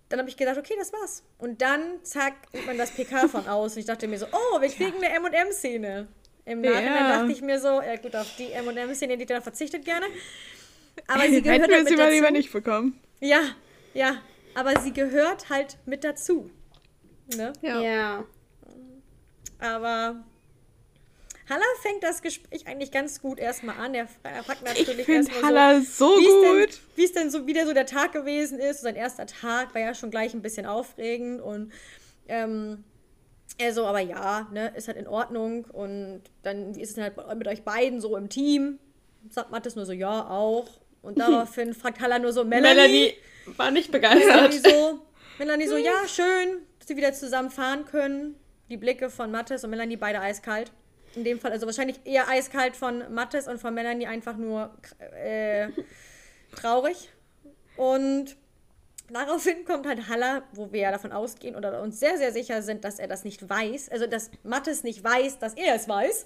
dann 0.09 0.19
habe 0.19 0.29
ich 0.29 0.37
gedacht, 0.37 0.57
okay, 0.57 0.73
das 0.79 0.91
war's. 0.93 1.23
Und 1.37 1.61
dann, 1.61 2.03
zack, 2.03 2.33
sieht 2.51 2.65
man 2.65 2.77
das 2.77 2.91
PK 2.91 3.27
von 3.27 3.47
aus. 3.47 3.73
Und 3.73 3.79
ich 3.81 3.85
dachte 3.85 4.07
mir 4.07 4.17
so, 4.17 4.25
oh, 4.31 4.61
wir 4.61 4.69
kriegen 4.69 4.97
eine 4.97 5.09
M&M-Szene. 5.15 6.07
Im 6.45 6.61
Nachhinein 6.61 6.85
Ja. 6.85 7.19
dachte 7.19 7.31
ich 7.31 7.41
mir 7.41 7.59
so, 7.59 7.81
ja 7.81 7.95
gut, 7.97 8.15
auf 8.15 8.35
die 8.37 8.51
M&M-Szene, 8.51 9.15
die 9.17 9.25
dann 9.27 9.43
verzichtet 9.43 9.85
gerne. 9.85 10.07
Aber 11.07 11.21
sie 11.21 11.35
Hätten 11.35 11.43
gehört 11.43 11.69
wir 11.69 11.77
halt 11.77 11.87
sie 11.87 11.95
mal 11.95 12.11
lieber 12.11 12.31
nicht 12.31 12.51
bekommen. 12.51 12.99
Ja, 13.19 13.41
ja, 13.93 14.17
aber 14.55 14.79
sie 14.81 14.93
gehört 14.93 15.49
halt 15.49 15.77
mit 15.85 16.03
dazu. 16.03 16.49
Ne? 17.35 17.53
Ja. 17.61 18.25
Aber 19.59 20.23
Halla 21.49 21.63
fängt 21.81 22.03
das 22.03 22.21
Gespräch 22.21 22.67
eigentlich 22.67 22.91
ganz 22.91 23.21
gut 23.21 23.39
erstmal 23.39 23.77
an. 23.77 23.93
Er 23.93 24.07
fra- 24.07 24.43
fragt 24.43 24.63
natürlich 24.63 25.07
erstmal 25.07 25.41
Halla 25.43 25.81
so, 25.81 26.15
so 26.15 26.19
wie 26.19 26.25
es 26.25 26.41
denn, 26.41 26.59
gut. 26.61 26.81
wie 26.95 27.03
es 27.05 27.11
denn 27.13 27.29
so 27.29 27.47
wieder 27.47 27.65
so 27.65 27.73
der 27.73 27.85
Tag 27.85 28.13
gewesen 28.13 28.59
ist. 28.59 28.81
Sein 28.81 28.95
erster 28.95 29.25
Tag 29.25 29.73
war 29.73 29.81
ja 29.81 29.93
schon 29.93 30.09
gleich 30.11 30.33
ein 30.33 30.41
bisschen 30.41 30.65
aufregend 30.65 31.41
und 31.41 31.71
ähm, 32.27 32.83
er 33.57 33.73
so, 33.73 33.85
aber 33.85 33.99
ja, 33.99 34.47
ne, 34.51 34.73
ist 34.75 34.87
halt 34.87 34.97
in 34.97 35.07
Ordnung 35.07 35.65
und 35.65 36.23
dann 36.43 36.75
wie 36.75 36.81
ist 36.81 36.89
es 36.89 36.95
denn 36.95 37.03
halt 37.03 37.37
mit 37.37 37.47
euch 37.47 37.63
beiden 37.63 38.01
so 38.01 38.15
im 38.17 38.29
Team? 38.29 38.79
Sagt 39.29 39.51
Mattes 39.51 39.75
nur 39.75 39.85
so, 39.85 39.91
ja, 39.93 40.27
auch. 40.29 40.67
Und 41.03 41.19
daraufhin 41.19 41.73
fragt 41.75 41.99
Halla 41.99 42.17
nur 42.17 42.33
so, 42.33 42.43
Melanie, 42.43 42.75
Melanie 42.75 43.13
war 43.57 43.69
nicht 43.71 43.91
Melanie 43.91 44.19
begeistert. 44.25 44.53
so, 44.73 44.99
Melanie 45.37 45.67
so, 45.67 45.77
ja, 45.77 46.07
schön, 46.07 46.63
dass 46.79 46.87
sie 46.87 46.95
wieder 46.97 47.13
zusammen 47.13 47.51
fahren 47.51 47.85
können. 47.85 48.35
Die 48.69 48.77
Blicke 48.77 49.09
von 49.09 49.29
Mattes 49.29 49.63
und 49.63 49.69
Melanie 49.69 49.97
beide 49.97 50.19
eiskalt. 50.21 50.71
In 51.15 51.23
dem 51.23 51.39
Fall, 51.39 51.51
also 51.51 51.65
wahrscheinlich 51.67 51.99
eher 52.05 52.27
eiskalt 52.29 52.75
von 52.75 53.13
Mattes 53.13 53.47
und 53.47 53.59
von 53.59 53.73
Melanie 53.73 54.07
einfach 54.07 54.35
nur 54.37 54.71
äh, 55.23 55.67
traurig. 56.55 57.09
Und 57.75 58.35
daraufhin 59.11 59.65
kommt 59.65 59.85
halt 59.85 60.07
Halla, 60.07 60.43
wo 60.53 60.71
wir 60.71 60.79
ja 60.81 60.91
davon 60.91 61.11
ausgehen 61.11 61.55
oder 61.55 61.81
uns 61.81 61.99
sehr, 61.99 62.17
sehr 62.17 62.31
sicher 62.31 62.61
sind, 62.61 62.83
dass 62.83 62.97
er 62.97 63.07
das 63.07 63.23
nicht 63.25 63.47
weiß. 63.47 63.89
Also, 63.89 64.07
dass 64.07 64.31
Mattes 64.43 64.83
nicht 64.83 65.03
weiß, 65.03 65.37
dass 65.39 65.53
er 65.53 65.75
es 65.75 65.87
weiß. 65.87 66.25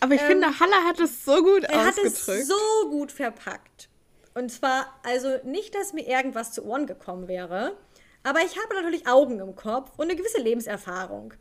Aber 0.00 0.14
ich 0.14 0.20
finde, 0.20 0.46
Halla 0.60 0.84
hat 0.86 1.00
es 1.00 1.24
so 1.24 1.42
gut 1.42 1.64
Ähm, 1.64 1.70
Er 1.72 1.84
hat 1.86 1.98
es 1.98 2.20
ausgedrückt. 2.20 2.46
so 2.46 2.90
gut 2.90 3.12
verpackt. 3.12 3.88
Und 4.34 4.50
zwar, 4.50 4.86
also 5.04 5.28
nicht, 5.44 5.74
dass 5.74 5.92
mir 5.92 6.06
irgendwas 6.06 6.52
zu 6.52 6.64
Ohren 6.64 6.86
gekommen 6.86 7.28
wäre, 7.28 7.76
aber 8.24 8.40
ich 8.40 8.58
habe 8.58 8.74
natürlich 8.74 9.06
Augen 9.06 9.38
im 9.38 9.54
Kopf 9.54 9.92
und 9.96 10.06
eine 10.06 10.16
gewisse 10.16 10.40
Lebenserfahrung. 10.40 11.34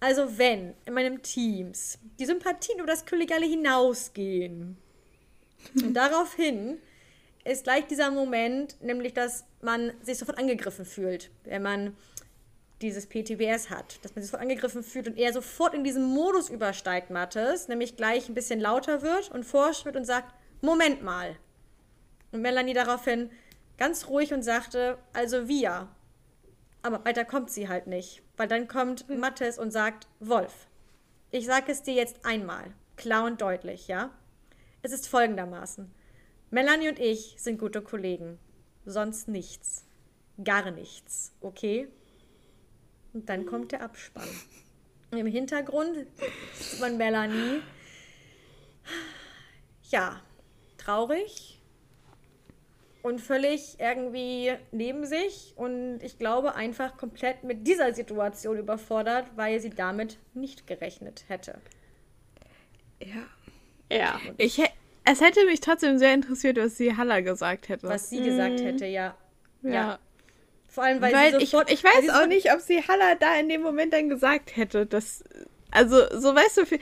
Also 0.00 0.38
wenn 0.38 0.74
in 0.84 0.94
meinem 0.94 1.22
Teams 1.22 1.98
die 2.20 2.26
Sympathien 2.26 2.78
über 2.78 2.86
das 2.86 3.04
Kollegiale 3.04 3.46
hinausgehen 3.46 4.76
und 5.74 5.94
daraufhin 5.94 6.78
ist 7.44 7.64
gleich 7.64 7.86
dieser 7.86 8.10
Moment, 8.10 8.80
nämlich 8.80 9.14
dass 9.14 9.44
man 9.60 9.92
sich 10.02 10.18
sofort 10.18 10.38
angegriffen 10.38 10.84
fühlt, 10.84 11.30
wenn 11.44 11.62
man 11.62 11.96
dieses 12.80 13.06
PTBS 13.06 13.70
hat, 13.70 13.98
dass 14.04 14.14
man 14.14 14.22
sich 14.22 14.30
sofort 14.30 14.42
angegriffen 14.42 14.84
fühlt 14.84 15.08
und 15.08 15.18
er 15.18 15.32
sofort 15.32 15.74
in 15.74 15.82
diesen 15.82 16.04
Modus 16.04 16.48
übersteigt, 16.48 17.10
Mattes, 17.10 17.66
nämlich 17.66 17.96
gleich 17.96 18.28
ein 18.28 18.34
bisschen 18.34 18.60
lauter 18.60 19.02
wird 19.02 19.32
und 19.32 19.44
vorschritt 19.44 19.96
und 19.96 20.04
sagt, 20.04 20.32
Moment 20.60 21.02
mal. 21.02 21.36
Und 22.32 22.42
Melanie 22.42 22.74
daraufhin 22.74 23.30
ganz 23.78 24.08
ruhig 24.08 24.32
und 24.34 24.42
sagte, 24.42 24.98
also 25.12 25.48
wir. 25.48 25.88
Aber 26.82 27.04
weiter 27.04 27.24
kommt 27.24 27.50
sie 27.50 27.68
halt 27.68 27.86
nicht, 27.86 28.22
weil 28.36 28.48
dann 28.48 28.68
kommt 28.68 29.08
Mattes 29.08 29.58
und 29.58 29.72
sagt, 29.72 30.06
Wolf, 30.20 30.66
ich 31.30 31.46
sage 31.46 31.72
es 31.72 31.82
dir 31.82 31.94
jetzt 31.94 32.24
einmal, 32.24 32.72
klar 32.96 33.24
und 33.24 33.40
deutlich, 33.40 33.88
ja? 33.88 34.10
Es 34.82 34.92
ist 34.92 35.08
folgendermaßen. 35.08 35.92
Melanie 36.50 36.88
und 36.88 36.98
ich 36.98 37.34
sind 37.38 37.58
gute 37.58 37.82
Kollegen. 37.82 38.38
Sonst 38.84 39.28
nichts. 39.28 39.84
Gar 40.42 40.70
nichts, 40.70 41.34
okay? 41.40 41.88
Und 43.12 43.28
dann 43.28 43.44
kommt 43.44 43.72
der 43.72 43.82
Abspann. 43.82 44.28
Im 45.10 45.26
Hintergrund 45.26 46.06
sieht 46.54 46.80
man 46.80 46.96
Melanie. 46.96 47.60
Ja, 49.90 50.22
traurig 50.76 51.57
und 53.08 53.20
völlig 53.20 53.76
irgendwie 53.80 54.52
neben 54.70 55.06
sich 55.06 55.54
und 55.56 56.00
ich 56.02 56.18
glaube 56.18 56.54
einfach 56.54 56.96
komplett 56.96 57.42
mit 57.44 57.66
dieser 57.66 57.92
Situation 57.94 58.58
überfordert, 58.58 59.26
weil 59.36 59.60
sie 59.60 59.70
damit 59.70 60.18
nicht 60.34 60.66
gerechnet 60.66 61.24
hätte. 61.28 61.58
Ja. 63.00 63.26
Ja. 63.90 64.20
Ich, 64.36 64.60
es 65.04 65.20
hätte 65.20 65.44
mich 65.46 65.60
trotzdem 65.60 65.98
sehr 65.98 66.12
interessiert, 66.12 66.58
was 66.58 66.76
sie 66.76 66.96
Halla 66.96 67.20
gesagt 67.20 67.68
hätte. 67.70 67.88
Was 67.88 68.10
sie 68.10 68.22
gesagt 68.22 68.60
hätte, 68.60 68.86
ja. 68.86 69.16
ja. 69.62 69.70
ja. 69.70 69.98
Vor 70.68 70.84
allem, 70.84 71.00
weil, 71.00 71.14
Weil 71.14 71.30
sie 71.32 71.44
ich, 71.44 71.50
sofort. 71.50 71.70
ich 71.72 71.82
weil 71.82 71.92
weiß 71.92 72.02
sie 72.04 72.10
auch 72.10 72.26
nicht, 72.26 72.52
ob 72.52 72.60
sie 72.60 72.82
Halla 72.86 73.14
da 73.14 73.36
in 73.40 73.48
dem 73.48 73.62
Moment 73.62 73.92
dann 73.94 74.08
gesagt 74.10 74.54
hätte, 74.56 74.84
dass. 74.84 75.24
Also, 75.70 75.96
so 76.18 76.34
weißt 76.34 76.58
du, 76.58 76.66
viel- 76.66 76.80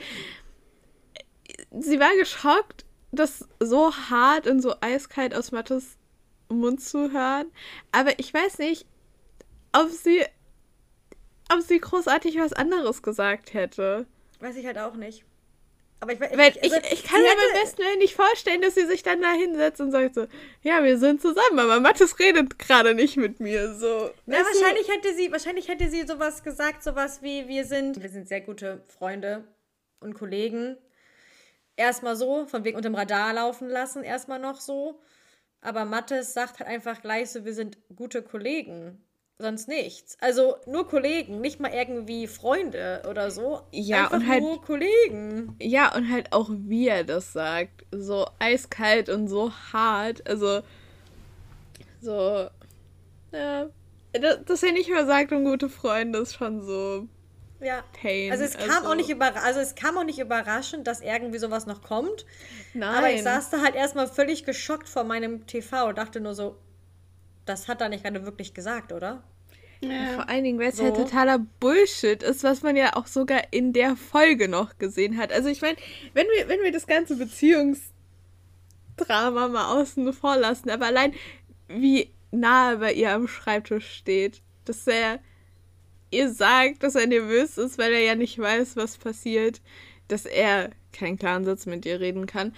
sie 1.71 1.99
war 1.99 2.13
geschockt, 2.17 2.85
das 3.11 3.47
so 3.59 3.93
hart 3.93 4.47
und 4.47 4.61
so 4.61 4.75
eiskalt 4.81 5.33
aus 5.33 5.51
Mattes 5.51 5.97
Mund 6.49 6.81
zu 6.81 7.11
hören. 7.11 7.51
Aber 7.91 8.17
ich 8.19 8.33
weiß 8.33 8.59
nicht, 8.59 8.85
ob 9.73 9.89
sie. 9.89 10.23
ob 11.51 11.61
sie 11.61 11.79
großartig 11.79 12.37
was 12.39 12.53
anderes 12.53 13.01
gesagt 13.01 13.53
hätte. 13.53 14.05
Weiß 14.39 14.55
ich 14.55 14.65
halt 14.65 14.77
auch 14.77 14.95
nicht. 14.95 15.23
Aber 15.99 16.13
ich, 16.13 16.19
Weil 16.19 16.55
ich, 16.61 16.61
also, 16.61 16.77
ich 16.91 17.03
kann 17.03 17.21
sie 17.21 17.27
mir 17.27 17.35
beim 17.35 17.61
besten 17.61 17.79
Willen 17.79 17.97
nicht 17.97 18.13
vorstellen, 18.15 18.61
dass 18.61 18.75
sie 18.75 18.85
sich 18.85 19.01
dann 19.01 19.19
da 19.19 19.31
hinsetzt 19.31 19.81
und 19.81 19.91
sagt 19.91 20.13
so, 20.13 20.27
ja, 20.61 20.83
wir 20.83 20.99
sind 20.99 21.21
zusammen, 21.23 21.57
aber 21.57 21.79
Mattes 21.79 22.19
redet 22.19 22.59
gerade 22.59 22.93
nicht 22.93 23.17
mit 23.17 23.39
mir. 23.39 23.73
So. 23.73 24.11
Na, 24.27 24.37
Weißt 24.37 24.45
du? 24.53 24.59
wahrscheinlich 24.61 24.87
hätte 24.89 25.15
sie, 25.15 25.31
wahrscheinlich 25.31 25.67
hätte 25.67 25.89
sie 25.89 26.05
sowas 26.05 26.43
gesagt, 26.43 26.83
sowas 26.83 27.23
wie 27.23 27.47
wir 27.47 27.65
sind, 27.65 27.99
wir 27.99 28.09
sind 28.09 28.27
sehr 28.27 28.41
gute 28.41 28.83
Freunde 28.95 29.43
und 29.99 30.13
Kollegen. 30.13 30.77
Erstmal 31.77 32.15
so, 32.15 32.45
von 32.45 32.63
wegen 32.63 32.77
unterm 32.77 32.93
Radar 32.93 33.33
laufen 33.33 33.67
lassen, 33.67 34.03
erstmal 34.03 34.39
noch 34.39 34.59
so. 34.61 34.99
Aber 35.67 35.83
Mattes 35.83 36.33
sagt 36.33 36.59
halt 36.59 36.69
einfach 36.69 37.01
gleich 37.01 37.29
so, 37.31 37.43
wir 37.43 37.53
sind 37.53 37.77
gute 37.95 38.21
Kollegen. 38.21 39.03
sonst 39.39 39.67
nichts. 39.67 40.17
Also 40.21 40.55
nur 40.65 40.87
Kollegen, 40.87 41.41
nicht 41.41 41.59
mal 41.59 41.71
irgendwie 41.71 42.25
Freunde 42.25 43.03
oder 43.07 43.29
so. 43.29 43.61
Ja, 43.71 44.05
Einfach 44.05 44.13
und 44.17 44.27
halt- 44.27 44.41
nur 44.41 44.61
Kollegen. 44.63 45.55
Ja, 45.61 45.93
und 45.95 46.09
halt 46.11 46.31
auch 46.33 46.49
wie 46.51 46.87
er 46.87 47.03
das 47.03 47.33
sagt. 47.33 47.85
So 47.91 48.25
eiskalt 48.39 49.09
und 49.09 49.27
so 49.27 49.51
hart. 49.73 50.27
Also, 50.27 50.61
so. 52.01 52.47
Ja. 53.31 53.69
Das, 54.13 54.43
dass 54.45 54.63
er 54.63 54.71
nicht 54.71 54.89
mehr 54.89 55.05
sagt, 55.05 55.31
um 55.31 55.43
gute 55.43 55.69
Freunde, 55.69 56.19
ist 56.19 56.33
schon 56.35 56.63
so 56.63 57.07
Ja. 57.59 57.83
pain. 58.01 58.31
Also 58.31 58.43
es 58.43 58.57
kam 58.57 58.85
auch 58.85 58.95
nicht 58.95 59.09
über, 59.09 59.35
also 59.43 59.59
es 59.59 59.75
kam 59.75 59.97
auch 59.97 60.03
nicht 60.03 60.19
überraschend, 60.19 60.87
dass 60.87 61.01
irgendwie 61.01 61.39
sowas 61.39 61.65
noch 61.65 61.81
kommt. 61.81 62.25
Nein. 62.73 62.95
Aber 62.95 63.11
ich 63.11 63.23
saß 63.23 63.49
da 63.49 63.61
halt 63.61 63.75
erstmal 63.75 64.07
völlig 64.07 64.45
geschockt 64.45 64.87
vor 64.87 65.03
meinem 65.03 65.45
TV 65.47 65.87
und 65.87 65.97
dachte 65.97 66.19
nur 66.19 66.35
so, 66.35 66.57
das 67.45 67.67
hat 67.67 67.81
er 67.81 67.89
nicht 67.89 68.03
gerade 68.03 68.25
wirklich 68.25 68.53
gesagt, 68.53 68.91
oder? 68.91 69.23
Ja. 69.81 70.13
Vor 70.15 70.29
allen 70.29 70.43
Dingen, 70.43 70.59
weil 70.59 70.69
es 70.69 70.77
So. 70.77 70.83
halt 70.83 70.95
totaler 70.95 71.39
Bullshit 71.59 72.23
ist, 72.23 72.43
was 72.43 72.63
man 72.63 72.75
ja 72.75 72.95
auch 72.95 73.07
sogar 73.07 73.41
in 73.51 73.73
der 73.73 73.95
Folge 73.95 74.47
noch 74.47 74.77
gesehen 74.79 75.17
hat. 75.17 75.31
Also 75.31 75.49
ich 75.49 75.61
meine, 75.61 75.77
wenn 76.13 76.27
wir, 76.27 76.47
wenn 76.47 76.61
wir 76.63 76.71
das 76.71 76.87
ganze 76.87 77.15
Beziehungsdrama 77.15 79.47
mal 79.47 79.79
außen 79.79 80.11
vor 80.13 80.37
lassen, 80.37 80.69
aber 80.69 80.87
allein 80.87 81.13
wie 81.67 82.11
nahe 82.31 82.77
bei 82.77 82.93
ihr 82.93 83.13
am 83.13 83.27
Schreibtisch 83.27 83.97
steht, 83.97 84.41
dass 84.65 84.85
er 84.87 85.19
ihr 86.11 86.29
sagt, 86.31 86.83
dass 86.83 86.95
er 86.95 87.07
nervös 87.07 87.57
ist, 87.57 87.77
weil 87.77 87.93
er 87.93 88.01
ja 88.01 88.15
nicht 88.15 88.39
weiß, 88.39 88.75
was 88.75 88.97
passiert, 88.97 89.61
dass 90.07 90.25
er 90.25 90.71
keinen 90.93 91.17
klaren 91.17 91.45
Satz 91.45 91.65
mit 91.65 91.85
ihr 91.85 91.99
reden 91.99 92.25
kann. 92.25 92.53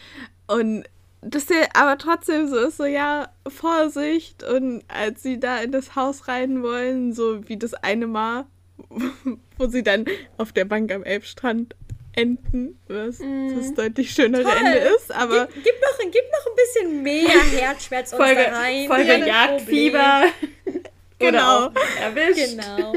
Und 0.48 0.86
dass 1.22 1.48
der 1.48 1.76
aber 1.76 1.98
trotzdem 1.98 2.48
so 2.48 2.58
ist, 2.58 2.78
so 2.78 2.86
ja, 2.86 3.30
Vorsicht. 3.48 4.44
Und 4.44 4.84
als 4.88 5.24
sie 5.24 5.40
da 5.40 5.60
in 5.60 5.72
das 5.72 5.96
Haus 5.96 6.28
rein 6.28 6.64
wollen, 6.64 7.14
so 7.14 7.48
wie 7.48 7.58
das 7.58 7.74
eine 7.74 8.08
Mal, 8.08 8.46
wo 9.58 9.68
sie 9.68 9.84
dann 9.84 10.06
auf 10.38 10.52
der 10.54 10.66
Bank 10.66 10.92
am 10.94 11.04
Elbstrand 11.04 11.76
enden, 12.14 12.80
was 12.88 13.20
das 13.20 13.74
deutlich 13.76 14.12
schönere 14.12 14.44
Toll. 14.44 14.54
Ende 14.58 14.78
ist, 14.96 15.12
aber 15.12 15.48
Gib, 15.48 15.64
gib, 15.64 15.74
noch, 15.82 16.12
gib 16.12 16.24
noch 16.32 16.48
ein 16.48 16.56
bisschen 16.56 17.04
mehr 17.04 17.30
Herzschmerz 17.30 18.12
Folge, 18.12 18.44
da 18.50 18.58
rein. 18.58 18.88
Folge 18.88 19.26
Jagdfieber. 19.26 20.24
Genau. 21.20 21.66
auch 21.68 21.72
erwischt. 22.02 22.58
Genau. 22.58 22.94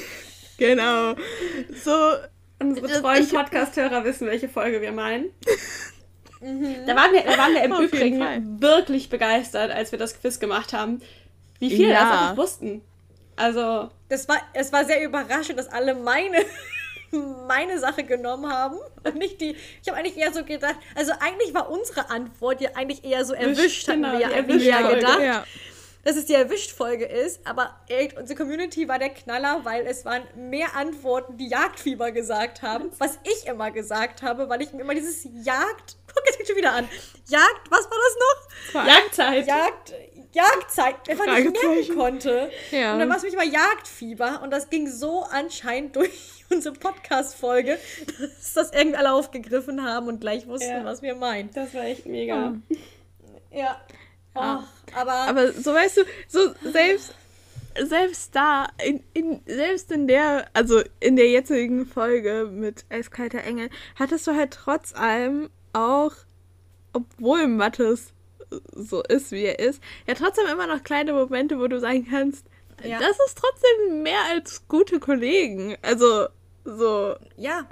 genau. 0.58 1.14
So, 1.84 2.12
Unsere 2.58 3.00
treuen 3.02 3.28
Podcast-Hörer 3.28 4.04
wissen, 4.04 4.26
welche 4.26 4.48
Folge 4.48 4.80
wir 4.80 4.92
meinen. 4.92 5.26
Da 6.40 6.94
waren 6.96 7.12
wir, 7.12 7.22
da 7.22 7.36
waren 7.38 7.52
wir 7.54 7.62
im 7.64 7.72
Auf 7.72 7.80
Übrigen 7.80 8.60
wirklich 8.60 9.08
begeistert, 9.08 9.70
als 9.70 9.90
wir 9.92 9.98
das 9.98 10.18
Quiz 10.20 10.38
gemacht 10.38 10.72
haben, 10.72 11.00
wie 11.58 11.70
viel 11.70 11.80
wir 11.80 11.88
Ja. 11.88 12.00
das 12.04 12.20
einfach 12.20 12.36
wussten. 12.36 12.82
Also, 13.36 13.90
Das 14.08 14.28
war, 14.28 14.36
es 14.54 14.72
war 14.72 14.84
sehr 14.84 15.02
überraschend, 15.04 15.58
dass 15.58 15.68
alle 15.68 15.94
meine, 15.94 16.38
meine 17.48 17.78
Sache 17.78 18.04
genommen 18.04 18.50
haben 18.50 18.76
und 19.04 19.16
nicht 19.16 19.40
die. 19.40 19.56
Ich 19.82 19.88
habe 19.88 19.98
eigentlich 19.98 20.16
eher 20.16 20.32
so 20.32 20.42
gedacht, 20.44 20.76
also 20.94 21.12
eigentlich 21.20 21.52
war 21.52 21.70
unsere 21.70 22.08
Antwort 22.10 22.60
ja 22.60 22.70
eigentlich 22.74 23.04
eher 23.04 23.24
so 23.24 23.34
erwischt, 23.34 23.88
hatten 23.88 24.02
genau, 24.02 24.12
wir 24.14 24.20
ja 24.20 24.30
Erwischt-Folge, 24.30 24.94
gedacht. 24.96 25.20
ja. 25.22 25.44
Dass 26.06 26.14
es 26.16 26.26
die 26.26 26.34
Erwischt-Folge 26.34 27.04
ist, 27.04 27.44
aber 27.44 27.74
echt, 27.88 28.16
unsere 28.16 28.38
Community 28.38 28.86
war 28.86 29.00
der 29.00 29.08
Knaller, 29.10 29.64
weil 29.64 29.84
es 29.88 30.04
waren 30.04 30.22
mehr 30.36 30.76
Antworten, 30.76 31.36
die 31.36 31.48
Jagdfieber 31.48 32.12
gesagt 32.12 32.62
haben, 32.62 32.90
was 32.98 33.18
ich 33.24 33.48
immer 33.48 33.72
gesagt 33.72 34.22
habe, 34.22 34.48
weil 34.48 34.62
ich 34.62 34.72
mir 34.72 34.82
immer 34.82 34.94
dieses 34.94 35.24
Jagd, 35.24 35.96
guck, 36.06 36.22
jetzt 36.24 36.36
fängt 36.36 36.48
schon 36.48 36.56
wieder 36.56 36.72
an, 36.74 36.88
Jagd, 37.26 37.70
was 37.70 37.84
war 37.90 37.98
das 38.72 38.82
noch? 38.84 38.86
Jagdzeit. 38.86 39.46
Jagd, 39.48 39.94
Jagdzeit, 40.32 41.08
einfach 41.10 41.26
nicht 41.26 41.62
merken 41.62 41.96
konnte. 41.98 42.50
Ja. 42.70 42.92
Und 42.92 43.00
dann 43.00 43.08
war 43.08 43.16
es 43.16 43.24
mich 43.24 43.34
mal 43.34 43.48
Jagdfieber 43.48 44.42
und 44.42 44.50
das 44.52 44.70
ging 44.70 44.86
so 44.88 45.24
anscheinend 45.24 45.96
durch 45.96 46.44
unsere 46.50 46.76
Podcast-Folge, 46.76 47.78
dass 48.20 48.52
das 48.54 48.72
irgendwie 48.72 48.96
alle 48.96 49.12
aufgegriffen 49.12 49.84
haben 49.84 50.06
und 50.06 50.20
gleich 50.20 50.46
wussten, 50.46 50.70
Ja. 50.70 50.84
was 50.84 51.02
wir 51.02 51.16
meinen. 51.16 51.50
Das 51.52 51.74
war 51.74 51.82
echt 51.82 52.06
mega. 52.06 52.54
Ja. 53.50 53.58
Ja. 53.58 53.80
Och, 54.36 54.62
aber, 54.94 55.12
Aber 55.28 55.52
so 55.52 55.72
weißt 55.74 55.96
du, 55.98 56.02
so 56.28 56.40
selbst, 56.70 57.14
selbst 57.78 58.34
da, 58.34 58.68
in, 58.84 59.02
in, 59.14 59.40
selbst 59.46 59.90
in 59.92 60.06
der, 60.06 60.46
also 60.52 60.80
in 61.00 61.16
der 61.16 61.28
jetzigen 61.30 61.86
Folge 61.86 62.48
mit 62.50 62.84
Eiskalter 62.90 63.42
Engel, 63.44 63.70
hattest 63.96 64.26
du 64.26 64.34
halt 64.34 64.52
trotz 64.52 64.94
allem 64.94 65.50
auch, 65.72 66.12
obwohl 66.92 67.46
Mattes 67.48 68.12
so 68.72 69.02
ist, 69.02 69.32
wie 69.32 69.42
er 69.44 69.58
ist, 69.58 69.82
ja 70.06 70.14
trotzdem 70.14 70.46
immer 70.46 70.66
noch 70.66 70.82
kleine 70.84 71.12
Momente, 71.12 71.58
wo 71.58 71.66
du 71.66 71.80
sagen 71.80 72.06
kannst, 72.08 72.46
Ja. 72.84 72.98
das 73.00 73.18
ist 73.26 73.36
trotzdem 73.38 74.02
mehr 74.02 74.20
als 74.30 74.66
gute 74.68 75.00
Kollegen. 75.00 75.76
Also, 75.82 76.28
so, 76.64 77.16
ja, 77.36 77.66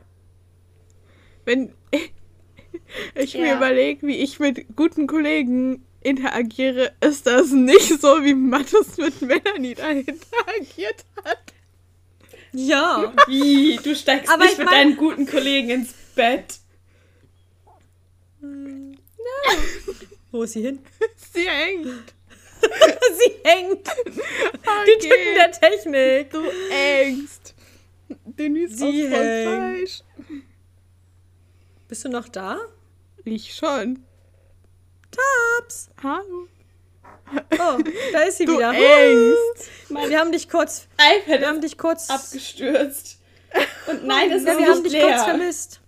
wenn 1.44 1.72
ich 3.14 3.34
mir 3.34 3.46
Ja. 3.48 3.56
überlege, 3.56 4.06
wie 4.06 4.16
ich 4.16 4.40
mit 4.40 4.76
guten 4.76 5.06
Kollegen 5.06 5.84
interagiere, 6.04 6.92
ist 7.00 7.26
das 7.26 7.50
nicht 7.50 8.00
so, 8.00 8.22
wie 8.24 8.34
Mattes 8.34 8.96
mit 8.96 9.20
Melanie 9.22 9.74
da 9.74 9.90
interagiert 9.90 11.04
hat. 11.24 11.38
ja. 12.52 13.12
Wie? 13.26 13.76
Du 13.82 13.94
steigst 13.96 14.30
Aber 14.32 14.44
nicht 14.44 14.52
ich 14.52 14.58
mit 14.58 14.66
mein- 14.66 14.74
deinen 14.74 14.96
guten 14.96 15.26
Kollegen 15.26 15.70
ins 15.70 15.92
Bett. 16.14 16.58
Wo 20.30 20.42
ist 20.42 20.52
sie 20.52 20.62
hin? 20.62 20.78
Sie 21.32 21.48
hängt. 21.48 21.86
sie 22.64 23.32
hängt. 23.44 23.86
Die 24.86 24.98
Tücken 24.98 25.34
der 25.36 25.50
Technik. 25.52 26.30
Du 26.30 26.42
Ängst. 26.70 27.54
Denise 28.24 28.76
Sie 28.76 29.08
hängt. 29.08 29.48
Fleisch. 29.48 30.02
Bist 31.88 32.04
du 32.04 32.08
noch 32.08 32.28
da? 32.28 32.58
Ich 33.24 33.54
schon. 33.54 34.04
Taps. 35.14 35.88
Hallo. 36.02 36.48
Oh, 37.52 37.78
da 38.12 38.20
ist 38.22 38.38
sie 38.38 38.44
Du 38.44 38.56
wieder. 38.56 38.72
Ängst. 38.72 39.70
Mein 39.90 40.10
Wir 40.10 40.18
haben 40.20 40.32
dich 40.32 40.48
kurz. 40.48 40.86
iPad 40.98 41.40
Wir 41.40 41.48
haben 41.48 41.60
dich 41.60 41.78
kurz. 41.78 42.10
abgestürzt. 42.10 43.18
Und 43.88 44.04
nein, 44.04 44.30
es 44.30 44.44
Ja, 44.44 44.52
ist 44.52 44.58
wir 44.58 44.66
haben 44.66 44.82
dich 44.82 44.92
kurz 44.92 45.02
leer. 45.16 45.24
vermisst. 45.24 45.80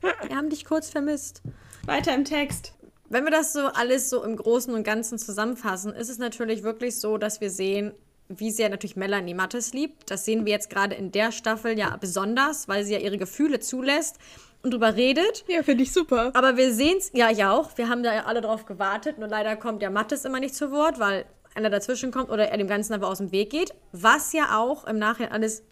Wir 0.00 0.36
haben 0.36 0.50
dich 0.50 0.64
kurz 0.64 0.90
vermisst. 0.90 1.42
Weiter 1.86 2.14
im 2.14 2.24
Text. 2.24 2.74
Wenn 3.08 3.24
wir 3.24 3.30
das 3.30 3.52
so 3.52 3.60
alles 3.66 4.08
so 4.10 4.24
im 4.24 4.36
Großen 4.36 4.72
und 4.72 4.84
Ganzen 4.84 5.18
zusammenfassen, 5.18 5.92
ist 5.92 6.08
es 6.08 6.18
natürlich 6.18 6.62
wirklich 6.62 6.98
so, 6.98 7.18
dass 7.18 7.40
wir 7.40 7.50
sehen, 7.50 7.92
wie 8.28 8.50
sehr 8.50 8.70
natürlich 8.70 8.96
Melanie 8.96 9.34
Mattes 9.34 9.74
liebt. 9.74 10.10
Das 10.10 10.24
sehen 10.24 10.46
wir 10.46 10.52
jetzt 10.52 10.70
gerade 10.70 10.94
in 10.94 11.12
der 11.12 11.30
Staffel 11.30 11.78
ja 11.78 11.96
besonders, 11.98 12.68
weil 12.68 12.84
sie 12.84 12.94
ja 12.94 12.98
ihre 13.00 13.18
Gefühle 13.18 13.60
zulässt 13.60 14.16
und 14.62 14.72
drüber 14.72 14.96
redet. 14.96 15.44
Ja, 15.48 15.62
finde 15.62 15.82
ich 15.82 15.92
super. 15.92 16.30
Aber 16.34 16.56
wir 16.56 16.72
sehen 16.72 16.98
es, 16.98 17.10
ja, 17.14 17.30
ich 17.30 17.44
auch. 17.44 17.76
Wir 17.76 17.88
haben 17.88 18.02
da 18.02 18.14
ja 18.14 18.24
alle 18.24 18.40
drauf 18.40 18.64
gewartet. 18.64 19.18
Nur 19.18 19.28
leider 19.28 19.56
kommt 19.56 19.82
der 19.82 19.90
Mattes 19.90 20.24
immer 20.24 20.40
nicht 20.40 20.54
zu 20.54 20.70
Wort, 20.70 20.98
weil 20.98 21.26
einer 21.54 21.70
dazwischen 21.70 22.10
kommt 22.10 22.30
oder 22.30 22.48
er 22.48 22.58
dem 22.58 22.68
Ganzen 22.68 22.94
einfach 22.94 23.08
aus 23.08 23.18
dem 23.18 23.32
Weg 23.32 23.50
geht. 23.50 23.74
Was 23.92 24.32
ja 24.32 24.58
auch 24.58 24.84
im 24.84 24.98
Nachhinein 24.98 25.32
alles 25.32 25.62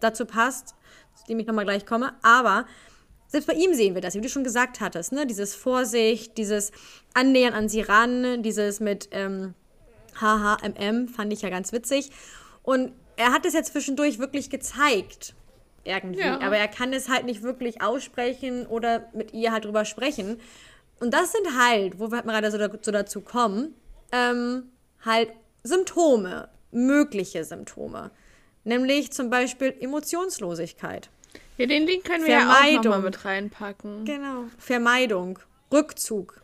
dazu 0.00 0.26
passt, 0.26 0.74
zu 1.14 1.26
dem 1.28 1.38
ich 1.40 1.46
nochmal 1.46 1.64
gleich 1.64 1.86
komme. 1.86 2.12
Aber 2.22 2.66
selbst 3.26 3.46
bei 3.46 3.54
ihm 3.54 3.74
sehen 3.74 3.94
wir 3.94 4.02
das, 4.02 4.14
wie 4.14 4.20
du 4.20 4.28
schon 4.28 4.44
gesagt 4.44 4.80
hattest, 4.80 5.12
ne? 5.12 5.26
Dieses 5.26 5.54
Vorsicht, 5.54 6.36
dieses 6.38 6.70
Annähern 7.14 7.54
an 7.54 7.68
sie 7.68 7.80
ran, 7.80 8.42
dieses 8.42 8.80
mit 8.80 9.08
ähm, 9.10 9.54
HHMM 10.20 11.08
fand 11.08 11.32
ich 11.32 11.42
ja 11.42 11.50
ganz 11.50 11.72
witzig. 11.72 12.10
Und 12.62 12.92
er 13.16 13.32
hat 13.32 13.46
es 13.46 13.54
ja 13.54 13.62
zwischendurch 13.62 14.18
wirklich 14.18 14.50
gezeigt. 14.50 15.34
Irgendwie. 15.84 16.20
Ja. 16.20 16.40
Aber 16.40 16.56
er 16.56 16.68
kann 16.68 16.92
es 16.92 17.08
halt 17.08 17.26
nicht 17.26 17.42
wirklich 17.42 17.82
aussprechen 17.82 18.66
oder 18.66 19.08
mit 19.12 19.32
ihr 19.34 19.52
halt 19.52 19.64
drüber 19.66 19.84
sprechen. 19.84 20.40
Und 21.00 21.12
das 21.12 21.32
sind 21.32 21.58
halt, 21.58 21.98
wo 21.98 22.10
wir 22.10 22.18
halt 22.18 22.26
gerade 22.26 22.50
so, 22.50 22.58
da, 22.58 22.68
so 22.80 22.90
dazu 22.90 23.20
kommen, 23.20 23.74
ähm, 24.12 24.70
halt 25.04 25.30
Symptome, 25.62 26.48
mögliche 26.70 27.44
Symptome. 27.44 28.10
Nämlich 28.64 29.12
zum 29.12 29.28
Beispiel 29.28 29.74
Emotionslosigkeit. 29.78 31.10
Ja, 31.58 31.66
den 31.66 31.86
Link 31.86 32.04
können 32.04 32.24
wir 32.24 32.32
ja 32.32 32.50
auch 32.50 32.54
Vermeidung. 32.54 32.84
nochmal 32.84 33.00
mit 33.00 33.24
reinpacken. 33.24 34.04
Genau. 34.04 34.44
Vermeidung, 34.58 35.38
Rückzug, 35.72 36.42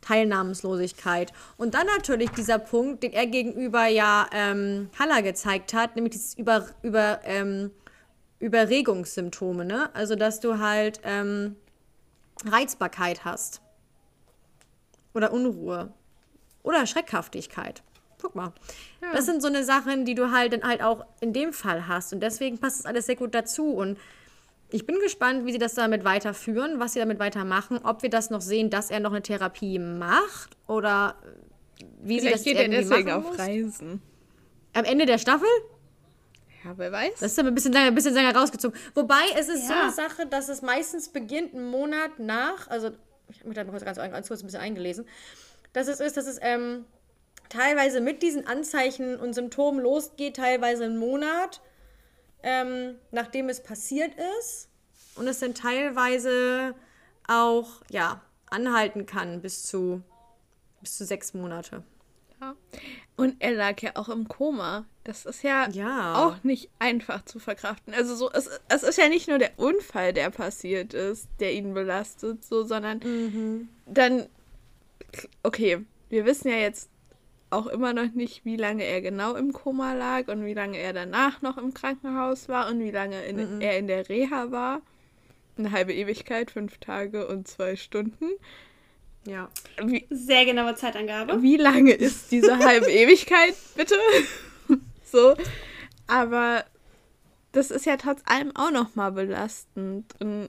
Teilnahmslosigkeit. 0.00 1.32
Und 1.56 1.74
dann 1.74 1.86
natürlich 1.86 2.30
dieser 2.30 2.58
Punkt, 2.58 3.02
den 3.02 3.12
er 3.12 3.26
gegenüber 3.26 3.86
ja 3.86 4.28
ähm, 4.32 4.88
Halla 4.98 5.20
gezeigt 5.20 5.74
hat, 5.74 5.96
nämlich 5.96 6.12
dieses 6.12 6.34
über, 6.34 6.66
über, 6.82 7.20
ähm, 7.24 7.70
Überregungssymptome, 8.40 9.64
ne? 9.64 9.94
Also, 9.94 10.16
dass 10.16 10.40
du 10.40 10.58
halt 10.58 11.00
ähm, 11.04 11.56
Reizbarkeit 12.44 13.24
hast. 13.24 13.60
Oder 15.14 15.32
Unruhe. 15.32 15.92
Oder 16.62 16.86
Schreckhaftigkeit. 16.86 17.82
Guck 18.20 18.34
mal. 18.34 18.52
Das 19.12 19.24
sind 19.24 19.40
so 19.40 19.48
eine 19.48 19.64
Sachen, 19.64 20.04
die 20.04 20.14
du 20.14 20.30
halt 20.30 20.52
dann 20.52 20.62
halt 20.62 20.82
auch 20.82 21.04
in 21.20 21.32
dem 21.32 21.52
Fall 21.52 21.88
hast. 21.88 22.12
Und 22.12 22.20
deswegen 22.20 22.58
passt 22.58 22.80
das 22.80 22.86
alles 22.86 23.06
sehr 23.06 23.16
gut 23.16 23.34
dazu. 23.34 23.72
Und 23.72 23.98
ich 24.70 24.86
bin 24.86 24.98
gespannt, 25.00 25.46
wie 25.46 25.52
sie 25.52 25.58
das 25.58 25.74
damit 25.74 26.04
weiterführen, 26.04 26.78
was 26.78 26.92
sie 26.92 26.98
damit 26.98 27.18
weitermachen, 27.18 27.78
ob 27.82 28.02
wir 28.02 28.10
das 28.10 28.30
noch 28.30 28.40
sehen, 28.40 28.70
dass 28.70 28.90
er 28.90 29.00
noch 29.00 29.12
eine 29.12 29.22
Therapie 29.22 29.78
macht 29.78 30.56
oder 30.66 31.16
wie 32.02 32.20
sie 32.20 32.30
das 32.30 32.42
Vielleicht 32.42 32.44
geht 32.44 32.56
er 32.56 32.68
deswegen 32.68 33.10
auf. 33.10 33.38
Reisen. 33.38 34.02
Am 34.74 34.84
Ende 34.84 35.06
der 35.06 35.18
Staffel? 35.18 35.48
Ja, 36.64 36.76
wer 36.76 36.92
weiß. 36.92 37.20
Das 37.20 37.32
ist 37.32 37.38
aber 37.38 37.48
ein 37.48 37.54
bisschen 37.54 37.72
länger, 37.72 37.86
ein 37.88 37.94
bisschen 37.94 38.14
länger 38.14 38.34
rausgezogen. 38.36 38.78
Wobei, 38.94 39.22
es 39.36 39.48
ist 39.48 39.66
so 39.66 39.72
Ja. 39.72 39.82
eine 39.84 39.92
Sache, 39.92 40.26
dass 40.26 40.48
es 40.48 40.60
meistens 40.62 41.08
beginnt 41.08 41.54
einen 41.54 41.70
Monat 41.70 42.18
nach, 42.18 42.68
also 42.68 42.90
ich 43.28 43.38
habe 43.38 43.48
mich 43.48 43.56
da 43.56 43.64
mal 43.64 43.70
kurz, 43.70 43.84
ganz, 43.84 43.96
ganz 43.98 44.28
kurz 44.28 44.40
ein 44.42 44.46
bisschen 44.46 44.60
eingelesen, 44.60 45.06
dass 45.72 45.88
es 45.88 46.00
ist, 46.00 46.16
dass 46.16 46.26
es 46.26 46.38
ähm, 46.42 46.84
teilweise 47.48 48.00
mit 48.00 48.22
diesen 48.22 48.46
Anzeichen 48.46 49.16
und 49.16 49.34
Symptomen 49.34 49.80
losgeht, 49.80 50.36
teilweise 50.36 50.84
einen 50.84 50.98
Monat, 50.98 51.60
ähm, 52.42 52.96
nachdem 53.10 53.48
es 53.48 53.62
passiert 53.62 54.12
ist. 54.40 54.68
Und 55.16 55.26
es 55.26 55.40
dann 55.40 55.54
teilweise 55.54 56.74
auch, 57.26 57.82
ja, 57.90 58.20
anhalten 58.50 59.06
kann 59.06 59.40
bis 59.42 59.64
zu, 59.64 60.02
bis 60.80 60.96
zu 60.96 61.04
sechs 61.04 61.34
Monate. 61.34 61.82
Und 63.16 63.36
er 63.40 63.52
lag 63.52 63.80
ja 63.82 63.92
auch 63.96 64.08
im 64.08 64.28
Koma. 64.28 64.84
Das 65.04 65.26
ist 65.26 65.42
ja, 65.42 65.68
Ja. 65.70 66.14
auch 66.26 66.42
nicht 66.44 66.70
einfach 66.78 67.24
zu 67.24 67.38
verkraften. 67.38 67.92
Also 67.94 68.14
so, 68.14 68.30
es, 68.32 68.48
es 68.68 68.82
ist 68.82 68.98
ja 68.98 69.08
nicht 69.08 69.28
nur 69.28 69.38
der 69.38 69.58
Unfall, 69.58 70.12
der 70.12 70.30
passiert 70.30 70.94
ist, 70.94 71.28
der 71.40 71.52
ihn 71.52 71.74
belastet, 71.74 72.44
so, 72.44 72.64
sondern 72.64 73.68
dann, 73.86 74.26
okay, 75.42 75.84
wir 76.08 76.24
wissen 76.24 76.48
ja 76.48 76.56
jetzt 76.56 76.88
auch 77.50 77.66
immer 77.66 77.92
noch 77.92 78.12
nicht, 78.12 78.44
wie 78.44 78.56
lange 78.56 78.84
er 78.84 79.00
genau 79.00 79.34
im 79.34 79.52
Koma 79.52 79.92
lag 79.94 80.28
und 80.28 80.44
wie 80.44 80.54
lange 80.54 80.78
er 80.78 80.92
danach 80.92 81.42
noch 81.42 81.58
im 81.58 81.74
Krankenhaus 81.74 82.48
war 82.48 82.68
und 82.70 82.78
wie 82.80 82.92
lange 82.92 83.24
in, 83.24 83.60
er 83.60 83.76
in 83.78 83.86
der 83.88 84.08
Reha 84.08 84.50
war. 84.52 84.82
Eine 85.58 85.72
halbe 85.72 85.92
Ewigkeit, 85.92 86.50
fünf 86.52 86.78
Tage 86.78 87.26
und 87.26 87.48
zwei 87.48 87.74
Stunden. 87.76 88.28
Ja. 89.26 89.48
Wie, 89.82 90.06
Sehr 90.10 90.44
genaue 90.44 90.74
Zeitangabe. 90.74 91.42
wie 91.42 91.56
lange 91.56 91.92
ist 91.92 92.32
diese 92.32 92.58
halbe 92.58 92.86
Ewigkeit, 92.90 93.54
bitte? 93.76 93.94
so. 95.04 95.34
Aber 96.06 96.64
das 97.52 97.70
ist 97.70 97.86
ja 97.86 97.96
trotz 97.96 98.22
allem 98.24 98.54
auch 98.56 98.70
nochmal 98.70 99.12
belastend. 99.12 100.06
Und 100.20 100.48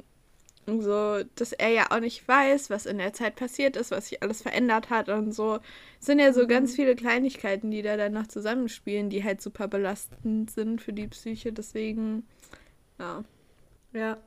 so, 0.82 1.24
dass 1.36 1.52
er 1.54 1.70
ja 1.70 1.88
auch 1.90 2.00
nicht 2.00 2.28
weiß, 2.28 2.70
was 2.70 2.86
in 2.86 3.00
der 3.00 3.14
Zeit 3.14 3.36
passiert 3.36 3.76
ist, 3.76 3.92
was 3.92 4.08
sich 4.08 4.24
alles 4.24 4.42
verändert 4.42 4.90
hat 4.90 5.10
und 5.10 5.34
so. 5.34 5.60
Es 6.00 6.06
sind 6.06 6.20
ja 6.20 6.34
so 6.34 6.48
ganz 6.48 6.76
viele 6.76 6.96
Kleinigkeiten, 6.96 7.72
die 7.72 7.82
da 7.82 7.98
dann 7.98 8.14
noch 8.14 8.28
zusammenspielen, 8.28 9.10
die 9.10 9.24
halt 9.24 9.42
super 9.42 9.68
belastend 9.68 10.52
sind 10.52 10.82
für 10.82 10.94
die 10.94 11.08
Psyche. 11.08 11.52
Deswegen, 11.52 12.28
ja. 13.00 13.24
Ja. 13.94 14.18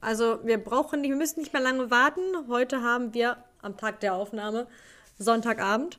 Also 0.00 0.40
wir 0.44 0.58
brauchen 0.58 1.00
nicht, 1.00 1.10
wir 1.10 1.16
müssen 1.16 1.40
nicht 1.40 1.52
mehr 1.54 1.62
lange 1.62 1.90
warten. 1.90 2.20
Heute 2.48 2.82
haben 2.82 3.14
wir 3.14 3.38
am 3.64 3.76
Tag 3.76 4.00
der 4.00 4.14
Aufnahme 4.14 4.66
Sonntagabend. 5.18 5.98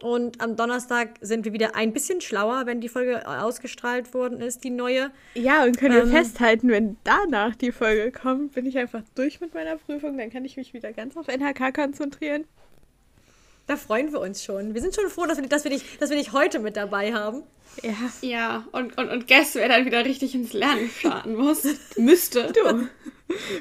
Und 0.00 0.40
am 0.40 0.56
Donnerstag 0.56 1.10
sind 1.20 1.44
wir 1.44 1.52
wieder 1.52 1.76
ein 1.76 1.92
bisschen 1.92 2.20
schlauer, 2.20 2.66
wenn 2.66 2.80
die 2.80 2.88
Folge 2.88 3.26
ausgestrahlt 3.28 4.12
worden 4.14 4.40
ist, 4.40 4.64
die 4.64 4.70
neue. 4.70 5.12
Ja, 5.34 5.62
und 5.62 5.78
können 5.78 5.94
wir 5.94 6.02
Ähm. 6.02 6.10
festhalten, 6.10 6.68
wenn 6.70 6.96
danach 7.04 7.54
die 7.54 7.70
Folge 7.70 8.10
kommt, 8.10 8.52
bin 8.54 8.66
ich 8.66 8.76
einfach 8.78 9.02
durch 9.14 9.40
mit 9.40 9.54
meiner 9.54 9.76
Prüfung, 9.76 10.18
dann 10.18 10.30
kann 10.30 10.44
ich 10.44 10.56
mich 10.56 10.74
wieder 10.74 10.92
ganz 10.92 11.16
auf 11.16 11.28
NHK 11.28 11.72
konzentrieren. 11.72 12.44
Da 13.66 13.76
freuen 13.76 14.12
wir 14.12 14.20
uns 14.20 14.42
schon. 14.42 14.74
Wir 14.74 14.80
sind 14.82 14.94
schon 14.94 15.08
froh, 15.08 15.26
dass 15.26 15.40
wir, 15.40 15.48
dass 15.48 15.64
wir, 15.64 15.70
dich, 15.70 15.98
dass 15.98 16.10
wir 16.10 16.16
dich 16.16 16.32
heute 16.32 16.58
mit 16.58 16.76
dabei 16.76 17.12
haben. 17.14 17.42
Ja. 17.82 17.94
Ja, 18.20 18.64
und, 18.72 18.98
und, 18.98 19.08
und 19.08 19.28
guess, 19.28 19.54
wer 19.54 19.68
dann 19.68 19.86
wieder 19.86 20.04
richtig 20.04 20.34
ins 20.34 20.52
Lernen 20.52 20.90
starten 20.90 21.36
muss? 21.36 21.64
Müsste. 21.96 22.52
Du. 22.52 22.88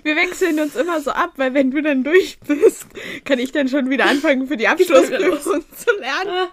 Wir 0.03 0.15
wechseln 0.17 0.59
uns 0.59 0.75
immer 0.75 0.99
so 0.99 1.11
ab, 1.11 1.33
weil 1.37 1.53
wenn 1.53 1.71
du 1.71 1.81
dann 1.81 2.03
durch 2.03 2.39
bist, 2.41 2.87
kann 3.23 3.39
ich 3.39 3.51
dann 3.53 3.69
schon 3.69 3.89
wieder 3.89 4.05
anfangen, 4.05 4.47
für 4.47 4.57
die 4.57 4.67
Abschlussprüfung 4.67 5.63
zu 5.75 5.91
lernen. 5.97 6.47
Ah. 6.47 6.49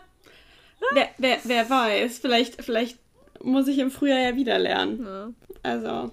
Wer, 0.94 1.08
wer, 1.18 1.38
wer 1.42 1.68
weiß, 1.68 2.18
vielleicht, 2.18 2.62
vielleicht 2.62 2.98
muss 3.42 3.66
ich 3.66 3.78
im 3.78 3.90
Frühjahr 3.90 4.20
ja 4.20 4.36
wieder 4.36 4.58
lernen. 4.58 5.04
Ja. 5.04 5.30
Also, 5.64 6.12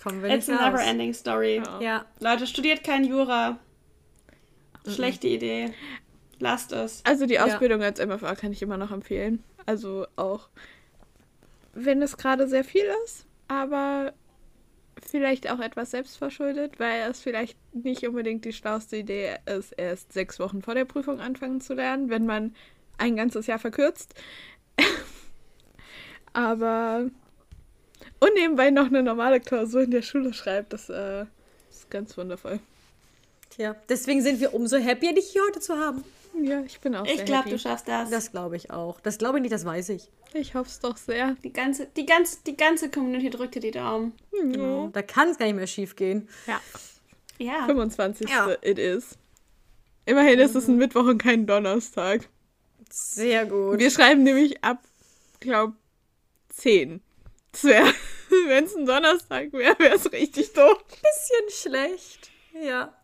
Kommen 0.00 0.22
wir 0.22 0.30
it's 0.30 0.46
nicht 0.46 0.60
a 0.60 0.64
raus. 0.68 0.72
never 0.74 0.84
ending 0.84 1.12
story. 1.12 1.56
Ja. 1.64 1.80
Ja. 1.80 2.04
Leute, 2.20 2.46
studiert 2.46 2.84
kein 2.84 3.04
Jura. 3.04 3.58
Schlechte 4.86 5.28
Idee. 5.28 5.72
Lasst 6.42 6.72
es. 6.72 7.02
Also 7.04 7.26
die 7.26 7.34
Ja. 7.34 7.44
Ausbildung 7.44 7.82
als 7.82 8.04
MFA 8.04 8.34
kann 8.34 8.50
ich 8.50 8.62
immer 8.62 8.76
noch 8.76 8.90
empfehlen. 8.90 9.44
Also 9.64 10.08
auch, 10.16 10.48
wenn 11.72 12.02
es 12.02 12.16
gerade 12.16 12.48
sehr 12.48 12.64
viel 12.64 12.84
ist, 13.04 13.26
aber 13.46 14.12
vielleicht 15.00 15.48
auch 15.48 15.60
etwas 15.60 15.92
selbstverschuldet, 15.92 16.80
weil 16.80 17.08
es 17.08 17.20
vielleicht 17.20 17.56
nicht 17.72 18.04
unbedingt 18.08 18.44
die 18.44 18.52
schlauste 18.52 18.96
Idee 18.96 19.36
ist, 19.46 19.70
erst 19.76 20.12
sechs 20.12 20.40
Wochen 20.40 20.62
vor 20.62 20.74
der 20.74 20.84
Prüfung 20.84 21.20
anfangen 21.20 21.60
zu 21.60 21.74
lernen, 21.74 22.10
wenn 22.10 22.26
man 22.26 22.56
ein 22.98 23.14
ganzes 23.14 23.46
Jahr 23.46 23.60
verkürzt. 23.60 24.12
aber 26.32 27.08
und 28.18 28.34
nebenbei 28.34 28.70
noch 28.70 28.86
eine 28.86 29.04
normale 29.04 29.38
Klausur 29.38 29.82
in 29.82 29.92
der 29.92 30.02
Schule 30.02 30.34
schreibt, 30.34 30.72
das 30.72 30.88
äh, 30.88 31.24
ist 31.70 31.88
ganz 31.88 32.18
wundervoll. 32.18 32.58
Tja, 33.50 33.76
deswegen 33.88 34.22
sind 34.22 34.40
wir 34.40 34.54
umso 34.54 34.76
happier, 34.78 35.14
dich 35.14 35.30
hier 35.30 35.42
heute 35.46 35.60
zu 35.60 35.76
haben. 35.76 36.02
Ja, 36.40 36.62
ich 36.62 36.80
bin 36.80 36.94
auch 36.94 37.04
Ich 37.06 37.24
glaube, 37.24 37.50
du 37.50 37.58
schaffst 37.58 37.88
das. 37.88 38.10
Das 38.10 38.30
glaube 38.30 38.56
ich 38.56 38.70
auch. 38.70 39.00
Das 39.00 39.18
glaube 39.18 39.38
ich 39.38 39.42
nicht, 39.42 39.52
das 39.52 39.64
weiß 39.64 39.90
ich. 39.90 40.08
Ich 40.34 40.54
hoffe 40.54 40.68
es 40.70 40.80
doch 40.80 40.96
sehr. 40.96 41.36
Die 41.44 41.52
ganze, 41.52 41.86
die 41.86 42.06
ganze, 42.06 42.38
die 42.46 42.56
ganze 42.56 42.90
Community 42.90 43.30
drückt 43.30 43.54
dir 43.54 43.60
die 43.60 43.70
Daumen. 43.70 44.14
Genau. 44.30 44.88
Da 44.88 45.02
kann 45.02 45.28
es 45.28 45.38
gar 45.38 45.46
nicht 45.46 45.56
mehr 45.56 45.66
schief 45.66 45.94
gehen. 45.94 46.28
Ja. 46.46 46.60
Ja. 47.38 47.66
25. 47.66 48.30
Ja. 48.30 48.52
It 48.62 48.78
is. 48.78 49.18
Immerhin 50.06 50.38
ist 50.38 50.54
es 50.54 50.68
ein 50.68 50.76
Mittwoch 50.76 51.06
und 51.06 51.18
kein 51.18 51.46
Donnerstag. 51.46 52.28
Sehr 52.90 53.46
gut. 53.46 53.78
Wir 53.78 53.90
schreiben 53.90 54.22
nämlich 54.22 54.62
ab, 54.64 54.82
glaub, 55.40 55.72
10. 56.48 57.00
Das 57.52 57.64
wäre, 57.64 57.86
wenn 58.46 58.64
es 58.64 58.74
ein 58.74 58.86
Donnerstag 58.86 59.52
wäre, 59.52 59.78
wäre 59.78 59.94
es 59.94 60.10
richtig 60.12 60.52
doof. 60.52 60.82
bisschen 60.88 61.72
schlecht. 61.72 62.30
Ja. 62.62 62.94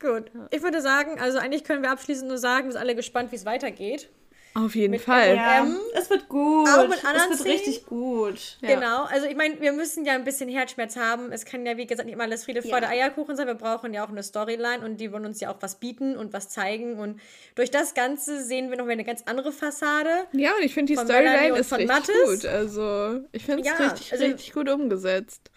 Gut. 0.00 0.30
Ich 0.50 0.62
würde 0.62 0.80
sagen, 0.80 1.20
also 1.20 1.38
eigentlich 1.38 1.64
können 1.64 1.82
wir 1.82 1.90
abschließend 1.90 2.28
nur 2.28 2.38
sagen, 2.38 2.66
wir 2.66 2.72
sind 2.72 2.80
alle 2.80 2.94
gespannt, 2.94 3.32
wie 3.32 3.36
es 3.36 3.44
weitergeht. 3.44 4.08
Auf 4.54 4.74
jeden 4.74 4.90
Mit 4.90 5.02
Fall. 5.02 5.36
Ja, 5.36 5.64
es 5.94 6.10
wird 6.10 6.28
gut. 6.28 6.68
auch 6.68 6.88
mit 6.88 6.98
es 6.98 7.04
anderen 7.04 7.30
wird 7.30 7.38
Szenen? 7.38 7.54
richtig 7.56 7.86
gut. 7.86 8.58
Ja. 8.62 8.74
Genau. 8.74 9.04
Also 9.04 9.26
ich 9.28 9.36
meine, 9.36 9.60
wir 9.60 9.70
müssen 9.70 10.04
ja 10.04 10.14
ein 10.14 10.24
bisschen 10.24 10.48
Herzschmerz 10.48 10.96
haben. 10.96 11.30
Es 11.30 11.44
kann 11.44 11.64
ja, 11.64 11.76
wie 11.76 11.86
gesagt, 11.86 12.06
nicht 12.06 12.14
immer 12.14 12.24
alles 12.24 12.46
Friede, 12.46 12.60
Freude, 12.62 12.86
Ja. 12.86 12.88
Eierkuchen 12.88 13.36
sein. 13.36 13.46
Wir 13.46 13.54
brauchen 13.54 13.94
ja 13.94 14.04
auch 14.04 14.08
eine 14.08 14.24
Storyline 14.24 14.84
und 14.84 14.96
die 14.96 15.12
wollen 15.12 15.24
uns 15.24 15.38
ja 15.38 15.52
auch 15.52 15.58
was 15.60 15.76
bieten 15.78 16.16
und 16.16 16.32
was 16.32 16.48
zeigen. 16.48 16.98
Und 16.98 17.20
durch 17.54 17.70
das 17.70 17.94
Ganze 17.94 18.42
sehen 18.42 18.70
wir 18.70 18.76
noch 18.76 18.86
mal 18.86 18.90
eine 18.92 19.04
ganz 19.04 19.22
andere 19.26 19.52
Fassade. 19.52 20.10
Ja, 20.32 20.50
und 20.58 20.64
ich 20.64 20.74
finde 20.74 20.94
die 20.94 20.98
Storyline 20.98 21.56
ist 21.56 21.72
richtig 21.72 21.86
Mathis? 21.88 22.14
gut. 22.42 22.44
Also, 22.46 23.20
ich 23.30 23.44
finde 23.44 23.60
es 23.62 23.68
Ja, 23.68 23.74
richtig, 23.74 24.12
also- 24.12 24.24
richtig 24.24 24.52
gut 24.52 24.68
umgesetzt. 24.68 25.48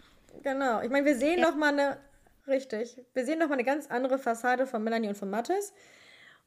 Genau. 0.43 0.81
Ich 0.83 0.89
meine, 0.91 1.05
wir 1.07 1.15
sehen 1.15 1.41
noch 1.41 1.55
mal 1.55 1.69
eine 1.73 1.97
richtig. 2.47 3.01
Wir 3.13 3.25
sehen 3.25 3.39
noch 3.39 3.47
mal 3.47 3.53
eine 3.53 3.63
ganz 3.63 3.87
andere 3.87 4.17
Fassade 4.17 4.67
von 4.67 4.83
Melanie 4.83 5.09
und 5.09 5.17
von 5.17 5.29
Mathis. 5.29 5.73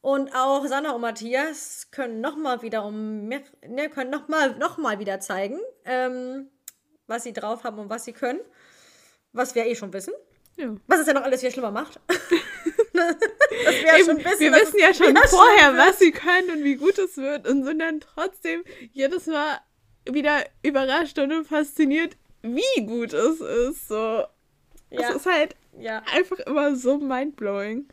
Und 0.01 0.35
auch 0.35 0.65
Sanna 0.67 0.93
und 0.93 1.01
Matthias 1.01 1.89
können 1.91 2.21
noch 2.21 2.37
mal 2.37 2.63
wieder 2.63 2.85
um 2.85 3.27
mehr, 3.27 3.43
ne, 3.67 3.89
können 3.89 4.11
noch 4.11 4.29
mal, 4.29 4.57
noch 4.57 4.79
mal 4.79 5.01
wieder 5.01 5.21
zeigen, 5.21 5.59
ähm, 5.85 6.49
was 7.07 7.25
sie 7.25 7.33
drauf 7.33 7.65
haben 7.65 7.79
und 7.79 7.91
was 7.91 8.05
sie 8.05 8.13
können. 8.13 8.41
Was 9.33 9.55
wir 9.55 9.67
eh 9.67 9.75
schon 9.75 9.93
wissen. 9.93 10.15
Ja. 10.57 10.75
Was 10.87 11.01
es 11.01 11.07
ja 11.07 11.13
noch 11.13 11.23
alles 11.23 11.41
viel 11.41 11.51
schlimmer 11.51 11.71
macht. 11.71 12.01
wir 12.09 13.99
Eben, 13.99 14.19
wir 14.19 14.51
dass 14.51 14.63
wissen 14.63 14.79
ja 14.79 14.95
schon 14.95 15.17
vorher, 15.17 15.77
was 15.77 15.99
sie 15.99 16.13
können 16.13 16.51
und 16.51 16.65
wie 16.65 16.77
gut 16.77 16.99
es 16.99 17.17
wird 17.17 17.47
und 17.47 17.65
sind 17.65 17.81
dann 17.81 18.01
trotzdem 18.01 18.65
jedes 18.93 19.27
Mal 19.27 19.59
wieder 20.09 20.45
überrascht 20.63 21.19
und 21.19 21.45
fasziniert, 21.45 22.17
wie 22.43 22.87
gut 22.87 23.13
es 23.13 23.41
ist. 23.41 23.89
So, 23.89 24.25
Ja, 24.91 25.11
es 25.11 25.17
ist 25.17 25.27
halt 25.27 25.57
ja, 25.79 26.03
einfach 26.15 26.39
immer 26.41 26.77
so 26.77 26.99
mindblowing. 26.99 27.87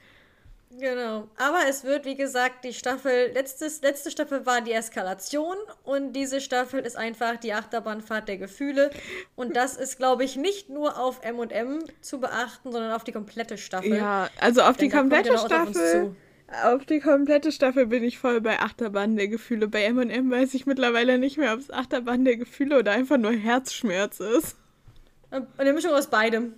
genau. 0.79 1.27
Aber 1.37 1.59
es 1.67 1.83
wird, 1.83 2.05
wie 2.05 2.15
gesagt, 2.15 2.63
die 2.63 2.73
Staffel, 2.73 3.31
letztes, 3.33 3.81
letzte 3.81 4.11
Staffel 4.11 4.45
war 4.45 4.61
die 4.61 4.73
Eskalation 4.73 5.55
und 5.83 6.13
diese 6.13 6.39
Staffel 6.39 6.81
ist 6.81 6.95
einfach 6.95 7.37
die 7.37 7.53
Achterbahnfahrt 7.53 8.27
der 8.27 8.37
Gefühle. 8.37 8.91
Und 9.35 9.55
das 9.55 9.75
ist, 9.75 9.97
glaube 9.97 10.23
ich, 10.23 10.35
nicht 10.35 10.69
nur 10.69 10.97
auf 10.97 11.23
M&M 11.23 11.79
zu 12.01 12.19
beachten, 12.19 12.71
sondern 12.71 12.91
auf 12.91 13.03
die 13.03 13.11
komplette 13.11 13.57
Staffel. 13.57 13.97
Ja, 13.97 14.29
also 14.39 14.61
auf 14.61 14.77
die 14.77 14.89
Denn 14.89 14.91
ja 14.91 14.99
komplette 14.99 15.33
auf 15.33 15.43
uns 15.43 15.51
Staffel. 15.51 16.15
Auf 16.63 16.85
die 16.85 16.99
komplette 16.99 17.51
Staffel 17.51 17.87
bin 17.87 18.03
ich 18.03 18.19
voll 18.19 18.39
bei 18.39 18.59
Achterbahn 18.59 19.15
der 19.15 19.27
Gefühle. 19.27 19.67
Bei 19.67 19.83
M&M 19.85 20.29
weiß 20.29 20.53
ich 20.53 20.67
mittlerweile 20.67 21.17
nicht 21.17 21.37
mehr, 21.37 21.53
ob 21.53 21.59
es 21.59 21.71
Achterbahn 21.71 22.25
der 22.25 22.37
Gefühle 22.37 22.77
oder 22.77 22.91
einfach 22.91 23.17
nur 23.17 23.31
Herzschmerz 23.31 24.19
ist. 24.19 24.55
Eine 25.57 25.73
Mischung 25.73 25.93
aus 25.93 26.07
beidem. 26.07 26.53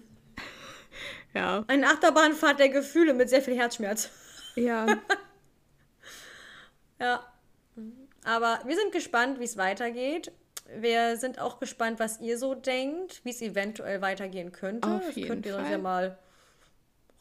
Ja, 1.35 1.63
Eine 1.67 1.87
Achterbahnfahrt 1.87 2.59
der 2.59 2.69
Gefühle 2.69 3.13
mit 3.13 3.29
sehr 3.29 3.41
viel 3.41 3.55
Herzschmerz. 3.57 4.09
ja. 4.55 4.85
Ja. 6.99 7.25
Aber 8.23 8.61
wir 8.65 8.75
sind 8.77 8.93
gespannt, 8.93 9.39
wie 9.39 9.43
es 9.43 9.57
weitergeht. 9.57 10.31
Wir 10.79 11.17
sind 11.17 11.39
auch 11.39 11.59
gespannt, 11.59 11.99
was 11.99 12.21
ihr 12.21 12.37
so 12.37 12.55
denkt, 12.55 13.19
wie 13.25 13.31
es 13.31 13.41
eventuell 13.41 14.01
weitergehen 14.01 14.51
könnte. 14.53 14.87
Auf 14.87 15.05
das 15.05 15.15
jeden 15.15 15.27
könnt 15.27 15.45
ihr 15.45 15.55
uns 15.55 15.63
Fall. 15.63 15.71
ja 15.73 15.77
mal 15.77 16.17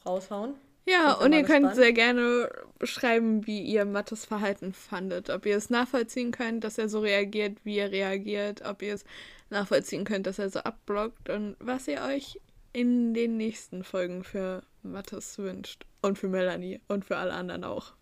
raushauen. 0.05 0.55
Ja, 0.87 1.13
und 1.13 1.33
ihr 1.33 1.43
könnt 1.43 1.63
gespannt. 1.67 1.75
sehr 1.75 1.93
gerne 1.93 2.49
schreiben, 2.83 3.45
wie 3.47 3.61
ihr 3.61 3.85
Mattes 3.85 4.23
Verhalten 4.23 4.71
fandet. 4.71 5.29
Ob 5.29 5.45
ihr 5.45 5.57
es 5.57 5.69
nachvollziehen 5.69 6.31
könnt, 6.31 6.63
dass 6.63 6.77
er 6.77 6.87
so 6.89 6.99
reagiert, 7.01 7.57
wie 7.65 7.77
er 7.77 7.91
reagiert. 7.91 8.63
Ob 8.65 8.81
ihr 8.81 8.93
es 8.93 9.03
nachvollziehen 9.49 10.05
könnt, 10.05 10.25
dass 10.25 10.39
er 10.39 10.49
so 10.49 10.59
abblockt. 10.59 11.29
Und 11.29 11.57
was 11.59 11.87
ihr 11.87 12.01
euch 12.01 12.39
in 12.75 13.13
den 13.13 13.37
nächsten 13.37 13.85
Folgen 13.85 14.25
für 14.25 14.61
Mattes 14.83 15.37
wünscht. 15.37 15.85
Und 16.01 16.19
für 16.19 16.27
Melanie. 16.27 16.81
Und 16.89 17.05
für 17.05 17.15
alle 17.15 17.31
anderen 17.31 17.63
auch. 17.63 17.93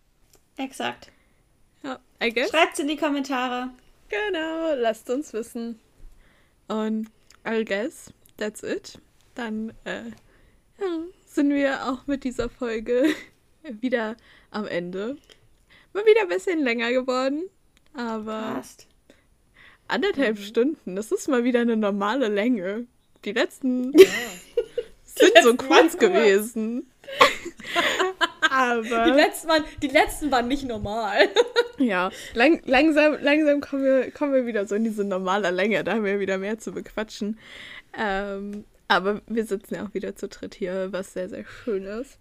Exakt. 0.56 1.12
Ja, 1.84 2.00
I 2.20 2.34
guess. 2.34 2.50
Schreibt's 2.50 2.80
in 2.80 2.88
die 2.88 2.96
Kommentare. 2.96 3.70
Genau, 4.08 4.74
lasst 4.74 5.08
uns 5.10 5.32
wissen. 5.32 5.78
Und 6.66 7.08
I 7.46 7.64
guess 7.64 8.12
that's 8.36 8.64
it. 8.64 8.98
Dann 9.36 9.72
äh, 9.84 10.06
ja, 10.80 11.04
sind 11.24 11.50
wir 11.50 11.86
auch 11.86 12.08
mit 12.08 12.24
dieser 12.24 12.48
Folge 12.48 13.14
wieder 13.62 14.16
am 14.50 14.66
Ende. 14.66 15.16
Mal 15.92 16.04
wieder 16.04 16.22
ein 16.22 16.28
bisschen 16.28 16.58
länger 16.58 16.90
geworden, 16.90 17.44
aber 17.92 18.54
Passt. 18.54 18.88
anderthalb 19.86 20.38
Stunden, 20.38 20.96
das 20.96 21.12
ist 21.12 21.28
mal 21.28 21.44
wieder 21.44 21.60
eine 21.60 21.76
normale 21.76 22.26
Länge. 22.28 22.88
Die 23.24 23.32
letzten 23.32 23.92
Ja. 23.98 24.04
sind 25.04 25.32
so 25.42 25.50
letzten 25.50 25.68
waren 25.70 25.80
kurz 25.80 25.98
gewesen. 25.98 26.90
Die, 28.48 28.50
aber 28.50 29.06
letzten 29.08 29.48
waren, 29.48 29.64
die 29.82 29.88
letzten 29.88 30.30
waren 30.30 30.46
nicht 30.46 30.64
normal. 30.64 31.28
Ja, 31.78 32.10
lang, 32.34 32.62
langsam, 32.66 33.16
langsam 33.20 33.60
kommen 33.60 33.82
wir, 33.84 34.10
kommen 34.12 34.32
wir 34.32 34.46
wieder 34.46 34.64
so 34.66 34.74
in 34.76 34.84
diese 34.84 35.02
normale 35.04 35.50
Länge. 35.50 35.82
Da 35.82 35.92
haben 35.94 36.04
wir 36.04 36.20
wieder 36.20 36.38
mehr 36.38 36.58
zu 36.58 36.70
bequatschen. 36.72 37.38
Ähm, 37.98 38.64
aber 38.86 39.22
wir 39.26 39.44
sitzen 39.44 39.74
ja 39.74 39.84
auch 39.86 39.92
wieder 39.94 40.14
zu 40.14 40.28
dritt 40.28 40.54
hier, 40.54 40.92
was 40.92 41.14
sehr, 41.14 41.28
sehr 41.28 41.44
schön 41.44 41.84
ist. 41.84 42.18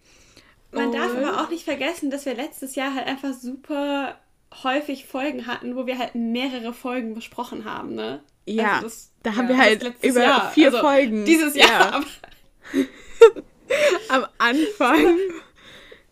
Man 0.71 0.91
darf 0.91 1.11
Und- 1.13 1.23
aber 1.23 1.41
auch 1.43 1.49
nicht 1.49 1.65
vergessen, 1.65 2.09
dass 2.09 2.25
wir 2.25 2.33
letztes 2.33 2.73
Jahr 2.75 2.95
halt 2.95 3.05
einfach 3.05 3.33
super 3.33 4.17
häufig 4.63 5.05
Folgen 5.05 5.45
hatten, 5.45 5.75
wo 5.75 5.85
wir 5.85 5.99
halt 5.99 6.15
mehrere 6.15 6.73
Folgen 6.73 7.13
besprochen 7.13 7.65
haben, 7.65 7.93
ne? 7.93 8.23
Ja, 8.45 8.75
Also 8.75 8.87
das- 8.87 9.11
da 9.23 9.35
haben 9.35 9.49
ja, 9.49 9.55
wir 9.55 9.57
halt 9.57 9.93
über 10.01 10.21
Jahr. 10.21 10.51
vier 10.51 10.67
Also 10.67 10.79
Folgen. 10.79 11.25
Dieses 11.25 11.55
Jahr. 11.55 12.03
Ja, 12.73 12.83
am 14.09 14.25
Anfang. 14.37 15.17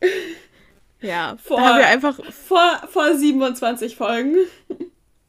ja, 1.01 1.37
Vor- 1.43 1.57
da 1.57 1.63
haben 1.63 1.77
wir 1.79 1.87
einfach, 1.87 2.19
Vor, 2.31 2.81
vor 2.89 3.15
27 3.15 3.95
Folgen. 3.95 4.35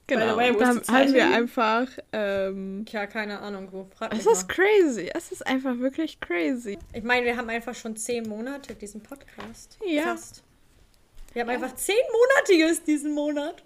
genau, 0.07 0.37
way, 0.37 0.57
da 0.57 0.69
haben 0.69 1.15
wir 1.15 1.35
einfach, 1.35 1.89
ähm, 2.13 2.85
Tja, 2.89 3.07
keine 3.07 3.41
Ahnung, 3.41 3.69
wo. 3.73 3.89
Frag 3.97 4.13
es 4.15 4.27
ist 4.27 4.49
mal. 4.49 4.55
crazy, 4.55 5.11
es 5.13 5.33
ist 5.33 5.47
einfach 5.47 5.79
wirklich 5.79 6.21
crazy. 6.21 6.79
Ich 6.93 7.03
meine, 7.03 7.27
wir 7.27 7.37
haben 7.37 7.49
einfach 7.51 7.75
schon 7.75 7.97
zehn 7.97 8.29
Monate 8.29 8.75
diesen 8.75 9.03
Podcast. 9.03 9.79
Ja. 9.85 10.03
Fast. 10.05 10.45
Wir 11.33 11.43
haben 11.43 11.49
einfach 11.49 11.75
zehnmonatiges 11.75 12.85
diesen 12.85 13.15
Monat. 13.15 13.63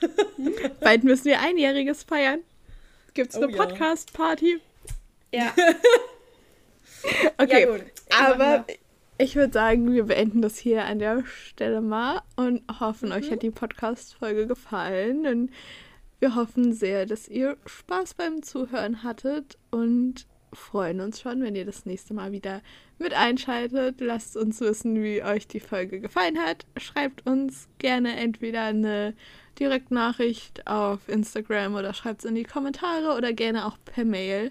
Bald 0.80 1.04
müssen 1.04 1.26
wir 1.26 1.38
einjähriges 1.40 2.02
feiern. 2.02 2.40
Gibt's 3.14 3.36
eine 3.36 3.48
Oh. 3.48 3.56
Podcast-Party? 3.56 4.60
Ja. 5.32 5.52
Okay, 7.38 7.62
Ja, 7.62 7.70
gut. 7.70 7.84
aber 8.10 8.64
ich 9.18 9.36
würde 9.36 9.52
sagen, 9.52 9.92
wir 9.92 10.04
beenden 10.04 10.40
das 10.40 10.56
hier 10.56 10.84
an 10.86 10.98
der 10.98 11.22
Stelle 11.26 11.80
mal 11.82 12.22
und 12.36 12.62
hoffen, 12.80 13.12
euch 13.12 13.30
hat 13.30 13.42
die 13.42 13.50
Podcast-Folge 13.50 14.46
gefallen. 14.46 15.26
Und 15.26 15.50
wir 16.20 16.34
hoffen 16.34 16.72
sehr, 16.72 17.04
dass 17.04 17.28
ihr 17.28 17.58
Spaß 17.66 18.14
beim 18.14 18.42
Zuhören 18.42 19.02
hattet 19.02 19.58
und 19.70 20.26
freuen 20.54 21.00
uns 21.00 21.20
schon, 21.20 21.42
wenn 21.42 21.54
ihr 21.56 21.66
das 21.66 21.84
nächste 21.84 22.14
Mal 22.14 22.32
wieder 22.32 22.62
mit 22.98 23.12
einschaltet. 23.12 24.00
Lasst 24.00 24.36
uns 24.36 24.60
wissen, 24.60 25.02
wie 25.02 25.22
euch 25.22 25.46
die 25.46 25.60
Folge 25.60 26.00
gefallen 26.00 26.38
hat. 26.38 26.64
Schreibt 26.78 27.26
uns 27.26 27.68
gerne 27.78 28.16
entweder 28.16 28.62
eine 28.62 29.14
Direktnachricht 29.54 30.66
auf 30.66 31.08
Instagram 31.08 31.74
oder 31.74 31.94
schreibt 31.94 32.20
es 32.20 32.24
in 32.24 32.34
die 32.34 32.44
Kommentare 32.44 33.16
oder 33.16 33.32
gerne 33.32 33.66
auch 33.66 33.76
per 33.84 34.04
Mail. 34.04 34.50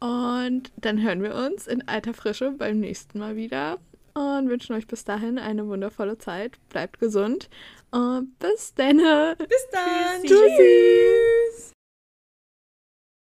Und 0.00 0.72
dann 0.76 1.02
hören 1.02 1.22
wir 1.22 1.34
uns 1.34 1.66
in 1.66 1.86
alter 1.88 2.14
Frische 2.14 2.52
beim 2.52 2.80
nächsten 2.80 3.18
Mal 3.18 3.36
wieder 3.36 3.78
und 4.14 4.48
wünschen 4.48 4.74
euch 4.74 4.86
bis 4.86 5.04
dahin 5.04 5.38
eine 5.38 5.66
wundervolle 5.66 6.18
Zeit. 6.18 6.58
Bleibt 6.68 6.98
gesund 6.98 7.48
und 7.90 8.38
bis 8.38 8.74
dann. 8.74 8.98
Bis 9.38 9.68
dann. 9.70 10.22
Tschüssi. 10.22 11.74